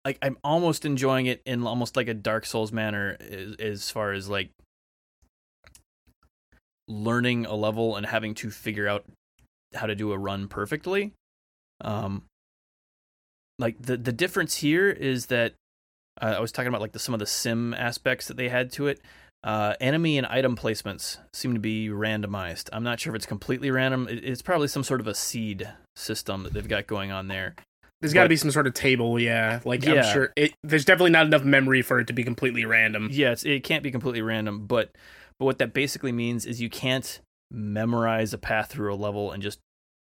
[0.08, 4.12] like I'm almost enjoying it in almost like a Dark Souls manner as, as far
[4.12, 4.48] as like
[6.88, 9.04] learning a level and having to figure out
[9.74, 11.12] how to do a run perfectly.
[11.82, 12.22] Um
[13.58, 15.52] like the the difference here is that
[16.22, 18.72] uh, I was talking about like the some of the sim aspects that they had
[18.72, 19.00] to it.
[19.44, 22.68] Uh, enemy and item placements seem to be randomized.
[22.72, 24.08] I'm not sure if it's completely random.
[24.08, 27.54] It- It's probably some sort of a seed system that they've got going on there.
[28.01, 29.60] There's got to be some sort of table, yeah.
[29.65, 29.94] Like Yeah.
[29.94, 33.09] I'm sure it, there's definitely not enough memory for it to be completely random.
[33.10, 34.91] Yeah, it's, it can't be completely random, but
[35.39, 37.20] but what that basically means is you can't
[37.51, 39.59] memorize a path through a level and just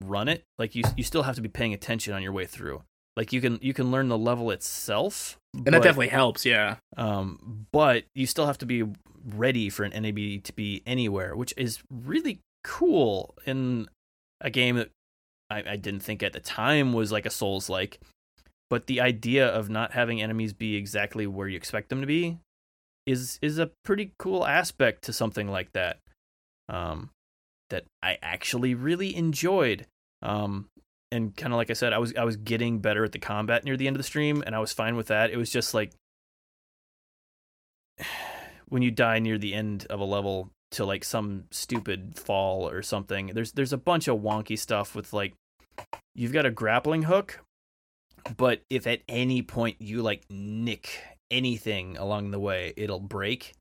[0.02, 0.42] run it.
[0.58, 2.82] Like you you still have to be paying attention on your way through.
[3.16, 6.76] Like you can you can learn the level itself, And but, that definitely helps, yeah.
[6.96, 8.84] um, but you still have to be
[9.24, 13.88] ready for an enemy to be anywhere, which is really cool in
[14.40, 14.90] a game that
[15.50, 18.00] I, I didn't think at the time was like a Souls like.
[18.68, 22.38] But the idea of not having enemies be exactly where you expect them to be
[23.06, 25.98] is is a pretty cool aspect to something like that.
[26.68, 27.10] Um,
[27.70, 29.86] that I actually really enjoyed.
[30.22, 30.68] Um,
[31.12, 33.64] and kind of like I said, I was I was getting better at the combat
[33.64, 35.30] near the end of the stream, and I was fine with that.
[35.30, 35.92] It was just like
[38.68, 42.82] when you die near the end of a level to like some stupid fall or
[42.82, 43.28] something.
[43.28, 45.34] There's there's a bunch of wonky stuff with like
[46.14, 47.40] you've got a grappling hook,
[48.36, 53.52] but if at any point you like nick anything along the way, it'll break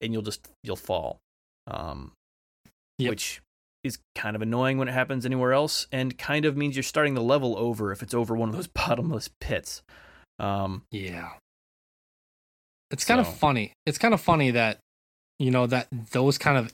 [0.00, 1.18] and you'll just you'll fall.
[1.66, 2.12] Um
[2.98, 3.10] Yep.
[3.10, 3.42] which
[3.84, 7.12] is kind of annoying when it happens anywhere else and kind of means you're starting
[7.12, 9.82] the level over if it's over one of those bottomless pits.
[10.38, 11.32] Um Yeah.
[12.90, 13.72] It's kind of funny.
[13.84, 14.78] It's kind of funny that
[15.38, 16.72] you know that those kind of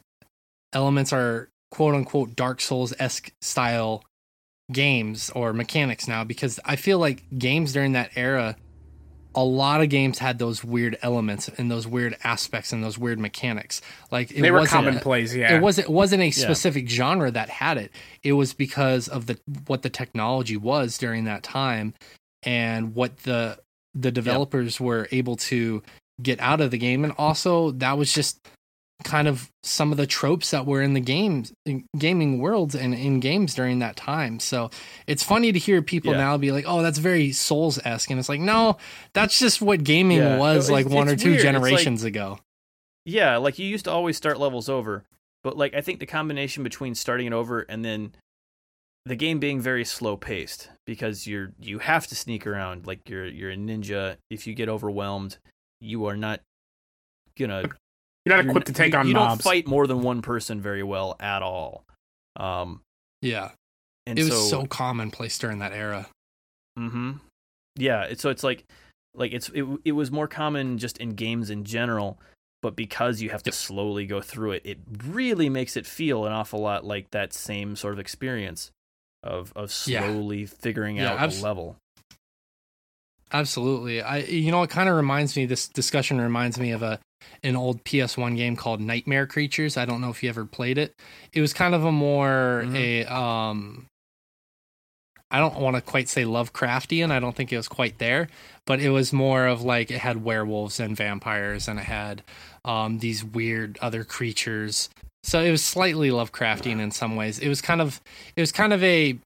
[0.72, 4.04] elements are quote unquote Dark Souls esque style
[4.70, 8.56] games or mechanics now because I feel like games during that era,
[9.34, 13.18] a lot of games had those weird elements and those weird aspects and those weird
[13.18, 13.80] mechanics.
[14.10, 15.56] Like it they were commonplace, yeah.
[15.56, 17.90] it wasn't it wasn't a specific genre that had it.
[18.22, 21.94] It was because of the what the technology was during that time
[22.42, 23.58] and what the
[23.94, 25.82] the developers were able to
[26.22, 28.38] get out of the game and also that was just
[29.04, 32.94] kind of some of the tropes that were in the games in gaming worlds and
[32.94, 34.38] in games during that time.
[34.38, 34.70] So
[35.08, 36.18] it's funny to hear people Yeah.
[36.18, 38.76] now be like, "Oh, that's very Souls-esque." And it's like, "No,
[39.12, 40.38] that's just what gaming Yeah.
[40.38, 41.40] was like it's- one or it's two weird.
[41.40, 42.38] It's like- generations ago."
[43.04, 45.04] Yeah, like you used to always start levels over,
[45.42, 48.12] but like I think the combination between starting it over and then
[49.04, 53.26] the game being very slow paced because you're you have to sneak around like you're
[53.26, 54.16] you're a ninja.
[54.30, 55.38] If you get overwhelmed,
[55.82, 56.40] you are not
[57.38, 57.62] gonna
[58.24, 59.42] You're not you're equipped to take you, on you mobs.
[59.44, 61.84] don't fight more than one person very well at all.
[62.36, 62.80] Um,
[63.20, 63.50] Yeah.
[64.06, 66.08] and It was so, so commonplace during that era.
[66.78, 67.12] Mm-hmm.
[67.76, 68.02] Yeah.
[68.04, 68.64] It's, so it's like,
[69.14, 72.18] like it's it, it was more common just in games in general,
[72.62, 76.32] but because you have to slowly go through it, it really makes it feel an
[76.32, 78.70] awful lot like that same sort of experience
[79.22, 80.06] of of Yeah.
[80.06, 81.76] slowly figuring Yeah, out abs- a level.
[83.32, 84.02] Absolutely.
[84.02, 86.98] I you know it kind of reminds me this discussion reminds me of a
[87.42, 89.76] an old PS1 game called Nightmare Creatures.
[89.76, 90.94] I don't know if you ever played it.
[91.32, 92.74] It was kind of a more Mhm.
[92.76, 93.86] a um
[95.30, 97.10] I don't want to quite say Lovecraftian.
[97.10, 98.28] I don't think it was quite there,
[98.66, 102.22] but it was more of like it had werewolves and vampires and it had
[102.66, 104.90] um these weird other creatures.
[105.24, 107.38] So it was slightly Lovecraftian in some ways.
[107.38, 107.98] It was kind of
[108.36, 109.18] it was kind of a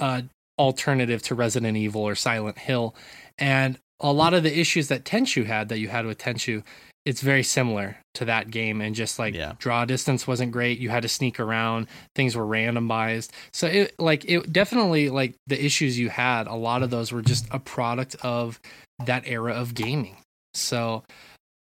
[0.00, 0.22] uh
[0.62, 2.94] alternative to Resident Evil or Silent Hill.
[3.36, 6.62] And a lot of the issues that Tenchu had that you had with Tenchu,
[7.04, 8.80] it's very similar to that game.
[8.80, 9.54] And just like Yeah.
[9.58, 10.78] draw distance wasn't great.
[10.78, 11.88] You had to sneak around.
[12.14, 13.30] Things were randomized.
[13.52, 17.22] So it like it definitely like the issues you had, a lot of those were
[17.22, 18.60] just a product of
[19.04, 20.16] that era of gaming.
[20.54, 21.02] So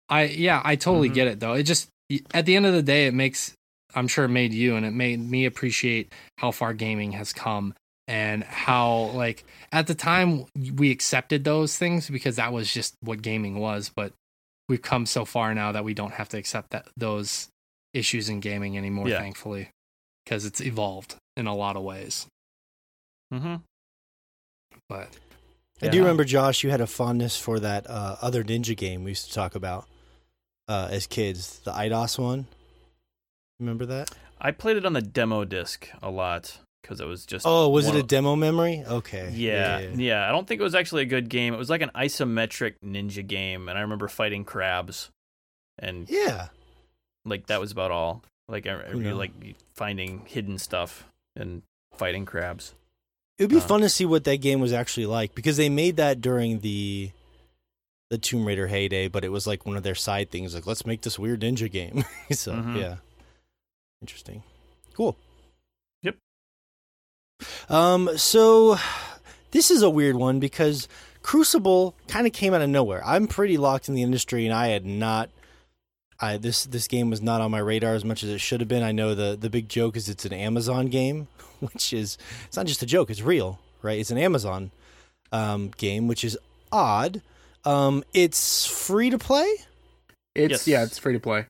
[0.09, 1.13] I yeah, I totally Mhm.
[1.15, 1.53] get it though.
[1.53, 1.89] It just
[2.35, 3.53] at the end of the day it makes
[3.95, 7.73] I'm sure it made you and it made me appreciate how far gaming has come
[8.11, 13.21] and how like at the time we accepted those things because that was just what
[13.21, 14.11] gaming was but
[14.67, 17.47] we've come so far now that we don't have to accept that those
[17.93, 19.19] issues in gaming anymore Yeah.
[19.19, 19.69] thankfully
[20.25, 22.27] because it's evolved in a lot of ways
[23.33, 23.55] Mm-hmm.
[24.89, 25.07] but
[25.81, 29.11] I do remember, Josh, you had a fondness for that uh, other ninja game we
[29.11, 29.87] used to talk about
[30.67, 32.45] uh, as kids, the Eidos one.
[33.59, 34.11] Remember that?
[34.39, 37.45] I played it on the demo disc a lot because it was just.
[37.47, 38.83] Oh, was it a of- demo memory?
[38.87, 39.31] Okay.
[39.33, 41.53] Yeah, yeah, I don't think it was actually a good game.
[41.53, 45.09] It was like an isometric ninja game, and I remember fighting crabs
[45.79, 46.47] and Yeah.
[47.25, 48.23] like that was about all.
[48.47, 49.15] Like I, I knows?
[49.15, 49.31] like
[49.75, 51.61] finding hidden stuff and
[51.95, 52.73] fighting crabs.
[53.37, 53.61] It would be Uh.
[53.61, 57.11] fun to see what that game was actually like because they made that during the
[58.09, 60.53] the Tomb Raider heyday, but it was like one of their side things.
[60.53, 62.03] Like, let's make this weird ninja game.
[62.31, 62.77] so Mhm.
[62.77, 62.95] yeah,
[64.01, 64.43] interesting,
[64.93, 65.15] cool.
[67.69, 67.71] Yep.
[67.71, 68.17] Um.
[68.17, 68.77] So
[69.51, 70.87] this is a weird one because
[71.23, 73.01] Crucible kind of came out of nowhere.
[73.05, 75.29] I'm pretty locked in the industry, and I had not.
[76.19, 78.69] I this this game was not on my radar as much as it should have
[78.69, 78.83] been.
[78.83, 81.27] I know the the big joke is it's an Amazon game,
[81.59, 83.99] which is it's not just a joke; it's real, right?
[83.99, 84.71] It's an Amazon
[85.31, 86.37] um, game, which is
[86.71, 87.21] odd.
[87.65, 89.47] Um, it's free to play.
[90.33, 90.67] It's Yes.
[90.67, 91.45] yeah, it's free to play.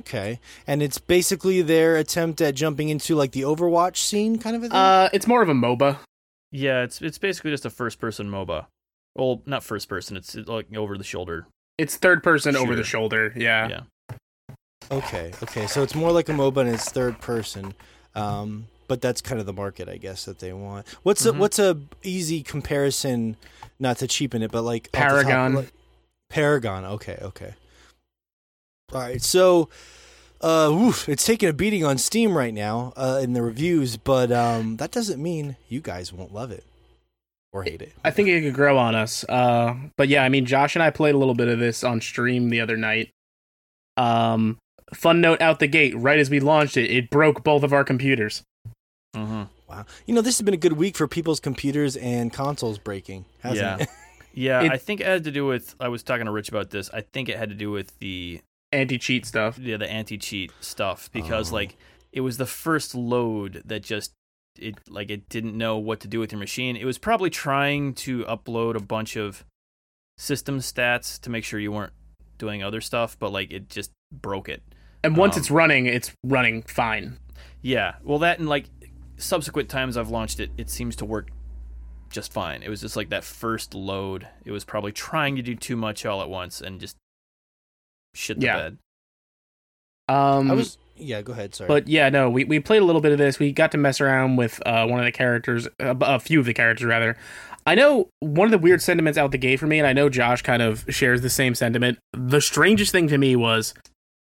[0.00, 4.62] Okay, and it's basically their attempt at jumping into like the Overwatch scene, kind of
[4.62, 4.76] a thing.
[4.76, 5.98] Uh, it's more of a MOBA.
[6.52, 8.66] Yeah, it's it's basically just a first person MOBA.
[9.14, 10.16] Well, not first person.
[10.16, 11.46] It's like over the shoulder.
[11.78, 13.32] It's third person over the shoulder.
[13.36, 13.68] Yeah.
[13.68, 14.16] Yeah.
[14.90, 17.74] okay, okay, so it's more like a MOBA and it's third person.
[18.14, 20.88] Um, but that's kind of the market, I guess, that they want.
[21.04, 21.38] What's a Mhm.
[21.38, 23.36] what's a easy comparison?
[23.78, 25.54] Not to cheapen it, but like off the top- Paragon.
[25.54, 25.72] like-
[26.28, 26.84] Paragon.
[26.84, 27.54] Okay, okay.
[28.92, 29.68] All right, so
[30.40, 34.32] uh, oof, it's taking a beating on Steam right now uh, in the reviews, but
[34.32, 36.64] um, that doesn't mean you guys won't love it
[37.52, 37.92] or hate it.
[38.04, 39.24] I think it could grow on us.
[39.28, 42.00] Uh, but yeah, I mean, Josh and I played a little bit of this on
[42.00, 43.10] stream the other night.
[43.96, 44.58] Um,
[44.94, 47.84] fun note out the gate, right as we launched it, it broke both of our
[47.84, 48.42] computers.
[49.14, 49.42] Mm-hmm.
[49.68, 53.24] Wow, you know this has been a good week for people's computers and consoles breaking,
[53.40, 53.84] hasn't Yeah.
[53.84, 53.88] it?
[54.32, 55.74] Yeah, It- I think it had to do with.
[55.80, 56.88] I was talking to Rich about this.
[56.94, 58.40] I think it had to do with the
[58.72, 59.58] Anti cheat stuff.
[59.58, 61.56] yeah the anti cheat stuff because Oh.
[61.56, 61.76] like
[62.12, 64.12] it was the first load that just
[64.58, 66.76] it like it didn't know what to do with your machine.
[66.76, 69.44] It was probably trying to upload a bunch of
[70.18, 71.92] system stats to make sure you weren't
[72.38, 74.62] doing other stuff, but like it just broke it.
[75.02, 77.18] And once Um, it's running, it's running fine.
[77.62, 78.66] Yeah, well that and like
[79.16, 81.30] subsequent times I've launched it, it seems to work
[82.10, 82.62] just fine.
[82.62, 84.26] It was just like that first load.
[84.44, 86.96] It was probably trying to do too much all at once and just
[88.14, 88.56] shit the Yeah.
[88.56, 88.78] bed.
[90.08, 91.22] Um, I was yeah.
[91.22, 91.54] Go ahead.
[91.54, 91.68] Sorry.
[91.68, 93.38] But yeah, no, we, we played a little bit of this.
[93.38, 96.46] We got to mess around with uh, one of the characters, a, a few of
[96.46, 97.16] the characters rather.
[97.66, 100.08] I know one of the weird sentiments out the gate for me, and I know
[100.08, 101.98] Josh kind of shares the same sentiment.
[102.12, 103.74] The strangest thing to me was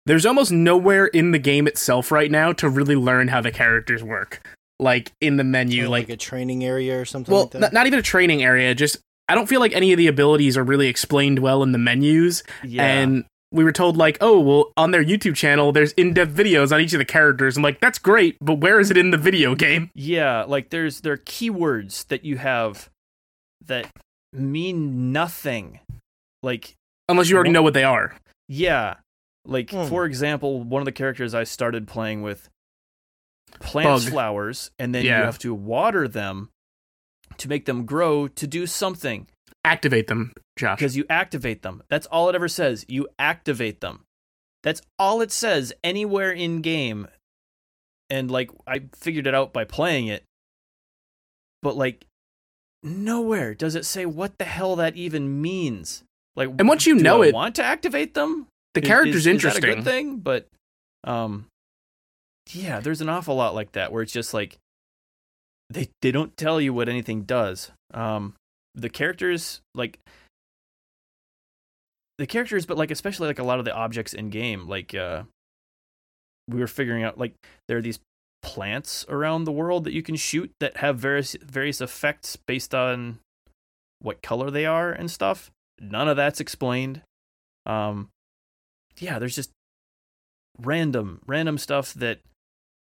[0.06, 4.04] there's almost nowhere in the game itself right now to really learn how the characters
[4.04, 4.46] work.
[4.80, 7.60] Like in the menu, Oh, like, a training area or something well, like that.
[7.62, 8.76] not, not even a training area.
[8.76, 8.98] Just
[9.30, 12.44] I don't feel like any of the abilities are really explained well in the menus.
[12.64, 12.84] Yeah.
[12.86, 16.82] And we were told like, oh, well, on their YouTube channel, there's in-depth videos on
[16.82, 17.56] each of the characters.
[17.56, 19.92] I'm like, that's great, but where is it in the video game?
[19.94, 22.90] Yeah, like there's there are keywords that you have
[23.66, 23.88] that
[24.34, 25.80] mean nothing.
[26.42, 26.74] Like
[27.08, 28.16] Unless you already know what they are.
[28.50, 28.96] yeah,
[29.46, 29.86] like Hmm.
[29.86, 32.50] for example, one of the characters I started playing with
[33.60, 34.14] plants Bugg.
[34.14, 36.50] flowers and then you have to water them
[37.38, 39.28] to make them grow to do something
[39.66, 40.78] Activate them, Josh.
[40.78, 41.84] because you activate them.
[41.90, 42.86] That's all it ever says.
[42.90, 44.04] You activate them.
[44.62, 47.08] That's all it says anywhere in game.
[48.10, 50.24] And like I figured it out by playing it.
[51.62, 52.06] But like
[52.84, 56.04] nowhere does it say what the hell that even means.
[56.36, 58.48] Like And once you know I it- want to activate them?
[58.74, 59.64] The character's is, interesting.
[59.64, 60.18] Is that a good thing?
[60.18, 60.48] But
[61.06, 61.46] um
[62.52, 64.58] yeah, there's an awful lot like that where it's just like
[65.70, 67.72] they they don't tell you what anything does.
[67.94, 68.36] Um
[68.76, 70.00] the characters like
[72.18, 75.24] the characters but like especially like a lot of the objects in game like uh
[76.48, 77.34] we were figuring out like
[77.68, 78.00] there are these
[78.42, 83.20] plants around the world that you can shoot that have various various effects based on
[84.00, 85.50] what color they are and stuff.
[85.80, 87.02] None of that's explained.
[87.66, 88.10] Um
[89.00, 89.50] yeah there's just
[90.60, 92.20] random random stuff that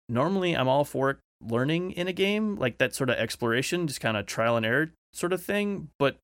[0.08, 4.16] normally i'm all for learning in a game like that sort of exploration just kind
[4.16, 6.16] of trial and error sort of thing but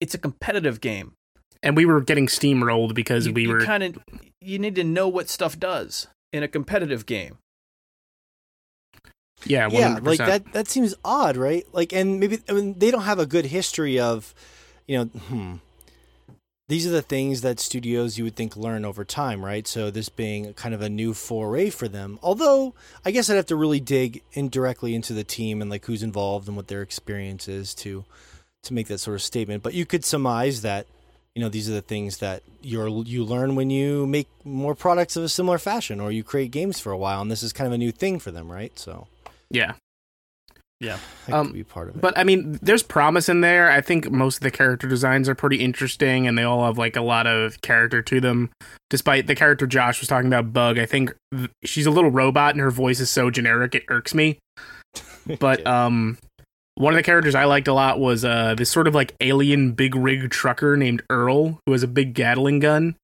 [0.00, 1.14] it's a competitive game
[1.62, 3.98] and we were getting steamrolled because you, we were kind of
[4.40, 7.38] you need to know what stuff does in a competitive game
[9.46, 9.72] yeah, 100%.
[9.72, 10.52] yeah, like that.
[10.52, 11.66] That seems odd, right?
[11.72, 14.34] Like, and maybe I mean they don't have a good history of,
[14.86, 15.54] you know, hmm.
[16.66, 19.66] These are the things that studios you would think learn over time, right?
[19.66, 22.18] So this being kind of a new foray for them.
[22.22, 26.02] Although I guess I'd have to really dig indirectly into the team and like who's
[26.02, 28.04] involved and what their experience is to
[28.62, 29.62] to make that sort of statement.
[29.62, 30.86] But you could surmise that
[31.34, 35.16] you know these are the things that you're you learn when you make more products
[35.16, 37.66] of a similar fashion or you create games for a while and this is kind
[37.66, 39.06] of a new thing for them right so
[39.50, 39.74] Yeah.
[40.82, 42.00] I Um, be part of it.
[42.00, 43.70] But I mean, there's promise in there.
[43.70, 46.96] I think most of the character designs are pretty interesting, and they all have like
[46.96, 48.50] a lot of character to them.
[48.90, 52.52] Despite the character Josh was talking about, Bugg, I think th- she's a little robot,
[52.54, 54.38] and her voice is so generic it irks me.
[55.40, 56.18] But um,
[56.74, 59.72] one of the characters I liked a lot was uh this sort of like alien
[59.72, 62.96] big rig trucker named Earl, who has a big Gatling gun.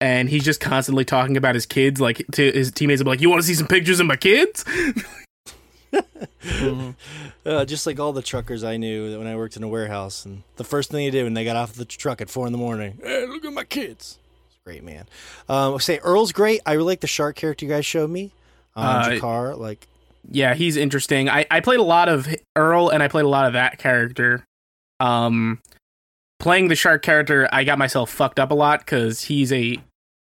[0.00, 3.02] And he's just constantly talking about his kids, like to his teammates.
[3.02, 4.64] be Like, you want to see some pictures of my kids?
[5.92, 6.94] Mhm.
[7.46, 10.26] Uh, just like all the truckers I knew that when I worked in a warehouse,
[10.26, 12.52] and the first thing they did when they got off the truck at four in
[12.52, 14.18] the morning, hey, look at my kids.
[14.48, 15.06] It's great, man.
[15.48, 16.60] Um, say Earl's great.
[16.66, 18.32] I really like the shark character you guys showed me.
[18.76, 19.88] Um, Uh, Jakar, like
[20.30, 21.30] yeah, he's interesting.
[21.30, 24.44] I, I played a lot of Earl and I played a lot of that character.
[25.00, 25.60] Um,
[26.38, 29.78] playing the shark character, I got myself fucked up a lot because he's a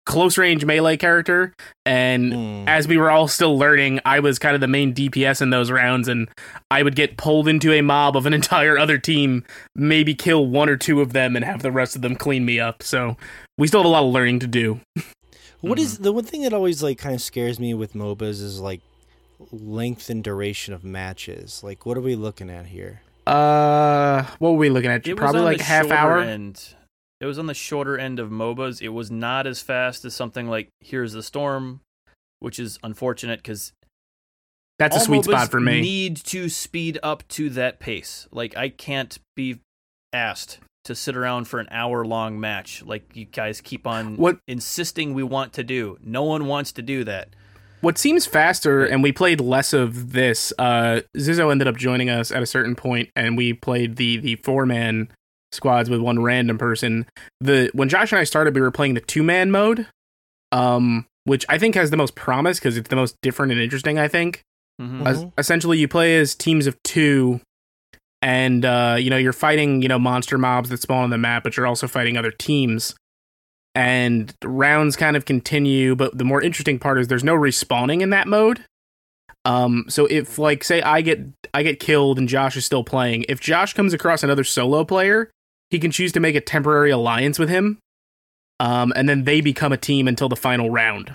[0.06, 1.54] close range melee character,
[1.86, 2.68] and hmm.
[2.68, 5.70] as we were all still learning, I was kind of the main DPS in those
[5.70, 6.28] rounds, and
[6.70, 10.68] I would get pulled into a mob of an entire other team, maybe kill one
[10.68, 12.82] or two of them, and have the rest of them clean me up.
[12.82, 13.16] So
[13.58, 14.80] we still have a lot of learning to do.
[15.60, 16.02] What is Mm-hmm.
[16.02, 18.82] the one thing that always like kind of scares me with MOBAs is like
[19.50, 21.62] length and duration of matches.
[21.64, 23.00] Like, what are we looking at here?
[23.26, 25.06] Uh, what were we looking at?
[25.06, 26.18] It was Probably on like the half hour.
[26.18, 26.74] End.
[27.24, 28.82] It was on the shorter end of MOBAs.
[28.82, 31.80] It was not as fast as something like Heroes of the Storm,
[32.40, 33.72] which is unfortunate because
[34.78, 35.76] That's a sweet MOBAs spot for me.
[35.76, 38.28] We need to speed up to that pace.
[38.30, 39.60] Like I can't be
[40.12, 44.40] asked to sit around for an hour long match like you guys keep on What-
[44.46, 45.96] insisting we want to do.
[46.02, 47.30] No one wants to do that.
[47.80, 52.30] what seems faster and we played less of this uh zizzo ended up joining us
[52.30, 55.08] at a certain point and we played the the four man
[55.54, 57.06] squads with one random person.
[57.40, 59.86] The when josh and i started we were playing the two man mode
[60.52, 63.98] um which i think has the most promise because it's the most different and interesting
[63.98, 64.42] i think.
[64.80, 65.06] Mhm.
[65.06, 67.40] Es- essentially you play as teams of two
[68.22, 71.44] and uh you know you're fighting you know monster mobs that spawn on the map
[71.44, 72.94] but you're also fighting other teams.
[73.76, 78.10] And rounds kind of continue but the more interesting part is there's no respawning in
[78.10, 78.64] that mode.
[79.44, 81.20] Um so if like say i get
[81.52, 85.30] i get killed and josh is still playing if josh comes across another solo player
[85.74, 87.78] he can choose to make a temporary alliance with him
[88.60, 91.14] um and then they become a team until the final round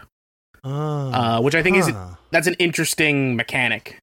[0.63, 0.69] Oh,
[1.13, 1.89] uh which i think is
[2.31, 3.97] that's an interesting mechanic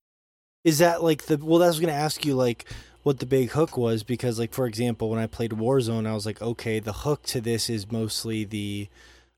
[0.65, 1.59] Is that like the well?
[1.60, 2.65] That's gonna ask you like
[3.02, 6.26] what the big hook was because like for example, when I played Warzone, I was
[6.26, 8.89] like, okay, the hook to this is mostly the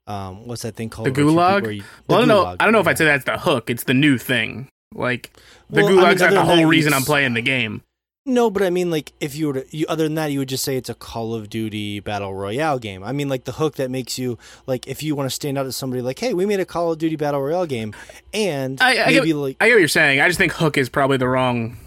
[0.06, 1.06] um, what's that thing called?
[1.08, 1.66] The gulag?
[1.66, 2.44] are- the Well, I don't know.
[2.47, 2.86] gulag, I don't know if.
[2.88, 3.68] I'd say that's the hook.
[3.68, 4.70] It's the new thing.
[4.94, 5.30] Like
[5.68, 7.82] the Well, I mean, gulag's not the whole reason I'm playing the game.
[8.28, 10.48] No, but I mean, like, if you were to, you, other than that, you would
[10.50, 13.02] just say it's a Call of Duty Battle Royale game.
[13.02, 15.62] I mean, like, the hook that makes you, like, if you want to stand out
[15.62, 17.94] to somebody, like, hey, we made a Call of Duty Battle Royale game,
[18.34, 20.20] and I- I maybe, get- like, I get what you're saying.
[20.20, 21.78] I just think hook is probably the wrong,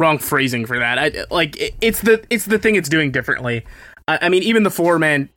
[0.00, 0.98] wrong phrasing for that.
[0.98, 3.64] I like it, it's the it's the thing it's doing differently.
[4.08, 5.28] I, I mean, even the four man,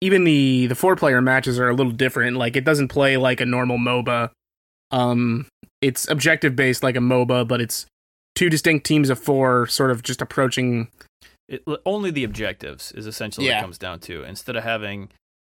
[0.00, 2.36] even the the four player matches are a little different.
[2.36, 4.30] Like it doesn't play like a normal MOBA.
[4.90, 5.46] Um,
[5.80, 7.86] it's objective based like a MOBA, but it's
[8.36, 10.88] two distinct teams of four, sort of just approaching.
[11.48, 14.22] It, only the objectives is essentially what it comes down to.
[14.22, 15.08] Instead of having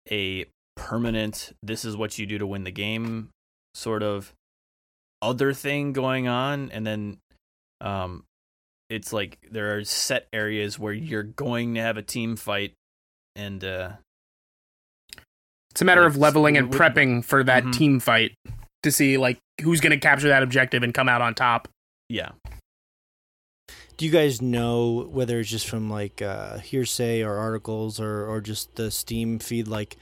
[0.10, 0.46] a
[0.78, 3.30] permanent, this is what you do to win the game
[3.74, 4.32] sort of
[5.22, 7.18] other thing going on, and then
[7.82, 8.24] um,
[8.90, 12.74] it's like there are set areas where you're going to have a team fight,
[13.36, 13.92] and uh,
[15.72, 17.74] It's a matter Like, of leveling and prepping for that Mhm.
[17.74, 18.34] team fight
[18.84, 21.68] to see like who's going to capture that objective and come out on top.
[22.10, 22.32] yeah,
[23.98, 28.42] do you guys know whether it's just from, like, uh, hearsay or articles or, or
[28.42, 29.98] just the Steam feed, like,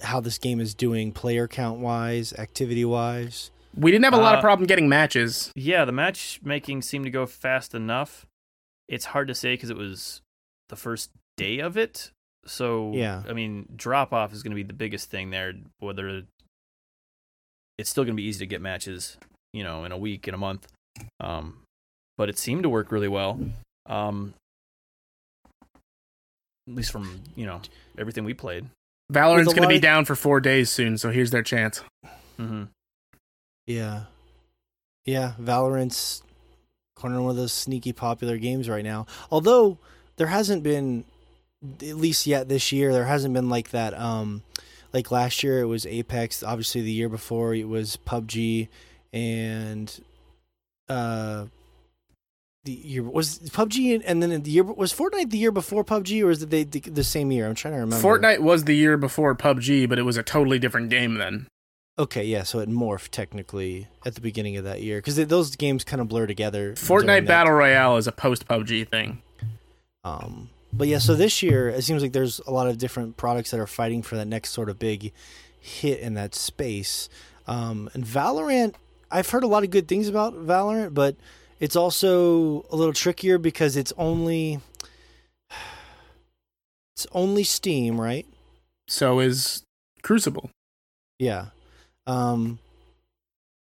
[0.00, 3.50] how this game is doing player count wise, activity wise?
[3.76, 5.52] We didn't have a lot of Uh, problem getting matches.
[5.54, 5.84] yeah.
[5.84, 8.26] The matchmaking seemed to go fast enough.
[8.88, 10.22] It's hard to say because it was
[10.68, 12.10] the first day of it.
[12.46, 13.22] So Yeah.
[13.28, 15.52] I mean, drop off is going to be the biggest thing there.
[15.78, 16.24] Whether
[17.78, 19.16] it's still going to be easy to get matches,
[19.52, 20.66] you know, in a week, in a month.
[21.20, 21.58] Um,
[22.20, 23.40] but it seemed to work really well.
[23.86, 24.34] Um,
[26.68, 27.62] at least from you know
[27.96, 28.66] everything we played.
[29.10, 31.82] Valorant's going to be lot- down for four days soon, so here's their chance.
[32.36, 32.64] hmm
[33.66, 34.02] Yeah.
[35.06, 36.22] Yeah, Valorant's
[36.94, 39.06] corner one of those sneaky popular games right now.
[39.30, 39.78] Although
[40.16, 41.04] there hasn't been
[41.80, 44.42] at least yet this year, there hasn't been like that um
[44.92, 48.68] like last year it was Apex, obviously the year before it was PUBG
[49.10, 50.04] and
[50.86, 51.46] uh
[52.64, 56.24] the year was PUBG and, and then the year was Fortnite the year before PUBG
[56.24, 57.46] or is it they the, the same year?
[57.46, 58.06] I'm trying to remember.
[58.06, 61.46] Fortnite was the year before PUBG, but it was a totally different game then.
[61.98, 65.84] Okay, yeah, so it morphed technically at the beginning of that year because those games
[65.84, 66.72] kind of blur together.
[66.74, 69.22] Fortnite Battle Royale is a post PUBG thing.
[70.04, 73.50] Um, but yeah, so this year it seems like there's a lot of different products
[73.50, 75.12] that are fighting for that next sort of big
[75.58, 77.08] hit in that space.
[77.46, 78.74] Um, and Valorant,
[79.10, 81.16] I've heard a lot of good things about Valorant, but
[81.60, 84.60] it's also a little trickier because it's only
[86.96, 88.26] it's only Steam, right?
[88.88, 89.62] So is
[90.02, 90.50] Crucible.
[91.18, 91.46] Yeah.
[92.06, 92.58] Um,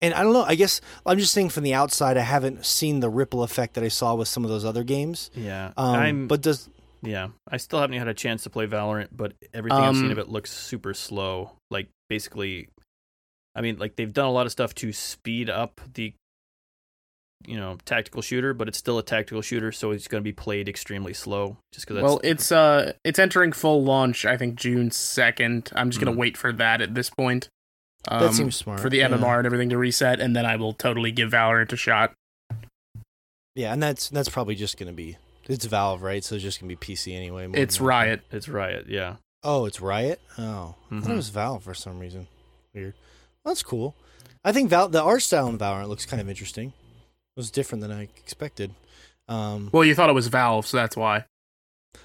[0.02, 0.42] and I don't know.
[0.44, 3.82] I guess I'm just saying from the outside, I haven't seen the ripple effect that
[3.84, 5.30] I saw with some of those other games.
[5.34, 6.28] Yeah, Um, I'm.
[6.28, 6.68] but does
[7.02, 10.10] yeah, I still haven't had a chance to play Valorant, but everything I've seen Um,
[10.12, 11.52] of it looks super slow.
[11.70, 12.68] Like basically,
[13.54, 16.12] I mean, like they've done a lot of stuff to speed up the,
[17.46, 20.32] you know, tactical shooter, but it's still a tactical shooter, so it's going to be
[20.32, 21.56] played extremely slow.
[21.72, 22.02] Just because.
[22.02, 25.70] Well, it's uh it's entering full launch, I think June second.
[25.74, 26.20] I'm just gonna Mhm.
[26.20, 27.48] wait for that at this point.
[28.08, 29.08] Um, that seems smart for the yeah.
[29.08, 32.12] MMR and everything to reset, and then I will totally give Valorant a shot.
[33.54, 35.16] Yeah, and that's that's probably just gonna be
[35.48, 36.22] it's Valve, right?
[36.24, 37.46] So it's just gonna be PC anyway.
[37.46, 38.08] more It's than likely.
[38.10, 38.20] Riot.
[38.32, 38.86] it's Riot.
[38.88, 39.16] Yeah.
[39.42, 40.20] Oh, it's Riot.
[40.38, 41.16] Oh, I thought it Mhm.
[41.16, 42.26] was Valve for some reason.
[42.74, 42.94] Weird.
[43.44, 43.94] That's cool.
[44.44, 46.72] I think Val- the art style in Valorant looks kind of interesting.
[47.36, 48.70] It was different than I expected.
[49.28, 51.26] Um, Well, you thought it was Valve, so that's why.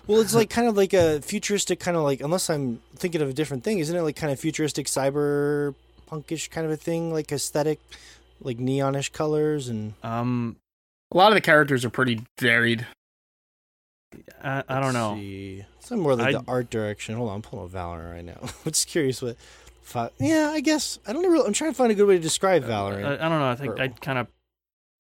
[0.06, 3.30] well, it's like kind of like a futuristic kind of like unless I'm thinking of
[3.30, 4.02] a different thing, isn't it?
[4.02, 7.80] Like kind of futuristic cyberpunkish kind of a thing, like aesthetic,
[8.42, 10.58] like neonish colors and Um,
[11.14, 12.86] A lot of the characters are pretty varied.
[14.44, 15.16] I, I don't know.
[15.16, 15.64] See.
[15.80, 17.16] Some more like I- the art direction.
[17.16, 18.40] Hold on, I'm pulling up Valorant right now.
[18.42, 19.38] I'm just curious what.
[19.82, 21.48] Fi- yeah, I guess I don't really.
[21.48, 23.06] I'm trying to find a good way to describe Valorant.
[23.06, 23.50] I, I don't know.
[23.50, 24.28] I think Or- I'd kind of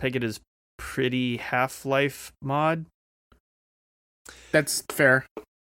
[0.02, 0.40] peg it as
[0.78, 2.86] pretty Half Life mod.
[4.52, 5.26] That's fair.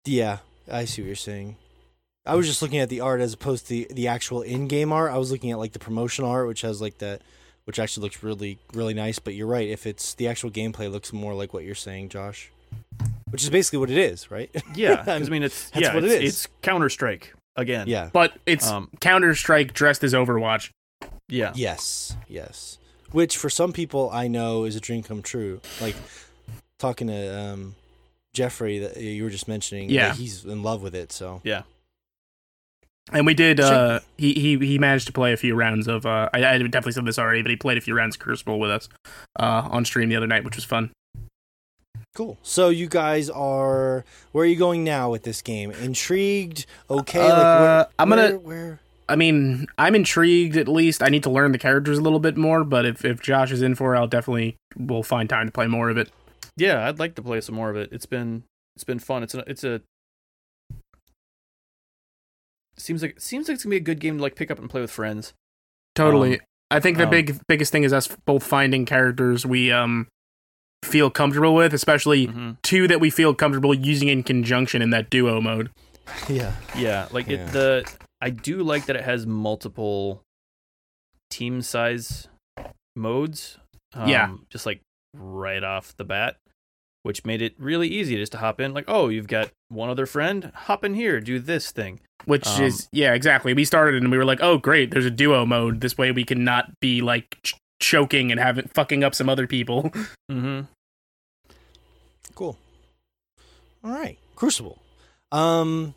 [0.06, 0.38] yeah,
[0.72, 1.58] I see what you're saying.
[2.26, 5.12] I was just looking at the art as opposed to the, the actual in-game art.
[5.12, 7.22] I was looking at like the promotional art, which has like that,
[7.66, 9.20] which actually looks really really nice.
[9.20, 9.68] But you're right.
[9.68, 12.50] If it's the actual gameplay, looks more like what you're saying, Josh.
[13.30, 14.50] Which is basically what it is, right?
[14.74, 17.88] Yeah, I mean it's That's yeah, what it it's, it's Counter Strike again.
[17.88, 18.10] yeah.
[18.14, 20.70] But it's Um, Counter Strike dressed as Overwatch.
[21.28, 21.52] yeah.
[21.56, 22.78] Yes, yes.
[23.14, 25.62] Which for some people I know is a dream come true.
[25.80, 25.96] Like
[26.80, 27.76] talking to um,
[28.34, 29.90] Jeffrey that you were just mentioning.
[29.90, 30.10] Yeah.
[30.10, 31.12] like, he's in love with it.
[31.14, 31.62] So yeah.
[33.12, 33.58] And we did.
[33.58, 36.06] Check- Uh, he he he managed to play a few rounds of.
[36.06, 38.60] Uh, I, I definitely said this already, but he played a few rounds of Crucible
[38.60, 38.90] with us
[39.40, 40.92] uh, on stream the other night, which was fun.
[42.16, 42.38] cool.
[42.44, 45.72] So you guys are where are you going now with this game?
[45.72, 46.66] Intrigued?
[46.90, 47.20] Okay.
[47.20, 48.80] Uh, like where, I'm gonna- where, where?
[49.14, 50.58] I mean, I'm intrigued.
[50.58, 52.64] At least I need to learn the characters a little bit more.
[52.64, 55.68] But if if Josh is in for, it, I'll definitely will find time to play
[55.68, 56.10] more of it.
[56.58, 57.90] Yeah, I'd like to play some more of it.
[57.92, 58.42] It's been
[58.76, 59.22] it's been fun.
[59.22, 59.82] It's a it's a
[62.76, 64.68] seems like seems like it's gonna be a good game to like pick up and
[64.68, 65.34] play with friends.
[65.94, 66.40] Totally.
[66.40, 70.08] Um, I think the um, big biggest thing is us both finding characters we um
[70.84, 75.10] feel comfortable with, especially hmm two that we feel comfortable using in conjunction in that
[75.10, 75.70] duo mode.
[76.30, 76.54] Yeah.
[76.76, 77.36] Yeah, like Yeah.
[77.38, 77.94] it the
[78.24, 80.22] I do like that it has multiple
[81.30, 82.28] team size
[82.96, 83.58] modes.
[83.94, 84.34] Um, Yeah.
[84.50, 84.82] just like
[85.16, 86.38] right off the bat,
[87.04, 88.74] which made it really easy just to hop in.
[88.74, 92.00] Like, oh, you've got one other friend, hop in here, do this thing.
[92.26, 93.54] Which Um, is yeah, exactly.
[93.54, 95.82] We started and we were like, oh great, there's a duo mode.
[95.82, 99.46] This way we can not be like ch- choking and having fucking up some other
[99.48, 99.92] people.
[100.32, 100.62] Mm-hmm.
[102.36, 102.58] Cool.
[103.84, 104.80] All right, Crucible.
[105.32, 105.94] Um,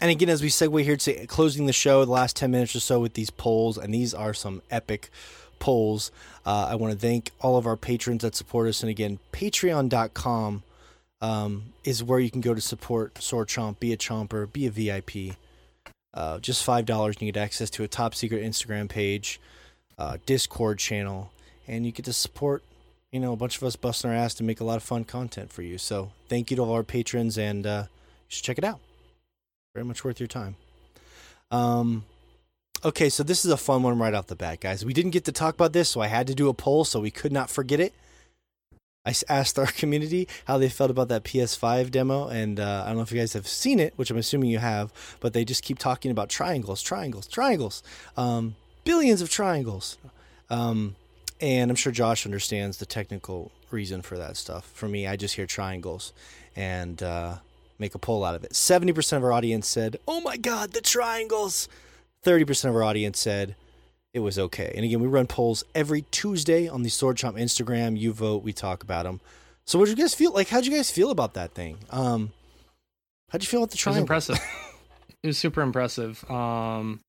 [0.00, 2.80] and again, as we segue here to closing the show, the last ten minutes or
[2.80, 5.10] so with these polls, and these are some epic
[5.58, 6.10] polls.
[6.44, 10.62] Uh, I want to thank all of our patrons that support us, and again, Patreon.com
[11.20, 14.70] um, is where you can go to support Sword Chomp, be a chomper, be a
[14.70, 15.36] VIP.
[16.12, 19.40] Uh, just five dollars, and you get access to a top secret Instagram page,
[19.98, 21.30] uh, Discord channel,
[21.68, 22.64] and you get to support
[23.12, 25.04] you know, a bunch of us busting our ass to make a lot of fun
[25.04, 25.78] content for you.
[25.78, 28.80] So thank you to all our patrons, and uh, you should check it out.
[29.74, 30.56] Very much worth your time.
[31.50, 32.04] Um,
[32.84, 34.84] okay, so this is a fun one right off the bat, guys.
[34.84, 37.00] We didn't get to talk about this, so I had to do a poll, so
[37.00, 37.94] we could not forget it.
[39.06, 42.96] I asked our community how they felt about that PS5 demo, and uh, I don't
[42.96, 45.62] know if you guys have seen it, which I'm assuming you have, but they just
[45.62, 47.82] keep talking about triangles, triangles, triangles,
[48.16, 49.98] um, billions of triangles.
[50.50, 50.96] Um,
[51.40, 54.70] and I'm sure Josh understands the technical reason for that stuff.
[54.74, 56.12] For me, I just hear triangles
[56.56, 57.36] and uh,
[57.80, 58.52] make a poll out of it.
[58.52, 61.68] 70% of our audience said, Oh my God, the triangles.
[62.24, 63.56] 30% of our audience said
[64.12, 64.72] it was okay.
[64.74, 67.98] And again, we run polls every Tuesday on the Sword Chomp Instagram.
[67.98, 69.20] You vote, we talk about them.
[69.64, 70.48] So, what did you guys feel like?
[70.48, 71.78] How'd you guys feel about that thing?
[71.90, 72.32] Um,
[73.30, 74.36] how'd you feel about the It was impressive.
[75.22, 76.28] it was super impressive.
[76.30, 77.00] Um,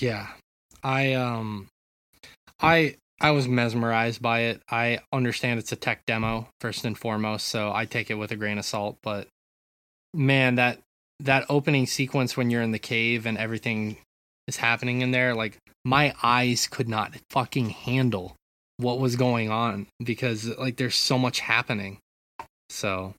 [0.00, 0.28] Yeah.
[0.82, 1.68] I um
[2.60, 4.62] I I was mesmerized by it.
[4.70, 8.36] I understand it's a tech demo first and foremost, so I take it with a
[8.36, 9.26] grain of salt, but
[10.14, 10.78] man, that
[11.20, 13.96] that opening sequence when you're in the cave and everything
[14.46, 18.36] is happening in there, like my eyes could not fucking handle
[18.76, 21.98] what was going on because like there's so much happening.
[22.70, 23.14] So,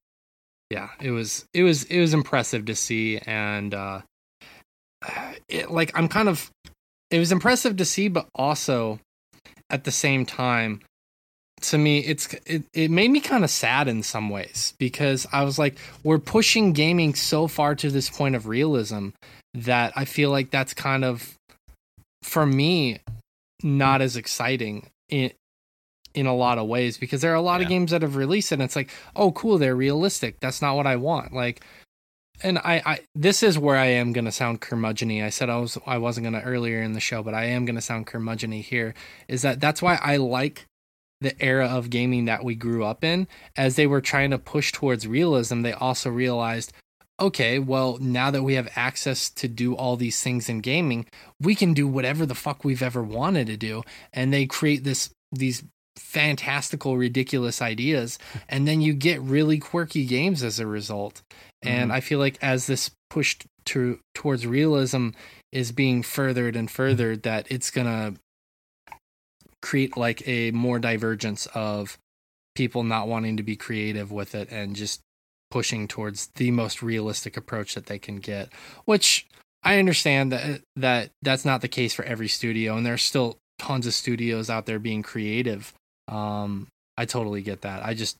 [0.69, 4.01] yeah, it was it was it was impressive to see and uh
[5.49, 6.49] it, like I'm kind of
[7.11, 8.99] it was impressive to see, but also
[9.69, 10.81] at the same time,
[11.61, 15.43] to me, it's it, it made me kind of sad in some ways because I
[15.43, 19.09] was like, we're pushing gaming so far to this point of realism
[19.53, 21.35] that I feel like that's kind of
[22.21, 22.99] for me
[23.63, 25.31] not as exciting in
[26.15, 28.51] in a lot of ways because there are a lot of games that have released
[28.51, 30.39] and it's like, oh cool, they're realistic.
[30.39, 31.33] That's not what I want.
[31.33, 31.63] Like
[32.41, 35.23] and I, I this is where I am gonna sound curmudgeony.
[35.23, 37.81] I said I was I wasn't gonna earlier in the show, but I am gonna
[37.81, 38.93] sound curmudgeony here.
[39.27, 40.65] Is that that's why I like
[41.21, 43.27] the era of gaming that we grew up in.
[43.57, 46.71] As they were trying to push towards realism, they also realized,
[47.19, 51.05] okay, well now that we have access to do all these things in gaming,
[51.41, 55.09] we can do whatever the fuck we've ever wanted to do, and they create this
[55.31, 55.63] these
[55.99, 61.21] fantastical ridiculous ideas and then you get really quirky games as a result
[61.61, 61.91] and mm-hmm.
[61.91, 65.09] I feel like as this pushed to towards realism
[65.51, 68.13] is being furthered and furthered, that it's gonna
[69.61, 71.97] create like a more divergence of
[72.55, 75.01] people not wanting to be creative with it and just
[75.51, 78.49] pushing towards the most realistic approach that they can get.
[78.85, 79.27] Which
[79.63, 83.85] I understand that that that's not the case for every studio, and there's still tons
[83.85, 85.73] of studios out there being creative.
[86.09, 87.85] Um, I totally get that.
[87.85, 88.17] I just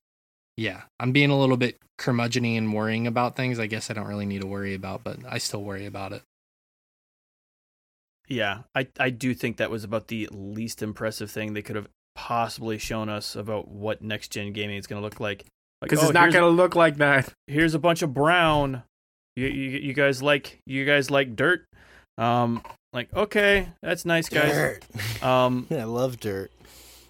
[0.56, 3.60] yeah, I'm being a little bit curmudgeony and worrying about things.
[3.60, 6.22] I guess I don't really need to worry about, but I still worry about it.
[8.28, 11.88] Yeah, I I do think that was about the least impressive thing they could have
[12.16, 15.46] possibly shown us about what next gen gaming is going to look like.
[15.82, 17.32] Like, Because oh, it's not gonna look like that.
[17.48, 18.84] here's a bunch of brown.
[19.38, 21.64] You, you you guys like you guys like dirt?
[22.18, 22.62] Um,
[22.92, 24.52] like okay, that's nice, guys.
[24.52, 25.24] Dirt.
[25.24, 26.52] Um, I love dirt.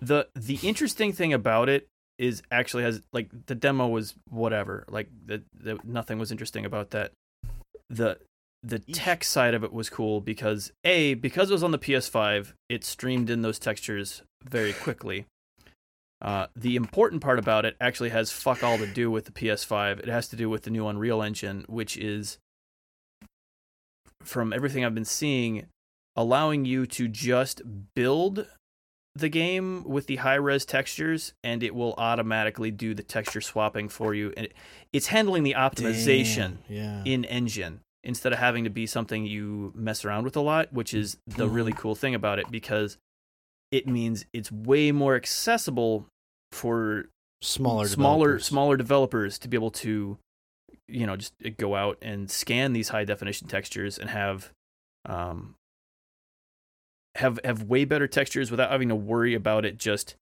[0.02, 1.88] The the interesting thing about it
[2.18, 4.86] is actually has like the demo was whatever.
[4.90, 7.12] Like the, the nothing was interesting about that.
[7.90, 8.20] The
[8.62, 12.54] the tech side of it was cool because a because it was on the PS5,
[12.68, 15.26] it streamed in those textures very quickly.
[16.22, 20.00] Uh, the important part about it actually has fuck all to do with the PS5.
[20.00, 22.40] It has to do with the new Unreal Engine, which is,
[24.22, 25.68] from everything I've been seeing,
[26.18, 27.62] allowing you to just
[27.96, 28.48] build
[29.20, 33.90] the game with the high res textures, and it will automatically do the texture swapping
[33.90, 34.34] for you.
[34.38, 34.48] And
[34.94, 37.04] it's handling the optimization Damn, Yeah.
[37.06, 40.94] in engine instead of having to be something you mess around with a lot, which
[40.94, 41.54] is the Mhm.
[41.54, 42.98] really cool thing about it because
[43.72, 46.08] it means it's way more accessible
[46.52, 47.10] for
[47.42, 48.46] smaller, smaller developers.
[48.46, 50.18] smaller developers to be able to
[50.88, 54.52] you know just go out and scan these high definition textures and have
[55.06, 55.56] um
[57.20, 60.16] have have way better textures without having to worry about it just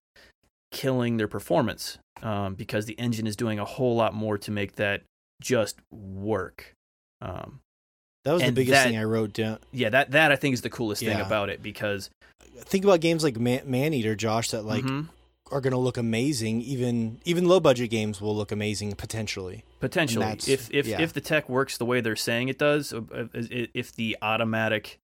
[0.71, 4.75] killing their performance um, because the engine is doing a whole lot more to make
[4.75, 5.01] that
[5.41, 6.73] just work
[7.21, 7.59] um,
[8.25, 9.59] That was the biggest that- thing I wrote down.
[9.71, 12.09] yeah that that i think is the coolest thing about it because
[12.59, 15.09] Think about games like Man- Eater, Josh, that like Mhm.
[15.51, 16.61] are going to look amazing.
[16.61, 19.63] Even even low budget games will look amazing potentially.
[19.79, 20.99] potentially if if yeah.
[21.01, 24.97] if the tech works the way they're saying it does uh, uh, if the automatic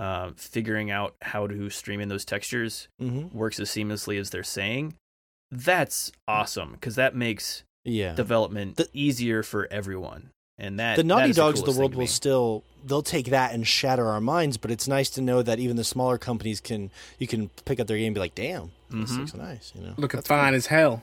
[0.00, 3.36] uh, figuring out how to stream in those textures Mm-hmm.
[3.36, 4.94] works as seamlessly as they're saying
[5.52, 8.14] that's awesome because that makes Yeah.
[8.14, 11.94] development The- easier for everyone and that the Naughty that is Dogs of the world
[11.94, 15.58] will still they'll take that and shatter our minds, but it's nice to know that
[15.58, 18.70] even the smaller companies can you can pick up their game and be like, damn,
[18.90, 19.18] this Mhm.
[19.18, 19.72] looks nice.
[19.74, 20.56] You know, Looking That's fine cool.
[20.56, 21.02] as hell.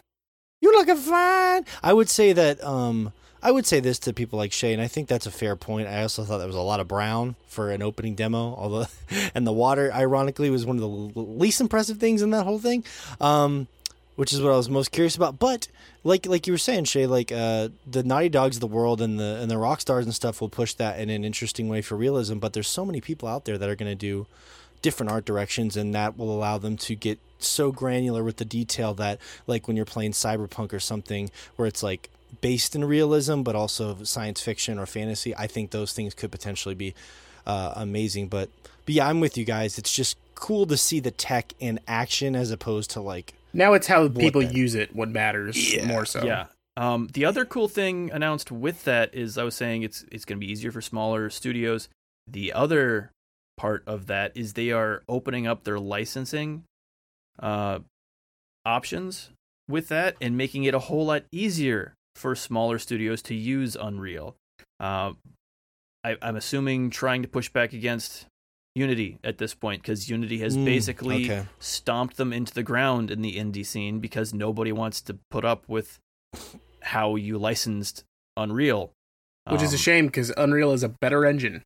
[0.61, 1.65] You're looking fine.
[1.83, 2.63] I would say that.
[2.63, 5.55] Um, I would say this to people like Shay, and I think that's a fair
[5.55, 5.87] point.
[5.87, 8.85] I also thought that was a lot of brown for an opening demo, although,
[9.35, 12.83] and the water, ironically, was one of the least impressive things in that whole thing.
[13.21, 13.67] Um,
[14.15, 15.37] which is what I was most curious about.
[15.37, 15.67] But
[16.03, 19.19] like like you were saying, Shay, like uh, the Naughty Dogs of the world and
[19.19, 22.39] the and the Rockstars and stuff will push that in an interesting way for realism.
[22.39, 24.25] But there's so many people out there that are going to do
[24.81, 28.95] different art directions, and that will allow them to get so granular with the detail
[28.95, 32.09] that like when you're playing Cyberpunk or something where it's like
[32.41, 35.35] based in realism but also science fiction or fantasy.
[35.35, 36.93] I think those things could potentially be
[37.45, 38.27] uh, amazing.
[38.27, 38.49] But
[38.85, 39.77] but yeah, I'm with you guys.
[39.77, 43.87] It's just cool to see the tech in action as opposed to like Now it's
[43.87, 44.53] how people then?
[44.53, 45.87] use it what matters Yeah.
[45.87, 46.23] more so.
[46.23, 46.47] Yeah.
[46.75, 50.39] Um, the other cool thing announced with that is I was saying it's it's going
[50.39, 51.89] to be easier for smaller studios.
[52.27, 53.09] The other
[53.57, 56.63] part of that is they are opening up their licensing
[57.39, 57.79] uh,
[58.65, 59.31] options
[59.67, 64.35] with that and making it a whole lot easier for smaller studios to use Unreal.
[64.79, 65.13] Uh,
[66.03, 68.25] I, I'm assuming trying to push back against
[68.75, 71.45] Unity at this point because Unity has Mm, basically okay.
[71.59, 75.67] stomped them into the ground in the indie scene because nobody wants to put up
[75.67, 75.99] with
[76.81, 78.03] how you licensed
[78.35, 78.91] Unreal.
[79.49, 81.63] Which is a Um, shame because Unreal is a better engine.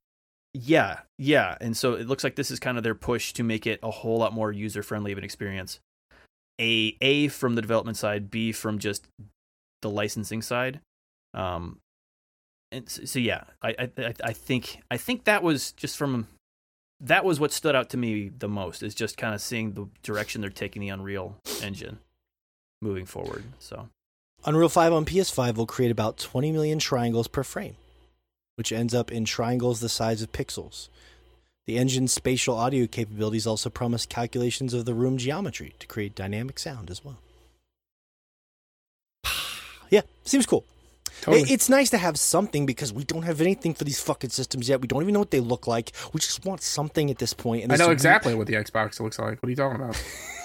[0.54, 1.58] yeah, yeah.
[1.60, 3.92] And so it looks like this is kind of their push to make it a
[3.92, 5.80] whole lot more user friendly of an experience.
[6.60, 9.08] A A from the development side, B from just
[9.82, 10.80] the licensing side.
[11.34, 11.80] Um
[12.72, 16.28] and so, so yeah, I, I I think I think that was just from
[17.02, 19.88] that was what stood out to me the most is just kind of seeing the
[20.04, 22.00] direction they're taking the Unreal engine
[22.82, 23.44] moving forward.
[23.60, 23.90] So
[24.46, 27.76] Unreal 5 on PS5 will create about 20 million triangles per frame,
[28.56, 30.90] which ends up in triangles the size of pixels.
[31.68, 36.58] The engine's spatial audio capabilities also promise calculations of the room geometry to create dynamic
[36.58, 37.20] sound as well.
[39.92, 40.66] Yeah, seems cool.
[41.22, 41.44] Totally.
[41.44, 44.68] It- It's nice to have something because we don't have anything for these fucking systems
[44.68, 44.82] yet.
[44.82, 45.92] We don't even know what they look like.
[46.14, 47.64] We just want something at this point.
[47.64, 49.44] And I know exactly what the Xbox looks like.
[49.44, 50.02] What are you talking about?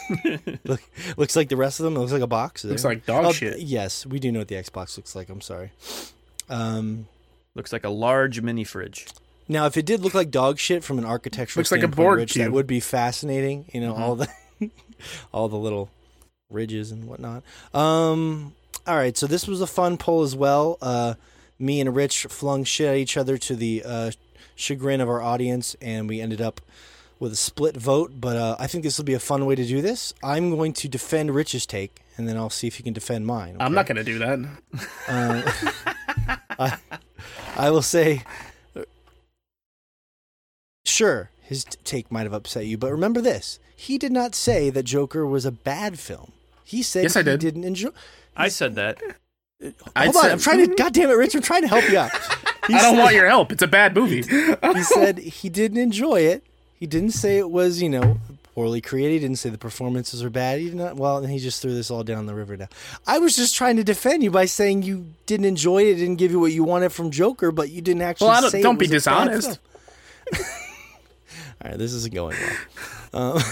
[0.65, 0.83] Look,
[1.16, 1.97] looks like the rest of them.
[1.97, 2.62] It looks like a box.
[2.65, 3.58] Looks like dog Oh, shit.
[3.58, 5.28] Yes, we do know what the Xbox looks like.
[5.28, 5.73] I'm sorry.
[6.49, 7.08] Um,
[7.57, 9.07] looks like a large mini fridge.
[9.49, 12.18] now, if it did look like dog shit from an architectural Looks like a board
[12.18, 13.65] Rich, that would be fascinating.
[13.73, 13.99] You know, Mhm.
[13.99, 14.28] all the
[15.33, 15.91] all the little
[16.50, 17.42] ridges and whatnot.
[17.75, 18.55] Um,
[18.87, 20.79] all right, so this was a fun poll as well.
[20.81, 21.15] Uh,
[21.59, 24.11] me and Rich flung shit at each other to the uh,
[24.55, 26.61] chagrin of our audience, and we ended up
[27.19, 28.13] with a split vote.
[28.21, 30.13] But uh, I think this will be a fun way to do this.
[30.23, 33.57] I'm going to defend Rich's take, and then I'll see if you can defend mine.
[33.59, 34.39] I'm not going to do that.
[35.09, 36.79] Uh, I,
[37.57, 38.23] I will say,
[40.85, 44.85] sure, his take might have upset you, but remember this: he did not say that
[44.85, 46.33] Joker was a bad film.
[46.65, 47.41] He said Yes, I he did.
[47.41, 47.91] didn't enjoy.
[48.37, 48.99] I said that.
[49.97, 50.75] I Hold on, said- I'm trying to.
[50.77, 51.35] God damn it, Rich!
[51.35, 52.11] I'm trying to help you out.
[52.67, 53.51] He I don't said- want your help.
[53.53, 54.23] It's a bad movie.
[54.75, 56.45] He said he didn't enjoy it.
[56.79, 58.19] He didn't say it was, you know,
[58.55, 59.13] poorly created.
[59.15, 60.59] He didn't say the performances were bad.
[60.61, 60.97] He did not.
[60.97, 62.55] Well, and he just threw this all down the river.
[62.57, 62.69] Now,
[63.07, 65.93] I was just trying to defend you by saying you didn't enjoy it.
[65.93, 68.27] it Didn't give you what you wanted from Joker, but you didn't actually.
[68.29, 69.59] Well, I don't- say don't be was a dishonest.
[70.37, 72.37] all right, this isn't going
[73.13, 73.37] well.
[73.37, 73.43] Um,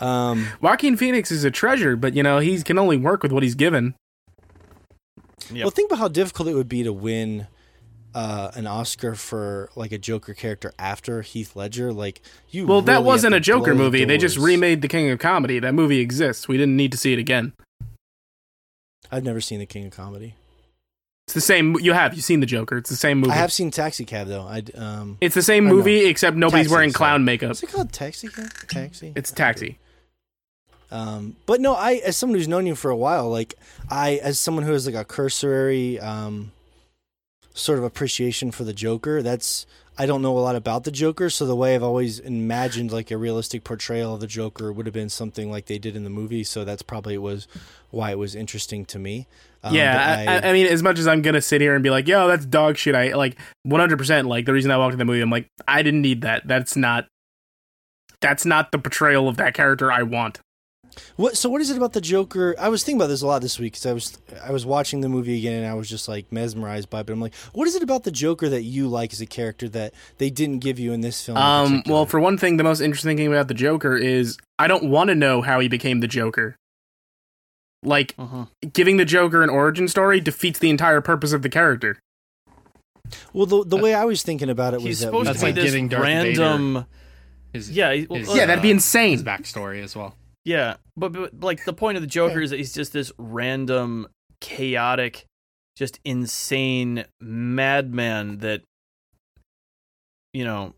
[0.00, 3.42] um, Joaquin Phoenix is a treasure, but you know he can only work with what
[3.42, 3.94] he's given.
[5.50, 5.64] Yep.
[5.64, 7.46] Well, think about how difficult it would be to win
[8.14, 11.92] uh, an Oscar for like a Joker character after Heath Ledger.
[11.92, 12.20] Like
[12.50, 12.66] you.
[12.66, 14.04] Well, that really have wasn't a Joker blow movie.
[14.04, 15.58] They just remade The King of Comedy.
[15.58, 16.48] That movie exists.
[16.48, 17.52] We didn't need to see it again.
[19.10, 20.34] I've never seen The King of Comedy.
[21.26, 21.78] It's the same.
[21.80, 22.78] You have you seen the Joker?
[22.78, 23.32] It's the same movie.
[23.32, 24.46] I have seen Taxi Cab though.
[24.46, 25.18] I um.
[25.20, 25.76] It's the same I know.
[25.76, 26.96] movie except nobody's Taxi, wearing sorry.
[26.96, 27.50] clown makeup.
[27.50, 28.50] Is it called Taxi Cab?
[28.68, 29.12] Taxi.
[29.14, 29.78] It's Taxi.
[30.90, 33.54] Um, but no, I as someone who's known you for a while, like
[33.90, 36.52] I as someone who has like a cursory um
[37.52, 39.66] sort of appreciation for the Joker, that's
[40.00, 43.10] I don't know a lot about the Joker, so the way I've always imagined like
[43.10, 46.10] a realistic portrayal of the Joker would have been something like they did in the
[46.10, 47.48] movie, so that's probably was
[47.90, 49.26] why it was interesting to me.
[49.64, 51.90] Um, yeah, I, I, I mean, as much as I'm gonna sit here and be
[51.90, 53.98] like, "Yo, that's dog shit," I like 100.
[53.98, 56.46] percent Like the reason I walked in the movie, I'm like, I didn't need that.
[56.46, 57.08] That's not.
[58.20, 60.40] That's not the portrayal of that character I want.
[61.16, 61.36] What?
[61.36, 62.54] So what is it about the Joker?
[62.58, 65.00] I was thinking about this a lot this week because I was I was watching
[65.00, 67.06] the movie again and I was just like mesmerized by it.
[67.06, 69.68] But I'm like, what is it about the Joker that you like as a character
[69.70, 71.38] that they didn't give you in this film?
[71.38, 71.94] Um, particular?
[71.96, 75.08] well, for one thing, the most interesting thing about the Joker is I don't want
[75.08, 76.56] to know how he became the Joker.
[77.82, 78.46] Like Uh-huh.
[78.72, 81.98] giving the Joker an origin story defeats the entire purpose of the character.
[83.32, 85.44] well, the the way I was thinking about it was He's that supposed That's to
[85.44, 86.86] be like this giving Darth random.
[87.52, 89.20] His, Yeah, well, his, uh, yeah, that'd be his insane.
[89.20, 90.14] backstory as well.
[90.48, 94.08] Yeah, but, but like the point of the Joker is that he's just this random,
[94.40, 95.26] chaotic,
[95.76, 98.62] just insane madman that
[100.32, 100.72] you know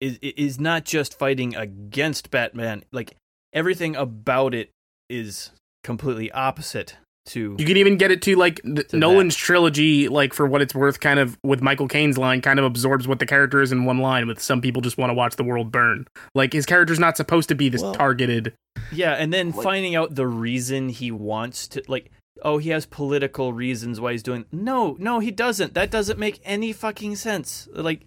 [0.00, 2.82] is is not just fighting against Batman.
[2.90, 3.16] Like
[3.52, 4.70] everything about it
[5.08, 5.52] is
[5.84, 7.56] completely opposite to.
[7.58, 10.74] You can even get it to like the, To Nolan's trilogy, like for what it's
[10.74, 13.84] worth, kind of with Michael Caine's line, kind of absorbs what the character is in
[13.84, 14.26] one line.
[14.26, 16.06] With some people just want to watch the world burn.
[16.34, 18.54] Like his character's not supposed to be this Well- targeted.
[18.92, 22.10] Yeah, and then Like- finding out the reason he wants to like
[22.42, 25.72] oh, he has political reasons why he's doing No, no, he doesn't.
[25.74, 27.66] That doesn't make any fucking sense.
[27.72, 28.02] Like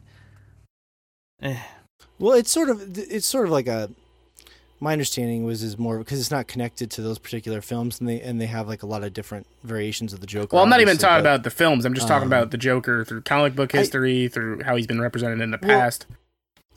[1.42, 1.58] eh.
[2.20, 3.90] well, it's sort of it's sort of like a.
[4.82, 8.22] My understanding was is more because it's not connected to those particular films, and they
[8.22, 10.56] and they have like a lot of different variations of the Joker.
[10.56, 11.86] Well, I'm not even talking but- about the films.
[11.86, 14.88] I'm just talking um, about the Joker through comic book I- history, through how he's
[14.88, 16.06] been represented in the Well, past.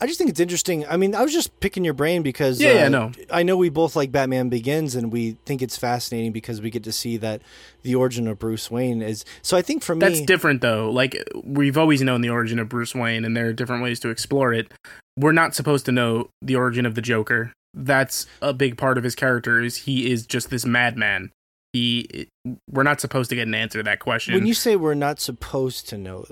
[0.01, 0.85] I just think it's interesting.
[0.87, 3.11] I mean, I was just picking your brain because Yeah, uh, yeah, no.
[3.31, 6.83] I know we both like Batman Begins, and we think it's fascinating because we get
[6.83, 7.41] to see that
[7.83, 9.23] the origin of Bruce Wayne is.
[9.41, 10.89] So I think for me, That's different though.
[10.91, 11.15] Like
[11.45, 14.51] we've always known the origin of Bruce Wayne, and there are different ways to explore
[14.51, 14.73] it.
[15.17, 17.53] We're not supposed to know the origin of the Joker.
[17.73, 19.59] That's a big part of his character.
[19.61, 21.31] Is he is just this madman.
[21.73, 22.27] He,
[22.69, 24.35] we're not supposed to get an answer to that question.
[24.35, 26.25] when you say we're not supposed to know,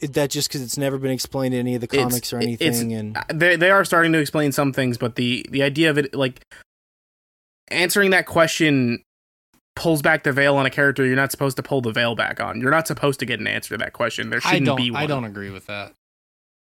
[0.00, 2.94] that just because it's never been explained in any of the It's- comics or anything?
[2.94, 5.98] and uh, they they are starting to explain some things, but the the idea of
[5.98, 6.40] it, like
[7.70, 9.02] answering that question,
[9.76, 12.40] pulls back the veil on a character you're not supposed to pull the veil back
[12.40, 12.58] on.
[12.60, 14.30] You're not supposed to get an answer to that question.
[14.30, 14.76] There shouldn't don't.
[14.76, 15.02] be one.
[15.02, 15.92] I don't agree with that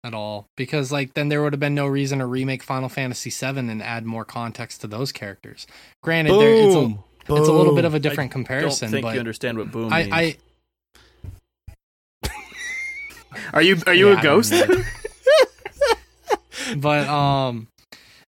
[0.02, 3.28] at all because like then there would have been no reason to remake Final Fantasy
[3.30, 5.66] VII and add more context to those characters.
[6.02, 9.04] Granted, there, it's a, boom, it's a little bit of a different Don't comparison, think
[9.04, 10.14] but you understand what boom I, means.
[10.14, 10.36] I
[13.52, 14.52] Are you are you Yeah, a I don't ghost?
[16.76, 17.66] but um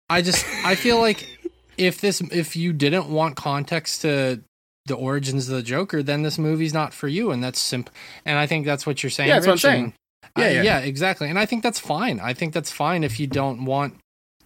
[0.08, 1.28] i just i feel like
[1.76, 4.40] if this if you didn't want context to
[4.86, 7.92] the origins of the joker then this movie's not for you and that's simple
[8.24, 9.94] and i think that's what you're saying Yeah, that's what I'm Rich, saying.
[10.36, 10.62] Yeah, I- yeah.
[10.62, 11.28] yeah exactly.
[11.28, 12.20] And i think that's fine.
[12.20, 13.94] I think that's fine if you don't want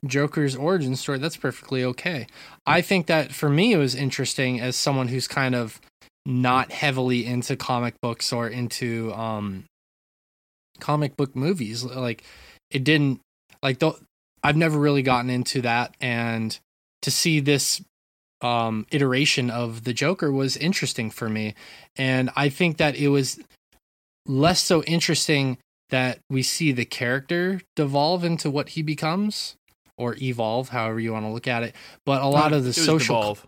[0.06, 1.18] joker's origin story.
[1.18, 2.26] That's perfectly okay.
[2.66, 5.80] I think that for me it was interesting as someone who's kind of
[6.26, 9.64] not heavily into comic books or into um
[10.80, 11.84] comic book movies.
[11.84, 12.24] Like
[12.70, 13.20] it didn't
[13.62, 13.92] like the
[14.42, 15.94] I've never really gotten into that.
[16.00, 16.58] And
[17.02, 17.82] to see this
[18.42, 21.54] um iteration of the Joker was interesting for me.
[21.96, 23.38] And I think that it was
[24.26, 25.58] less so interesting
[25.90, 29.54] that we see the character devolve into what he becomes
[29.98, 31.74] or evolve however you want to look at it
[32.06, 33.46] but a lot of the It was social devolve.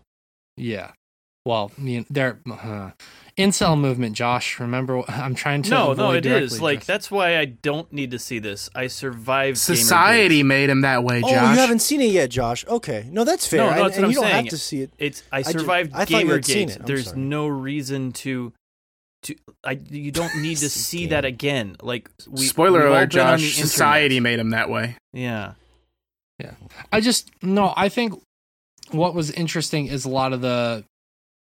[0.55, 0.91] yeah
[1.45, 2.91] well you know, there uh,
[3.37, 6.87] incel movement Josh remember I'm trying to No, no, avoid it directly is like address-
[6.87, 8.69] that's why I don't need to see this.
[8.75, 9.57] I survived.
[9.57, 10.45] Society Gamergate.
[10.45, 11.31] made him that way, Oh, Josh.
[11.55, 12.65] you haven't seen it yet, Josh.
[12.67, 13.59] Okay, no, that's fair.
[13.59, 14.91] No, no, and, that's and what you I'm don't have to see it.
[14.97, 16.75] It's I survived I thought you had seen Gamergate.
[16.77, 16.85] it.
[16.85, 17.19] There's sorry.
[17.19, 18.53] no reason to
[19.27, 21.09] to I you don't need to see Game.
[21.09, 21.75] that again.
[21.81, 23.55] Like we Spoiler we've alert, been on the Josh.
[23.57, 24.97] Society made him that way.
[25.13, 25.53] Yeah,
[26.39, 26.53] yeah.
[26.91, 28.21] I just no, I think
[28.91, 30.83] what was interesting is a lot of the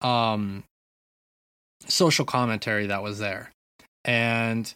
[0.02, 0.64] um
[1.88, 3.52] social commentary that was there.
[4.04, 4.72] And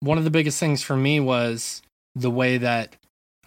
[0.00, 1.82] one of the biggest things for me was
[2.14, 2.96] the way that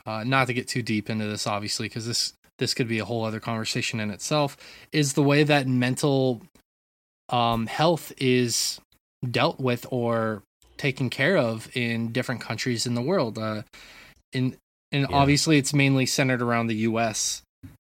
[0.05, 3.05] uh not to get too deep into this obviously because this this could be a
[3.05, 4.55] whole other conversation in itself
[4.91, 6.41] is the way that mental
[7.29, 8.79] um health is
[9.31, 10.43] dealt with or
[10.77, 13.37] taken care of in different countries in the world.
[13.37, 13.63] Uh
[14.33, 14.57] in
[14.91, 15.15] and Yeah.
[15.17, 17.41] obviously it's mainly centered around the U.S.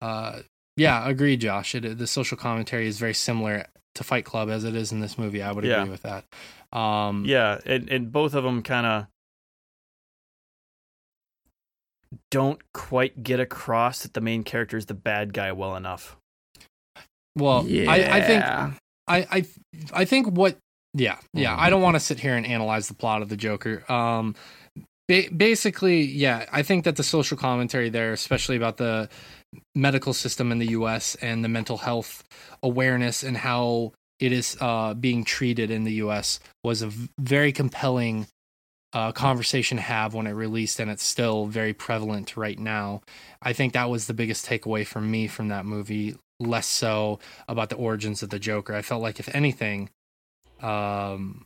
[0.01, 0.39] Uh,
[0.77, 1.75] yeah, agreed, Josh.
[1.75, 5.17] It, the social commentary is very similar to Fight Club as it is in this
[5.17, 5.41] movie.
[5.41, 5.81] I would Yeah.
[5.81, 6.25] agree with that.
[6.77, 9.07] Um, Yeah, and and both of them kind of
[12.29, 16.17] don't quite get across that the main character is the bad guy well enough.
[17.37, 18.71] Well, I, I think I,
[19.07, 19.45] I
[19.93, 20.57] I think what
[20.93, 23.89] yeah yeah I don't want to sit here and analyze the plot of the Joker.
[23.91, 24.35] Um,
[25.07, 29.09] ba- basically, yeah, I think that the social commentary there, especially about the
[29.75, 31.15] medical system in the U.S.
[31.15, 32.23] and the mental health
[32.63, 36.39] awareness and how it is uh, being treated in the U.S.
[36.63, 38.27] was a very compelling
[38.93, 43.01] uh, conversation to have when it released, and it's still very prevalent right now.
[43.41, 46.15] I think that was the biggest takeaway for me from that movie.
[46.39, 48.73] Less so about the origins of the Joker.
[48.73, 49.89] I felt like, if anything,
[50.61, 51.45] um,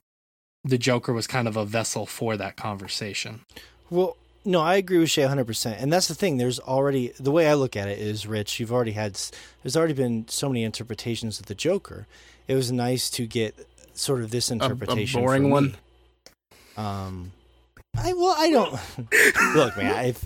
[0.64, 3.46] the Joker was kind of a vessel for that conversation.
[3.90, 5.82] Well, no, I agree with Shay 100%.
[5.82, 6.38] And that's the thing.
[6.38, 9.20] There's already, the way I look at it is, Rich, you've already had,
[9.64, 12.08] there's already been so many interpretations of the Joker.
[12.48, 13.56] It was nice to get
[13.94, 15.20] sort of this interpretation.
[15.20, 15.22] a interpretation.
[15.22, 15.52] boring for me.
[15.52, 15.76] one?
[16.78, 17.32] Um,
[17.98, 18.74] I, well, I don't,
[19.56, 20.26] look, man, if,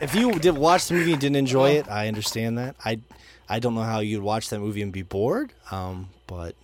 [0.00, 2.76] if you did watch the movie and didn't enjoy it, I understand that.
[2.84, 3.00] I,
[3.48, 5.52] I don't know how you'd watch that movie and be bored.
[5.70, 6.54] Um, but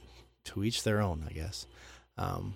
[0.47, 1.67] to each their own, I guess.
[2.19, 2.55] Um,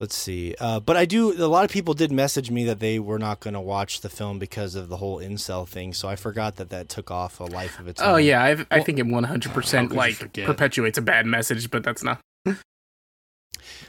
[0.00, 0.54] let's see.
[0.60, 1.32] Uh, but I do.
[1.32, 4.08] A lot of people did message me that they were not going to watch the
[4.08, 5.92] film because of the whole incel thing.
[5.92, 8.14] So I forgot that that took off a life of its own.
[8.14, 11.70] Oh yeah, I've, I Well, think it one hundred percent like perpetuates a bad message,
[11.70, 12.20] but that's not.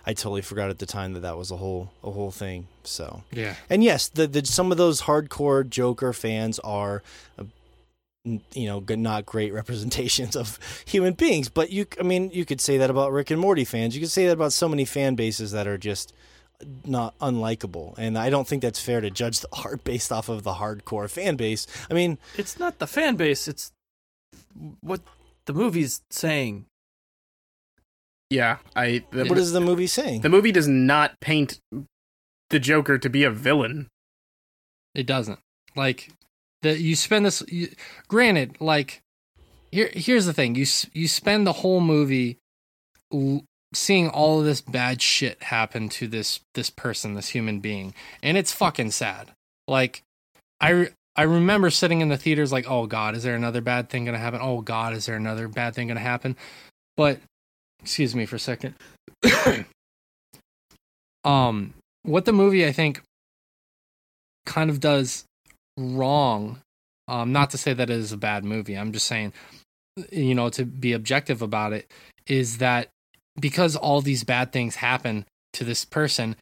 [0.06, 2.68] I totally forgot at the time that that was a whole a whole thing.
[2.84, 3.56] So Yeah.
[3.69, 7.02] and yes, the, the some of those hardcore Joker fans are,
[7.40, 7.52] uh, n-
[8.26, 11.50] you know, not great representations of human beings.
[11.50, 13.95] But you, I mean, you could say that about Rick and Morty fans.
[13.95, 16.14] You could say that about so many fan bases that are just
[16.85, 17.98] not unlikable.
[17.98, 21.10] And I don't think that's fair to judge the art based off of the hardcore
[21.10, 21.68] fan base.
[21.90, 23.72] I mean, It's not the fan base, it's
[24.82, 25.02] what
[25.45, 26.66] the movie's saying.
[28.30, 29.03] Yeah, I.
[29.11, 30.22] The, what is the movie saying?
[30.22, 31.60] the movie does not paint
[32.50, 33.90] the Joker to be a villain.
[34.95, 35.40] It doesn't.
[35.76, 36.10] Like
[36.64, 37.43] the you spend this.
[37.48, 37.69] You,
[38.08, 39.01] granted, like
[39.72, 40.56] here here's the thing.
[40.56, 42.38] You you spend the whole movie
[43.14, 43.43] l-
[43.74, 47.93] seeing all of this bad shit happen to this this person, this human being,
[48.24, 49.32] and it's fucking sad.
[49.67, 50.03] Like
[50.59, 53.90] I re- I remember sitting in the theaters like, oh god, is there another bad
[53.90, 54.40] thing gonna happen?
[54.42, 56.35] Oh god, is there another bad thing gonna happen?
[56.98, 57.19] But
[57.82, 58.75] excuse me for a second.
[61.24, 63.01] um, what the movie I think
[64.45, 65.25] kind of does
[65.77, 66.61] wrong.
[67.08, 68.76] Um, not to say that it is a bad movie.
[68.76, 69.34] I'm just saying,
[70.11, 71.92] you know, to be objective about it,
[72.27, 72.90] is that
[73.40, 76.35] because all these bad things happen to this person,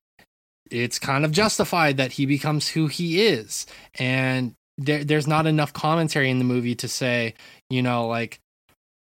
[0.70, 3.66] it's kind of justified that he becomes who he is.
[3.96, 7.34] And there, there's not enough commentary in the movie to say,
[7.70, 8.40] you know, like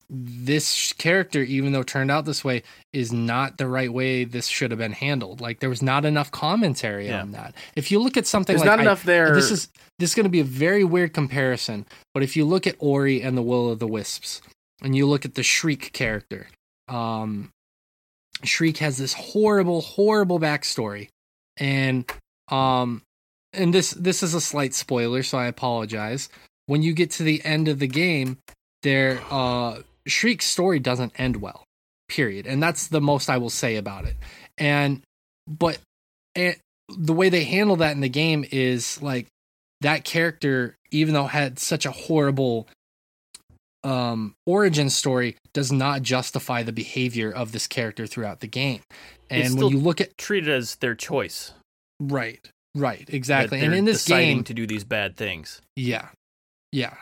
[0.09, 4.47] this character, even though it turned out this way, is not the right way this
[4.47, 5.41] should have been handled.
[5.41, 7.21] Like there was not enough commentary Yeah.
[7.21, 7.55] on that.
[7.75, 9.33] If you look at something There's like not I- enough there.
[9.33, 9.69] this is
[9.99, 13.21] this is going to be a very weird comparison, but if you look at Ori
[13.21, 14.41] and the Will of the Wisps,
[14.81, 16.47] and you look at the Shriek character,
[16.87, 17.51] um,
[18.43, 21.07] Shriek has this horrible, horrible backstory,
[21.57, 22.05] and
[22.51, 23.01] um,
[23.53, 26.29] and this this is a slight spoiler, so I apologize.
[26.67, 28.37] When you get to the end of the game,
[28.83, 31.63] there, uh, Shriek's story doesn't end well,
[32.07, 34.15] period, and that's the most I will say about it.
[34.57, 35.01] And
[35.47, 35.79] but
[36.35, 36.59] it,
[36.89, 39.27] the way they handle that in the game is like
[39.81, 42.67] that character, even though had such a horrible
[43.83, 48.81] um origin story, does not justify the behavior of this character throughout the game.
[49.29, 51.53] And when you look at treated as their choice.
[51.99, 52.39] right,
[52.75, 53.59] right, exactly.
[53.59, 55.61] And in this deciding game, to do these bad things.
[55.75, 56.09] yeah,
[56.71, 56.93] yeah.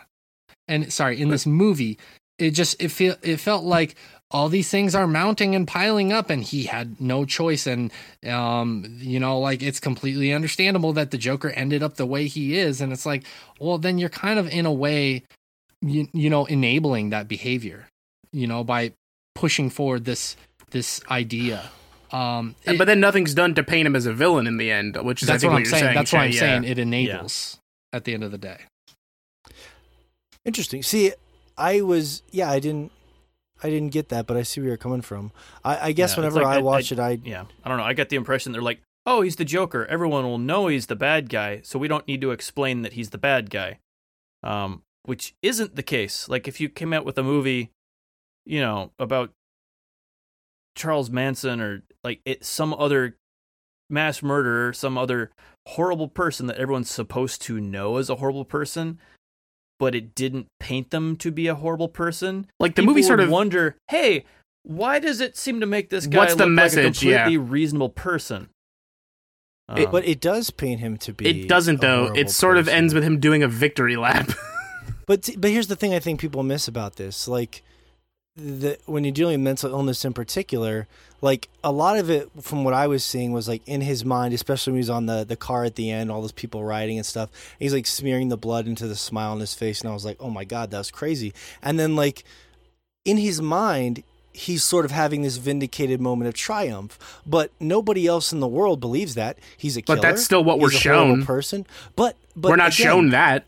[0.69, 1.99] And sorry, in this movie,
[2.43, 3.95] it just it feel it felt like
[4.31, 7.67] all these things are mounting and piling up, and he had no choice.
[7.67, 7.91] And
[8.27, 12.57] um, you know, like it's completely understandable that the Joker ended up the way he
[12.57, 12.81] is.
[12.81, 13.23] And it's like,
[13.59, 15.23] well, then you're kind of in a way,
[15.81, 17.87] you you know, enabling that behavior,
[18.31, 18.93] you know, by
[19.35, 20.35] pushing forward this
[20.71, 21.69] this idea.
[22.11, 24.97] Um, it- but then nothing's done to paint him as a villain in the end,
[24.97, 25.83] which is I that's think what what I'm saying.
[25.83, 25.95] saying.
[25.95, 26.39] That's why Shay, I'm yeah.
[26.39, 27.59] saying it enables
[27.91, 28.57] at the end of the day.
[30.45, 30.83] Interesting.
[30.83, 31.13] See,
[31.57, 32.91] I was yeah, I didn't
[33.61, 35.31] I didn't get that, but I see where you're coming from.
[35.63, 37.77] I, I guess Yeah, whenever like I I- watch I- it, I Yeah, I don't
[37.77, 37.83] know.
[37.83, 39.85] I got the impression they're like, oh, he's the Joker.
[39.85, 43.09] Everyone will know he's the bad guy, so we don't need to explain that he's
[43.11, 43.79] the bad guy.
[44.43, 46.27] Um, which isn't the case.
[46.29, 47.71] Like if you came out with a movie,
[48.45, 49.31] you know, about
[50.75, 53.17] Charles Manson or like it, some other
[53.89, 55.31] mass murderer, some other
[55.67, 58.99] horrible person that everyone's supposed to know as a horrible person,
[59.83, 62.47] but it didn't paint them to be a horrible person.
[62.59, 64.25] Like the people movie sort would of wonder, hey,
[64.63, 67.03] why does it seem to make this guy What's the message?
[67.03, 67.23] like a Yeah.
[67.25, 68.49] completely reasonable person?
[69.75, 71.25] It- Um, but it does paint him to be.
[71.43, 72.13] it doesn't a though.
[72.13, 74.29] It sort of ends with him doing a victory lap.
[75.05, 77.27] But but here's the thing I think people miss about this.
[77.27, 77.61] Like
[78.35, 80.87] the when you're dealing with mental illness in particular,
[81.21, 84.33] like a lot of it from what I was seeing was like in his mind,
[84.33, 86.97] especially when he was on the, the car at the end, all those people riding
[86.97, 87.29] and stuff.
[87.59, 90.17] He's like smearing the blood into the smile on his face and I was like,
[90.19, 91.33] Oh my god, that was crazy.
[91.61, 92.23] And then like
[93.05, 94.03] in his mind
[94.35, 98.79] He's sort of having this vindicated moment of triumph, but nobody else in the world
[98.79, 99.97] believes that he's a killer.
[99.97, 101.23] But that's still what we're a shown.
[101.23, 101.67] person.
[101.95, 103.45] But, but We're not again, shown that.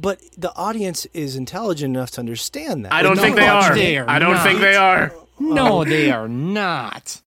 [0.00, 2.92] But the audience is intelligent enough to understand that.
[2.92, 3.74] I don't No, think they are.
[3.74, 5.12] they are I don't think they are.
[5.38, 7.22] No, they are not.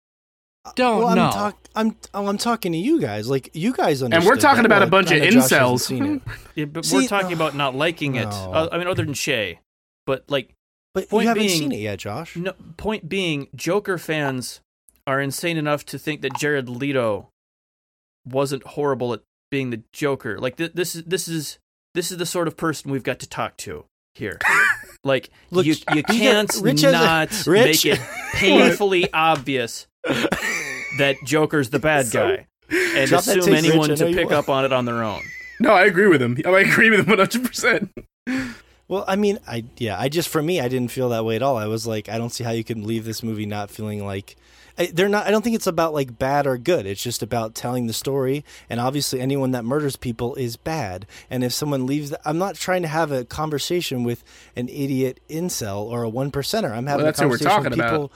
[0.76, 1.32] Don't well, I'm know.
[1.32, 3.30] talk- I'm oh, I'm talking to you guys.
[3.30, 4.14] Like you guys understand.
[4.24, 5.90] And we're talking about a bunch of incels.
[6.56, 8.26] yeah, but See, we're talking uh, about not liking it.
[8.26, 8.30] no.
[8.54, 9.60] Uh, I mean, other than Shay,
[10.06, 10.54] but like,
[10.94, 12.36] But Point you haven't being- seen it yet, Josh.
[12.36, 14.62] no, point being, Joker fans
[15.08, 17.30] are insane enough to think that Jared Leto
[18.26, 20.38] wasn't horrible at being the Joker.
[20.40, 21.58] Like th- this is this is
[21.94, 23.86] this is the sort of person we've got to talk to
[24.16, 24.40] here.
[25.02, 28.00] Like Look, you you you can't Rich has a- not Rich- make it
[28.34, 29.88] painfully obvious
[30.98, 34.74] that Joker's the bad guy and assume tape, Rich, anyone to pick up on it
[34.74, 35.22] on their own.
[35.62, 36.38] No, I agree with him.
[36.46, 37.90] I agree with him 100%.
[38.90, 41.42] Well, I mean, I yeah, I just for me, I didn't feel that way at
[41.44, 41.56] all.
[41.56, 44.36] I was like, I don't see how you can leave this movie not feeling like
[44.36, 44.40] I,
[44.88, 45.28] they're not.
[45.28, 46.86] I don't think it's about like bad or good.
[46.86, 48.46] It's just about telling the story.
[48.70, 51.06] And obviously, anyone that murders people is bad.
[51.30, 54.24] And if someone leaves, the, I'm not trying to have a conversation with
[54.56, 56.72] an idiot incel or a one percenter.
[56.72, 57.92] I'm having that's a who we're conversation with talking about.
[57.92, 58.12] people.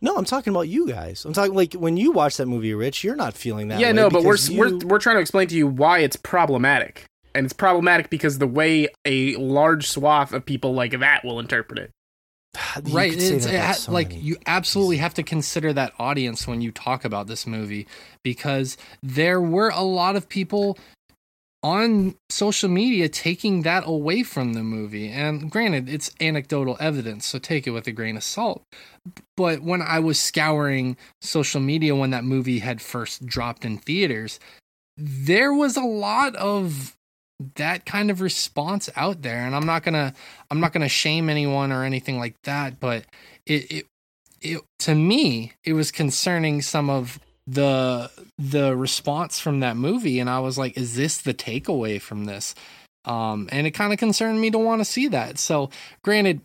[0.00, 1.24] No, I'm talking about you guys.
[1.24, 3.02] I'm talking like when you watch that movie, Rich.
[3.04, 3.80] You're not feeling that.
[3.80, 7.04] yeah, no, but we're, because we're we're trying to explain to you why it's problematic.
[7.34, 11.78] And it's problematic because the way a large swath of people like that will interpret
[11.78, 11.90] it.
[12.84, 14.20] You right it's it so like many.
[14.20, 17.86] you absolutely have to consider that audience when you talk about this movie
[18.22, 20.78] because there were a lot of people
[21.62, 27.38] on social media taking that away from the movie and granted it's anecdotal evidence so
[27.38, 28.62] take it with a grain of salt
[29.36, 34.38] but when i was scouring social media when that movie had first dropped in theaters
[34.96, 36.95] there was a lot of
[37.56, 40.12] that kind of response out there and i'm not gonna
[40.50, 43.04] i'm not gonna shame anyone or anything like that but
[43.44, 43.86] it it,
[44.40, 50.28] it to me it was concerning some of the the response from that movie and
[50.28, 52.54] i was like is this the takeaway from this?
[53.04, 55.38] Um and it kind of concerned me to want to see that.
[55.38, 55.70] So
[56.02, 56.40] granted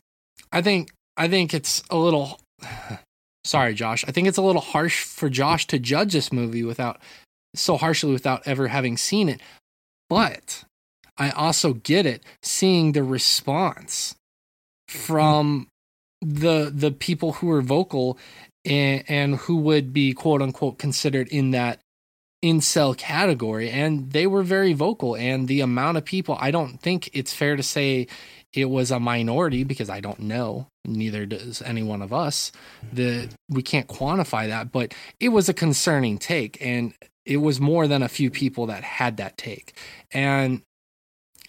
[0.51, 2.39] i think i think it's a little
[3.43, 4.05] sorry josh.
[4.07, 6.99] I think it's a little harsh for josh to judge this movie without
[7.55, 9.41] so harshly without ever having seen it.
[10.07, 10.63] But
[11.17, 14.15] I also get it seeing the response
[14.87, 15.67] from
[16.21, 18.17] the the people who are vocal
[18.65, 21.79] and, and who would be quote unquote considered in that
[22.43, 27.09] incel category and they were very vocal and the amount of people I don't think
[27.13, 28.07] it's fair to say
[28.53, 32.51] it was a minority because I don't know neither does any one of us
[32.91, 36.93] the we can't quantify that but it was a concerning take and
[37.25, 39.73] it was more than a few people that had that take.
[40.11, 40.61] And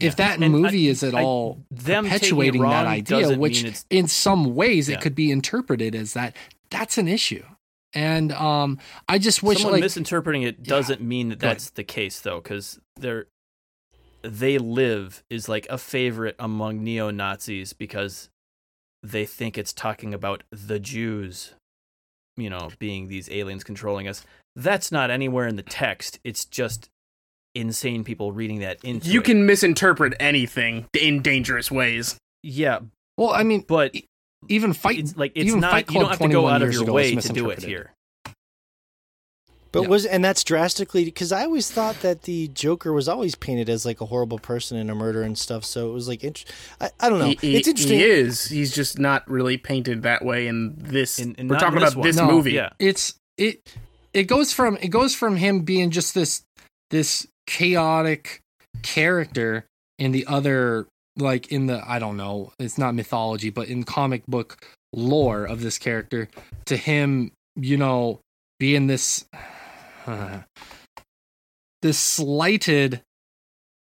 [0.00, 0.26] if Yeah.
[0.26, 4.88] that And movie I- is at I- all perpetuating that idea, which in some ways
[4.88, 4.96] Yeah.
[4.96, 6.34] it could be interpreted as that,
[6.70, 7.44] that's an issue.
[7.94, 12.20] And um, I just wish Someone like misinterpreting it doesn't mean that that's the case,
[12.20, 13.26] though, because they're
[14.22, 18.28] they live is like a favorite among neo Nazis because
[19.02, 21.54] they think it's talking about the Jews,
[22.36, 24.24] you know, being these aliens controlling us.
[24.54, 26.20] That's not anywhere in the text.
[26.22, 26.88] It's just
[27.54, 29.24] insane people reading that into You it.
[29.26, 32.16] can misinterpret anything in dangerous ways.
[32.42, 32.80] yeah,
[33.16, 33.94] well, I mean, but
[34.48, 35.70] even fight it's like it's even not.
[35.72, 37.32] Fight You don't Club have to go 21 out of years your ago way to
[37.32, 37.92] do it here.
[39.70, 39.88] But Yeah.
[39.88, 43.86] was and that's drastically because I always thought that the Joker was always painted as
[43.86, 45.64] like a horrible person and a murderer and stuff.
[45.64, 46.44] So it was like, int-
[46.78, 47.26] I, I don't know.
[47.28, 47.98] He, he- it's interesting.
[47.98, 48.44] He is.
[48.48, 51.18] He's just not really painted that way in this.
[51.18, 52.06] In- in- we're talking this about one.
[52.08, 52.26] this No.
[52.26, 52.52] movie.
[52.52, 53.66] Yeah, it's it
[54.12, 56.42] it goes from it goes from him being just this
[56.90, 58.40] this chaotic
[58.82, 59.66] character
[59.98, 64.26] in the other like in the I don't know, it's not mythology, but in comic
[64.26, 66.28] book lore of this character
[66.66, 68.20] to him, you know,
[68.58, 69.26] being this
[71.82, 73.02] this slighted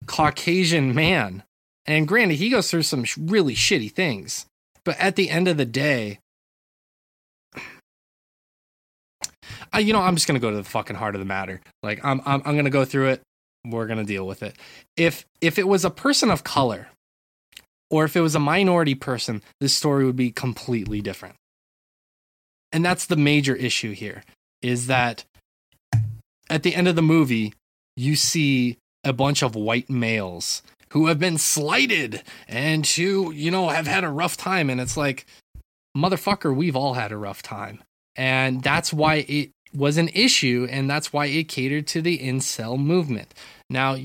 [0.06, 1.42] Caucasian man.
[1.86, 4.46] And granted, he goes through some sh- really shitty things,
[4.84, 6.18] but at the end of the day,
[9.72, 11.60] I, you know, I'm just gonna go to the fucking heart of the matter.
[11.82, 13.22] Like, I'm, I'm, I'm gonna go through it.
[13.70, 14.56] We're gonna deal with it.
[14.96, 16.88] If, if it was a person of color,
[17.90, 21.36] or if it was a minority person, this story would be completely different.
[22.72, 24.24] And that's the major issue here
[24.60, 25.24] is that
[26.50, 27.54] at the end of the movie,
[27.96, 33.68] you see a bunch of white males who have been slighted and who, you know,
[33.68, 34.68] have had a rough time.
[34.70, 35.26] And it's like,
[35.96, 37.82] motherfucker, we've all had a rough time.
[38.16, 40.66] And that's why it was an issue.
[40.70, 43.34] And that's why it catered to the incel movement.
[43.70, 43.96] Now,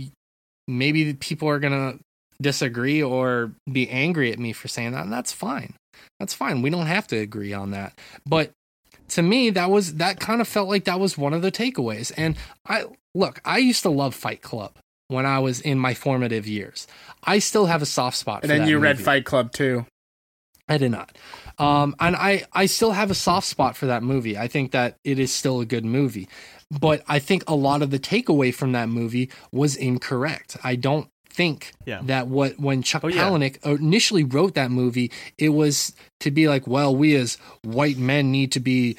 [0.68, 2.00] maybe people are going to
[2.42, 5.04] disagree or be angry at me for saying that.
[5.04, 5.76] And that's fine.
[6.20, 6.62] That's fine.
[6.62, 7.98] We don't have to agree on that.
[8.26, 8.52] But
[9.10, 12.12] to me, that was that kind of felt like that was one of the takeaways.
[12.16, 12.36] And
[12.68, 14.74] I look, I used to love Fight Club
[15.10, 16.88] when I was in my formative years.
[17.24, 18.44] I still have a soft spot.
[18.44, 19.00] And for then you read.
[19.00, 19.86] Fight Club too.
[20.72, 21.18] I did not.
[21.58, 24.38] Um, and I, I still have a soft spot for that movie.
[24.38, 26.28] I think that it is still a good movie.
[26.72, 30.58] But I think a lot of the takeaway from that movie was incorrect.
[30.64, 32.02] I don't think Yeah.
[32.04, 33.30] that what when Chuck Oh, yeah.
[33.30, 38.32] Palahniuk initially wrote that movie, it was to be like, well, we as white men
[38.32, 38.98] need to be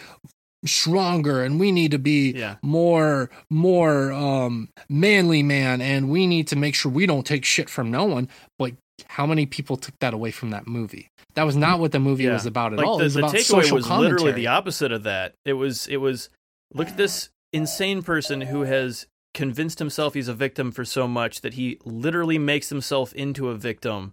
[0.65, 2.57] stronger and we need to be Yeah.
[2.63, 7.69] more more um manly man and we need to make sure we don't take shit
[7.69, 8.29] from no one
[8.61, 8.73] but
[9.09, 12.25] how many people took that away from that movie that was not what the movie
[12.25, 12.33] Yeah.
[12.35, 14.47] was about at like all the, it was the about takeaway was commentary literally the
[14.49, 15.35] opposite of that.
[15.45, 16.29] It was it was
[16.75, 21.41] look at this insane person who has convinced himself he's a victim for so much
[21.41, 24.13] that he literally makes himself into a victim,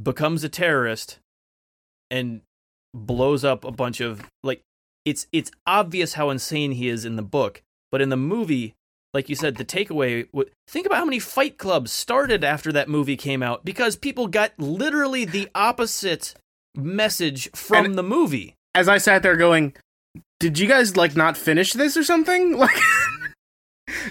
[0.00, 1.18] becomes a terrorist,
[2.10, 2.40] and
[2.92, 4.62] blows up a bunch of like
[5.04, 8.74] it's it's obvious how insane he is in the book, but in the movie,
[9.14, 10.26] like you said, the takeaway.
[10.68, 14.52] Think about how many fight clubs started after that movie came out because people got
[14.58, 16.34] literally the opposite
[16.76, 18.54] message from And- the movie.
[18.74, 19.74] As I sat there going,
[20.38, 22.76] "Did you guys like not finish this or something?" Like,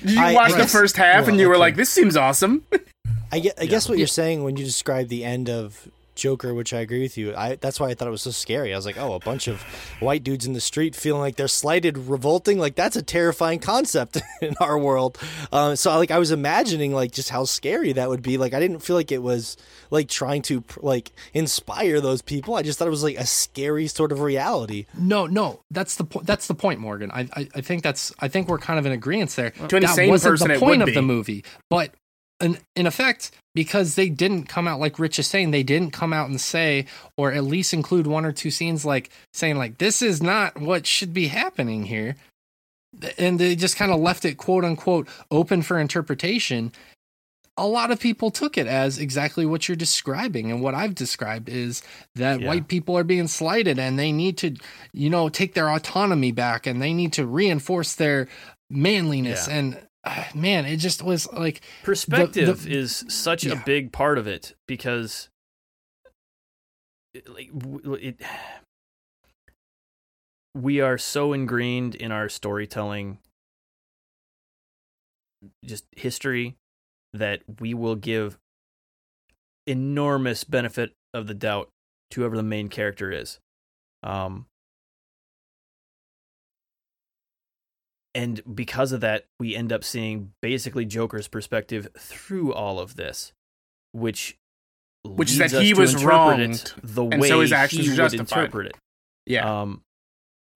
[0.01, 1.59] did you I- watch I the guess- first half well, and you were okay.
[1.61, 2.65] like, "This seems awesome"?
[3.31, 3.65] I, ge- I Yeah.
[3.65, 5.87] guess what you're saying when you describe the end of
[6.19, 7.35] Joker, which I agree with you.
[7.35, 8.73] I that's why I thought it was so scary.
[8.73, 9.61] I was like, oh, a bunch of
[9.99, 12.59] white dudes in the street feeling like they're slighted, revolting.
[12.59, 15.17] Like that's a terrifying concept in our world.
[15.51, 18.37] Um, so like I was imagining like just how scary that would be.
[18.37, 19.57] Like I didn't feel like it was
[19.89, 22.55] like trying to like inspire those people.
[22.55, 24.85] I just thought it was like a scary sort of reality.
[24.97, 26.27] No, no, that's the point.
[26.27, 27.11] That's the point, Morgan.
[27.11, 28.13] I, I, I think that's.
[28.19, 29.51] I think we're kind of in agreement there.
[29.51, 31.93] To an that insane wasn't person, the it point would of the movie, but
[32.39, 36.13] in in effect, because they didn't come out like Rich is saying, they didn't come
[36.13, 36.85] out and say,
[37.17, 40.87] or at least include one or two scenes like saying like this is not what
[40.87, 42.15] should be happening here,
[43.17, 46.71] and they just kind of left it quote unquote open for interpretation.
[47.57, 51.49] A lot of people took it as exactly what you're describing, and what I've described
[51.49, 51.83] is
[52.15, 52.47] that Yeah.
[52.47, 54.55] white people are being slighted, and they need to,
[54.93, 58.29] you know, take their autonomy back, and they need to reinforce their
[58.69, 59.49] manliness.
[59.49, 59.55] Yeah.
[59.55, 59.77] And
[60.33, 65.29] man, it just was like perspective the- is such a big part of it because
[67.13, 68.21] it- like w- it
[70.55, 73.19] we are so ingrained in our storytelling
[75.63, 76.55] just history
[77.13, 78.37] that we will give
[79.67, 81.69] enormous benefit of the doubt
[82.11, 83.39] to whoever the main character is.
[84.03, 84.47] Um
[88.19, 93.31] and because of that we end up seeing basically joker's perspective through all of this
[93.93, 94.35] which
[95.03, 97.85] Which is that us he was interpret it wronged, the and way so his actions
[97.87, 98.75] he would interpret it
[99.25, 99.61] Yeah.
[99.61, 99.81] um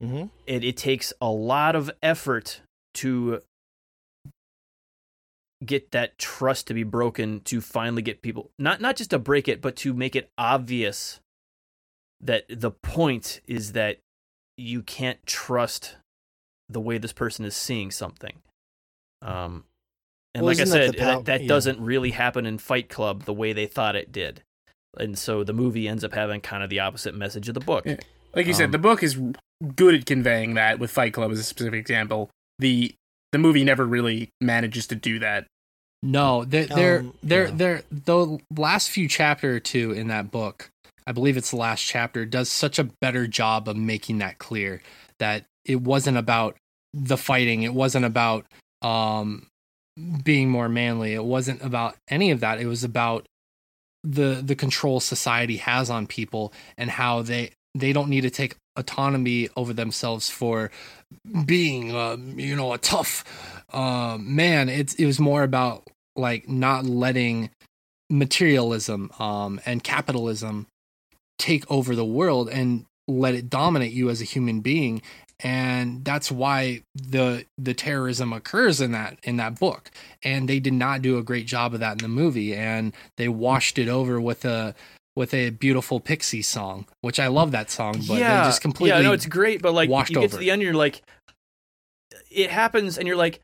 [0.03, 0.25] Mm-hmm.
[0.45, 2.59] it, it takes a lot of effort
[2.95, 3.39] to
[5.63, 9.47] get that trust to be broken to finally get people not not just to break
[9.47, 11.21] it but to make it obvious
[12.19, 13.99] that the point is that
[14.57, 15.95] you can't trust
[16.69, 18.33] the way this person is seeing something
[19.21, 19.63] um
[20.35, 21.47] and Well, like i isn't that said pow- that, that yeah.
[21.47, 24.41] doesn't really happen in fight club the way they thought it did
[24.99, 27.85] and so the movie ends up having kind of the opposite message of the book
[27.85, 27.97] Yeah.
[28.35, 29.19] like you um, said, the book is
[29.75, 30.77] good at conveying that.
[30.77, 32.93] With Fight Club as a specific example, the
[33.31, 35.47] the movie never really manages to do that.
[36.03, 37.53] No, they're they're Um, they're, yeah.
[37.55, 40.69] they're the last few chapter or two in that book.
[41.07, 42.25] I believe it's the last chapter.
[42.25, 44.81] Does such a better job of making that clear
[45.19, 46.57] that it wasn't about
[46.93, 47.63] the fighting.
[47.63, 48.45] It wasn't about
[48.81, 49.47] um
[50.23, 51.13] being more manly.
[51.13, 52.59] It wasn't about any of that.
[52.59, 53.25] It was about
[54.03, 58.55] the the control society has on people and how they they don't need to take
[58.75, 60.71] autonomy over themselves for
[61.45, 63.23] being uh, you know a tough
[63.71, 67.49] uh, man it's it was more about like not letting
[68.09, 70.67] materialism um, and capitalism
[71.39, 75.01] take over the world and let it dominate you as a human being
[75.43, 79.91] and that's why the the terrorism occurs in that in that book
[80.23, 83.27] and they did not do a great job of that in the movie and they
[83.27, 84.73] washed it over with a
[85.15, 89.03] with a beautiful Pixies song which i love that song but they just completely yeah,
[89.07, 91.01] no, it's great, but like washed you get over to the end, you're like,
[92.31, 93.39] it happens, and you're like,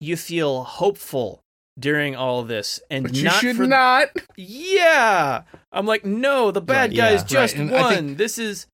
[0.00, 1.40] you feel hopeful
[1.78, 4.08] during all this, and But you not should for not.
[4.36, 5.42] yeah.
[5.72, 7.26] I'm like, no, the bad Right, guys yeah.
[7.46, 7.94] just Right, won.
[7.94, 8.66] think- this is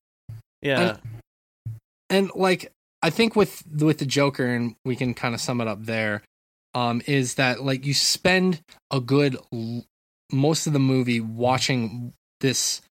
[0.63, 0.99] yeah, and
[2.35, 2.73] like
[3.03, 6.23] i think with with the joker and we can kind of sum it up there
[6.75, 9.37] um is that like you spend a good
[10.33, 12.83] most of the movie watching this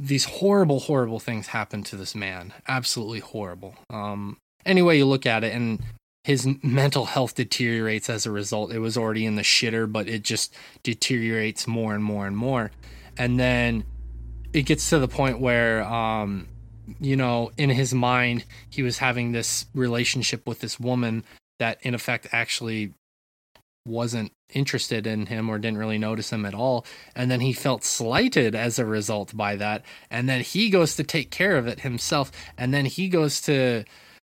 [0.00, 2.52] these horrible horrible things happen to this man.
[2.66, 3.76] Absolutely horrible.
[3.90, 5.82] Um any way you look at it and
[6.24, 8.72] his mental health deteriorates as a result.
[8.72, 12.70] It was already in the shitter but it just deteriorates more and more and more.
[13.16, 13.84] And then
[14.52, 16.48] it gets to the point where um
[17.00, 21.24] you know, in his mind, he was having this relationship with this woman
[21.58, 22.92] that, in effect, actually
[23.86, 26.86] wasn't interested in him or didn't really notice him at all.
[27.14, 29.84] And then he felt slighted as a result by that.
[30.10, 32.32] And then he goes to take care of it himself.
[32.56, 33.84] And then he goes to,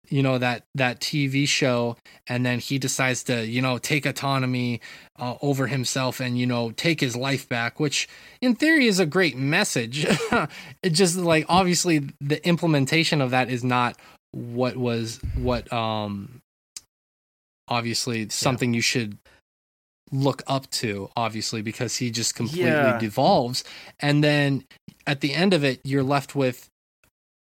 [0.09, 1.95] you know, that that TV show.
[2.27, 4.81] And then he decides to, you know, take autonomy
[5.19, 8.07] uh, over himself and, you know, take his life back, which
[8.41, 10.05] in theory is a great message.
[10.83, 13.97] it just like obviously the implementation of that is not
[14.31, 16.41] what was what um
[17.67, 19.17] obviously something you should
[20.11, 22.97] look up to obviously because he just completely Yeah.
[22.99, 23.63] devolves
[23.99, 24.63] and then
[25.07, 26.69] at the end of it you're left with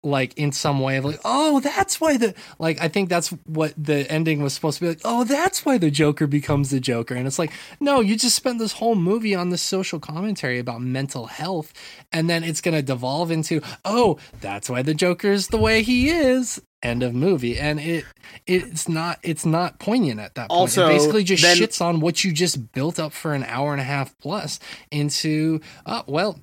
[0.03, 3.73] like in some way of like oh that's why the like i think that's what
[3.77, 7.15] the ending was supposed to be like oh that's why the joker becomes the joker.
[7.15, 10.81] And it's like no you just spent this whole movie on this social commentary about
[10.81, 11.73] mental health
[12.11, 15.83] and then it's going to devolve into oh that's why the joker is the way
[15.83, 16.61] he is.
[16.81, 17.57] End of movie.
[17.57, 18.03] And it
[18.45, 20.59] it's not it's not poignant at that point.
[20.59, 23.71] Also, it basically just then- shits on what you just built up for an hour
[23.71, 24.59] and a half plus
[24.91, 26.39] into uh well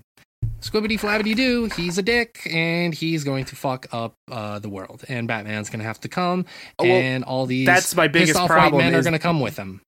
[0.60, 5.04] squibbity flabbity doo, he's a dick and he's going to fuck up uh, the world.
[5.08, 6.44] And Batman's going to have to come,
[6.78, 9.12] Oh, well, and all these that's my biggest pissed off problem white men are going
[9.12, 9.80] to come with him.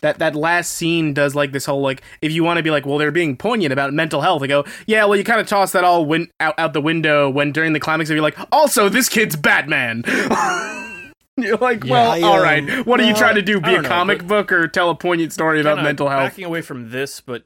[0.00, 2.84] that that last scene does like this whole like if you want to be like
[2.84, 5.70] well they're being poignant about mental health I go yeah well you kind of toss
[5.72, 8.88] that all win- out out the window when during the climax of you're like also
[8.88, 10.02] this kid's batman
[11.36, 13.68] you're like Yeah, well I, all um, right what are you trying to do be
[13.70, 16.60] a don't know, comic book or tell a poignant story about mental health Backing away
[16.62, 17.44] from this, but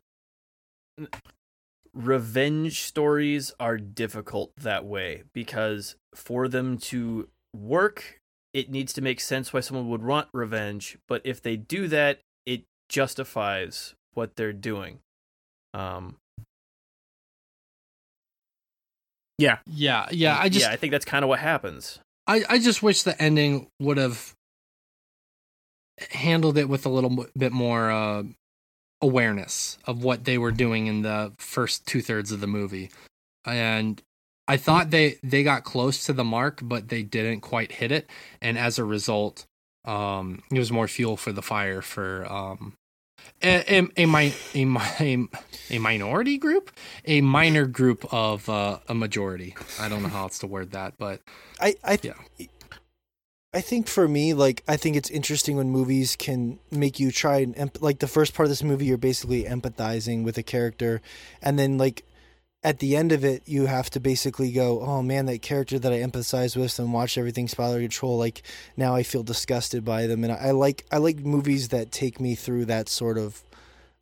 [1.92, 8.20] revenge stories are difficult that way because for them to work,
[8.52, 10.98] it needs to make sense why someone would want revenge.
[11.06, 15.00] But if they do that, it justifies what they're doing.
[15.74, 16.16] Um,
[19.38, 20.08] Yeah, yeah.
[20.10, 20.36] Yeah.
[20.38, 22.00] I just yeah, I think that's kind of what happens.
[22.26, 24.34] I, I just wish the ending would have
[26.10, 28.24] handled it with a little bit more uh,
[29.00, 32.90] awareness of what they were doing in the first two thirds of the movie,
[33.44, 34.02] and
[34.46, 38.08] I thought they they got close to the mark, but they didn't quite hit it,
[38.40, 39.46] and as a result,
[39.84, 42.74] um, it was more fuel for the fire for um,
[43.42, 44.06] a a a,
[45.00, 45.28] a,
[45.70, 46.70] a minority group,
[47.04, 49.54] a minor group of uh, a majority.
[49.80, 51.20] I don't know how else to word that, but
[51.60, 52.14] I I th-
[53.54, 57.38] I think for me, like I think it's interesting when movies can make you try
[57.38, 61.00] and like the first part of this movie, you're basically empathizing with a character,
[61.40, 62.04] and then like
[62.62, 65.92] at the end of it, you have to basically go, oh man, that character that
[65.92, 68.18] I empathize with and watch everything of control.
[68.18, 68.42] Like
[68.76, 72.20] now, I feel disgusted by them, and I, I like I like movies that take
[72.20, 73.42] me through that sort of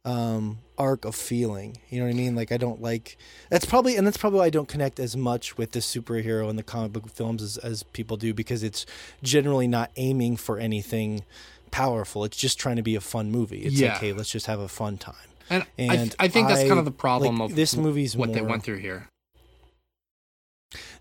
[0.04, 3.16] um arc of feeling you know what i mean like i don't like
[3.50, 6.58] that's probably and that's probably why i don't connect as much with the superhero and
[6.58, 8.84] the comic book films as, as people do because it's
[9.22, 11.22] generally not aiming for anything
[11.70, 13.92] powerful it's just trying to be a fun movie it's Yeah.
[13.92, 15.14] like hey let's just have a fun time
[15.50, 18.32] And, And I, I think that's kind of the problem like, of this movie's what
[18.32, 19.08] they went through here.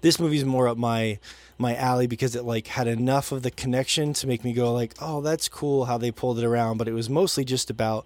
[0.02, 1.20] this movie's more up my
[1.58, 4.94] my alley because it like had enough of the connection to make me go like
[5.02, 8.06] oh that's cool how they pulled it around but it was mostly just about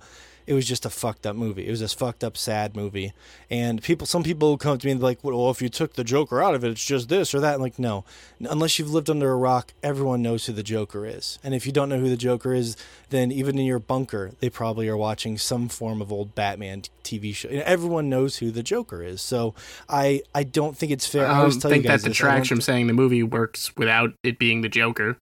[0.50, 1.68] it was just a fucked up movie.
[1.68, 3.14] It was this fucked up sad movie.
[3.52, 6.04] And people some people come to me and be like well if you took the
[6.04, 7.54] joker out of it it's just this or that.
[7.54, 8.04] I'm like no.
[8.40, 11.38] Unless you've lived under a rock everyone knows who the joker is.
[11.44, 12.76] And if you don't know who the joker is
[13.10, 17.36] then even in your bunker they probably are watching some form of old batman tv
[17.36, 17.50] show.
[17.50, 19.22] Everyone knows who the joker is.
[19.22, 19.54] So
[19.88, 21.28] i i don't think it's fair.
[21.28, 23.72] I always um, don't tell think you guys that detracts from saying the movie works
[23.78, 25.18] without it being the joker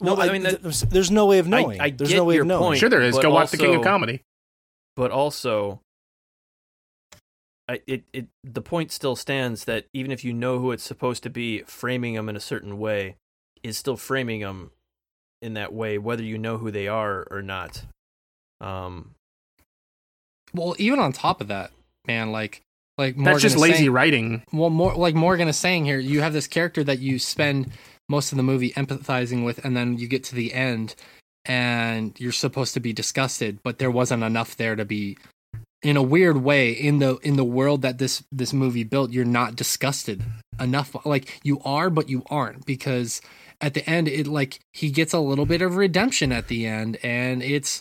[0.00, 1.80] No, No, I I mean, mean, that- there's, there's no way of knowing.
[1.80, 2.62] I there's get no way your of knowing.
[2.62, 2.80] point.
[2.80, 4.22] sure there is but go watch the king of comedy
[4.96, 5.80] but also
[7.68, 11.22] I, it, it the point still stands that even if you know who it's supposed
[11.22, 13.16] to be framing them in a certain way
[13.62, 14.72] is still framing them
[15.40, 17.84] in that way whether you know who they are or not
[18.60, 19.12] um
[20.52, 21.70] Well, even on top of that,
[22.06, 22.62] man, like
[22.98, 26.20] like Morgan that's just lazy saying- writing well, more like Morgan is saying here, you
[26.22, 27.70] have this character that you spend
[28.10, 30.96] most of the movie empathizing with, and then you get to the end,
[31.44, 35.16] and you're supposed to be disgusted, but there wasn't enough there to be.
[35.82, 39.24] In a weird way, in the in the world that this this movie built, you're
[39.24, 40.22] not disgusted
[40.58, 40.94] enough.
[41.06, 43.22] Like you are, but you aren't because
[43.62, 46.98] at the end, it like he gets a little bit of redemption at the end,
[47.02, 47.80] and it's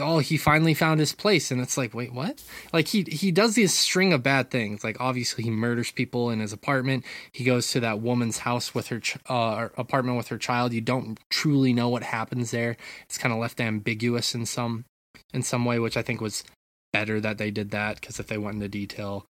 [0.00, 2.42] oh he finally found his place, and it's like wait what?
[2.72, 4.84] like he he does this string of bad things.
[4.84, 7.04] Like obviously he murders people in his apartment.
[7.32, 10.72] He goes to that woman's house with her ch- uh apartment with her child.
[10.72, 12.76] You don't truly know what happens there.
[13.04, 14.84] It's kind of left ambiguous in some
[15.32, 16.44] in some way which i think was
[16.92, 19.26] better that they did that because if they went into detail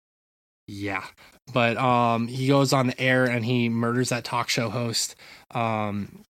[0.69, 1.05] yeah.
[1.53, 5.17] But um he goes on the air and he murders that talk show host.
[5.51, 6.25] Um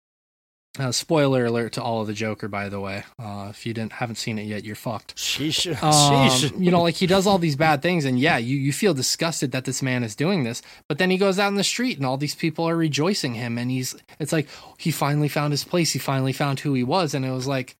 [0.79, 3.93] uh, spoiler alert to all of the joker by the way uh if you didn't
[3.93, 5.67] haven't seen it yet you're fucked Sheesh.
[5.83, 6.59] um, Sheesh.
[6.59, 9.51] you know, like he does all these bad things, and yeah, you, you feel disgusted
[9.51, 10.61] that this man is doing this.
[10.87, 13.57] But then he goes out in the street, and all these people are rejoicing him,
[13.57, 14.47] and he's it's like
[14.77, 15.91] he finally found his place.
[15.93, 17.75] He finally found who he was, and it was like,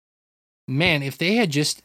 [0.67, 1.81] man, if they had just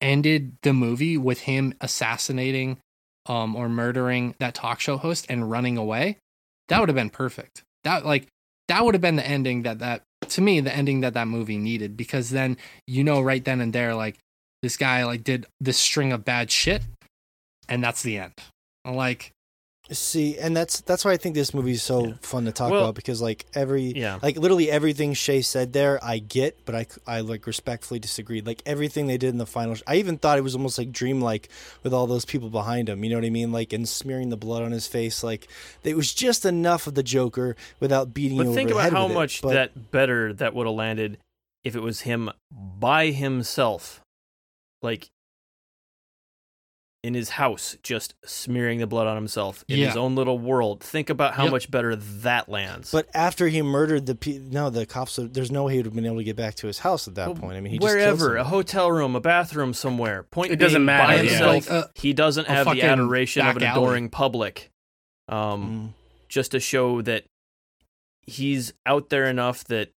[0.00, 2.78] ended the movie with him assassinating,
[3.26, 6.18] um, or murdering that talk show host and running away,
[6.68, 7.62] that would have been perfect.
[7.84, 8.28] That like
[8.68, 11.58] that would have been the ending that that to me the ending that that movie
[11.58, 12.56] needed because then
[12.86, 14.16] you know right then and there like
[14.62, 16.82] this guy like did this string of bad shit
[17.68, 18.34] and that's the end.
[18.84, 19.32] Like
[19.92, 22.14] See, and that's that's why I think this movie is so Yeah.
[22.20, 26.00] fun to talk Well- about because like every yeah like literally everything Shay said there
[26.02, 28.46] I get, but I I like respectfully disagreed.
[28.46, 31.48] Like everything they did in the final, I even thought it was almost like dreamlike
[31.84, 33.04] with all those people behind him.
[33.04, 33.52] You know what I mean?
[33.52, 35.22] Like and smearing the blood on his face.
[35.22, 35.46] Like
[35.84, 39.14] it was just enough of the Joker without beating but think about how it.
[39.14, 41.18] much But- that better that would have landed
[41.62, 44.00] if it was him by himself
[44.82, 45.08] like
[47.06, 49.86] in his house, just smearing the blood on himself in Yeah.
[49.88, 50.82] his own little world.
[50.82, 51.52] Think about how Yep.
[51.52, 52.90] much better that lands.
[52.90, 55.18] But after he murdered the pe- no, the cops.
[55.22, 57.14] There's no way he would have been able to get back to his house at
[57.14, 57.56] that Well, point.
[57.56, 60.24] I mean, he just wherever, a hotel room, a bathroom somewhere.
[60.24, 61.30] Point It doesn't being, matter, By yeah.
[61.30, 63.84] himself, Like, uh, he doesn't have the adoration of an back alley.
[63.84, 64.70] adoring public.
[65.28, 66.28] Um, Mm.
[66.28, 67.24] just to show that
[68.26, 69.90] he's out there enough that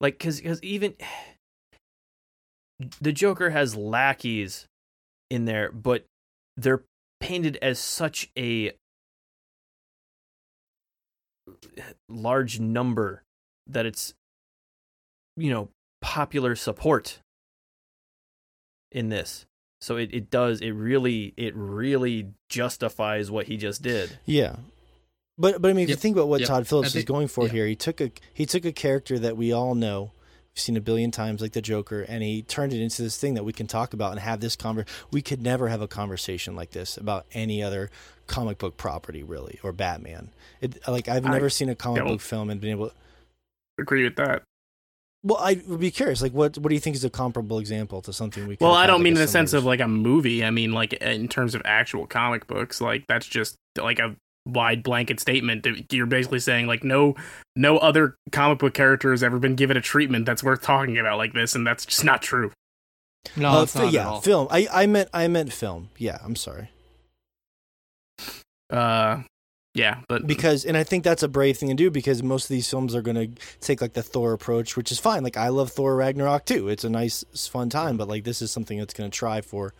[0.00, 0.94] like cuz cuz even
[3.00, 4.67] the joker has lackeys
[5.30, 6.04] in there but
[6.56, 6.82] they're
[7.20, 8.72] painted as such a
[12.08, 13.22] large number
[13.66, 14.14] that it's
[15.36, 15.68] you know
[16.00, 17.20] popular support
[18.92, 19.46] in this
[19.80, 24.56] so it, it does it really it really justifies what he just did Yeah.
[25.38, 26.48] But but I mean, if you think about what Yep.
[26.48, 27.52] Todd Phillips I is going for yeah.
[27.52, 30.10] here, he took a he took a character that we all know,
[30.58, 33.34] we've seen a billion times, like the Joker, and he turned it into this thing
[33.34, 34.86] that we can talk about and have this conver.
[35.12, 37.90] We could never have a conversation like this about any other
[38.26, 40.30] comic book property, really, or Batman.
[40.60, 42.88] It like I've I never seen a comic book film and been able.
[42.88, 42.94] to
[43.78, 44.42] Agree with that.
[45.22, 46.20] Well, I would be curious.
[46.22, 48.56] Like, what what do you think is a comparable example to something we?
[48.56, 50.44] could Well, I don't mean in the sense of like a movie.
[50.44, 52.80] I mean like in terms of actual comic books.
[52.80, 54.16] Like that's just like a
[54.48, 55.66] wide blanket statement.
[55.92, 57.14] You're basically saying like no
[57.54, 61.18] no other comic book character has ever been given a treatment that's worth talking about
[61.18, 62.50] like this, and that's just not true.
[63.36, 64.20] No, Uh, fi- not yeah, at all.
[64.20, 64.48] film.
[64.50, 65.90] I I meant I meant film.
[65.98, 66.70] Yeah, I'm sorry.
[68.70, 69.22] Uh,
[69.74, 72.48] yeah, but because and I think that's a brave thing to do because most of
[72.50, 75.22] these films are going to take like the Thor approach, which is fine.
[75.22, 77.96] Like I love Thor Ragnarok too; it's a nice, fun time.
[77.96, 79.74] But like this is something that's going to try for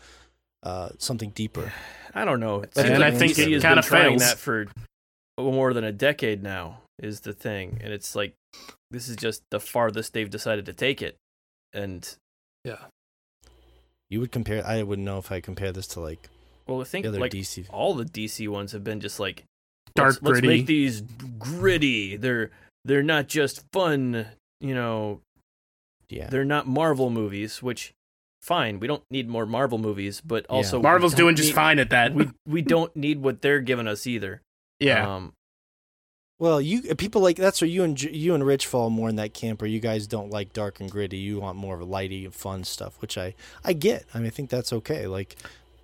[0.63, 1.73] uh, something deeper.
[2.15, 2.63] I don't know.
[2.63, 4.23] It And seems I think DC it has kinda been trying fails.
[4.23, 4.67] that for
[5.39, 6.83] more than a decade now.
[7.01, 8.35] Is the thing, and it's like
[8.91, 11.17] this is just the farthest they've decided to take it.
[11.73, 12.13] And
[12.65, 12.87] Yeah.
[14.11, 14.67] You would compare.
[14.67, 16.29] I wouldn't know if I compare this to like
[16.67, 17.67] well, I think the other like DC.
[17.71, 19.45] all the DC ones have been just like
[19.95, 21.03] Dark, let's, let's make these
[21.39, 22.17] gritty.
[22.17, 22.51] They're
[22.85, 24.27] they're not just fun.
[24.61, 25.21] You know,
[26.09, 27.63] Yeah, they're not Marvel movies.
[27.63, 27.93] Which
[28.43, 31.55] fine, we don't need more Marvel movies, but also we Marvel's don't doing just need-
[31.55, 32.15] fine at that.
[32.19, 34.43] We we don't need what they're giving us either.
[34.81, 35.33] yeah, Um,
[36.39, 39.35] Well, you people like that's where you and you and Rich fall more in that
[39.35, 41.17] camp where you guys don't like dark and gritty.
[41.19, 43.35] You want more of a lighty and fun stuff, which I
[43.65, 44.05] I get.
[44.15, 45.07] I mean, I think that's okay.
[45.09, 45.37] Like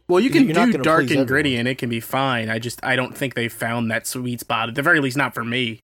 [0.08, 2.50] Well, you can You're not do dark please and gritty, and it can be fine.
[2.50, 4.68] I just I don't think they found that sweet spot.
[4.68, 5.80] At the very least, not for me.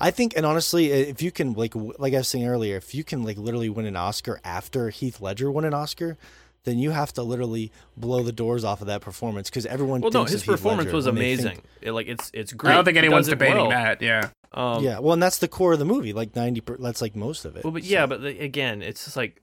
[0.00, 3.04] I think, and honestly, if you can like like I was saying earlier, if you
[3.04, 6.16] can like literally win an Oscar after Heath Ledger won an Oscar,
[6.64, 10.00] then you have to literally blow the doors off of that performance because everyone.
[10.00, 11.52] well, no, thinks his of performance Ledger was amazing.
[11.56, 12.72] think- It, like it's it's great.
[12.72, 13.70] I don't think anyone's debating well.
[13.70, 14.00] that.
[14.00, 16.12] Yeah, Um, yeah, well, and that's the core of the movie.
[16.12, 17.64] Like ninety, per, that's like most of it.
[17.64, 17.88] Well, but so.
[17.88, 19.42] yeah, but the, again, it's just like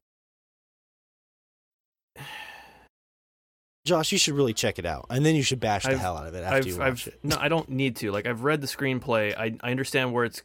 [3.85, 6.17] Josh, you should really check it out, and then you should bash the I've- hell
[6.17, 7.19] out of it after you I've, watch I've it.
[7.23, 8.11] no, I don't need to.
[8.11, 9.35] Like I've read the screenplay.
[9.37, 10.43] I I understand where it's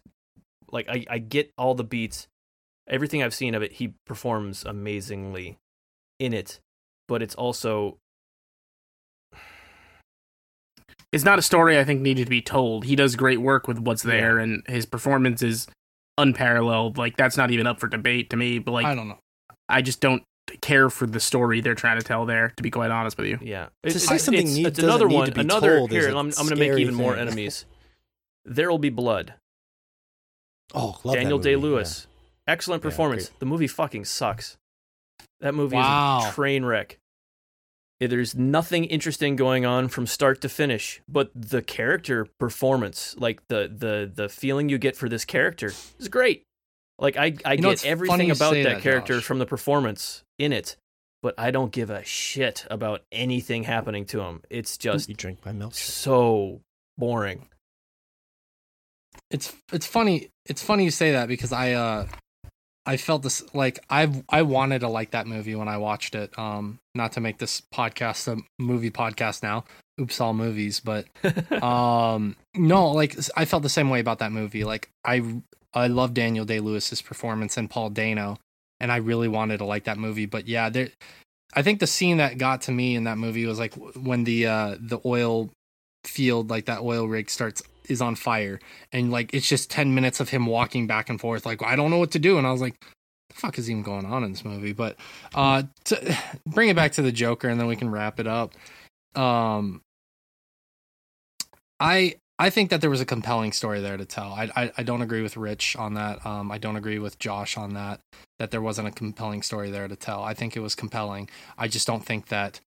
[0.70, 2.26] like I I get all the beats.
[2.88, 5.56] Everything I've seen of it, he performs amazingly
[6.18, 6.60] in it,
[7.08, 7.98] but it's also
[11.12, 12.84] it's not a story I think needed to be told.
[12.84, 15.66] He does great work with what's there, and his performance is
[16.18, 16.98] unparalleled.
[16.98, 18.58] Like that's not even up for debate to me.
[18.58, 19.18] But like I don't know.
[19.68, 20.22] I just don't
[20.60, 22.52] care for the story they're trying to tell there.
[22.56, 23.64] To be quite honest with you, yeah.
[23.64, 25.26] To It's, say it's, something it's, need- it's doesn't another need one.
[25.28, 26.06] to be Another told here.
[26.08, 27.64] a I'm, I'm going to make scary even more enemies.
[28.44, 29.34] There will be blood.
[30.74, 32.06] Oh, love Daniel Day Lewis,
[32.46, 33.28] excellent performance.
[33.28, 33.38] great.
[33.40, 34.56] the movie fucking sucks.
[35.40, 36.20] That movie Wow.
[36.22, 36.98] is a train wreck.
[38.00, 43.70] There's nothing interesting going on from start to finish, but the character performance, like the
[43.74, 46.42] the the feeling you get for this character, is great.
[46.98, 49.24] Like I I You know, get everything about that, that, character Josh.
[49.24, 50.76] from the performance in it,
[51.22, 54.42] but I don't give a shit about anything happening to him.
[54.50, 55.74] It's just You drink my milk.
[55.74, 56.60] so
[56.98, 57.48] boring.
[59.30, 60.28] It's it's funny.
[60.46, 62.06] It's funny you say that because I uh
[62.86, 66.38] I felt this like I've I wanted to like that movie when I watched it.
[66.38, 69.64] Um, not to make this podcast a movie podcast now.
[70.00, 71.06] Oops, all movies, but
[71.62, 75.22] um no like i felt the same way about that movie like i
[75.72, 78.38] i love daniel day lewis's performance and paul dano
[78.80, 80.88] and i really wanted to like that movie but yeah there
[81.54, 84.46] i think the scene that got to me in that movie was like when the
[84.46, 85.50] uh the oil
[86.04, 88.58] field like that oil rig starts is on fire
[88.92, 91.90] and like it's just 10 minutes of him walking back and forth like i don't
[91.90, 92.74] know what to do and i was like
[93.34, 94.72] the fuck is even going on in this movie?
[94.72, 94.96] But
[95.34, 98.54] uh to bring it back to the joker and then we can wrap it up
[99.14, 99.80] um
[101.80, 104.32] I I think that there was a compelling story there to tell.
[104.32, 106.24] I I, I don't agree with Rich on that.
[106.26, 108.00] Um, I don't agree with Josh on that.
[108.38, 110.22] That there wasn't a compelling story there to tell.
[110.24, 111.28] I think it was compelling.
[111.56, 112.60] I just don't think that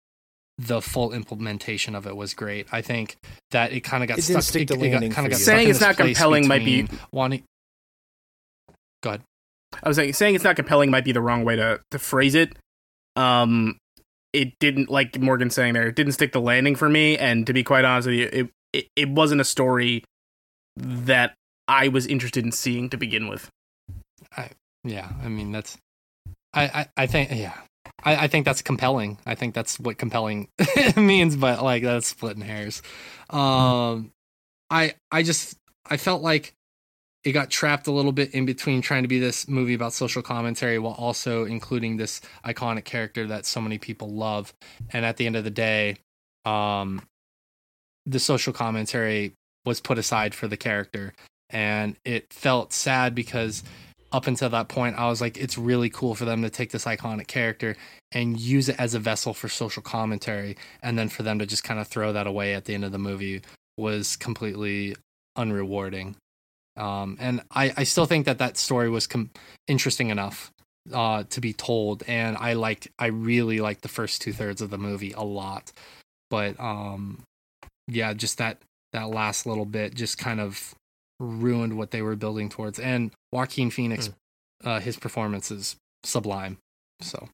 [0.56, 2.66] the full implementation of it was great.
[2.72, 3.16] I think
[3.52, 4.34] that it kind of got It stuck.
[4.36, 5.44] didn't stick it, the it got, landing kind of got you.
[5.44, 7.44] stuck Saying in it's not compelling might be- wanting.
[9.02, 9.22] Go ahead.
[9.82, 12.34] I was like saying it's not compelling might be the wrong way to to phrase
[12.34, 12.56] it.
[13.16, 13.76] Um,
[14.32, 15.88] it didn't like Morgan saying there.
[15.88, 18.48] It didn't stick the landing for me, and to be quite honest with you, it
[18.72, 20.04] it, it wasn't a story
[20.76, 21.34] that
[21.66, 23.48] I was interested in seeing to begin with.
[24.36, 24.50] I,
[24.84, 25.76] Yeah, I mean that's.
[26.52, 27.54] I I, I think yeah.
[28.04, 29.18] I, I think that's compelling.
[29.26, 30.48] I think that's what compelling
[30.96, 32.82] means, but like that's splitting hairs.
[33.30, 34.12] Um,
[34.70, 35.56] I I just
[35.86, 36.54] I felt like
[37.24, 40.22] it got trapped a little bit in between trying to be this movie about social
[40.22, 44.54] commentary while also including this iconic character that so many people love.
[44.92, 45.96] And at the end of the day,
[46.44, 47.02] um,
[48.08, 49.32] the social commentary
[49.64, 51.12] was put aside for the character,
[51.50, 53.62] and it felt sad because
[54.10, 56.86] up until that point, I was like, it's really cool for them to take this
[56.86, 57.76] iconic character
[58.12, 61.64] and use it as a vessel for social commentary, and then for them to just
[61.64, 63.42] kind of throw that away at the end of the movie
[63.76, 64.96] was completely
[65.36, 66.14] unrewarding.
[66.76, 69.30] Um, and I, I still think that that story was com-
[69.66, 70.50] interesting enough
[70.92, 74.70] uh, to be told, and I liked, I really liked the first two thirds of
[74.70, 75.70] the movie a lot,
[76.30, 77.22] but um,
[77.88, 78.58] yeah, just that
[78.92, 80.74] that last little bit just kind of
[81.20, 82.78] ruined what they were building towards.
[82.78, 84.10] And Joaquin Phoenix,
[84.64, 86.58] uh, his performance is sublime.
[87.00, 87.28] So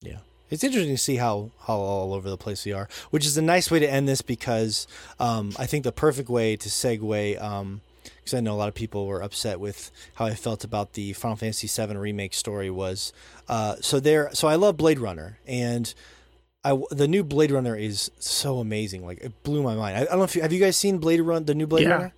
[0.00, 0.18] Yeah.
[0.50, 3.42] It's interesting to see how, how all over the place we are, which is a
[3.42, 4.86] nice way to end this because
[5.18, 9.06] um, I think the perfect way to segue, because I know a lot of people
[9.06, 13.12] were upset with how I felt about the Final Fantasy VII remake story was.
[13.48, 15.92] Uh, so there, so I love Blade Runner, and
[16.64, 19.04] I the new Blade Runner is so amazing.
[19.06, 19.96] Like it blew my mind.
[19.96, 21.84] I, I don't know if you have you guys seen Blade Run, the new Blade
[21.84, 21.90] Yeah.
[21.94, 22.12] Runner.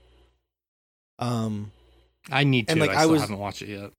[1.18, 1.72] Um,
[2.30, 2.72] I need to.
[2.72, 3.90] And, like, I I was- haven't watched it yet.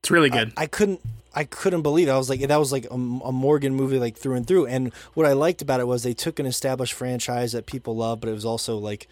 [0.00, 0.52] It's really good.
[0.56, 1.00] I, I couldn't
[1.34, 2.12] I couldn't believe it.
[2.12, 4.66] I was like that was like a, a Morgan movie like through and through.
[4.66, 8.20] And what I liked about it was they took an established franchise that people love,
[8.20, 9.08] but it was also like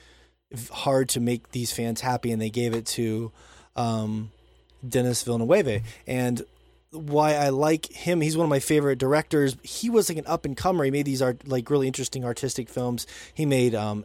[0.71, 3.33] hard to make these fans happy, and they gave it to
[3.75, 4.31] um,
[4.87, 5.83] Denis Villeneuve.
[6.07, 6.43] And
[6.95, 9.57] why I like him, he's one of my favorite directors.
[9.63, 10.85] He was like an up and comer.
[10.85, 13.07] He made these art like really interesting artistic films.
[13.35, 14.05] He made um,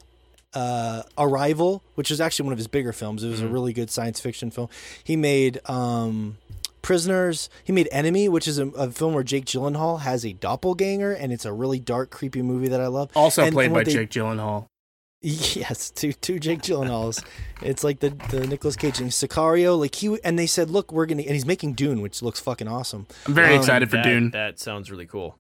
[0.53, 3.23] uh, Arrival, which is actually one of his bigger films.
[3.23, 4.69] It was a really good science fiction film.
[5.03, 6.37] He made um,
[6.81, 7.49] Prisoners.
[7.63, 11.31] He made Enemy, which is a, a film where Jake Gyllenhaal has a doppelganger, and
[11.31, 13.11] it's a really dark, creepy movie that I love.
[13.15, 14.65] Also and- played and by they- Jake Gyllenhaal.
[15.21, 17.23] Yes, two two Jake Gyllenhaals.
[17.61, 19.77] it's like the the Nicolas Cage and Sicario.
[19.77, 22.67] Like he and they said, look, we're gonna and he's making Dune, which looks fucking
[22.69, 23.05] awesome.
[23.27, 24.31] I'm very Um, excited for that, Dune.
[24.31, 25.37] That sounds really cool.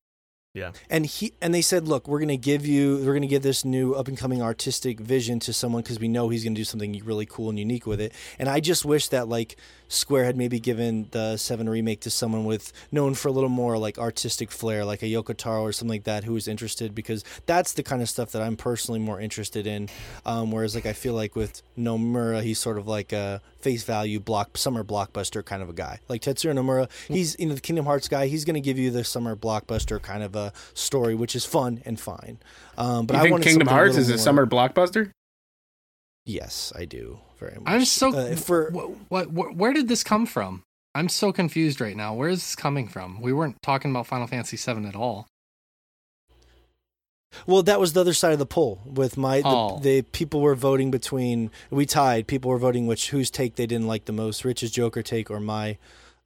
[0.53, 0.71] Yeah.
[0.89, 3.43] And he and they said look we're going to give you we're going to give
[3.43, 6.59] this new up and coming artistic vision to someone because we know he's going to
[6.59, 9.57] do something really cool and unique with it and i just wish that like
[9.89, 13.77] square had maybe given the 7 remake to someone with known for a little more
[13.77, 17.25] like artistic flair like a yoko taro or something like that who was interested because
[17.45, 19.89] that's the kind of stuff that i'm personally more interested in.
[20.25, 24.19] Um, whereas like i feel like with nomura he's sort of like a face value
[24.21, 25.99] block summer blockbuster kind of a guy.
[26.07, 28.89] Like tetsuya nomura he's you know the kingdom hearts guy he's going to give you
[28.91, 32.37] the summer blockbuster kind of a story which is fun and fine.
[32.77, 35.11] Um, but you I think Kingdom Hearts is a more- summer blockbuster?
[36.29, 38.13] Yes i do very much I'm so.
[38.15, 40.63] uh, for what, what, wh- Where did this come from?
[40.95, 42.13] I'm so confused right now.
[42.13, 43.21] Where is this coming from?
[43.21, 45.27] We weren't talking about Final Fantasy VII at all.
[47.45, 48.81] Well, that was the other side of the poll.
[48.85, 49.77] With my, Oh.
[49.79, 51.51] the, the people were voting between.
[51.69, 52.27] We tied.
[52.27, 55.39] People were voting which whose take they didn't like the most, Rich's Joker take or
[55.39, 55.77] my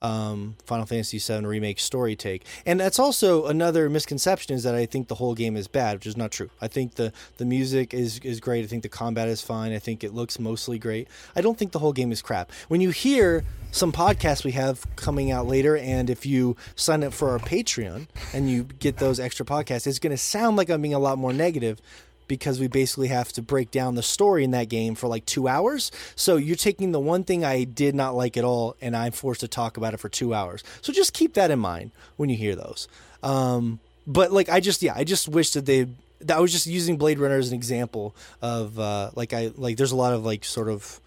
[0.03, 2.45] um, Final Fantasy VII remake story take.
[2.65, 6.07] And that's also another misconception is that I think the whole game is bad, which
[6.07, 6.49] is not true.
[6.61, 8.64] I think the the music is is great.
[8.64, 9.72] I think the combat is fine.
[9.72, 11.07] I think it looks mostly great.
[11.35, 12.51] I don't think the whole game is crap.
[12.67, 17.14] When you hear some podcasts we have coming out later, and if you sign up
[17.14, 20.82] for our Patreon and you get those extra podcasts, it's going to sound like I'm
[20.82, 21.82] being a lot more negative
[22.27, 25.47] because we basically have to break down the story in that game for like two
[25.47, 25.91] hours.
[26.15, 29.41] So you're taking the one thing I did not like at all, and I'm forced
[29.41, 30.63] to talk about it for two hours.
[30.81, 32.87] So just keep that in mind when you hear those.
[33.21, 35.87] Um, but like, I just yeah, I just wish that they.
[36.21, 39.75] That I was just using Blade Runner as an example of uh, like I like.
[39.75, 41.01] There's a lot of like sort of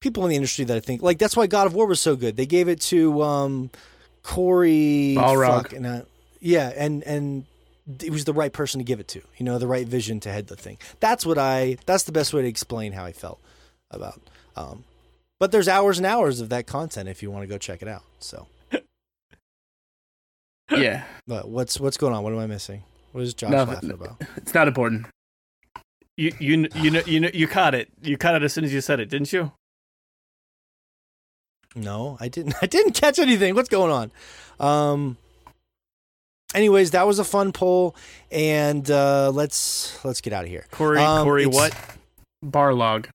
[0.00, 2.16] people in the industry that I think like that's why God of War was so
[2.16, 2.36] good.
[2.36, 3.70] They gave it to um,
[4.22, 5.62] Cory Balrog.
[5.62, 6.02] fuck, and uh,
[6.40, 7.44] yeah, and and
[8.02, 9.22] it was the right person to give it to.
[9.36, 10.78] You know, the right vision to head the thing.
[11.00, 11.76] That's what I.
[11.86, 13.40] That's the best way to explain how I felt
[13.90, 14.20] about.
[14.56, 14.84] Um,
[15.38, 17.88] but there's hours and hours of that content if you want to go check it
[17.88, 18.02] out.
[18.18, 18.46] So,
[20.70, 22.22] yeah, but what's what's going on?
[22.22, 22.82] What am I missing?
[23.12, 23.74] What is Josh Nothing.
[23.74, 24.22] laughing about?
[24.36, 25.06] it's not important.
[26.16, 27.88] You you you know you know you caught it.
[28.02, 29.52] You caught it as soon as you said it, didn't you?
[31.74, 32.54] No, I didn't.
[32.62, 33.54] I didn't catch anything.
[33.54, 34.12] What's going on?
[34.60, 35.16] Um,
[36.54, 37.94] anyways, that was a fun poll,
[38.30, 40.66] and uh, let's let's get out of here.
[40.70, 41.74] Cory, Um, Cory, what?
[42.44, 43.06] Barlog.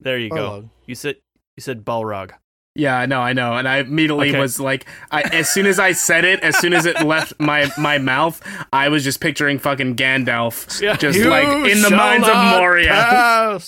[0.00, 0.68] There you go.
[0.86, 1.16] You said
[1.56, 2.32] you said Balrog.
[2.76, 4.40] Yeah, I know, I know, and I immediately Okay.
[4.40, 7.70] was like, I, as soon as I said it, as soon as it left my
[7.78, 8.42] my mouth,
[8.72, 10.66] I was just picturing fucking Gandalf,
[10.98, 13.60] just like in the mines of Moria.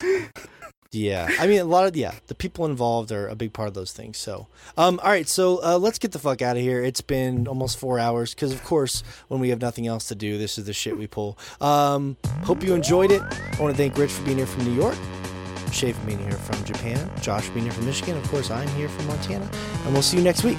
[0.96, 3.74] Yeah, I mean a lot of yeah, the people involved are a big part of
[3.74, 4.16] those things.
[4.16, 4.46] So,
[4.78, 6.82] um, all right, so uh, let's get the fuck out of here.
[6.82, 10.38] It's been almost four hours because, of course, when we have nothing else to do,
[10.38, 11.36] this is the shit we pull.
[11.60, 13.20] Um, hope you enjoyed it.
[13.20, 16.64] I want to thank Rich for being here from New York, for being here from
[16.64, 18.16] Japan, Josh being here from Michigan.
[18.16, 19.50] Of course, I'm here from Montana,
[19.84, 20.58] and we'll see you next week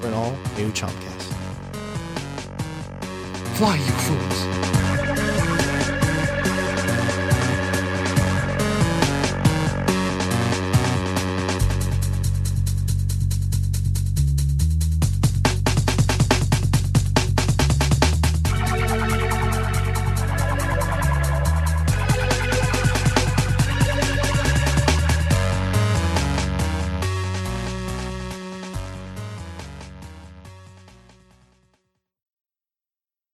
[0.00, 1.32] for an all new Chompcast.
[3.56, 4.83] Fly, you fools.